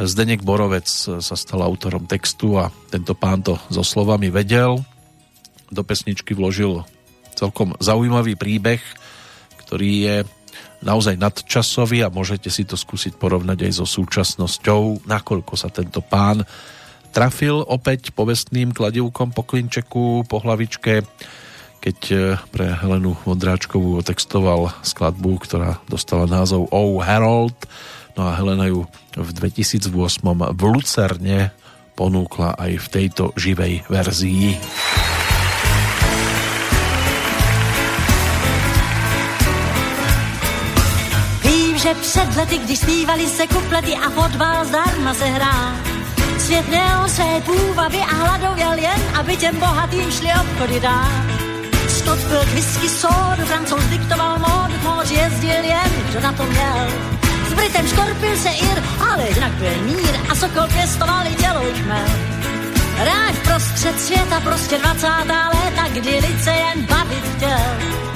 Zdenek 0.00 0.40
Borovec 0.40 0.88
sa 1.20 1.36
stal 1.36 1.60
autorom 1.60 2.08
textu 2.08 2.56
a 2.56 2.72
tento 2.88 3.12
pán 3.12 3.44
to 3.44 3.60
so 3.68 3.84
slovami 3.84 4.32
vedel. 4.32 4.80
Do 5.70 5.86
pesničky 5.86 6.34
vložil 6.34 6.82
celkom 7.38 7.78
zaujímavý 7.78 8.34
príbeh, 8.34 8.82
ktorý 9.66 9.92
je 10.02 10.16
naozaj 10.82 11.16
nadčasový 11.16 12.04
a 12.04 12.12
môžete 12.12 12.48
si 12.48 12.66
to 12.66 12.74
skúsiť 12.74 13.16
porovnať 13.16 13.68
aj 13.68 13.72
so 13.80 13.86
súčasnosťou, 13.86 15.06
nakoľko 15.06 15.54
sa 15.54 15.68
tento 15.70 16.00
pán 16.02 16.44
trafil 17.10 17.62
opäť 17.66 18.14
povestným 18.14 18.70
kladivkom 18.70 19.34
po 19.34 19.42
klinčeku, 19.42 20.24
po 20.24 20.36
hlavičke, 20.40 21.02
keď 21.82 21.98
e, 22.12 22.16
pre 22.54 22.76
Helenu 22.76 23.18
Vondráčkovú 23.26 23.98
otextoval 23.98 24.70
skladbu, 24.84 25.42
ktorá 25.42 25.80
dostala 25.90 26.28
názov 26.30 26.70
Oh 26.70 27.00
Harold. 27.02 27.56
No 28.14 28.30
a 28.30 28.36
Helena 28.36 28.68
ju 28.70 28.86
v 29.16 29.30
2008 29.32 29.90
v 30.54 30.62
Lucerne 30.70 31.50
ponúkla 31.98 32.56
aj 32.56 32.72
v 32.78 32.86
tejto 32.88 33.24
živej 33.34 33.84
verzii. 33.90 34.56
Že 41.82 41.94
před 41.94 42.36
lety, 42.36 42.58
když 42.58 42.78
zpívali 42.78 43.26
se 43.26 43.46
kuplety 43.46 43.94
a 43.96 44.10
fotbal 44.10 44.64
zdarma 44.64 45.14
se 45.14 45.24
hrá, 45.24 45.76
Svět 46.38 46.68
měl 46.68 47.08
své 47.08 47.40
půvavy 47.40 47.98
a 47.98 48.14
hladověl 48.14 48.72
jen, 48.72 49.00
aby 49.20 49.36
těm 49.36 49.56
bohatým 49.56 50.10
šli 50.10 50.28
obchody 50.40 50.80
dát. 50.80 51.24
Scott 51.88 52.18
byl 52.18 52.40
k 52.40 52.54
whisky 52.54 52.88
sódu, 52.88 53.44
francouz 53.44 53.84
diktoval 53.84 54.38
módu, 54.38 54.74
moř 54.82 55.10
jezdil 55.10 55.64
jen, 55.64 55.90
kdo 56.10 56.20
na 56.20 56.32
to 56.32 56.44
měl. 56.44 56.86
S 57.48 57.52
Britem 57.52 57.88
škorpil 57.88 58.36
se 58.36 58.48
Ir, 58.48 58.82
ale 59.10 59.28
jinak 59.28 59.52
byl 59.52 59.82
mír 59.82 60.14
a 60.30 60.34
Sokol 60.34 60.68
pěstoval 60.72 61.26
i 61.26 61.34
tělo 61.34 61.60
chmel. 61.82 62.08
Rád 63.04 63.36
prostřed 63.44 64.00
světa, 64.00 64.40
prostě 64.40 64.78
20. 64.78 65.06
léta, 65.28 65.88
kdy 65.92 66.10
lid 66.10 66.44
se 66.44 66.50
jen 66.50 66.86
bavit 66.86 67.24
chtěl. 67.36 68.09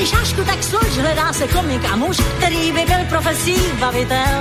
Hej, 0.00 0.16
šašku, 0.16 0.44
tak 0.48 0.64
služ, 0.64 0.96
hledá 0.96 1.32
se 1.32 1.44
komik 1.48 1.84
a 1.92 1.96
muž, 1.96 2.16
který 2.16 2.72
by 2.72 2.84
byl 2.84 3.04
profesí 3.08 3.56
bavitel. 3.80 4.36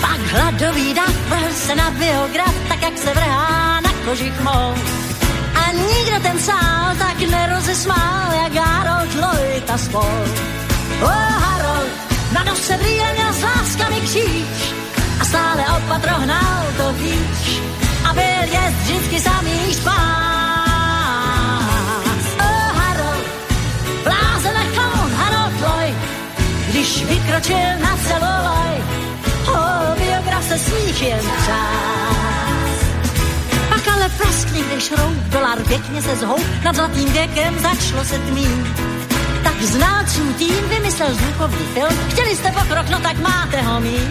Pak 0.00 0.20
hladový 0.34 0.94
dav 0.94 1.14
vrhl 1.28 1.54
se 1.54 1.74
na 1.74 1.90
biograf, 1.90 2.54
tak 2.68 2.82
jak 2.82 2.98
se 2.98 3.14
vrhá 3.14 3.80
na 3.80 3.92
kožich 4.04 4.40
mou. 4.40 4.74
A 5.54 5.72
nikdo 5.72 6.20
ten 6.22 6.38
sál 6.38 6.96
tak 6.98 7.18
nerozesmál, 7.30 8.32
jak 8.42 8.54
Harold 8.54 9.14
Lloyd 9.14 9.70
a 9.70 9.78
spol. 9.78 10.24
O 11.02 11.06
Harold, 11.06 11.92
na 12.32 12.44
nose 12.44 12.76
brýle 12.76 13.12
měl 13.12 13.32
s 13.32 13.42
láskami 13.42 14.00
kříž 14.00 14.74
a 15.20 15.24
stále 15.24 15.62
opatro 15.78 16.14
hnal 16.14 16.64
to 16.76 16.92
víš 16.92 17.60
a 18.10 18.14
byl 18.14 18.48
jest 18.50 18.76
vždycky 18.82 19.20
samý 19.20 19.72
špás. 19.72 20.53
Když 26.84 27.04
vykročil 27.04 27.56
na 27.80 27.96
celolaj, 27.96 28.76
o 29.48 29.60
biograf 29.98 30.44
se 30.48 30.58
smích 30.58 31.02
jen 31.02 31.18
třás. 31.18 32.78
Pak 33.68 33.88
ale 33.88 34.08
praskli, 34.08 34.62
když 34.62 34.84
šroub, 34.84 35.16
dolar 35.28 35.58
pěkně 35.68 36.02
se 36.02 36.16
zhoub, 36.16 36.40
nad 36.64 36.76
zlatým 36.76 37.12
věkem 37.12 37.58
začalo 37.58 38.04
se 38.04 38.18
tmít. 38.18 38.66
Tak 39.44 39.62
znalců 39.62 40.32
tým 40.32 40.68
vymyslel 40.68 41.14
zvukový 41.14 41.64
film, 41.74 41.98
chtěli 42.08 42.36
jste 42.36 42.52
pokrok, 42.52 42.88
no 42.90 43.00
tak 43.00 43.18
máte 43.18 43.62
ho 43.62 43.80
mít. 43.80 44.10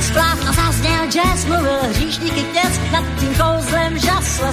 Splát 0.00 0.38
a 0.48 0.52
zazněl 0.52 1.06
jazz, 1.06 1.44
mluvil 1.44 1.78
hříšníky 1.90 2.42
kněz, 2.42 2.80
nad 2.92 3.04
tím 3.20 3.34
kouzlem 3.34 3.98
žasla 3.98 4.52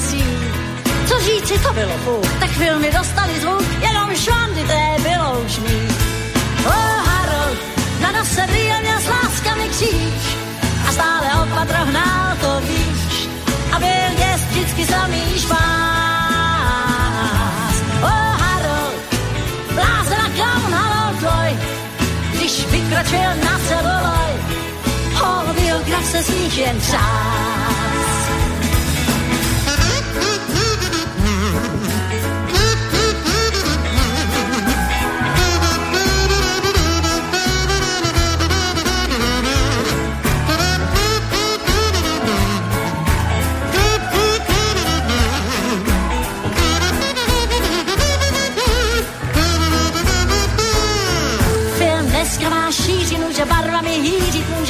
co 1.07 1.19
říci, 1.19 1.59
to 1.59 1.73
bylo 1.73 1.97
fuk, 1.97 2.39
tak 2.39 2.49
filmy 2.49 2.91
dostali 2.97 3.39
zvuk, 3.39 3.63
jenom 3.81 4.15
švandy 4.15 4.63
té 4.63 5.09
bylo 5.09 5.41
už 5.41 5.57
mít. 5.59 5.93
Oh! 6.65 6.98
Na 8.11 8.19
nose 8.19 8.47
brýle 8.47 8.81
měl 8.81 8.99
s 8.99 9.07
láskami 9.07 9.69
kříž 9.69 10.37
a 10.87 10.91
stále 10.91 11.27
opatro 11.43 11.85
hnal, 11.85 12.37
to 12.41 12.61
víš. 12.67 13.29
A 13.71 13.79
byl 13.79 14.09
děs 14.17 14.41
vždycky 14.49 14.85
samý 14.85 15.21
špás. 15.37 15.59
Oh, 18.01 18.33
Harold, 18.41 18.95
blázen 19.75 20.21
a 20.21 20.29
klaun 20.35 20.73
Harold 20.73 21.21
Lloyd, 21.21 21.59
když 22.33 22.65
vykročil 22.65 23.35
na 23.45 23.59
celuloj, 23.67 24.31
oh, 25.21 25.53
biograf 25.53 26.05
se 26.05 26.23
z 26.23 26.29
nich 26.29 26.57
jen 26.57 26.81
čas. 26.81 28.18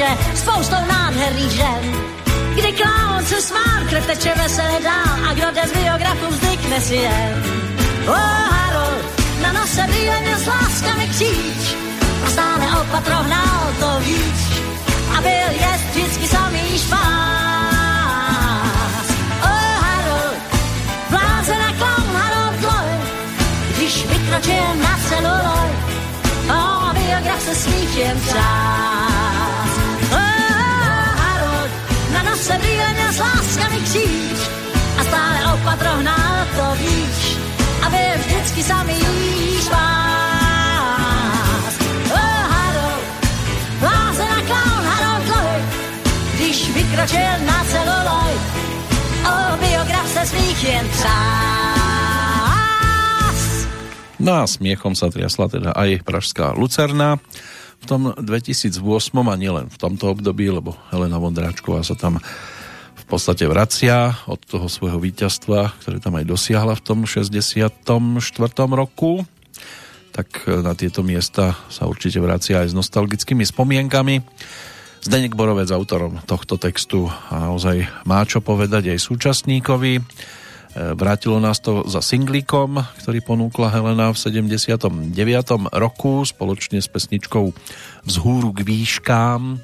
Může 0.09 0.37
spoustou 0.37 0.85
nádherných 0.87 1.51
žen. 1.51 1.93
Kdy 2.55 2.71
klaun 2.71 3.25
se 3.25 3.41
smál, 3.41 3.85
krev 3.89 4.05
teče 4.05 4.33
veselé 4.35 4.79
dál 4.83 5.29
a 5.29 5.33
kdo 5.33 5.47
jde 5.53 5.61
z 5.67 5.71
biografu 5.71 6.27
vzdykne 6.29 6.81
si 6.81 6.95
jen. 6.95 7.43
Oh, 8.07 8.15
Harold, 8.15 9.03
na 9.41 9.51
nose 9.51 9.87
brýle 9.87 10.37
s 10.37 10.47
láskami 10.47 11.07
kříč 11.07 11.75
a 12.25 12.29
stále 12.29 12.81
opatro 12.81 13.15
hnal, 13.15 13.73
to 13.79 13.99
víš. 13.99 14.61
A 15.17 15.21
byl 15.21 15.51
jest 15.51 15.85
vždycky 15.89 16.27
samý 16.27 16.77
špás. 16.77 16.99
Oh, 19.43 19.75
Harold, 19.81 20.37
blázen 21.09 21.61
a 21.61 21.73
klaun 21.77 22.15
Harold 22.15 22.61
Lloyd, 22.61 23.01
když 23.77 24.05
vykročil 24.05 24.75
na 24.81 24.99
celuloj, 25.09 25.69
oh, 26.49 26.93
biograf 26.93 27.41
se 27.41 27.55
smích 27.55 27.97
jen 27.97 28.19
nose 32.39 32.55
brýle 32.55 33.11
s 33.11 33.19
láskami 33.19 33.79
kříž 33.83 34.39
a 34.99 35.03
stále 35.03 35.53
opatro 35.53 35.91
hnal, 35.99 36.47
to 36.55 36.75
víš, 36.79 37.37
a 37.83 37.89
byl 37.89 38.15
vždycky 38.15 38.63
samý 38.63 38.99
špás. 39.59 39.83
Oh, 42.15 42.43
Harold, 42.51 43.03
blázen 43.79 44.31
a 44.31 44.41
klaun 44.47 44.83
Harold 44.87 45.27
Lloyd, 45.27 45.63
když 46.35 46.69
vykročil 46.75 47.35
na 47.45 47.63
celuloj, 47.63 48.31
oh, 49.27 49.59
biograf 49.59 50.07
se 50.07 50.25
smích 50.25 50.63
jen 50.63 50.87
čas. 50.95 51.19
No 54.19 54.43
a 54.43 54.47
smiechom 54.47 54.95
sa 54.95 55.11
triasla 55.11 55.47
teda 55.47 55.71
aj 55.75 56.03
pražská 56.07 56.51
Lucerna 56.55 57.19
v 57.79 57.85
tom 57.87 58.01
2008 58.15 58.79
a 59.15 59.35
nielen 59.39 59.71
v 59.71 59.77
tomto 59.79 60.11
období, 60.11 60.51
lebo 60.51 60.75
Helena 60.91 61.17
Vondráčková 61.17 61.81
sa 61.81 61.95
tam 61.95 62.19
v 62.95 63.05
podstate 63.07 63.49
vracia 63.49 64.13
od 64.29 64.37
toho 64.43 64.69
svojho 64.69 65.01
víťazstva, 65.01 65.81
ktoré 65.81 65.97
tam 65.97 66.19
aj 66.19 66.29
dosiahla 66.29 66.77
v 66.77 66.83
tom 66.85 66.99
64. 67.09 67.71
roku 68.69 69.25
tak 70.19 70.51
na 70.51 70.75
tieto 70.75 70.99
miesta 70.99 71.55
sa 71.71 71.87
určite 71.87 72.19
vracia 72.19 72.59
aj 72.59 72.73
s 72.73 72.77
nostalgickými 72.77 73.45
spomienkami. 73.47 74.19
Zdenek 74.99 75.31
Borovec, 75.31 75.71
autorom 75.71 76.19
tohto 76.27 76.59
textu 76.59 77.07
a 77.07 77.47
naozaj 77.47 77.87
má 78.03 78.19
čo 78.27 78.43
povedať 78.43 78.91
aj 78.91 78.99
súčasníkovi. 78.99 80.03
Vrátilo 80.77 81.41
nás 81.41 81.57
to 81.57 81.81
za 81.89 81.97
singlíkom, 81.97 82.77
ktorý 83.01 83.25
ponúkla 83.25 83.73
Helena 83.73 84.13
v 84.13 84.21
79. 84.21 85.17
roku 85.73 86.21
spoločne 86.21 86.77
s 86.77 86.85
pesničkou 86.85 87.49
Vzhúru 88.05 88.53
k 88.53 88.61
výškám, 88.61 89.57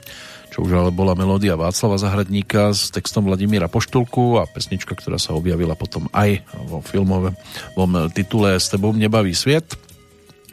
čo 0.50 0.66
už 0.66 0.72
ale 0.74 0.90
bola 0.90 1.14
melódia 1.14 1.54
Václava 1.54 2.02
Zahradníka 2.02 2.74
s 2.74 2.90
textom 2.90 3.30
Vladimíra 3.30 3.70
Poštulku 3.70 4.42
a 4.42 4.50
pesnička, 4.50 4.98
ktorá 4.98 5.22
sa 5.22 5.38
objavila 5.38 5.78
potom 5.78 6.10
aj 6.10 6.42
vo 6.66 6.82
filmovom 6.82 7.94
titule 8.10 8.58
S 8.58 8.74
tebou 8.74 8.90
nebaví 8.90 9.38
sviet, 9.38 9.78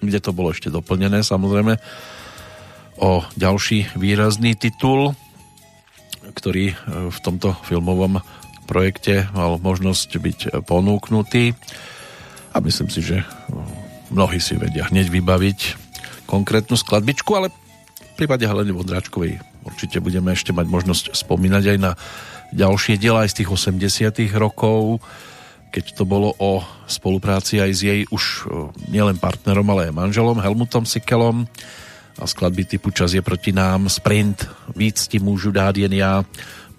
kde 0.04 0.20
to 0.20 0.36
bolo 0.36 0.52
ešte 0.52 0.68
doplnené 0.68 1.24
samozrejme 1.24 1.80
o 3.00 3.24
ďalší 3.40 3.96
výrazný 3.96 4.52
titul, 4.52 5.16
ktorý 6.36 6.76
v 7.08 7.18
tomto 7.24 7.56
filmovom 7.64 8.20
projekte 8.72 9.28
mal 9.36 9.60
možnosť 9.60 10.10
byť 10.16 10.38
ponúknutý 10.64 11.52
a 12.56 12.64
myslím 12.64 12.88
si, 12.88 13.04
že 13.04 13.20
mnohí 14.08 14.40
si 14.40 14.56
vedia 14.56 14.88
hneď 14.88 15.12
vybaviť 15.12 15.60
konkrétnu 16.24 16.80
skladbičku, 16.80 17.28
ale 17.36 17.52
v 17.52 18.12
prípade 18.16 18.48
Heleny 18.48 18.72
Vodráčkovej 18.72 19.36
určite 19.68 20.00
budeme 20.00 20.32
ešte 20.32 20.56
mať 20.56 20.66
možnosť 20.72 21.04
spomínať 21.12 21.76
aj 21.76 21.78
na 21.84 21.92
ďalšie 22.56 22.96
diela 22.96 23.28
aj 23.28 23.36
z 23.36 23.44
tých 23.44 23.52
80 23.52 24.40
rokov, 24.40 25.04
keď 25.68 25.84
to 25.92 26.04
bolo 26.08 26.32
o 26.40 26.64
spolupráci 26.88 27.60
aj 27.60 27.70
s 27.72 27.80
jej 27.84 28.00
už 28.08 28.48
nielen 28.88 29.20
partnerom, 29.20 29.68
ale 29.72 29.88
aj 29.88 29.96
manželom 29.96 30.40
Helmutom 30.40 30.84
Sikelom. 30.88 31.48
A 32.20 32.28
skladby 32.28 32.68
typu 32.68 32.92
Čas 32.92 33.16
je 33.16 33.24
proti 33.24 33.56
nám, 33.56 33.88
Sprint, 33.88 34.44
Víc 34.76 35.08
ti 35.08 35.16
môžu 35.16 35.48
dát 35.48 35.72
jen 35.72 35.96
ja, 35.96 36.20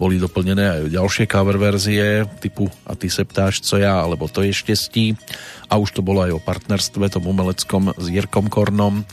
boli 0.03 0.19
doplnené 0.19 0.65
aj 0.67 0.81
ďalšie 0.91 1.31
cover 1.31 1.55
verzie 1.55 2.27
typu 2.43 2.67
A 2.83 2.99
ty 2.99 3.07
se 3.07 3.23
ptáš, 3.23 3.63
co 3.63 3.79
ja, 3.79 4.03
alebo 4.03 4.27
To 4.27 4.43
je 4.43 4.51
štestí 4.51 5.15
a 5.71 5.79
už 5.79 5.95
to 5.95 6.01
bolo 6.03 6.27
aj 6.27 6.35
o 6.35 6.43
partnerstve 6.43 7.07
tom 7.07 7.23
umeleckom 7.23 7.95
s 7.95 8.05
Jirkom 8.11 8.51
Kornom. 8.51 9.07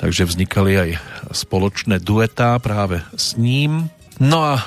Takže 0.00 0.24
vznikali 0.24 0.72
aj 0.74 0.90
spoločné 1.36 2.00
duetá 2.00 2.56
práve 2.58 3.04
s 3.14 3.36
ním. 3.36 3.92
No 4.16 4.40
a 4.40 4.58
e, 4.58 4.62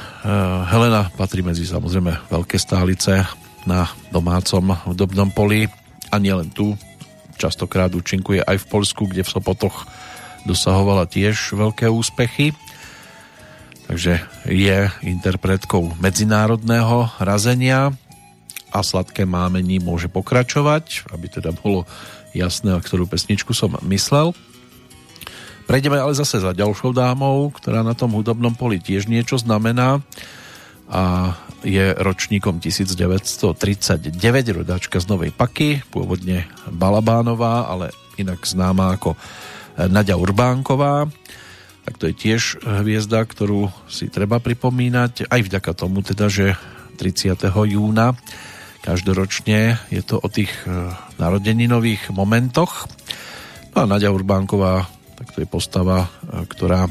Helena 0.69 1.09
patrí 1.17 1.41
medzi 1.41 1.65
samozrejme 1.65 2.29
veľké 2.29 2.55
stálice 2.55 3.25
na 3.65 3.89
domácom 4.13 4.63
hudobnom 4.85 5.33
poli. 5.33 5.65
A 6.13 6.21
nielen 6.21 6.53
tu. 6.53 6.77
Častokrát 7.35 7.91
účinkuje 7.91 8.45
aj 8.45 8.63
v 8.63 8.69
Polsku, 8.69 9.09
kde 9.09 9.25
v 9.25 9.33
Sopotoch 9.33 9.89
dosahovala 10.47 11.09
tiež 11.09 11.57
veľké 11.57 11.91
úspechy 11.91 12.55
takže 13.89 14.21
je 14.45 14.85
interpretkou 15.01 15.97
medzinárodného 15.97 17.09
razenia 17.17 17.89
a 18.69 18.85
sladké 18.85 19.25
mámení 19.25 19.81
môže 19.81 20.05
pokračovať, 20.05 21.09
aby 21.09 21.25
teda 21.25 21.49
bolo 21.57 21.89
jasné, 22.37 22.77
a 22.77 22.83
ktorú 22.85 23.09
pesničku 23.09 23.49
som 23.57 23.73
myslel. 23.89 24.37
Prejdeme 25.65 25.97
ale 25.97 26.13
zase 26.13 26.37
za 26.37 26.53
ďalšou 26.53 26.93
dámou, 26.93 27.49
ktorá 27.49 27.81
na 27.81 27.97
tom 27.97 28.13
hudobnom 28.13 28.53
poli 28.53 28.77
tiež 28.77 29.09
niečo 29.09 29.41
znamená 29.41 30.05
a 30.85 31.33
je 31.65 31.93
ročníkom 31.97 32.61
1939, 32.61 34.13
rodáčka 34.53 35.01
z 35.01 35.05
Novej 35.09 35.33
Paky, 35.33 35.81
pôvodne 35.89 36.45
Balabánová, 36.69 37.65
ale 37.65 37.89
inak 38.21 38.45
známa 38.45 38.97
ako 38.97 39.17
Nadia 39.89 40.13
Urbánková 40.17 41.09
tak 41.87 41.95
to 41.97 42.11
je 42.11 42.15
tiež 42.15 42.63
hviezda, 42.63 43.23
ktorú 43.25 43.71
si 43.89 44.11
treba 44.11 44.37
pripomínať, 44.37 45.31
aj 45.31 45.41
vďaka 45.45 45.71
tomu 45.73 46.05
teda, 46.05 46.27
že 46.27 46.59
30. 46.99 47.39
júna 47.47 48.13
každoročne 48.83 49.79
je 49.91 50.01
to 50.03 50.19
o 50.19 50.27
tých 50.31 50.51
e, 50.63 50.91
narodeninových 51.19 52.11
momentoch. 52.15 52.87
No 53.75 53.83
a 53.83 53.89
Nadia 53.89 54.11
Urbánková, 54.11 54.87
tak 55.19 55.35
to 55.35 55.43
je 55.43 55.47
postava, 55.47 56.07
e, 56.07 56.47
ktorá 56.47 56.87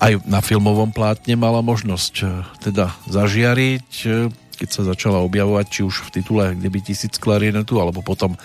aj 0.00 0.24
na 0.24 0.40
filmovom 0.40 0.94
plátne 0.94 1.34
mala 1.36 1.60
možnosť 1.60 2.14
e, 2.22 2.24
teda 2.62 2.94
zažiariť, 3.10 3.90
keď 4.56 4.68
sa 4.68 4.82
začala 4.86 5.24
objavovať 5.24 5.66
či 5.68 5.80
už 5.84 6.10
v 6.10 6.20
titule 6.20 6.44
Kdyby 6.56 6.78
tisíc 6.84 7.16
klarinetu, 7.16 7.80
alebo 7.80 8.04
potom 8.04 8.36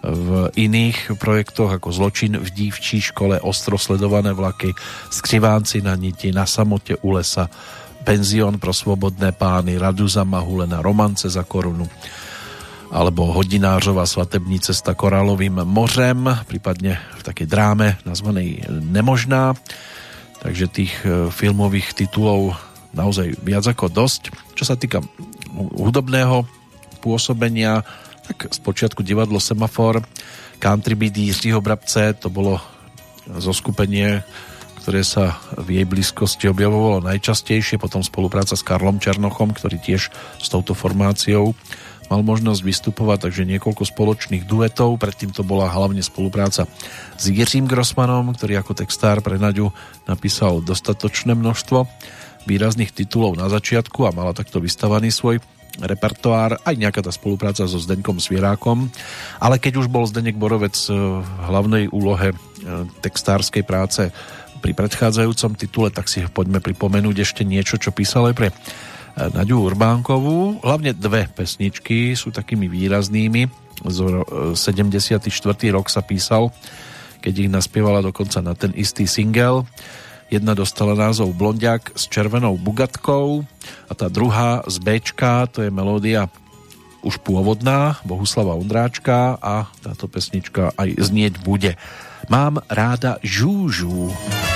v 0.00 0.48
iných 0.56 1.20
projektoch 1.20 1.76
ako 1.76 1.92
Zločin 1.92 2.40
v 2.40 2.48
dívčí 2.48 3.04
škole, 3.04 3.36
Ostro 3.40 3.76
sledované 3.76 4.32
vlaky, 4.32 4.72
Skřivánci 5.12 5.84
na 5.84 5.92
niti, 5.96 6.32
Na 6.32 6.48
samote 6.48 6.96
u 7.04 7.12
lesa, 7.12 7.52
Penzion 8.00 8.56
pro 8.56 8.72
svobodné 8.72 9.36
pány, 9.36 9.76
Radu 9.76 10.08
za 10.08 10.24
Mahulena, 10.24 10.80
Romance 10.80 11.28
za 11.28 11.44
korunu 11.44 11.84
alebo 12.90 13.30
Hodinářová 13.30 14.02
svatební 14.02 14.58
cesta 14.58 14.98
Korálovým 14.98 15.62
mořem, 15.62 16.26
prípadne 16.50 16.98
v 17.14 17.22
takej 17.22 17.46
dráme 17.46 18.02
nazvanej 18.02 18.66
Nemožná. 18.66 19.54
Takže 20.42 20.66
tých 20.66 20.94
e, 21.06 21.30
filmových 21.30 21.94
titulov 21.94 22.58
naozaj 22.90 23.38
viac 23.46 23.62
ako 23.70 23.86
dosť. 23.94 24.34
Čo 24.58 24.64
sa 24.66 24.74
týka 24.74 25.06
hudobného 25.54 26.42
pôsobenia, 26.98 27.86
tak 28.30 28.54
spočiatku 28.54 29.02
divadlo 29.02 29.42
Semafor, 29.42 30.06
Country 30.62 30.94
Beat 30.94 31.18
Jiřího 31.18 31.58
Brabce, 31.58 32.14
to 32.14 32.30
bolo 32.30 32.62
zoskupenie, 33.26 34.22
ktoré 34.78 35.02
sa 35.02 35.42
v 35.58 35.82
jej 35.82 35.86
blízkosti 35.86 36.46
objavovalo 36.46 37.02
najčastejšie, 37.10 37.82
potom 37.82 38.06
spolupráca 38.06 38.54
s 38.54 38.62
Karlom 38.62 39.02
Černochom, 39.02 39.50
ktorý 39.50 39.82
tiež 39.82 40.14
s 40.14 40.46
touto 40.46 40.78
formáciou 40.78 41.58
mal 42.10 42.26
možnosť 42.26 42.66
vystupovať, 42.66 43.30
takže 43.30 43.46
niekoľko 43.46 43.86
spoločných 43.86 44.42
duetov, 44.42 44.98
predtým 44.98 45.30
to 45.30 45.46
bola 45.46 45.70
hlavne 45.70 46.02
spolupráca 46.02 46.66
s 47.14 47.24
Jiřím 47.26 47.70
Grossmanom, 47.70 48.34
ktorý 48.34 48.58
ako 48.58 48.82
textár 48.82 49.22
pre 49.22 49.38
Naďu 49.38 49.70
napísal 50.10 50.58
dostatočné 50.58 51.38
množstvo 51.38 51.86
výrazných 52.50 52.90
titulov 52.90 53.38
na 53.38 53.46
začiatku 53.46 54.06
a 54.06 54.14
mala 54.14 54.34
takto 54.34 54.58
vystavaný 54.58 55.14
svoj 55.14 55.38
repertoár, 55.78 56.58
aj 56.66 56.74
nejaká 56.74 57.00
tá 57.04 57.14
spolupráca 57.14 57.68
so 57.70 57.78
Zdeňkom 57.78 58.18
Svierákom, 58.18 58.90
ale 59.38 59.62
keď 59.62 59.84
už 59.84 59.86
bol 59.86 60.02
Zdeňek 60.02 60.34
Borovec 60.34 60.74
v 60.90 61.22
hlavnej 61.22 61.86
úlohe 61.94 62.34
e, 62.34 62.36
textárskej 62.98 63.62
práce 63.62 64.10
pri 64.60 64.72
predchádzajúcom 64.74 65.52
titule, 65.56 65.88
tak 65.94 66.10
si 66.10 66.20
poďme 66.26 66.60
pripomenúť 66.60 67.16
ešte 67.22 67.42
niečo, 67.46 67.80
čo 67.80 67.94
písal 67.94 68.32
aj 68.32 68.34
pre 68.36 68.48
Naďu 69.16 69.68
Urbánkovú. 69.68 70.62
Hlavne 70.64 70.94
dve 70.94 71.26
pesničky 71.28 72.14
sú 72.14 72.30
takými 72.30 72.70
výraznými. 72.70 73.48
Z 73.84 73.98
74. 74.56 75.32
rok 75.72 75.88
sa 75.88 76.04
písal, 76.04 76.52
keď 77.24 77.34
ich 77.48 77.50
naspievala 77.52 78.04
dokonca 78.04 78.40
na 78.44 78.52
ten 78.56 78.72
istý 78.76 79.08
single. 79.08 79.64
Jedna 80.30 80.54
dostala 80.54 80.94
názov 80.94 81.34
Blondiak 81.34 81.90
s 81.98 82.06
červenou 82.06 82.54
bugatkou 82.54 83.42
a 83.90 83.92
tá 83.98 84.06
druhá 84.06 84.62
z 84.70 84.78
Bčka, 84.78 85.50
to 85.50 85.66
je 85.66 85.74
melódia 85.74 86.30
už 87.02 87.18
pôvodná 87.26 87.98
Bohuslava 88.06 88.54
Undráčka 88.54 89.42
a 89.42 89.66
táto 89.82 90.06
pesnička 90.06 90.70
aj 90.78 91.02
znieť 91.02 91.42
bude. 91.42 91.74
Mám 92.30 92.62
ráda 92.70 93.18
žúžu. 93.26 94.14
Žúžu. 94.14 94.50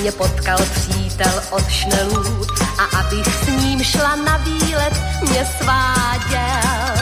Mě 0.00 0.12
potkal 0.12 0.58
přítel 0.74 1.42
od 1.50 1.68
šnelů 1.68 2.46
a 2.78 2.98
abych 2.98 3.26
s 3.44 3.46
ním 3.48 3.84
šla 3.84 4.16
na 4.16 4.36
výlet, 4.36 4.92
mě 5.20 5.46
sváděl, 5.58 6.94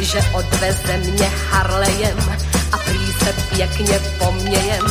že 0.00 0.20
odveze 0.32 0.96
mě 0.96 1.30
Harlejem 1.50 2.18
a 2.72 2.76
prý 2.76 3.12
se 3.24 3.32
pěkně 3.32 3.98
pomějem 4.18 4.86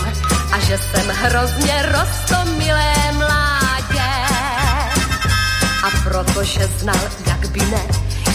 a 0.51 0.59
že 0.59 0.77
jsem 0.77 1.07
hrozně 1.07 1.85
rostomilé 1.91 2.93
mládě. 3.13 4.11
A 5.83 5.89
protože 6.03 6.67
znal, 6.79 7.01
jak 7.27 7.49
by 7.49 7.59
ne, 7.59 7.85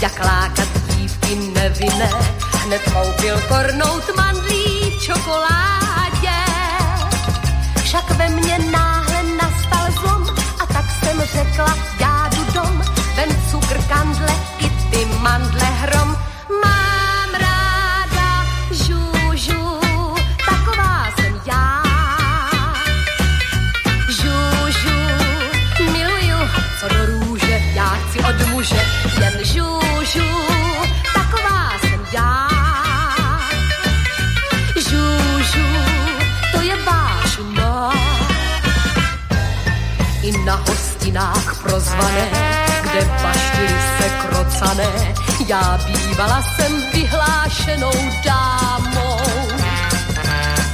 jak 0.03 0.25
lákat 0.25 0.69
dívky 0.89 1.37
nevinné, 1.37 2.11
hned 2.53 2.83
koupil 2.93 3.41
kornout 3.49 4.17
mandlí 4.17 4.91
v 4.91 5.03
čokoládě 5.03 5.76
však 7.97 8.19
ve 8.19 8.29
mně 8.29 8.59
náhle 8.71 9.23
nastal 9.23 9.93
zlom 9.93 10.27
a 10.59 10.67
tak 10.67 10.85
jsem 10.91 11.21
řekla, 11.21 11.96
prozvané, 41.67 42.31
kde 42.83 43.01
baštily 43.23 43.79
se 43.99 44.07
krocané. 44.23 45.15
Já 45.47 45.79
bývala 45.87 46.43
jsem 46.43 46.83
vyhlášenou 46.95 47.93
dámou. 48.25 49.21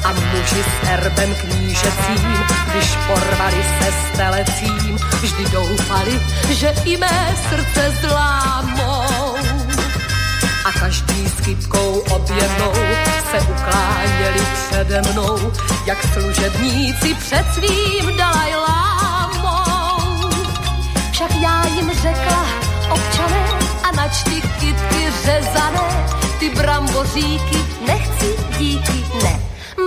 A 0.05 0.13
muži 0.13 0.63
s 0.63 0.89
erbem 0.89 1.35
knížecím, 1.35 2.45
když 2.71 2.97
porvali 3.07 3.63
se 3.79 3.93
s 3.93 4.17
telecím, 4.17 4.99
vždy 5.23 5.45
doufali, 5.53 6.21
že 6.51 6.75
i 6.85 6.97
mé 6.97 7.35
srdce 7.49 7.95
zlámou. 8.01 9.37
A 10.65 10.73
každý 10.81 11.29
s 11.29 11.45
kytkou 11.45 12.03
objednou 12.11 12.73
se 13.31 13.41
ukláněli 13.41 14.47
přede 14.55 15.03
mnou, 15.13 15.53
jak 15.87 15.99
služebníci 16.13 17.15
před 17.15 17.45
svým 17.55 18.17
však 18.17 19.02
já 21.43 21.67
jim 21.67 21.91
řekla, 22.03 22.47
občané, 22.91 23.49
a 23.83 23.97
nač 23.97 24.23
ty 24.23 24.41
kytky 24.41 25.13
řezané, 25.25 26.07
ty 26.39 26.51
bramboříky, 26.51 27.59
nechci 27.87 28.37
díky, 28.59 29.05
ne. 29.25 29.41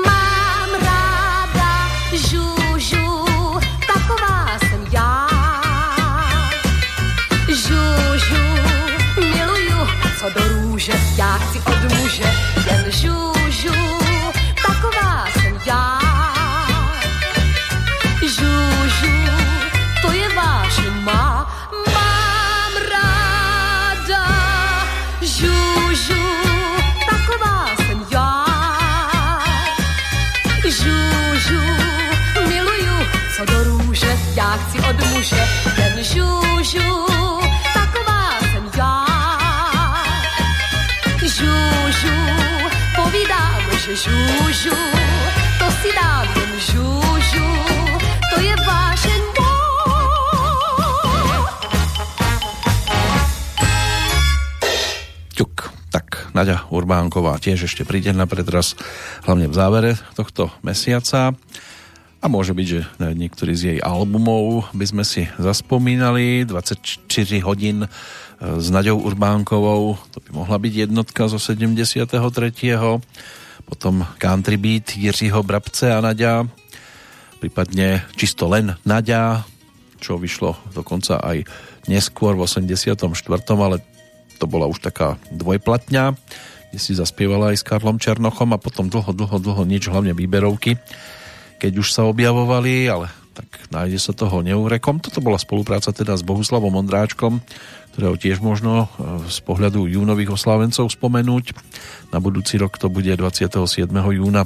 Mám 0.06 0.70
ráda 0.86 1.90
žužu, 2.12 3.26
taková 3.94 4.48
jsem 4.60 4.88
já. 4.92 5.28
Žužu, 7.48 8.46
miluju, 9.20 9.88
co 10.20 10.30
do 10.40 10.48
růže, 10.48 10.94
já 11.18 11.38
chci 11.38 11.60
od 11.60 11.94
muže, 11.94 12.34
jen 12.66 12.92
žužu, 12.92 13.74
taková 14.68 15.15
žužu, 43.96 44.78
to 45.60 45.68
si 45.80 45.90
dám 45.96 46.28
jen 46.36 46.54
žužu, 46.60 47.48
to 48.32 48.38
je 48.44 48.56
vážen 48.68 49.26
Naďa 56.36 56.68
Urbánková 56.68 57.40
tiež 57.40 57.64
ešte 57.64 57.88
príde 57.88 58.12
na 58.12 58.28
predraz, 58.28 58.76
hlavne 59.24 59.48
v 59.48 59.56
závere 59.56 59.92
tohto 60.20 60.52
mesiaca. 60.68 61.32
A 62.20 62.26
môže 62.28 62.52
byť, 62.52 62.68
že 62.68 62.84
niektorý 63.00 63.56
z 63.56 63.62
jej 63.64 63.80
albumov 63.80 64.68
by 64.76 64.84
sme 64.84 65.08
si 65.08 65.32
zaspomínali. 65.40 66.44
24 66.44 67.08
hodín 67.48 67.88
e, 67.88 67.90
s 68.60 68.68
Naďou 68.68 69.08
Urbánkovou, 69.08 69.96
to 70.12 70.20
by 70.28 70.44
mohla 70.44 70.60
byť 70.60 70.92
jednotka 70.92 71.32
zo 71.32 71.40
73. 71.40 72.04
Potom 73.66 74.06
Country 74.22 74.58
Beat 74.62 74.94
Jiřího 74.94 75.42
Brabce 75.42 75.90
a 75.90 76.00
Naďa, 76.02 76.46
prípadne 77.42 78.06
čisto 78.14 78.46
len 78.46 78.78
Naďa, 78.86 79.46
čo 79.98 80.22
vyšlo 80.22 80.54
dokonca 80.78 81.18
aj 81.18 81.50
neskôr 81.90 82.38
v 82.38 82.46
84. 82.46 83.02
ale 83.58 83.78
to 84.38 84.46
bola 84.46 84.70
už 84.70 84.84
taká 84.84 85.18
dvojplatňa, 85.34 86.14
kde 86.70 86.80
si 86.80 86.92
zaspievala 86.94 87.56
aj 87.56 87.64
s 87.64 87.68
Karlom 87.68 87.98
Černochom 87.98 88.52
a 88.54 88.62
potom 88.62 88.92
dlho, 88.92 89.16
dlho, 89.16 89.38
dlho 89.40 89.64
nič, 89.64 89.88
hlavne 89.88 90.12
výberovky, 90.12 90.78
keď 91.58 91.72
už 91.80 91.88
sa 91.90 92.04
objavovali, 92.06 92.86
ale 92.92 93.08
tak 93.36 93.48
nájde 93.68 94.00
sa 94.00 94.16
toho 94.16 94.40
neurekom. 94.44 95.04
Toto 95.04 95.20
bola 95.20 95.36
spolupráca 95.36 95.92
teda 95.92 96.16
s 96.16 96.24
Bohuslavom 96.24 96.72
Ondráčkom, 96.72 97.44
ktorého 97.96 98.20
tiež 98.20 98.44
možno 98.44 98.92
e, 98.92 99.24
z 99.32 99.40
pohľadu 99.48 99.88
júnových 99.88 100.36
oslávencov 100.36 100.92
spomenúť. 100.92 101.56
Na 102.12 102.20
budúci 102.20 102.60
rok 102.60 102.76
to 102.76 102.92
bude 102.92 103.08
27. 103.08 103.88
júna 103.96 104.44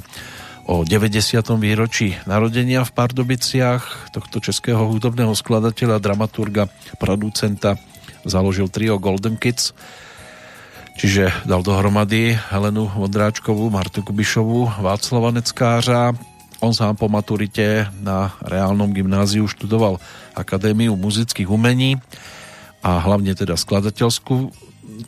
o 0.70 0.86
90. 0.86 1.18
výročí 1.58 2.14
narodenia 2.30 2.86
v 2.86 2.94
Pardubiciach 2.94 4.14
tohto 4.14 4.38
českého 4.38 4.86
hudobného 4.86 5.34
skladateľa, 5.34 5.98
dramaturga, 5.98 6.70
producenta 7.02 7.74
založil 8.22 8.70
trio 8.70 9.02
Golden 9.02 9.34
Kids, 9.34 9.74
čiže 10.94 11.34
dal 11.42 11.66
dohromady 11.66 12.38
Helenu 12.54 12.86
Vondráčkovú, 12.86 13.66
Martu 13.66 14.06
Kubišovú, 14.06 14.78
Václava 14.78 15.34
Neckářa, 15.34 16.14
on 16.60 16.76
sám 16.76 16.94
po 17.00 17.08
maturite 17.08 17.88
na 18.04 18.36
reálnom 18.44 18.92
gymnáziu 18.92 19.48
študoval 19.48 19.96
Akadémiu 20.36 20.92
muzických 20.92 21.48
umení 21.48 21.96
a 22.80 23.00
hlavne 23.00 23.36
teda 23.36 23.56
skladateľskú 23.56 24.52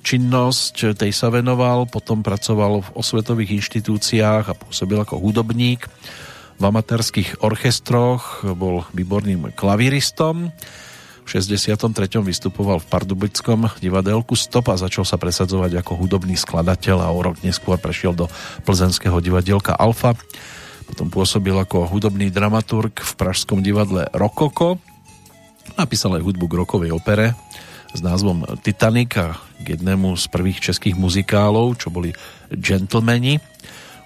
činnosť, 0.01 0.97
tej 0.97 1.13
sa 1.13 1.29
venoval, 1.29 1.89
potom 1.89 2.25
pracoval 2.25 2.85
v 2.85 2.93
osvetových 2.97 3.61
inštitúciách 3.61 4.45
a 4.49 4.57
pôsobil 4.57 4.97
ako 5.01 5.21
hudobník. 5.21 5.89
V 6.61 6.65
amatérských 6.65 7.43
orchestroch 7.43 8.47
bol 8.55 8.87
výborným 8.95 9.51
klavíristom. 9.57 10.55
V 11.23 11.29
63. 11.29 11.87
vystupoval 12.23 12.83
v 12.83 12.91
Pardubickom 12.91 13.71
divadelku 13.79 14.35
Stop 14.35 14.71
a 14.71 14.81
začal 14.81 15.07
sa 15.07 15.19
presadzovať 15.19 15.83
ako 15.83 15.99
hudobný 15.99 16.35
skladateľ 16.35 16.99
a 17.03 17.15
o 17.15 17.21
rok 17.23 17.41
neskôr 17.47 17.79
prešiel 17.79 18.13
do 18.13 18.27
plzenského 18.67 19.17
divadielka 19.23 19.75
Alfa 19.75 20.19
potom 20.93 21.09
pôsobil 21.09 21.57
ako 21.57 21.89
hudobný 21.89 22.29
dramaturg 22.29 22.93
v 22.93 23.13
Pražskom 23.17 23.65
divadle 23.65 24.13
Rokoko. 24.13 24.77
Napísal 25.79 26.19
aj 26.19 26.27
hudbu 26.27 26.47
k 26.49 26.59
rokovej 26.63 26.91
opere 26.93 27.35
s 27.93 28.01
názvom 28.01 28.45
Titanic 28.65 29.17
a 29.21 29.37
k 29.61 29.77
jednému 29.77 30.17
z 30.17 30.25
prvých 30.33 30.59
českých 30.61 30.97
muzikálov, 30.97 31.77
čo 31.77 31.93
boli 31.93 32.13
Gentlemani, 32.49 33.41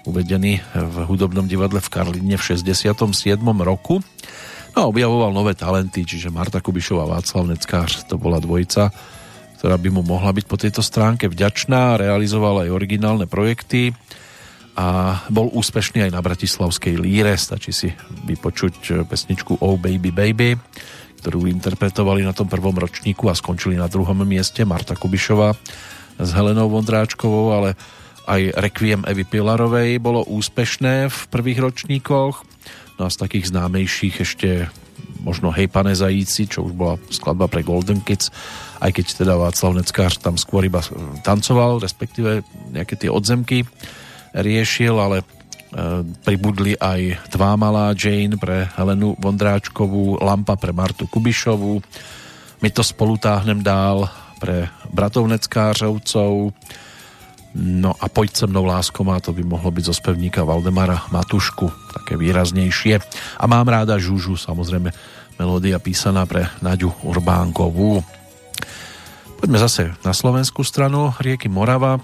uvedení 0.07 0.59
v 0.71 0.95
hudobnom 1.07 1.47
divadle 1.47 1.83
v 1.83 1.91
Karline 1.91 2.35
v 2.39 2.43
67. 2.43 2.95
roku. 3.63 3.99
No 4.75 4.77
a 4.77 4.89
objavoval 4.91 5.35
nové 5.35 5.57
talenty, 5.57 6.05
čiže 6.05 6.31
Marta 6.31 6.61
Kubišová 6.63 7.07
a 7.07 7.11
Václav 7.17 7.49
Neckář, 7.49 8.07
to 8.07 8.15
bola 8.15 8.37
dvojica, 8.37 8.93
ktorá 9.57 9.75
by 9.75 9.89
mu 9.89 10.05
mohla 10.05 10.29
byť 10.31 10.45
po 10.45 10.55
tejto 10.55 10.85
stránke 10.85 11.25
vďačná, 11.25 11.97
realizoval 11.97 12.61
aj 12.61 12.69
originálne 12.71 13.25
projekty, 13.25 13.91
a 14.77 15.17
bol 15.33 15.49
úspešný 15.49 16.05
aj 16.05 16.11
na 16.13 16.21
Bratislavskej 16.21 17.01
líre. 17.01 17.33
Stačí 17.33 17.73
si 17.73 17.89
vypočuť 18.29 19.01
pesničku 19.09 19.57
Oh 19.65 19.73
Baby 19.73 20.13
Baby, 20.13 20.53
ktorú 21.19 21.49
interpretovali 21.49 22.21
na 22.21 22.31
tom 22.31 22.45
prvom 22.45 22.75
ročníku 22.77 23.27
a 23.27 23.37
skončili 23.37 23.75
na 23.75 23.89
druhom 23.89 24.17
mieste 24.23 24.63
Marta 24.63 24.93
Kubišová 24.93 25.57
s 26.17 26.29
Helenou 26.33 26.69
Vondráčkovou, 26.69 27.53
ale 27.53 27.77
aj 28.27 28.59
Requiem 28.59 29.01
Evy 29.07 29.23
Pilarovej 29.23 30.01
bolo 30.03 30.25
úspešné 30.27 31.07
v 31.07 31.19
prvých 31.31 31.59
ročníkoch. 31.63 32.35
No 32.97 33.01
a 33.05 33.13
z 33.13 33.17
takých 33.21 33.53
známejších 33.53 34.15
ešte 34.25 34.49
možno 35.21 35.53
Hej 35.53 35.69
pane 35.69 35.93
zajíci, 35.93 36.49
čo 36.49 36.65
už 36.65 36.73
bola 36.73 36.95
skladba 37.09 37.45
pre 37.49 37.61
Golden 37.61 38.01
Kids, 38.01 38.33
aj 38.81 38.91
keď 38.93 39.05
teda 39.25 39.33
Václav 39.37 39.73
Neckář 39.77 40.21
tam 40.21 40.35
skôr 40.37 40.65
iba 40.65 40.81
tancoval, 41.21 41.81
respektíve 41.81 42.45
nejaké 42.73 42.97
tie 42.97 43.09
odzemky 43.09 43.65
riešil, 44.33 44.93
ale 44.97 45.25
pribudli 46.23 46.79
aj 46.79 47.29
Tvá 47.31 47.59
malá 47.59 47.91
Jane 47.91 48.39
pre 48.39 48.71
Helenu 48.79 49.19
Vondráčkovú, 49.19 50.23
Lampa 50.23 50.55
pre 50.55 50.71
Martu 50.71 51.07
Kubišovú, 51.07 51.83
My 52.57 52.69
to 52.73 52.81
spolu 52.81 53.21
táhnem 53.21 53.61
dál 53.61 54.09
pre 54.41 54.73
bratov 54.89 55.29
Neckářovcov, 55.29 56.53
no 57.57 57.91
a 57.93 58.05
Poď 58.09 58.29
se 58.33 58.45
mnou 58.47 58.65
lásko 58.65 59.05
má, 59.05 59.21
to 59.21 59.33
by 59.33 59.45
mohlo 59.45 59.69
byť 59.69 59.83
zo 59.85 59.93
spevníka 59.93 60.41
Valdemara 60.41 61.05
Matušku, 61.13 61.69
také 61.93 62.17
výraznejšie. 62.17 62.97
A 63.37 63.45
mám 63.45 63.69
ráda 63.69 64.01
Žužu, 64.01 64.37
samozrejme 64.37 64.89
melódia 65.37 65.77
písaná 65.77 66.25
pre 66.25 66.49
Naďu 66.65 66.93
Urbánkovú. 67.05 68.01
Poďme 69.37 69.61
zase 69.61 69.93
na 70.01 70.17
slovenskú 70.17 70.65
stranu 70.65 71.13
rieky 71.21 71.45
Morava, 71.45 72.01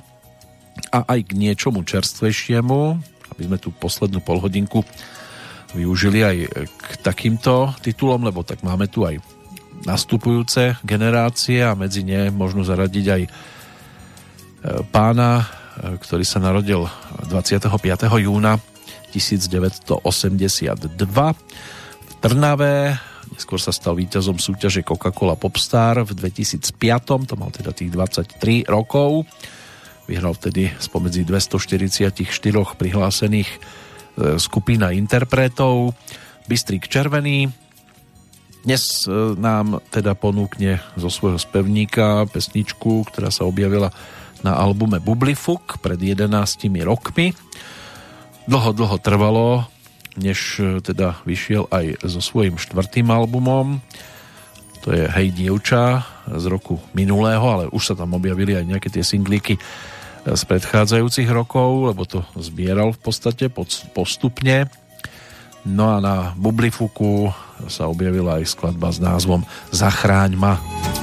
a 0.89 1.05
aj 1.05 1.29
k 1.29 1.37
niečomu 1.37 1.85
čerstvejšiemu, 1.85 2.97
aby 3.33 3.49
sme 3.49 3.57
tú 3.57 3.73
poslednú 3.73 4.21
polhodinku 4.21 4.85
využili 5.73 6.21
aj 6.21 6.37
k 6.69 6.89
takýmto 7.01 7.73
titulom, 7.81 8.21
lebo 8.29 8.45
tak 8.45 8.61
máme 8.61 8.85
tu 8.85 9.09
aj 9.09 9.17
nastupujúce 9.83 10.77
generácie 10.85 11.65
a 11.65 11.73
medzi 11.73 12.05
ne 12.05 12.29
možno 12.29 12.61
zaradiť 12.61 13.05
aj 13.09 13.21
e, 13.25 13.29
pána, 14.93 15.41
e, 15.41 15.45
ktorý 15.97 16.23
sa 16.23 16.39
narodil 16.39 16.85
25. 17.27 17.73
júna 18.21 18.61
1982 19.11 20.05
v 20.93 22.11
Trnave. 22.21 22.97
Neskôr 23.33 23.57
sa 23.57 23.73
stal 23.73 23.97
víťazom 23.97 24.37
súťaže 24.37 24.85
Coca-Cola 24.85 25.33
Popstar 25.33 26.05
v 26.05 26.13
2005, 26.13 26.69
to 27.25 27.33
mal 27.33 27.49
teda 27.49 27.73
tých 27.73 27.89
23 27.89 28.69
rokov. 28.69 29.25
Vyhral 30.03 30.35
vtedy 30.35 30.67
spomedzi 30.83 31.23
244 31.23 32.11
prihlásených 32.75 33.47
e, 33.47 33.59
skupín 34.35 34.83
a 34.83 34.91
interpretov. 34.91 35.95
Bystrik 36.43 36.91
Červený. 36.91 37.47
Dnes 38.67 39.07
e, 39.07 39.11
nám 39.39 39.79
teda 39.95 40.11
ponúkne 40.11 40.83
zo 40.99 41.07
svojho 41.07 41.39
spevníka 41.39 42.27
pesničku, 42.27 43.07
ktorá 43.07 43.31
sa 43.31 43.47
objavila 43.47 43.95
na 44.43 44.59
albume 44.59 44.99
Bublifuk 44.99 45.79
pred 45.79 45.95
11 45.95 46.27
rokmi. 46.83 47.31
Dlho, 48.43 48.75
dlho 48.75 48.97
trvalo, 48.99 49.71
než 50.19 50.59
e, 50.59 50.83
teda 50.83 51.23
vyšiel 51.23 51.71
aj 51.71 52.03
so 52.03 52.19
svojím 52.19 52.59
štvrtým 52.59 53.07
albumom. 53.07 53.79
To 54.83 54.91
je 54.91 55.07
Hej 55.07 55.31
dievča 55.31 56.03
z 56.27 56.43
roku 56.51 56.75
minulého, 56.91 57.39
ale 57.39 57.71
už 57.71 57.95
sa 57.95 57.95
tam 57.95 58.19
objavili 58.19 58.51
aj 58.51 58.67
nejaké 58.67 58.91
tie 58.91 58.99
singlíky 58.99 59.55
z 60.23 60.43
predchádzajúcich 60.47 61.27
rokov, 61.27 61.91
lebo 61.91 62.07
to 62.07 62.23
zbieral 62.39 62.95
v 62.95 62.99
podstate 63.03 63.51
postupne. 63.91 64.71
No 65.67 65.95
a 65.95 65.99
na 65.99 66.15
Bublifuku 66.39 67.31
sa 67.67 67.87
objavila 67.87 68.39
aj 68.39 68.55
skladba 68.55 68.91
s 68.91 68.99
názvom 69.03 69.43
Zachráň 69.71 70.35
ma. 70.35 70.59
ťa 70.59 71.02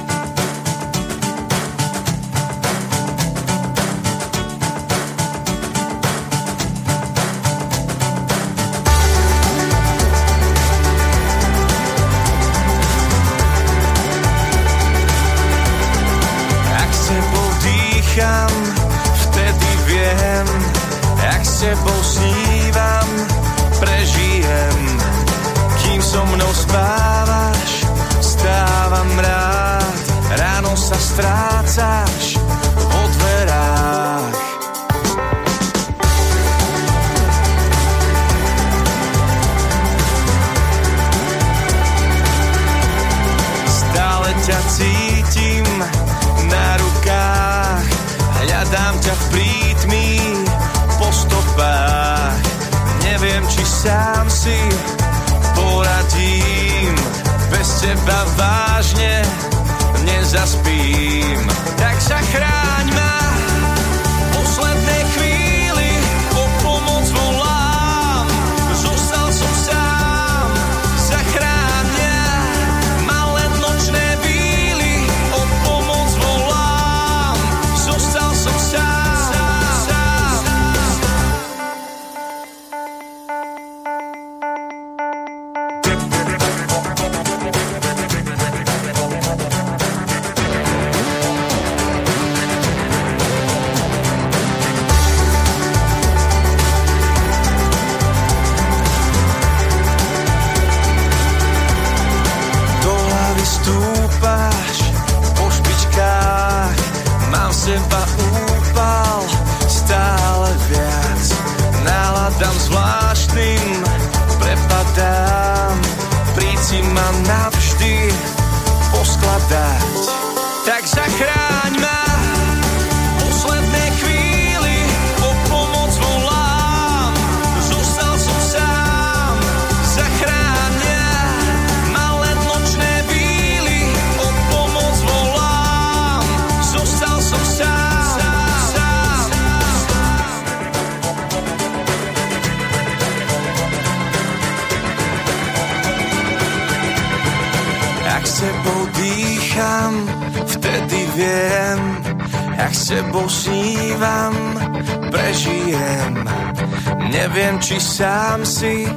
Neviem, 157.11 157.59
či 157.59 157.75
sám 157.75 158.47
si 158.47 158.87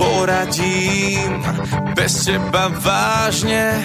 poradím, 0.00 1.44
bez 1.92 2.24
teba 2.24 2.72
vážne 2.72 3.76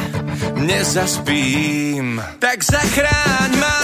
nezaspím. 0.56 2.24
Tak 2.40 2.64
zachráň 2.64 3.52
ma, 3.60 3.78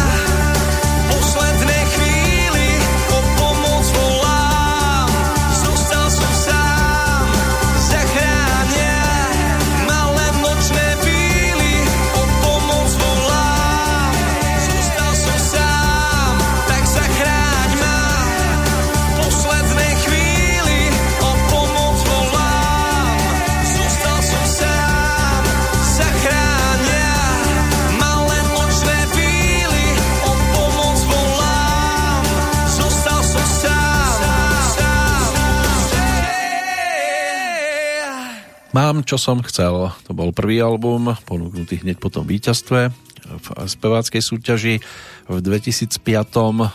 Mám, 38.76 39.08
čo 39.08 39.16
som 39.16 39.40
chcel. 39.40 39.72
To 40.04 40.12
bol 40.12 40.36
prvý 40.36 40.60
album, 40.60 41.16
ponúknutý 41.24 41.80
hneď 41.80 41.95
po 41.95 42.12
tom 42.12 42.28
víťazstve 42.28 42.92
v 43.24 43.48
speváckej 43.72 44.20
súťaži. 44.20 44.84
V 45.32 45.38
2005. 45.40 45.95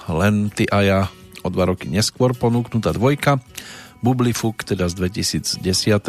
len 0.09 0.49
ty 0.49 0.65
a 0.65 0.81
ja 0.81 1.01
o 1.45 1.53
dva 1.53 1.69
roky 1.69 1.93
neskôr 1.93 2.33
ponúknutá 2.33 2.97
dvojka. 2.97 3.45
Bublifuk 4.01 4.65
teda 4.65 4.89
z 4.89 4.97
2010. 4.97 5.61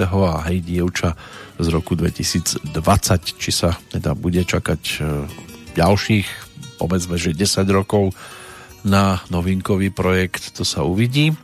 a 0.08 0.40
Hej 0.48 0.64
dievča 0.64 1.11
z 1.60 1.68
roku 1.68 2.00
2020. 2.00 2.72
Či 3.36 3.52
sa 3.52 3.76
teda 3.92 4.16
bude 4.16 4.48
čakať 4.48 4.82
e, 4.95 5.28
ďalších, 5.76 6.28
povedzme, 6.80 7.20
že 7.20 7.36
10 7.36 7.68
rokov 7.68 8.16
na 8.88 9.20
novinkový 9.28 9.92
projekt, 9.92 10.56
to 10.56 10.64
sa 10.64 10.88
uvidí 10.88 11.36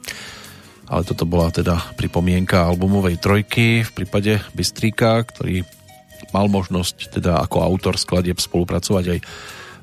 ale 0.87 1.03
toto 1.03 1.27
bola 1.27 1.51
teda 1.51 1.75
pripomienka 1.99 2.63
albumovej 2.63 3.19
trojky 3.19 3.83
v 3.83 3.91
prípade 3.91 4.39
Bystríka, 4.55 5.19
ktorý 5.19 5.67
mal 6.31 6.47
možnosť 6.47 7.19
teda 7.19 7.43
ako 7.43 7.63
autor 7.63 7.95
skladieb 7.99 8.39
spolupracovať 8.39 9.05
aj 9.15 9.19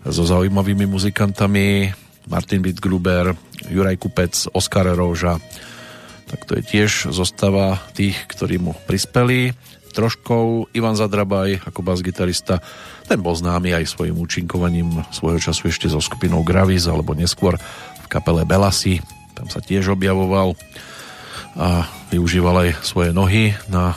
so 0.09 0.25
zaujímavými 0.25 0.85
muzikantami. 0.89 1.93
Martin 2.25 2.65
Wittgruber, 2.65 3.37
Juraj 3.69 4.01
Kupec, 4.01 4.49
Oskar 4.57 4.89
Róža. 4.97 5.37
Tak 6.25 6.49
to 6.49 6.57
je 6.57 6.63
tiež 6.65 7.13
zostava 7.13 7.77
tých, 7.93 8.17
ktorí 8.33 8.57
mu 8.57 8.73
prispeli. 8.89 9.53
Troškou 9.95 10.75
Ivan 10.75 10.97
Zadrabaj 10.99 11.69
ako 11.69 11.81
bas-gitarista. 11.85 12.59
Ten 13.07 13.21
bol 13.21 13.37
známy 13.37 13.77
aj 13.77 13.93
svojim 13.93 14.17
účinkovaním 14.17 15.05
svojho 15.15 15.39
času 15.39 15.71
ešte 15.71 15.87
so 15.87 16.01
skupinou 16.01 16.43
Gravis 16.43 16.89
alebo 16.89 17.15
neskôr 17.15 17.61
v 18.03 18.07
kapele 18.09 18.43
Belasi. 18.49 18.99
Tam 19.37 19.47
sa 19.47 19.63
tiež 19.63 19.95
objavoval 19.95 20.57
a 21.55 21.87
využíval 22.11 22.67
aj 22.67 22.71
svoje 22.83 23.11
nohy 23.15 23.55
na 23.71 23.95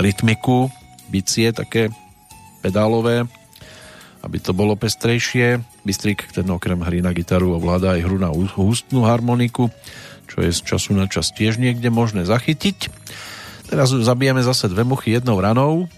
rytmiku, 0.00 0.72
bicie 1.12 1.52
také 1.52 1.92
pedálové, 2.64 3.28
aby 4.24 4.36
to 4.40 4.56
bolo 4.56 4.74
pestrejšie. 4.74 5.60
Bystrik, 5.84 6.26
ten 6.32 6.48
okrem 6.50 6.80
hry 6.82 7.04
na 7.04 7.14
gitaru 7.14 7.56
ovláda 7.56 7.96
aj 7.96 8.04
hru 8.04 8.18
na 8.18 8.32
hustnú 8.32 9.04
harmoniku, 9.06 9.70
čo 10.28 10.44
je 10.44 10.50
z 10.52 10.60
času 10.64 10.92
na 10.96 11.06
čas 11.08 11.32
tiež 11.32 11.56
niekde 11.60 11.88
možné 11.88 12.24
zachytiť. 12.28 12.90
Teraz 13.68 13.92
zabijeme 13.92 14.40
zase 14.40 14.72
dve 14.72 14.84
muchy 14.84 15.12
jednou 15.12 15.40
ranou, 15.40 15.88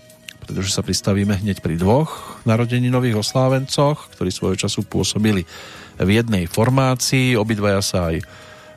pretože 0.43 0.75
sa 0.75 0.83
pristavíme 0.83 1.39
hneď 1.39 1.63
pri 1.63 1.79
dvoch 1.79 2.43
narodeninových 2.43 3.23
oslávencoch, 3.23 4.11
ktorí 4.19 4.31
svojho 4.35 4.59
času 4.59 4.83
pôsobili 4.83 5.47
v 5.95 6.09
jednej 6.11 6.51
formácii. 6.51 7.39
Obidvaja 7.39 7.79
sa 7.79 8.11
aj 8.11 8.27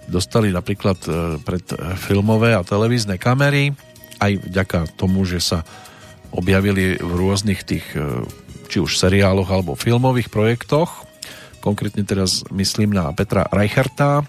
dostali 0.08 0.52
napríklad 0.52 1.00
e, 1.06 1.10
pred 1.42 1.66
filmové 2.00 2.56
a 2.56 2.66
televízne 2.66 3.16
kamery, 3.20 3.76
aj 4.20 4.40
vďaka 4.40 4.80
tomu, 4.96 5.28
že 5.28 5.44
sa 5.44 5.60
objavili 6.34 6.98
v 6.98 7.12
rôznych 7.14 7.62
tých 7.64 7.86
e, 7.94 8.26
či 8.72 8.82
už 8.82 8.98
seriáloch 8.98 9.50
alebo 9.54 9.78
filmových 9.78 10.34
projektoch. 10.34 11.06
Konkrétne 11.62 12.04
teraz 12.04 12.44
myslím 12.50 12.92
na 12.92 13.14
Petra 13.14 13.46
Reicherta, 13.54 14.26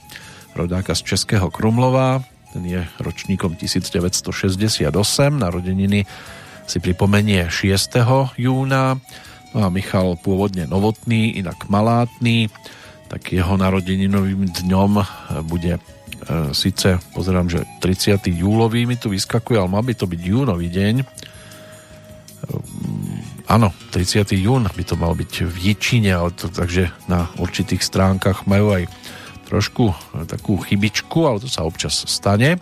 rodáka 0.54 0.94
z 0.94 1.16
Českého 1.16 1.50
Krumlova, 1.50 2.22
ten 2.54 2.62
je 2.70 2.86
ročníkom 3.02 3.58
1968, 3.58 4.94
narodeniny 5.34 6.06
si 6.70 6.78
pripomenie 6.78 7.50
6. 7.50 8.38
júna, 8.38 9.02
no 9.50 9.58
a 9.58 9.68
Michal 9.74 10.14
pôvodne 10.22 10.70
novotný, 10.70 11.34
inak 11.34 11.66
malátny, 11.66 12.46
tak 13.08 13.32
jeho 13.32 13.54
narodeninovým 13.54 14.50
dňom 14.50 14.92
bude 15.46 15.76
e, 15.76 15.80
síce, 16.56 16.98
pozerám, 17.12 17.46
že 17.46 17.62
30. 17.80 18.26
júlový 18.32 18.88
mi 18.88 18.96
tu 18.96 19.12
vyskakuje, 19.12 19.60
ale 19.60 19.70
mal 19.70 19.84
by 19.84 19.94
to 19.94 20.08
byť 20.08 20.20
júnový 20.20 20.68
deň. 20.72 20.94
E, 21.00 21.06
áno, 23.48 23.70
30. 23.92 24.34
jún 24.34 24.64
by 24.66 24.84
to 24.84 24.96
mal 24.96 25.12
byť 25.12 25.32
v 25.46 25.56
Jičine, 25.70 26.10
ale 26.16 26.32
to, 26.32 26.48
takže 26.48 26.90
na 27.06 27.28
určitých 27.38 27.84
stránkach 27.84 28.48
majú 28.48 28.72
aj 28.72 28.88
trošku 29.46 29.92
e, 29.92 29.94
takú 30.26 30.58
chybičku, 30.58 31.28
ale 31.28 31.38
to 31.38 31.48
sa 31.48 31.62
občas 31.62 32.08
stane. 32.08 32.56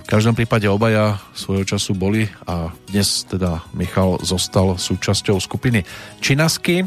V 0.00 0.06
každom 0.08 0.34
prípade 0.34 0.66
obaja 0.66 1.22
svojho 1.38 1.62
času 1.62 1.94
boli 1.94 2.26
a 2.46 2.74
dnes 2.90 3.22
teda 3.30 3.62
Michal 3.76 4.18
zostal 4.26 4.74
súčasťou 4.74 5.38
skupiny 5.38 5.86
Činasky, 6.18 6.82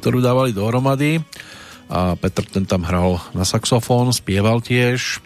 ktorú 0.00 0.24
dávali 0.24 0.56
dohromady. 0.56 1.20
A 1.86 2.18
Petr 2.18 2.42
ten 2.46 2.66
tam 2.66 2.82
hral 2.82 3.22
na 3.30 3.46
saxofón, 3.46 4.10
spieval 4.10 4.58
tiež. 4.58 5.22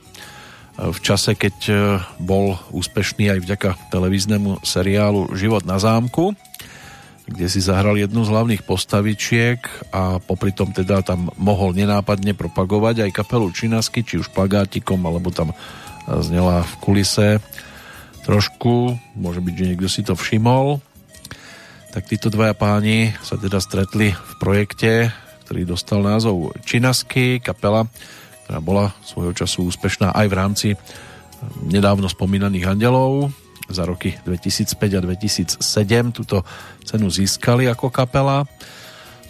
V 0.80 0.98
čase, 1.00 1.36
keď 1.36 1.56
e, 1.68 1.74
bol 2.20 2.56
úspešný 2.72 3.28
aj 3.32 3.40
vďaka 3.44 3.70
televíznemu 3.92 4.64
seriálu 4.64 5.28
Život 5.36 5.68
na 5.68 5.76
zámku, 5.76 6.32
kde 7.28 7.46
si 7.52 7.60
zahral 7.60 8.00
jednu 8.00 8.24
z 8.24 8.32
hlavných 8.32 8.64
postavičiek 8.64 9.60
a 9.92 10.20
popri 10.24 10.56
tom 10.56 10.72
teda 10.72 11.04
tam 11.04 11.28
mohol 11.36 11.76
nenápadne 11.76 12.32
propagovať 12.32 13.08
aj 13.08 13.16
kapelu 13.16 13.52
Činasky, 13.52 14.00
či 14.00 14.24
už 14.24 14.32
plagátikom, 14.32 15.00
alebo 15.04 15.28
tam 15.28 15.52
znela 16.08 16.64
v 16.64 16.74
kulise. 16.80 17.28
Trošku, 18.24 18.96
môže 19.20 19.40
byť, 19.44 19.54
že 19.56 19.68
niekto 19.68 19.88
si 19.88 20.00
to 20.00 20.16
všimol 20.16 20.80
tak 21.90 22.06
títo 22.06 22.30
dvaja 22.30 22.54
páni 22.54 23.10
sa 23.18 23.34
teda 23.34 23.58
stretli 23.58 24.14
v 24.14 24.32
projekte, 24.38 25.10
ktorý 25.46 25.66
dostal 25.66 25.98
názov 25.98 26.54
Činasky, 26.62 27.42
kapela, 27.42 27.90
ktorá 28.46 28.58
bola 28.62 28.94
svojho 29.02 29.34
času 29.34 29.66
úspešná 29.66 30.14
aj 30.14 30.26
v 30.30 30.34
rámci 30.38 30.68
eh, 30.74 30.78
nedávno 31.66 32.06
spomínaných 32.06 32.78
andelov. 32.78 33.34
Za 33.66 33.86
roky 33.86 34.14
2005 34.22 34.98
a 34.98 35.00
2007 35.02 35.62
túto 36.14 36.42
cenu 36.86 37.06
získali 37.10 37.66
ako 37.66 37.90
kapela 37.90 38.46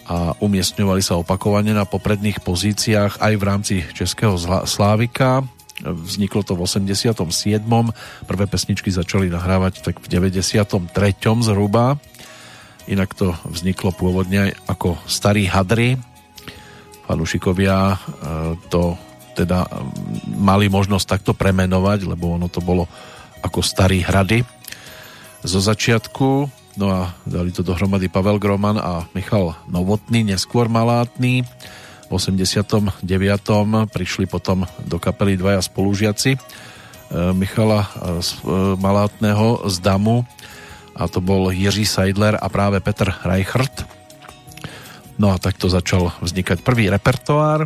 a 0.05 0.33
umiestňovali 0.41 1.01
sa 1.01 1.17
opakovane 1.17 1.73
na 1.73 1.85
popredných 1.85 2.41
pozíciách 2.41 3.21
aj 3.21 3.33
v 3.37 3.43
rámci 3.45 3.75
Českého 3.93 4.37
Slávika. 4.65 5.45
Vzniklo 5.81 6.45
to 6.45 6.53
v 6.57 6.65
87. 6.65 7.17
Prvé 8.25 8.45
pesničky 8.49 8.89
začali 8.93 9.29
nahrávať 9.33 9.81
tak 9.81 10.01
v 10.01 10.09
93. 10.09 10.89
zhruba 11.41 12.01
Inak 12.89 13.13
to 13.13 13.37
vzniklo 13.45 13.93
pôvodne 13.93 14.57
ako 14.65 14.97
Starý 15.05 15.45
hadry. 15.45 15.99
Fanúšikovia 17.05 17.93
e, 17.93 17.97
to 18.71 18.97
teda 19.37 19.67
mali 20.37 20.67
možnosť 20.67 21.05
takto 21.07 21.31
premenovať, 21.31 22.09
lebo 22.09 22.35
ono 22.35 22.49
to 22.51 22.59
bolo 22.59 22.89
ako 23.41 23.59
Starý 23.61 24.01
hrady. 24.01 24.45
Zo 25.41 25.57
začiatku, 25.57 26.29
no 26.77 26.85
a 26.93 27.17
dali 27.25 27.49
to 27.49 27.65
dohromady 27.65 28.05
Pavel 28.11 28.37
Groman 28.37 28.77
a 28.77 29.09
Michal 29.17 29.57
Novotný, 29.65 30.21
neskôr 30.21 30.69
Malátny. 30.69 31.41
V 32.05 32.11
89. 32.11 33.07
prišli 33.87 34.27
potom 34.27 34.67
do 34.83 34.99
kapely 34.99 35.39
dvaja 35.39 35.63
spolužiaci 35.63 36.35
e, 36.35 36.39
Michala 37.33 37.87
e, 37.87 37.89
Malátneho 38.75 39.63
z 39.71 39.75
Damu 39.79 40.27
a 41.01 41.09
to 41.09 41.17
bol 41.17 41.49
Jiří 41.49 41.89
Seidler 41.89 42.37
a 42.37 42.45
práve 42.45 42.77
Petr 42.77 43.09
Reichert. 43.25 43.89
No 45.17 45.33
a 45.33 45.41
takto 45.41 45.65
začal 45.65 46.13
vznikať 46.21 46.61
prvý 46.61 46.93
repertoár, 46.93 47.65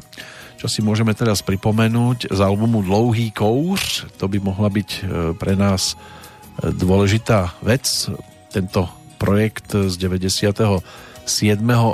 čo 0.55 0.71
si 0.71 0.79
môžeme 0.79 1.11
teraz 1.11 1.43
pripomenúť 1.43 2.31
z 2.31 2.39
albumu 2.39 2.79
Dlouhý 2.79 3.35
kouř. 3.35 4.15
To 4.23 4.31
by 4.31 4.39
mohla 4.39 4.71
byť 4.71 4.89
e, 4.95 5.01
pre 5.35 5.59
nás 5.59 5.99
e, 5.99 6.71
dôležitá 6.71 7.59
vec. 7.59 8.07
Tento 8.55 8.87
projekt 9.19 9.75
z 9.75 9.93
97. 9.99 10.79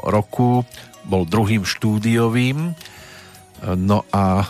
roku 0.06 0.62
bol 1.02 1.26
druhým 1.26 1.66
štúdiovým 1.66 2.78
no 3.66 4.06
a 4.14 4.26
e, 4.42 4.46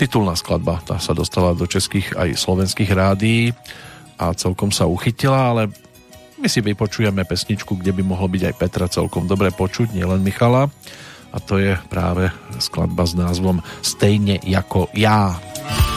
titulná 0.00 0.36
skladba 0.36 0.80
tá 0.84 0.96
sa 0.96 1.12
dostala 1.12 1.52
do 1.52 1.68
českých 1.68 2.16
aj 2.16 2.36
slovenských 2.36 2.90
rádií 2.92 3.52
a 4.16 4.32
celkom 4.32 4.72
sa 4.72 4.88
uchytila, 4.88 5.52
ale 5.52 5.62
my 6.44 6.52
si 6.52 6.60
vypočujeme 6.60 7.24
pesničku, 7.24 7.80
kde 7.80 7.96
by 7.96 8.04
mohlo 8.04 8.28
byť 8.28 8.52
aj 8.52 8.54
Petra 8.60 8.84
celkom 8.84 9.24
dobre 9.24 9.48
počuť, 9.48 9.96
nielen 9.96 10.20
Michala 10.20 10.68
a 11.32 11.40
to 11.40 11.56
je 11.56 11.72
práve 11.88 12.28
skladba 12.60 13.08
s 13.08 13.16
názvom 13.16 13.64
Stejne 13.80 14.44
jako 14.44 14.92
ja. 14.92 15.40
neboli. 15.40 15.93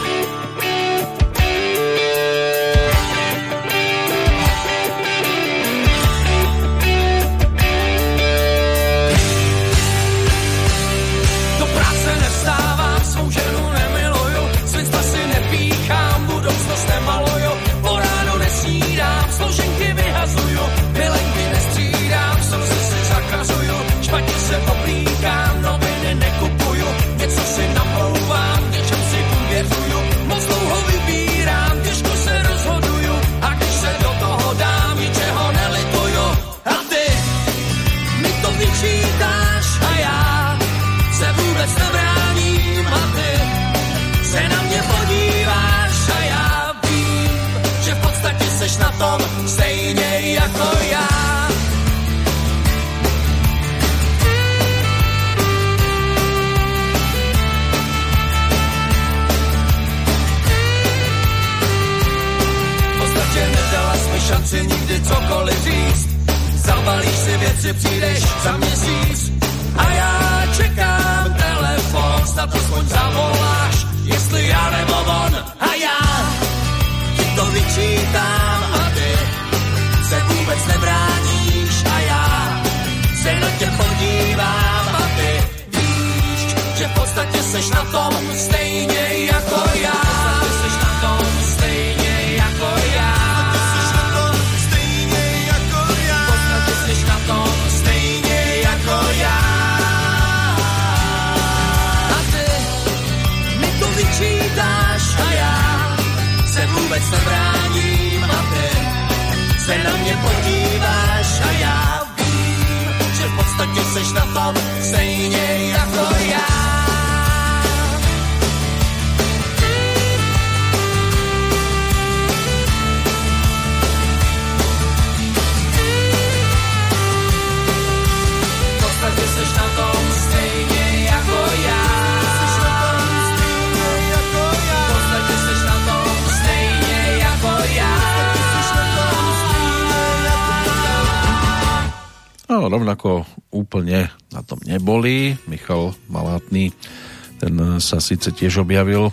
Sa 147.88 148.04
síce 148.04 148.28
tiež 148.28 148.60
objavil 148.60 149.08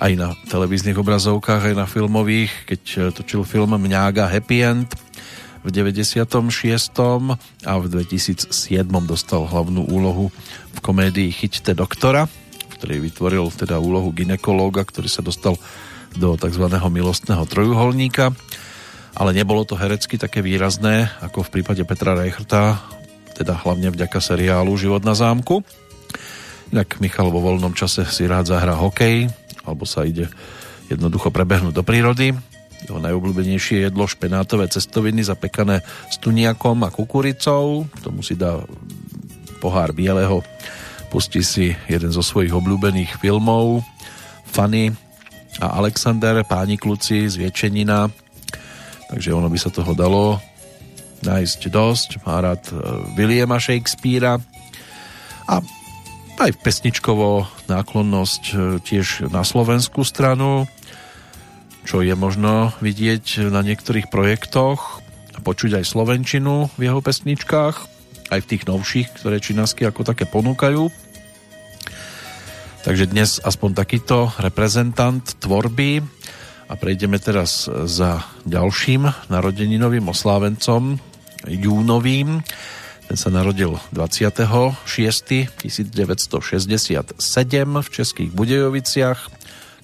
aj 0.00 0.12
na 0.16 0.32
televíznych 0.48 0.96
obrazovkách, 0.96 1.68
aj 1.68 1.74
na 1.76 1.84
filmových, 1.84 2.48
keď 2.64 3.12
točil 3.12 3.44
film 3.44 3.76
Mňága 3.76 4.32
Happy 4.32 4.64
End 4.64 4.88
v 5.60 5.68
96. 5.68 6.40
a 7.68 7.72
v 7.76 7.84
2007 7.84 8.48
dostal 9.04 9.44
hlavnú 9.44 9.84
úlohu 9.92 10.32
v 10.72 10.78
komédii 10.80 11.28
Chyťte 11.28 11.76
doktora, 11.76 12.24
v 12.24 12.72
ktorej 12.80 13.04
vytvoril 13.04 13.44
teda 13.52 13.76
úlohu 13.76 14.08
ginekológa, 14.16 14.88
ktorý 14.88 15.12
sa 15.12 15.20
dostal 15.20 15.60
do 16.16 16.32
tzv. 16.40 16.64
milostného 16.64 17.44
trojuholníka 17.44 18.32
ale 19.18 19.34
nebolo 19.34 19.66
to 19.66 19.74
herecky 19.74 20.14
také 20.14 20.46
výrazné 20.46 21.10
ako 21.18 21.42
v 21.42 21.60
prípade 21.60 21.82
Petra 21.82 22.14
Reicherta 22.14 22.78
teda 23.34 23.54
hlavne 23.54 23.90
vďaka 23.94 24.18
seriálu 24.18 24.74
Život 24.74 25.06
na 25.06 25.14
zámku. 25.14 25.62
Inak 26.68 27.00
Michal 27.00 27.32
vo 27.32 27.40
voľnom 27.40 27.72
čase 27.72 28.04
si 28.04 28.28
rád 28.28 28.52
zahrá 28.52 28.76
hokej, 28.76 29.32
alebo 29.64 29.88
sa 29.88 30.04
ide 30.04 30.28
jednoducho 30.92 31.32
prebehnúť 31.32 31.72
do 31.72 31.80
prírody. 31.80 32.36
Jeho 32.84 33.00
najobľúbenejšie 33.00 33.88
jedlo 33.88 34.04
špenátové 34.04 34.68
cestoviny 34.68 35.24
zapekané 35.24 35.80
s 36.12 36.20
tuniakom 36.20 36.84
a 36.84 36.92
kukuricou. 36.92 37.88
Tomu 38.04 38.20
si 38.20 38.36
dá 38.36 38.60
pohár 39.64 39.96
bieleho. 39.96 40.44
Pustí 41.08 41.40
si 41.40 41.72
jeden 41.88 42.12
zo 42.12 42.20
svojich 42.20 42.52
obľúbených 42.52 43.16
filmov 43.16 43.80
Fanny 44.44 44.92
a 45.58 45.80
Alexander, 45.80 46.44
páni 46.44 46.76
kluci 46.76 47.26
z 47.26 47.40
Viečenina. 47.40 48.12
Takže 49.08 49.32
ono 49.32 49.48
by 49.48 49.58
sa 49.58 49.72
toho 49.72 49.96
dalo 49.96 50.36
nájsť 51.24 51.60
dosť. 51.72 52.08
Má 52.28 52.44
rád 52.44 52.62
e, 52.70 52.72
Williama 53.16 53.56
Shakespearea 53.56 54.38
a 55.48 55.54
aj 56.38 56.62
pesničkovo 56.62 57.50
náklonnosť 57.66 58.42
e, 58.48 58.54
tiež 58.78 59.26
na 59.34 59.42
slovenskú 59.42 60.06
stranu, 60.06 60.70
čo 61.82 61.98
je 61.98 62.14
možno 62.14 62.70
vidieť 62.78 63.50
na 63.50 63.58
niektorých 63.66 64.06
projektoch 64.06 65.02
a 65.34 65.38
počuť 65.42 65.82
aj 65.82 65.84
slovenčinu 65.90 66.70
v 66.78 66.80
jeho 66.86 67.02
pesničkách, 67.02 67.76
aj 68.30 68.40
v 68.44 68.48
tých 68.54 68.62
novších, 68.70 69.08
ktoré 69.18 69.42
činasky 69.42 69.82
ako 69.82 70.06
také 70.06 70.30
ponúkajú. 70.30 70.90
Takže 72.86 73.10
dnes 73.10 73.42
aspoň 73.42 73.70
takýto 73.74 74.30
reprezentant 74.38 75.24
tvorby 75.42 76.00
a 76.70 76.74
prejdeme 76.78 77.18
teraz 77.18 77.66
za 77.66 78.22
ďalším 78.46 79.10
narodeninovým 79.26 80.06
oslávencom 80.06 81.02
júnovým. 81.48 82.44
Ten 83.08 83.16
sa 83.16 83.32
narodil 83.32 83.72
26. 83.96 84.36
1967 85.64 87.16
v 87.80 87.88
Českých 87.88 88.30
Budejoviciach, 88.36 89.32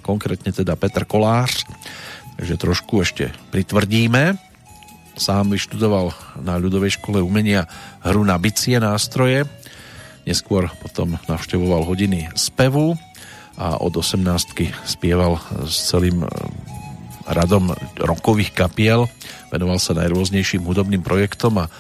konkrétne 0.04 0.52
teda 0.52 0.76
Petr 0.76 1.08
Kolář, 1.08 1.64
takže 2.36 2.60
trošku 2.60 3.00
ešte 3.00 3.32
pritvrdíme. 3.48 4.36
Sám 5.16 5.56
vyštudoval 5.56 6.12
na 6.44 6.60
ľudovej 6.60 7.00
škole 7.00 7.24
umenia 7.24 7.64
hru 8.04 8.28
na 8.28 8.36
bicie 8.36 8.76
nástroje, 8.76 9.48
neskôr 10.28 10.68
potom 10.84 11.16
navštevoval 11.24 11.88
hodiny 11.88 12.28
spevu 12.36 12.92
a 13.56 13.80
od 13.80 13.96
18 13.96 14.20
spieval 14.84 15.40
s 15.64 15.88
celým 15.88 16.28
radom 17.24 17.72
rokových 17.96 18.52
kapiel, 18.52 19.08
venoval 19.48 19.80
sa 19.80 19.96
najrôznejším 19.96 20.60
hudobným 20.60 21.00
projektom 21.00 21.56
a 21.64 21.72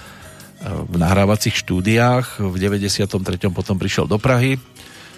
v 0.64 0.96
nahrávacích 0.96 1.56
štúdiách. 1.60 2.40
V 2.40 2.54
93. 2.56 3.12
potom 3.52 3.76
prišiel 3.76 4.08
do 4.08 4.16
Prahy, 4.16 4.56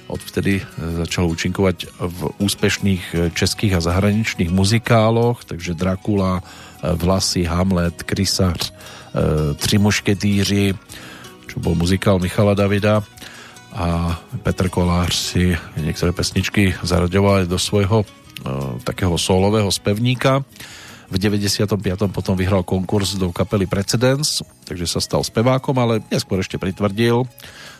Odvtedy 0.06 0.62
začal 1.02 1.26
účinkovať 1.26 1.98
v 1.98 2.20
úspešných 2.38 3.34
českých 3.34 3.74
a 3.74 3.82
zahraničných 3.82 4.54
muzikáloch, 4.54 5.42
takže 5.42 5.74
Dracula, 5.74 6.46
Vlasy, 6.78 7.42
Hamlet, 7.42 8.06
Krysař, 8.06 8.70
Tři 9.58 9.76
mušketýři, 9.78 10.74
čo 11.50 11.56
bol 11.58 11.74
muzikál 11.74 12.22
Michala 12.22 12.54
Davida 12.54 13.02
a 13.74 14.14
Petr 14.46 14.70
Kolář 14.70 15.14
si 15.14 15.58
niektoré 15.74 16.14
pesničky 16.14 16.78
zaraďoval 16.86 17.50
do 17.50 17.58
svojho 17.58 18.06
takého 18.86 19.18
solového 19.18 19.72
spevníka. 19.74 20.46
V 21.06 21.16
95. 21.22 21.78
potom 22.10 22.34
vyhral 22.34 22.66
konkurs 22.66 23.14
do 23.14 23.30
kapely 23.30 23.70
Precedence, 23.70 24.42
takže 24.66 24.90
sa 24.90 24.98
stal 24.98 25.22
spevákom, 25.22 25.78
ale 25.78 26.02
neskôr 26.10 26.42
ešte 26.42 26.58
pritvrdil. 26.58 27.22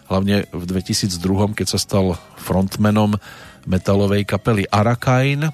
Hlavne 0.07 0.47
v 0.55 0.63
2002. 0.63 1.59
keď 1.59 1.67
sa 1.67 1.79
stal 1.83 2.15
frontmanom 2.39 3.19
metalovej 3.67 4.23
kapely 4.23 4.63
Arakain 4.71 5.51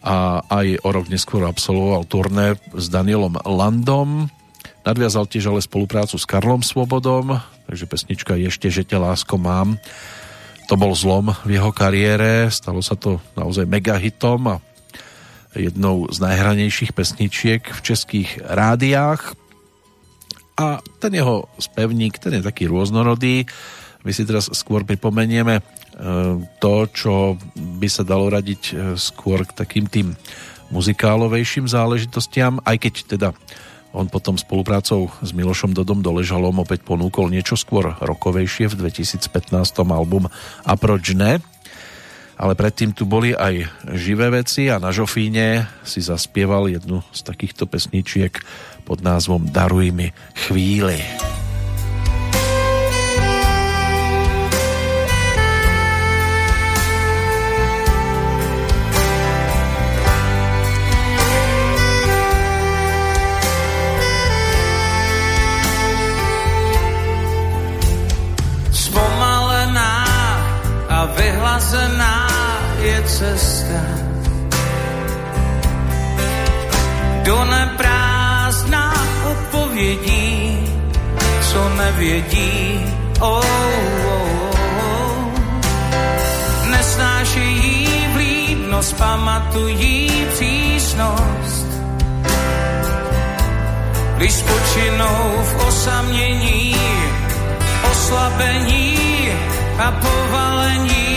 a 0.00 0.40
aj 0.48 0.80
o 0.80 0.88
rok 0.88 1.12
neskôr 1.12 1.44
absolvoval 1.44 2.08
turné 2.08 2.56
s 2.72 2.88
Danielom 2.88 3.36
Landom. 3.44 4.32
Nadviazal 4.88 5.28
tiež 5.28 5.52
ale 5.52 5.60
spoluprácu 5.60 6.16
s 6.16 6.24
Karlom 6.24 6.64
Svobodom, 6.64 7.36
takže 7.68 7.84
pesnička 7.84 8.40
Ešte, 8.40 8.72
že 8.72 8.88
ťa 8.88 9.04
lásko 9.04 9.36
mám. 9.36 9.76
To 10.72 10.80
bol 10.80 10.96
zlom 10.96 11.36
v 11.44 11.60
jeho 11.60 11.72
kariére, 11.76 12.48
stalo 12.48 12.80
sa 12.80 12.96
to 12.96 13.20
naozaj 13.36 13.68
mega 13.68 14.00
hitom 14.00 14.48
a 14.48 14.56
jednou 15.56 16.08
z 16.12 16.18
najhranejších 16.20 16.92
pesničiek 16.92 17.62
v 17.64 17.80
českých 17.80 18.40
rádiách. 18.44 19.36
A 20.58 20.82
ten 20.98 21.14
jeho 21.14 21.46
spevník, 21.62 22.18
ten 22.18 22.38
je 22.38 22.42
taký 22.42 22.66
rôznorodý. 22.66 23.46
My 24.02 24.10
si 24.10 24.26
teraz 24.26 24.50
skôr 24.50 24.82
pripomenieme 24.82 25.58
e, 25.58 25.62
to, 26.58 26.74
čo 26.90 27.38
by 27.54 27.86
sa 27.86 28.02
dalo 28.02 28.26
radiť 28.26 28.62
e, 28.70 28.72
skôr 28.98 29.46
k 29.46 29.54
takým 29.54 29.86
tým 29.86 30.18
muzikálovejším 30.74 31.70
záležitostiam, 31.70 32.60
aj 32.66 32.76
keď 32.76 32.94
teda 33.06 33.28
on 33.96 34.04
potom 34.12 34.36
spoluprácou 34.36 35.08
s 35.24 35.32
Milošom 35.32 35.72
Dodom 35.72 36.04
Doležalom 36.04 36.60
opäť 36.60 36.84
ponúkol 36.84 37.32
niečo 37.32 37.56
skôr 37.56 37.96
rokovejšie 37.96 38.68
v 38.68 38.84
2015 38.84 39.56
album 39.88 40.28
A 40.62 40.72
proč 40.76 41.16
ne? 41.16 41.40
Ale 42.38 42.54
predtým 42.54 42.94
tu 42.94 43.02
boli 43.02 43.34
aj 43.34 43.66
živé 43.98 44.30
veci 44.30 44.70
a 44.70 44.78
na 44.78 44.94
Žofíne 44.94 45.66
si 45.82 45.98
zaspieval 45.98 46.70
jednu 46.70 47.02
z 47.10 47.20
takýchto 47.26 47.66
pesničiek 47.66 48.38
pod 48.86 49.02
názvom 49.02 49.50
Daruj 49.50 49.90
mi 49.90 50.14
chvíli. 50.46 51.02
Je 72.88 73.02
cesta. 73.02 73.82
Do 77.22 77.44
neprázdná 77.44 78.94
odpovědí, 79.30 80.58
co 81.52 81.60
nevědí, 81.68 82.84
oh, 83.20 83.44
oh, 84.04 84.56
oh. 84.80 85.28
Nesnášejí 86.70 87.88
vlídnost, 88.12 88.92
pamatují 88.96 90.26
přísnost. 90.32 91.68
Když 94.16 94.32
spočinou 94.32 95.20
v 95.42 95.66
osamění, 95.68 96.76
oslabení 97.90 99.28
a 99.78 99.92
povalení, 99.92 101.07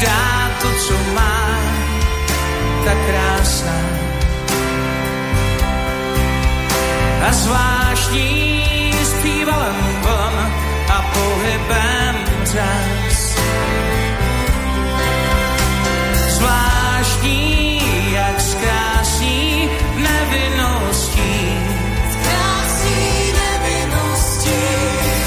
dá 0.00 0.50
to, 0.62 0.68
co 0.86 0.94
má, 1.14 1.58
tak 2.84 2.98
krásná. 3.06 3.80
A 7.28 7.32
zvláštní 7.32 8.92
s 9.02 9.12
přívalem 9.12 9.76
vln 10.02 10.52
a 10.88 11.02
pohybem 11.02 12.14
řas. 12.44 13.38
Zvláštní, 16.28 17.82
jak 18.12 18.40
zkrásí 18.40 19.68
nevinností. 19.94 21.58
Krásí 22.22 23.32
nevinností. 23.32 24.62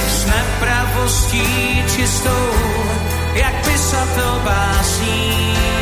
S 0.09 0.25
nepravostí 0.25 1.83
čistou 1.95 2.70
jak 3.81 3.91
pisatel 3.91 4.41
básní. 4.45 5.80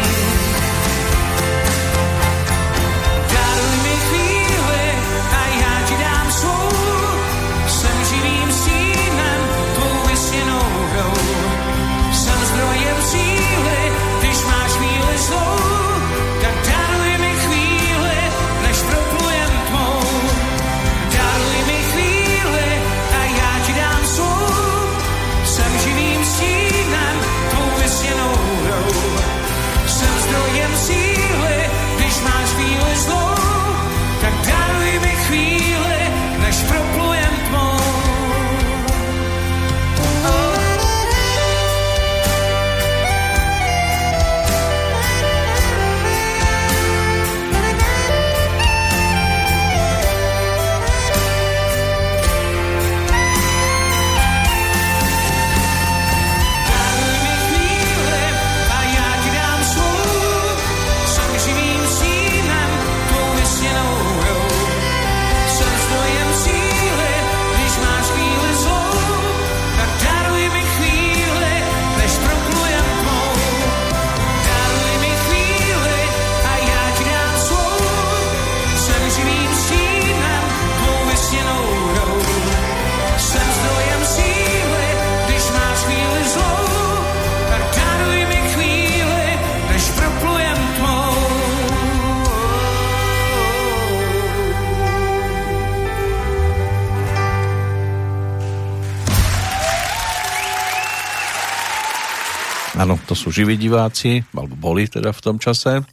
Áno, 102.79 102.95
to 103.03 103.11
sú 103.11 103.27
živí 103.27 103.59
diváci, 103.59 104.23
alebo 104.31 104.55
boli 104.55 104.87
teda 104.87 105.11
v 105.11 105.19
tom 105.19 105.35
čase. 105.35 105.83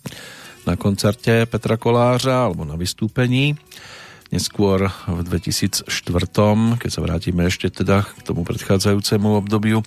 na 0.67 0.75
koncerte 0.75 1.47
Petra 1.47 1.79
Kolářa 1.79 2.51
alebo 2.51 2.67
na 2.67 2.75
vystúpení. 2.75 3.55
Neskôr 4.35 4.91
v 5.07 5.21
2004, 5.23 5.87
keď 6.79 6.91
sa 6.91 7.01
vrátime 7.03 7.47
ešte 7.47 7.71
teda 7.71 8.03
k 8.03 8.21
tomu 8.27 8.43
predchádzajúcemu 8.43 9.39
obdobiu, 9.39 9.87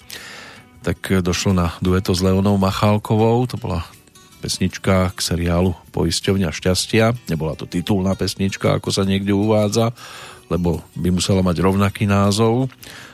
tak 0.80 1.24
došlo 1.24 1.52
na 1.52 1.76
dueto 1.84 2.16
s 2.16 2.24
Leonou 2.24 2.56
Machálkovou, 2.56 3.44
to 3.52 3.60
bola 3.60 3.84
pesnička 4.40 5.11
k 5.11 5.19
seriálu 5.19 5.76
Poisťovňa 5.92 6.56
šťastia. 6.56 7.11
Nebola 7.28 7.60
to 7.60 7.68
titulná 7.68 8.16
pesnička, 8.16 8.80
ako 8.80 8.95
sa 8.95 9.03
niekde 9.03 9.36
uvádza, 9.36 9.92
lebo 10.48 10.80
by 10.95 11.11
musela 11.11 11.44
mať 11.44 11.60
rovnaký 11.60 12.08
názov, 12.08 12.72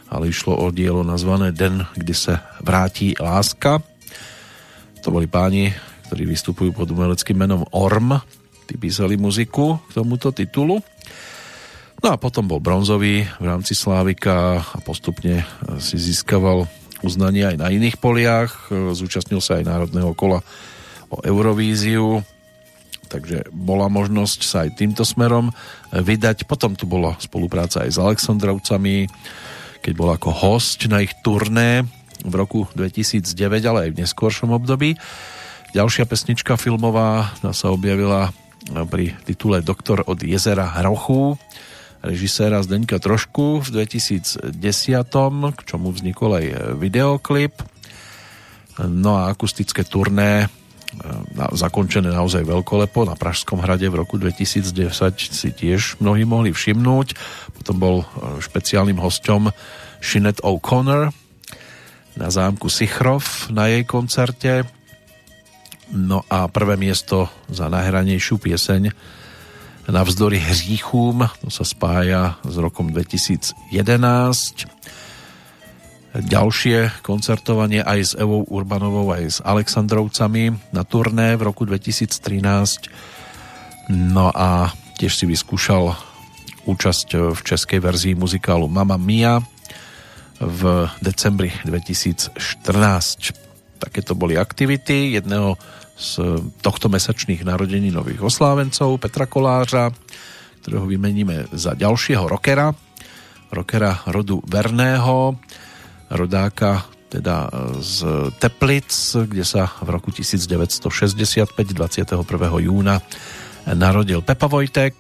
ale 0.09 0.30
išlo 0.30 0.56
o 0.56 0.69
dielo 0.69 1.01
nazvané 1.01 1.51
Den, 1.51 1.85
kde 1.98 2.16
sa 2.16 2.45
vrátí 2.61 3.17
láska. 3.17 3.82
To 5.06 5.14
boli 5.14 5.30
páni, 5.30 5.74
ktorí 6.09 6.25
vystupujú 6.30 6.72
pod 6.74 6.90
umeleckým 6.90 7.38
menom 7.38 7.66
Orm. 7.74 8.17
Tí 8.66 8.77
písali 8.77 9.17
muziku 9.17 9.77
k 9.90 10.01
tomuto 10.01 10.34
titulu. 10.34 10.82
No 12.01 12.08
a 12.14 12.17
potom 12.17 12.45
bol 12.45 12.61
bronzový 12.61 13.25
v 13.25 13.45
rámci 13.45 13.74
Slávika 13.74 14.61
a 14.61 14.77
postupne 14.82 15.45
si 15.82 15.98
získaval 15.98 16.66
uznanie 17.01 17.45
aj 17.45 17.58
na 17.61 17.69
iných 17.69 17.98
poliach. 18.01 18.69
Zúčastnil 18.69 19.42
sa 19.42 19.61
aj 19.61 19.69
národného 19.69 20.14
kola 20.17 20.42
o 21.09 21.22
Eurovíziu 21.22 22.25
takže 23.06 23.48
bola 23.53 23.88
možnosť 23.88 24.40
sa 24.43 24.66
aj 24.66 24.75
týmto 24.82 25.06
smerom 25.06 25.53
vydať. 25.93 26.50
Potom 26.50 26.74
tu 26.75 26.90
bola 26.90 27.16
spolupráca 27.22 27.85
aj 27.85 27.90
s 27.95 27.98
Aleksandrovcami, 28.01 29.08
keď 29.86 29.94
bol 29.94 30.10
ako 30.10 30.34
host 30.34 30.90
na 30.90 31.06
ich 31.06 31.14
turné 31.22 31.86
v 32.26 32.34
roku 32.34 32.66
2009, 32.74 33.22
ale 33.70 33.80
aj 33.86 33.90
v 33.94 34.00
neskôršom 34.02 34.50
období. 34.50 34.98
Ďalšia 35.78 36.10
pesnička 36.10 36.58
filmová 36.58 37.38
sa 37.54 37.70
objavila 37.70 38.34
pri 38.90 39.14
titule 39.30 39.62
Doktor 39.62 40.02
od 40.10 40.18
jezera 40.26 40.74
Hrochu 40.82 41.38
režiséra 42.06 42.62
Zdeňka 42.62 43.02
Trošku 43.02 43.66
v 43.66 43.68
2010, 43.86 44.54
k 45.54 45.60
čomu 45.66 45.90
vznikol 45.90 46.38
aj 46.38 46.46
videoklip. 46.78 47.58
No 48.78 49.18
a 49.18 49.34
akustické 49.34 49.82
turné 49.82 50.50
na, 51.35 51.51
zakončené 51.51 52.09
naozaj 52.11 52.48
veľkolepo 52.48 53.06
na 53.06 53.15
Pražskom 53.15 53.59
hrade 53.61 53.88
v 53.88 53.99
roku 53.99 54.15
2010 54.17 54.72
si 55.17 55.49
tiež 55.51 55.99
mnohí 55.99 56.24
mohli 56.24 56.56
všimnúť. 56.56 57.07
Potom 57.61 57.75
bol 57.77 57.95
e, 58.01 58.06
špeciálnym 58.41 58.98
hosťom 58.99 59.51
Sinead 59.99 60.40
O'Connor 60.41 61.11
na 62.15 62.27
zámku 62.32 62.72
Sichrov 62.72 63.51
na 63.51 63.67
jej 63.67 63.83
koncerte. 63.83 64.64
No 65.91 66.25
a 66.32 66.49
prvé 66.49 66.80
miesto 66.80 67.30
za 67.51 67.69
najhranejšiu 67.69 68.41
pieseň 68.41 68.90
Navzdory 69.85 70.41
hříchům, 70.41 71.30
to 71.45 71.49
sa 71.53 71.61
spája 71.61 72.41
s 72.41 72.57
rokom 72.57 72.90
2011 72.90 74.65
ďalšie 76.16 77.03
koncertovanie 77.03 77.84
aj 77.84 78.00
s 78.00 78.16
Evou 78.16 78.48
Urbanovou, 78.48 79.11
aj 79.11 79.24
s 79.27 79.44
Alexandrovcami 79.44 80.56
na 80.72 80.88
turné 80.88 81.35
v 81.35 81.44
roku 81.44 81.68
2013. 81.68 83.92
No 83.92 84.32
a 84.32 84.72
tiež 84.95 85.11
si 85.11 85.27
vyskúšal 85.27 85.92
účasť 86.66 87.35
v 87.35 87.40
českej 87.44 87.80
verzii 87.84 88.16
muzikálu 88.18 88.72
Mama 88.72 88.98
Mia 88.98 89.44
v 90.40 90.88
decembri 91.03 91.52
2014. 91.64 92.40
Takéto 93.80 94.16
boli 94.16 94.40
aktivity 94.40 95.19
jedného 95.19 95.60
z 95.95 96.19
tohto 96.60 96.92
mesačných 96.92 97.48
narodení 97.48 97.92
nových 97.92 98.24
oslávencov 98.24 99.00
Petra 99.00 99.32
Kolářa, 99.32 99.95
ktorého 100.60 100.85
vymeníme 100.90 101.48
za 101.56 101.72
ďalšieho 101.72 102.27
rockera, 102.27 102.76
rockera 103.53 104.03
rodu 104.11 104.44
Verného, 104.44 105.40
rodáka 106.09 106.85
teda 107.09 107.48
e, 107.48 107.80
z 107.80 107.98
Teplic, 108.42 108.90
kde 109.30 109.45
sa 109.48 109.69
v 109.80 109.90
roku 109.93 110.09
1965 110.11 111.53
21. 111.53 112.22
júna 112.59 113.00
narodil 113.66 114.22
Pepa 114.22 114.45
Vojtek, 114.45 114.93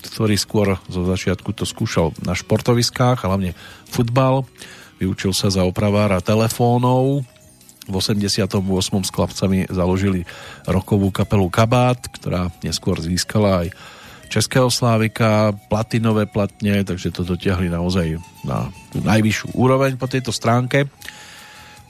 ktorý 0.00 0.36
skôr 0.38 0.80
zo 0.88 1.04
začiatku 1.04 1.52
to 1.52 1.68
skúšal 1.68 2.16
na 2.24 2.32
športoviskách, 2.32 3.20
hlavne 3.20 3.52
futbal. 3.92 4.48
Vyučil 4.96 5.36
sa 5.36 5.52
za 5.52 5.68
opravára 5.68 6.24
telefónov. 6.24 7.26
V 7.86 7.94
88. 7.94 8.50
s 9.04 9.10
chlapcami 9.12 9.68
založili 9.70 10.26
rokovú 10.66 11.12
kapelu 11.12 11.46
Kabát, 11.52 12.00
ktorá 12.10 12.50
neskôr 12.64 12.98
získala 12.98 13.66
aj 13.66 13.68
Českého 14.26 14.68
Slávika, 14.68 15.54
platinové 15.70 16.26
platne, 16.26 16.82
takže 16.82 17.14
to 17.14 17.22
dotiahli 17.22 17.70
naozaj 17.70 18.18
na 18.42 18.68
tú 18.90 18.98
najvyššiu 19.02 19.54
úroveň 19.54 19.94
po 19.96 20.10
tejto 20.10 20.34
stránke. 20.34 20.90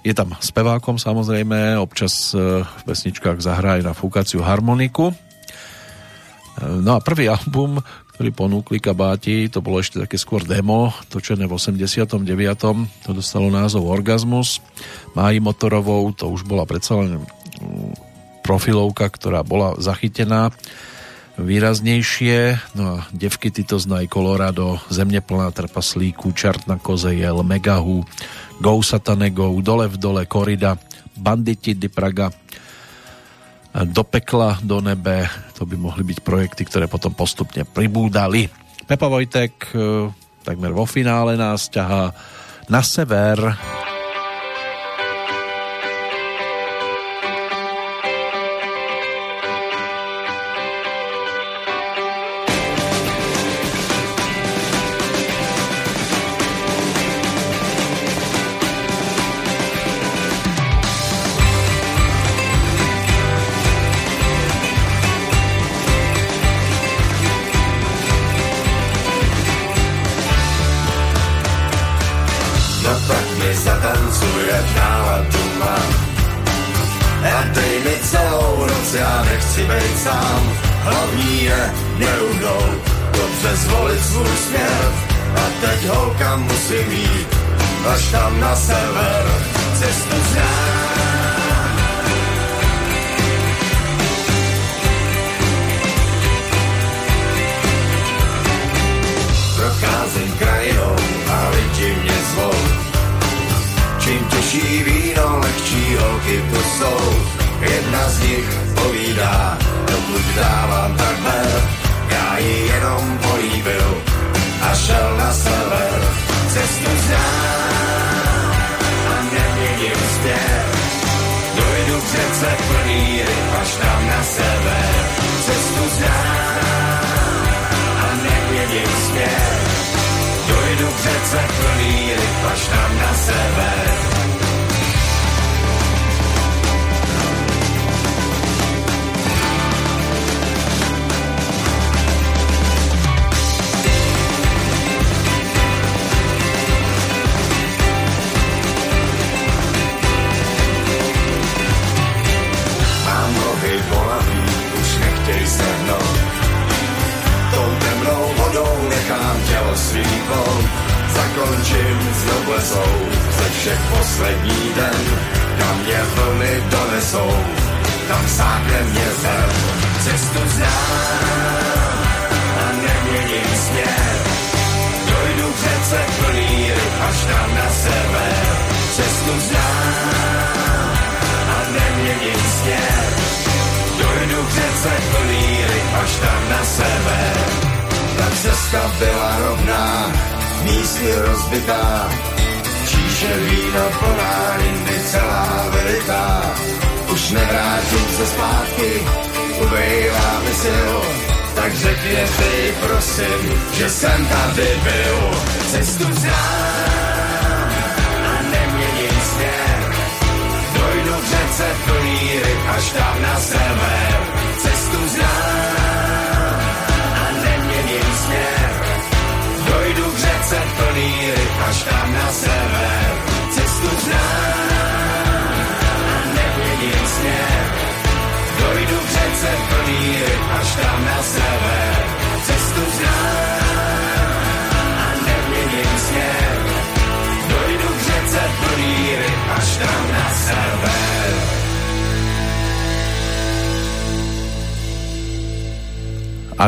Je 0.06 0.14
tam 0.14 0.38
spevákom 0.38 1.02
samozrejme, 1.02 1.74
občas 1.82 2.30
e, 2.30 2.62
v 2.62 2.82
pesničkách 2.86 3.42
zahrá 3.42 3.80
aj 3.80 3.82
na 3.82 3.92
fúkaciu 3.96 4.44
harmoniku. 4.44 5.10
E, 5.10 5.14
no 6.62 6.94
a 6.94 7.02
prvý 7.02 7.26
album, 7.26 7.82
ktorý 8.14 8.30
ponúkli 8.30 8.78
kabáti, 8.78 9.50
to 9.50 9.58
bolo 9.58 9.82
ešte 9.82 9.98
také 9.98 10.14
skôr 10.14 10.46
demo, 10.46 10.94
točené 11.10 11.50
v 11.50 11.58
89. 11.58 12.22
To 13.04 13.10
dostalo 13.10 13.50
názov 13.50 13.90
Orgasmus. 13.90 14.62
Máji 15.18 15.42
Motorovou, 15.42 16.14
to 16.14 16.30
už 16.30 16.46
bola 16.46 16.62
predsa 16.62 17.02
len 17.02 17.20
mm, 17.20 18.40
profilovka, 18.46 19.10
ktorá 19.10 19.42
bola 19.42 19.74
zachytená 19.82 20.54
výraznejšie. 21.38 22.58
No 22.74 22.84
a 23.00 23.06
devky 23.12 23.50
tyto 23.50 23.78
znají 23.78 24.08
Colorado, 24.08 24.80
Země 24.88 25.20
plná 25.20 25.50
trpaslíků, 25.50 26.32
Čart 26.32 26.66
na 26.66 26.78
koze 26.78 27.14
jel, 27.14 27.42
Megahu, 27.42 28.04
Go 28.60 28.82
Satane 28.82 29.30
Go, 29.30 29.52
Dole 29.60 29.88
v 29.88 29.96
dole, 29.96 30.26
Korida, 30.26 30.78
Banditi 31.16 31.74
di 31.74 31.88
Praga, 31.88 32.30
do 33.84 34.04
pekla, 34.04 34.58
do 34.64 34.80
nebe. 34.80 35.28
To 35.60 35.68
by 35.68 35.76
mohli 35.76 36.04
byť 36.04 36.18
projekty, 36.24 36.64
ktoré 36.64 36.88
potom 36.88 37.12
postupne 37.12 37.64
pribúdali. 37.68 38.48
Pepa 38.88 39.08
Vojtek 39.08 39.52
eh, 39.76 40.08
takmer 40.46 40.72
vo 40.72 40.88
finále 40.88 41.36
nás 41.36 41.68
ťahá 41.68 42.14
na 42.70 42.80
sever 42.80 43.36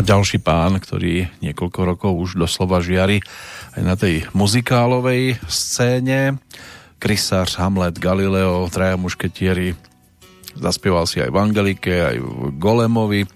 ďalší 0.08 0.40
pán, 0.40 0.80
ktorý 0.80 1.28
niekoľko 1.44 1.80
rokov 1.84 2.12
už 2.16 2.40
doslova 2.40 2.80
žiari 2.80 3.20
aj 3.76 3.82
na 3.84 3.92
tej 3.92 4.24
muzikálovej 4.32 5.36
scéne. 5.44 6.40
Krysář, 6.96 7.60
Hamlet, 7.60 8.00
Galileo, 8.00 8.64
Traja 8.72 8.96
mušketieri. 8.96 9.76
Zaspieval 10.56 11.04
si 11.04 11.20
aj 11.20 11.28
v 11.28 11.36
Angelike, 11.36 11.92
aj 11.92 12.16
v 12.24 12.56
Golemovi 12.56 13.28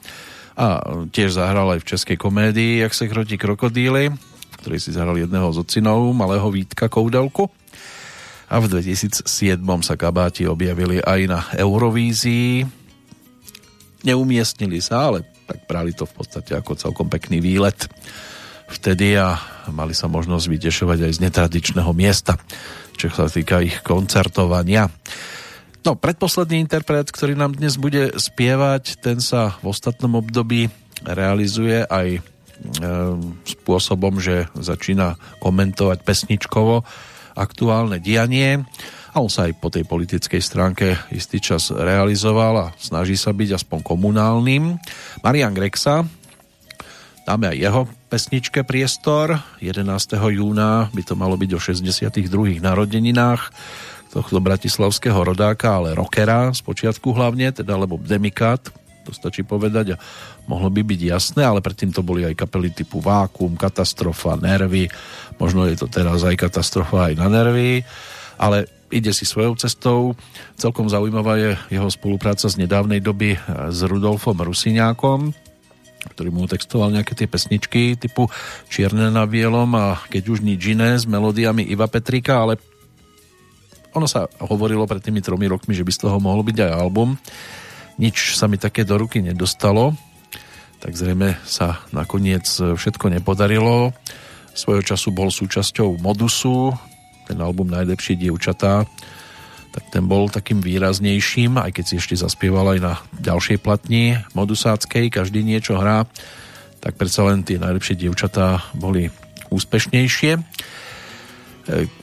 a 0.57 0.81
tiež 1.13 1.37
zahral 1.37 1.77
aj 1.77 1.85
v 1.85 1.89
českej 1.93 2.17
komédii 2.17 2.81
Jak 2.81 2.97
se 2.97 3.05
krotí 3.09 3.37
krokodíly, 3.37 4.09
v 4.09 4.57
ktorej 4.57 4.81
si 4.81 4.97
zahral 4.97 5.21
jedného 5.21 5.53
z 5.53 5.61
ocinov, 5.61 6.09
malého 6.17 6.49
Vítka 6.49 6.89
Koudelku. 6.89 7.53
A 8.49 8.61
v 8.61 8.69
2007 8.69 9.29
sa 9.85 9.95
kabáti 10.01 10.49
objavili 10.49 11.05
aj 11.05 11.21
na 11.29 11.41
Eurovízii. 11.53 12.65
Neumiestnili 14.05 14.81
sa, 14.81 15.13
ale 15.13 15.32
brali 15.73 15.97
to 15.97 16.05
v 16.05 16.13
podstate 16.13 16.53
ako 16.53 16.77
celkom 16.77 17.09
pekný 17.09 17.41
výlet 17.41 17.89
vtedy 18.69 19.17
a 19.17 19.41
mali 19.73 19.97
sa 19.97 20.13
možnosť 20.13 20.45
vytešovať 20.53 20.99
aj 21.09 21.13
z 21.17 21.23
netradičného 21.25 21.93
miesta, 21.97 22.37
čo 23.01 23.09
sa 23.09 23.33
týka 23.33 23.65
ich 23.65 23.81
koncertovania. 23.81 24.93
No, 25.83 25.97
predposledný 25.97 26.61
interpret, 26.61 27.09
ktorý 27.09 27.35
nám 27.35 27.57
dnes 27.57 27.81
bude 27.81 28.15
spievať, 28.15 29.01
ten 29.01 29.19
sa 29.19 29.57
v 29.65 29.73
ostatnom 29.73 30.21
období 30.21 30.69
realizuje 31.03 31.83
aj 31.83 32.09
e, 32.17 32.21
spôsobom, 33.43 34.23
že 34.23 34.47
začína 34.55 35.19
komentovať 35.43 35.99
pesničkovo 36.07 36.87
aktuálne 37.35 37.99
dianie 37.99 38.63
a 39.13 39.21
on 39.21 39.29
sa 39.29 39.45
aj 39.45 39.61
po 39.61 39.69
tej 39.69 39.85
politickej 39.85 40.41
stránke 40.41 40.97
istý 41.13 41.37
čas 41.37 41.69
realizoval 41.69 42.55
a 42.57 42.73
snaží 42.81 43.13
sa 43.21 43.37
byť 43.37 43.61
aspoň 43.61 43.79
komunálnym. 43.85 44.81
Marian 45.21 45.53
Grexa, 45.53 46.09
dáme 47.29 47.53
aj 47.53 47.57
jeho 47.61 47.83
pesničke 48.09 48.65
priestor. 48.65 49.37
11. 49.61 49.85
júna 50.17 50.89
by 50.97 51.03
to 51.05 51.13
malo 51.13 51.37
byť 51.37 51.51
o 51.53 51.61
62. 51.61 52.65
narodeninách 52.65 53.53
tohto 54.13 54.41
bratislavského 54.41 55.17
rodáka, 55.17 55.81
ale 55.81 55.97
rockera 55.97 56.53
z 56.53 56.61
počiatku 56.61 57.17
hlavne, 57.17 57.53
teda 57.53 57.73
lebo 57.77 57.97
demikát, 57.97 58.61
to 59.05 59.11
stačí 59.13 59.41
povedať 59.41 59.97
a 59.97 60.01
mohlo 60.45 60.69
by 60.69 60.85
byť 60.85 61.01
jasné, 61.01 61.43
ale 61.45 61.65
predtým 61.65 61.93
to 61.93 62.05
boli 62.05 62.29
aj 62.29 62.37
kapely 62.37 62.69
typu 62.73 63.01
Vákum, 63.01 63.57
Katastrofa, 63.57 64.37
Nervy, 64.37 64.89
možno 65.41 65.65
je 65.65 65.81
to 65.81 65.89
teraz 65.89 66.21
aj 66.29 66.37
katastrofa 66.37 67.09
aj 67.09 67.15
na 67.17 67.33
nervy, 67.33 67.83
ale 68.37 68.69
ide 68.93 69.11
si 69.17 69.25
svojou 69.25 69.57
cestou. 69.57 70.13
Celkom 70.61 70.87
zaujímavá 70.87 71.41
je 71.41 71.51
jeho 71.73 71.89
spolupráca 71.89 72.47
z 72.47 72.61
nedávnej 72.61 73.01
doby 73.01 73.41
s 73.73 73.81
Rudolfom 73.83 74.37
Rusiňákom, 74.37 75.33
ktorý 76.13 76.29
mu 76.29 76.45
textoval 76.45 76.93
nejaké 76.93 77.17
tie 77.17 77.31
pesničky 77.31 77.97
typu 77.97 78.29
Čierne 78.69 79.09
na 79.09 79.25
bielom 79.25 79.73
a 79.73 79.99
Keď 80.07 80.23
už 80.29 80.39
nič 80.45 80.61
iné 80.77 81.01
s 81.01 81.09
melódiami 81.09 81.65
Iva 81.65 81.89
Petrika, 81.89 82.45
ale 82.45 82.61
ono 83.97 84.09
sa 84.09 84.29
hovorilo 84.45 84.89
pred 84.89 85.01
tými 85.05 85.21
tromi 85.25 85.49
rokmi, 85.49 85.77
že 85.77 85.85
by 85.85 85.93
z 85.93 86.01
toho 86.09 86.17
mohol 86.21 86.45
byť 86.45 86.57
aj 86.65 86.71
album. 86.77 87.17
Nič 88.01 88.37
sa 88.37 88.49
mi 88.49 88.57
také 88.57 88.89
do 88.89 88.97
ruky 88.97 89.21
nedostalo, 89.21 89.93
tak 90.81 90.97
zrejme 90.97 91.37
sa 91.45 91.85
nakoniec 91.93 92.45
všetko 92.49 93.13
nepodarilo. 93.13 93.93
Svojho 94.53 94.85
času 94.85 95.13
bol 95.13 95.29
súčasťou 95.33 96.01
Modusu, 96.01 96.73
ten 97.33 97.41
album 97.41 97.73
Najlepšie 97.73 98.21
dievčatá, 98.21 98.85
tak 99.73 99.85
ten 99.89 100.05
bol 100.05 100.29
takým 100.29 100.61
výraznejším, 100.61 101.57
aj 101.57 101.73
keď 101.73 101.85
si 101.89 101.95
ešte 101.97 102.21
zaspieval 102.21 102.77
aj 102.77 102.81
na 102.85 102.95
ďalšej 103.17 103.59
platni 103.65 104.21
modusáckej, 104.37 105.09
každý 105.09 105.41
niečo 105.41 105.81
hrá, 105.81 106.05
tak 106.85 107.01
predsa 107.01 107.25
len 107.25 107.41
tie 107.41 107.57
najlepšie 107.57 107.97
dievčatá 107.97 108.69
boli 108.77 109.09
úspešnejšie. 109.49 110.33
E, 110.37 110.41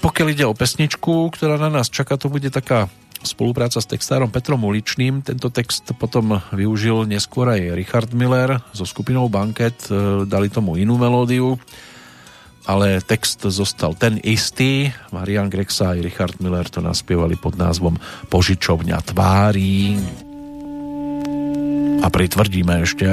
pokiaľ 0.02 0.28
ide 0.34 0.46
o 0.50 0.58
pesničku, 0.58 1.30
ktorá 1.30 1.62
na 1.62 1.70
nás 1.70 1.94
čaká, 1.94 2.18
to 2.18 2.34
bude 2.34 2.50
taká 2.50 2.90
spolupráca 3.22 3.84
s 3.84 3.86
textárom 3.86 4.32
Petrom 4.34 4.66
Uličným. 4.66 5.22
Tento 5.22 5.52
text 5.54 5.94
potom 6.00 6.40
využil 6.50 7.06
neskôr 7.06 7.52
aj 7.54 7.76
Richard 7.76 8.10
Miller 8.16 8.64
so 8.74 8.88
skupinou 8.88 9.30
Banket, 9.30 9.94
e, 9.94 10.26
dali 10.26 10.50
tomu 10.50 10.74
inú 10.80 10.98
melódiu 10.98 11.62
ale 12.66 13.00
text 13.04 13.46
zostal 13.48 13.96
ten 13.96 14.20
istý. 14.24 14.92
Marian 15.12 15.48
Grexa 15.48 15.94
a 15.94 16.00
Richard 16.00 16.40
Miller 16.44 16.68
to 16.68 16.84
naspievali 16.84 17.36
pod 17.40 17.56
názvom 17.56 17.96
Požičovňa 18.28 18.98
tvárí. 19.04 20.00
A 22.00 22.08
pritvrdíme 22.08 22.84
ešte. 22.84 23.08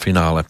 Finále. 0.00 0.48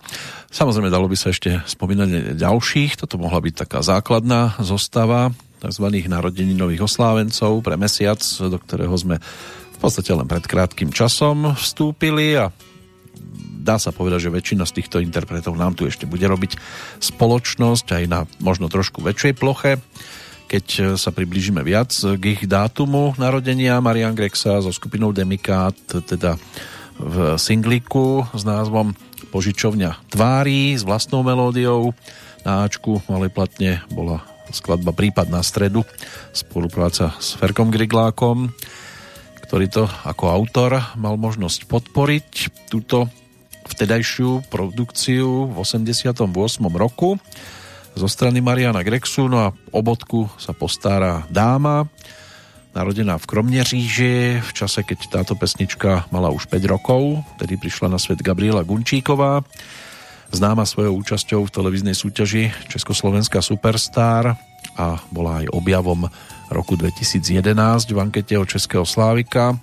Samozrejme, 0.50 0.90
dalo 0.90 1.10
by 1.10 1.14
sa 1.18 1.34
ešte 1.34 1.62
spomínať 1.66 2.38
ďalších. 2.38 2.98
Toto 2.98 3.18
mohla 3.18 3.42
byť 3.42 3.54
taká 3.66 3.82
základná 3.82 4.58
zostava 4.62 5.34
tzv. 5.60 5.86
narodeninových 6.06 6.86
oslávencov 6.86 7.62
pre 7.62 7.74
mesiac, 7.74 8.18
do 8.22 8.58
ktorého 8.58 8.94
sme 8.94 9.18
v 9.74 9.78
podstate 9.78 10.10
len 10.14 10.26
pred 10.26 10.42
krátkým 10.46 10.90
časom 10.90 11.54
vstúpili 11.54 12.34
a 12.38 12.50
dá 13.60 13.76
sa 13.76 13.92
povedať, 13.92 14.26
že 14.26 14.34
väčšina 14.34 14.64
z 14.64 14.80
týchto 14.80 14.98
interpretov 15.04 15.52
nám 15.54 15.76
tu 15.76 15.84
ešte 15.84 16.08
bude 16.08 16.24
robiť 16.24 16.56
spoločnosť 16.98 17.86
aj 17.92 18.04
na 18.08 18.20
možno 18.40 18.72
trošku 18.72 19.04
väčšej 19.04 19.34
ploche 19.36 19.76
keď 20.50 20.98
sa 20.98 21.14
priblížime 21.14 21.62
viac 21.62 21.94
k 21.94 22.24
ich 22.34 22.42
dátumu 22.50 23.14
narodenia 23.22 23.78
Marian 23.78 24.18
Grexa 24.18 24.58
so 24.58 24.74
skupinou 24.74 25.14
Demikát, 25.14 25.78
teda 25.86 26.34
v 26.98 27.38
singliku 27.38 28.26
s 28.34 28.42
názvom 28.42 28.90
Požičovňa 29.30 30.10
tvári 30.10 30.74
s 30.74 30.82
vlastnou 30.82 31.22
melódiou. 31.22 31.94
Na 32.42 32.66
Ačku 32.66 32.98
malej 33.06 33.30
platne 33.30 33.80
bola 33.94 34.26
skladba 34.50 34.90
Prípad 34.90 35.30
na 35.30 35.40
stredu, 35.46 35.86
spolupráca 36.34 37.14
s 37.22 37.38
Ferkom 37.38 37.70
Griglákom, 37.70 38.50
ktorý 39.46 39.66
to 39.70 39.84
ako 39.86 40.30
autor 40.30 40.82
mal 40.98 41.14
možnosť 41.14 41.70
podporiť 41.70 42.28
túto 42.70 43.06
vtedajšiu 43.70 44.50
produkciu 44.50 45.54
v 45.54 45.56
88. 45.62 46.26
roku 46.74 47.14
zo 47.94 48.08
strany 48.10 48.42
Mariana 48.42 48.82
Grexu, 48.82 49.30
no 49.30 49.38
a 49.38 49.54
o 49.70 49.80
bodku 49.82 50.30
sa 50.38 50.54
postará 50.54 51.26
dáma, 51.30 51.86
narodená 52.74 53.18
v 53.18 53.26
Kromneříži 53.26 54.40
v 54.40 54.50
čase, 54.54 54.86
keď 54.86 55.20
táto 55.20 55.34
pesnička 55.34 56.06
mala 56.14 56.30
už 56.30 56.46
5 56.46 56.70
rokov, 56.70 57.26
tedy 57.38 57.58
prišla 57.58 57.90
na 57.90 57.98
svet 57.98 58.22
Gabriela 58.22 58.62
Gunčíková, 58.62 59.42
známa 60.30 60.62
svojou 60.62 60.94
účasťou 61.02 61.50
v 61.50 61.54
televíznej 61.54 61.96
súťaži 61.98 62.54
Československá 62.70 63.42
Superstar 63.42 64.38
a 64.78 64.86
bola 65.10 65.42
aj 65.42 65.50
objavom 65.50 66.06
roku 66.50 66.78
2011 66.78 67.90
v 67.90 67.98
ankete 67.98 68.38
o 68.38 68.46
Českého 68.46 68.86
Slávika 68.86 69.58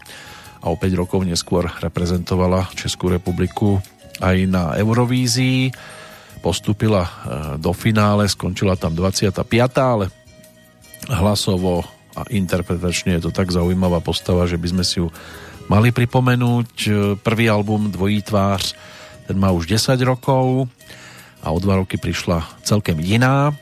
a 0.59 0.65
o 0.67 0.75
5 0.75 0.99
rokov 0.99 1.23
neskôr 1.23 1.71
reprezentovala 1.79 2.67
Českú 2.75 3.07
republiku 3.07 3.79
aj 4.19 4.37
na 4.49 4.75
Eurovízii. 4.75 5.71
Postúpila 6.43 7.03
e, 7.05 7.11
do 7.61 7.71
finále, 7.71 8.27
skončila 8.27 8.75
tam 8.75 8.91
25. 8.91 9.47
ale 9.79 10.11
hlasovo 11.07 11.96
a 12.17 12.25
interpretačne 12.33 13.21
je 13.21 13.29
to 13.29 13.31
tak 13.31 13.53
zaujímavá 13.53 14.01
postava, 14.01 14.49
že 14.49 14.57
by 14.57 14.67
sme 14.73 14.83
si 14.83 14.97
ju 14.97 15.13
mali 15.69 15.93
pripomenúť. 15.93 16.71
E, 16.83 16.89
Prvý 17.21 17.45
album 17.45 17.93
Dvojí 17.93 18.25
tvář, 18.25 18.73
ten 19.29 19.37
má 19.37 19.53
už 19.53 19.69
10 19.69 19.93
rokov 20.01 20.65
a 21.45 21.53
o 21.53 21.57
dva 21.61 21.77
roky 21.77 22.01
prišla 22.01 22.41
celkem 22.65 22.97
iná 23.05 23.53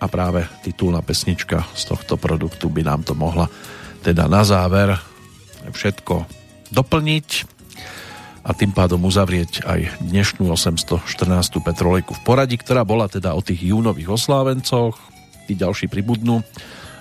a 0.00 0.06
práve 0.08 0.48
titulná 0.64 1.04
pesnička 1.04 1.68
z 1.76 1.92
tohto 1.92 2.16
produktu 2.16 2.72
by 2.72 2.80
nám 2.80 3.04
to 3.04 3.12
mohla 3.12 3.52
teda 4.00 4.28
na 4.28 4.44
záver 4.44 4.96
všetko 5.68 6.24
doplniť 6.72 7.28
a 8.44 8.52
tým 8.52 8.76
pádom 8.76 9.00
uzavrieť 9.08 9.64
aj 9.64 10.04
dnešnú 10.04 10.52
814. 10.52 11.08
Petrolejku 11.64 12.12
v 12.12 12.24
poradí, 12.28 12.60
ktorá 12.60 12.84
bola 12.84 13.08
teda 13.08 13.32
o 13.32 13.40
tých 13.40 13.72
júnových 13.72 14.12
oslávencoch. 14.20 14.92
Tí 15.48 15.56
ďalší 15.56 15.88
pribudnú 15.88 16.44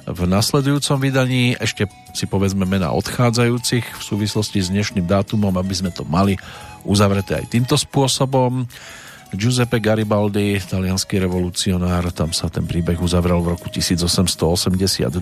v 0.03 0.21
nasledujúcom 0.27 0.99
vydaní. 0.99 1.55
Ešte 1.55 1.87
si 2.11 2.27
povedzme 2.27 2.67
mena 2.67 2.91
odchádzajúcich 2.91 3.85
v 3.97 4.01
súvislosti 4.03 4.59
s 4.59 4.71
dnešným 4.71 5.07
dátumom, 5.07 5.55
aby 5.55 5.73
sme 5.73 5.91
to 5.95 6.03
mali 6.03 6.35
uzavreté 6.83 7.39
aj 7.39 7.51
týmto 7.51 7.79
spôsobom. 7.79 8.67
Giuseppe 9.33 9.81
Garibaldi, 9.81 10.61
talianský 10.61 11.17
revolucionár, 11.17 12.13
tam 12.13 12.29
sa 12.29 12.53
ten 12.53 12.69
príbeh 12.69 13.01
uzavrel 13.01 13.41
v 13.41 13.57
roku 13.57 13.65
1882. 13.65 15.17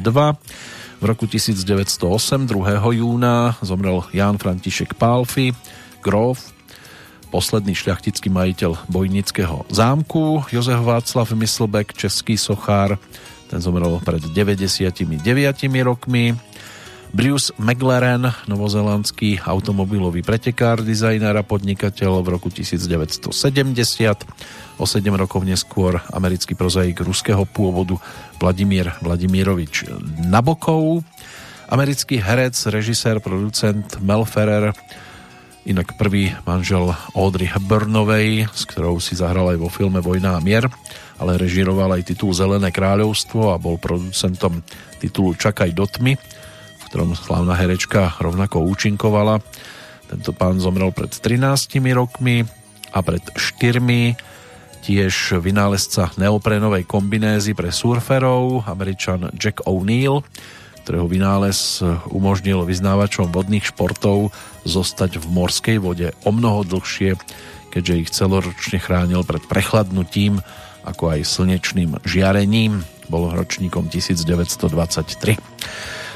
V 1.00 1.04
roku 1.08 1.26
1908, 1.32 2.52
2. 2.52 3.00
júna, 3.00 3.56
zomrel 3.64 4.04
Ján 4.12 4.36
František 4.36 5.00
Pálfi, 5.00 5.56
gróf, 6.04 6.52
posledný 7.32 7.72
šľachtický 7.72 8.28
majiteľ 8.28 8.92
Bojnického 8.92 9.64
zámku, 9.72 10.44
Jozef 10.52 10.84
Václav 10.84 11.32
Myslbek, 11.32 11.96
český 11.96 12.36
sochár, 12.36 13.00
ten 13.52 13.60
zomrel 13.60 14.00
pred 14.00 14.24
99 14.24 15.12
rokmi. 15.84 16.32
Bruce 17.12 17.52
McLaren, 17.60 18.32
novozelandský 18.48 19.44
automobilový 19.44 20.24
pretekár, 20.24 20.80
dizajner 20.80 21.36
a 21.36 21.44
podnikateľ 21.44 22.24
v 22.24 22.28
roku 22.40 22.48
1970. 22.48 23.28
O 24.80 24.88
7 24.88 25.04
rokov 25.20 25.44
neskôr 25.44 26.00
americký 26.16 26.56
prozaik 26.56 27.04
ruského 27.04 27.44
pôvodu 27.44 28.00
Vladimír 28.40 28.96
Vladimirovič 29.04 29.92
Nabokov, 30.24 31.04
americký 31.68 32.24
herec, 32.24 32.56
režisér, 32.72 33.20
producent 33.20 34.00
Mel 34.00 34.24
Ferrer, 34.24 34.72
inak 35.68 36.00
prvý 36.00 36.32
manžel 36.48 36.96
Audrey 37.12 37.52
Hepburnovej, 37.52 38.48
s 38.56 38.64
ktorou 38.64 39.04
si 39.04 39.20
zahral 39.20 39.52
aj 39.52 39.60
vo 39.60 39.68
filme 39.68 40.00
Vojna 40.00 40.40
a 40.40 40.42
mier, 40.42 40.72
ale 41.22 41.38
režiroval 41.38 41.94
aj 41.94 42.10
titul 42.10 42.34
Zelené 42.34 42.74
kráľovstvo 42.74 43.54
a 43.54 43.62
bol 43.62 43.78
producentom 43.78 44.66
titulu 44.98 45.38
Čakaj 45.38 45.70
do 45.78 45.86
tmy, 45.86 46.18
ktorom 46.90 47.14
slávna 47.14 47.54
herečka 47.54 48.18
rovnako 48.18 48.66
účinkovala. 48.66 49.38
Tento 50.10 50.34
pán 50.34 50.58
zomrel 50.58 50.90
pred 50.90 51.14
13 51.14 51.78
rokmi 51.94 52.44
a 52.92 53.00
pred 53.06 53.22
4 53.38 54.18
tiež 54.82 55.38
vynálezca 55.38 56.10
neoprenovej 56.18 56.90
kombinézy 56.90 57.54
pre 57.54 57.70
surferov, 57.70 58.66
američan 58.66 59.30
Jack 59.38 59.62
O'Neill, 59.70 60.26
ktorého 60.82 61.06
vynález 61.06 61.86
umožnil 62.10 62.66
vyznávačom 62.66 63.30
vodných 63.30 63.70
športov 63.70 64.34
zostať 64.66 65.22
v 65.22 65.26
morskej 65.30 65.78
vode 65.78 66.10
o 66.26 66.34
mnoho 66.34 66.66
dlhšie, 66.66 67.14
keďže 67.70 67.94
ich 68.02 68.10
celoročne 68.10 68.82
chránil 68.82 69.22
pred 69.22 69.46
prechladnutím 69.46 70.42
ako 70.86 71.18
aj 71.18 71.28
slnečným 71.28 72.02
žiarením. 72.06 72.82
Bol 73.12 73.34
ročníkom 73.34 73.92
1923. 73.92 75.38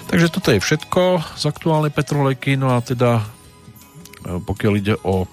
Takže 0.06 0.28
toto 0.30 0.54
je 0.54 0.62
všetko 0.62 1.02
z 1.36 1.44
aktuálnej 1.50 1.92
Petrolejky, 1.92 2.56
no 2.56 2.74
a 2.74 2.80
teda 2.80 3.20
e, 3.20 3.24
pokiaľ 4.38 4.74
ide 4.78 4.96
o 5.02 5.26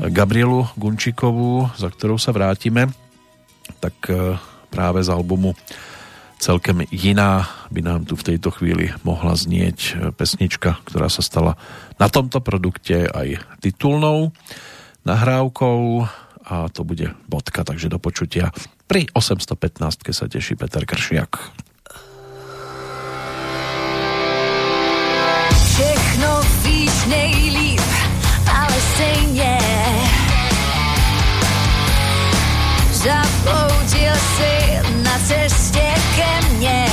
Gabrielu 0.00 0.64
Gunčikovú, 0.80 1.68
za 1.76 1.92
ktorou 1.92 2.16
sa 2.16 2.32
vrátime, 2.32 2.88
tak 3.82 3.94
e, 4.08 4.38
práve 4.72 5.04
z 5.04 5.12
albumu 5.12 5.52
celkem 6.40 6.88
iná 6.88 7.44
by 7.68 7.84
nám 7.84 8.08
tu 8.08 8.16
v 8.16 8.32
tejto 8.32 8.48
chvíli 8.48 8.96
mohla 9.04 9.36
znieť 9.36 9.78
e, 9.78 9.92
pesnička, 10.16 10.80
ktorá 10.88 11.12
sa 11.12 11.20
stala 11.20 11.60
na 12.00 12.08
tomto 12.08 12.40
produkte 12.40 13.04
aj 13.12 13.44
titulnou 13.60 14.32
nahrávkou 15.04 16.08
a 16.44 16.68
to 16.68 16.84
bude 16.84 17.14
bodka, 17.28 17.64
takže 17.64 17.88
do 17.88 17.98
počutia. 17.98 18.50
Pri 18.86 19.06
815 19.14 20.10
sa 20.10 20.26
teší 20.26 20.56
Peter 20.56 20.82
Kršiak. 20.82 21.60
všechno 25.80 26.40
víš 26.62 26.92
nejlíp, 27.06 27.80
ale 28.46 28.76
stejně 28.94 29.58
Zabloudil 32.92 34.14
si 34.36 34.78
na 35.02 35.18
cestě 35.18 35.94
ke 36.16 36.48
mně 36.48 36.89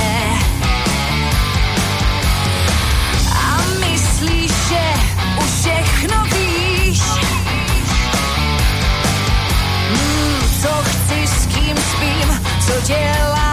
co 12.88 12.94
dělám 12.94 13.47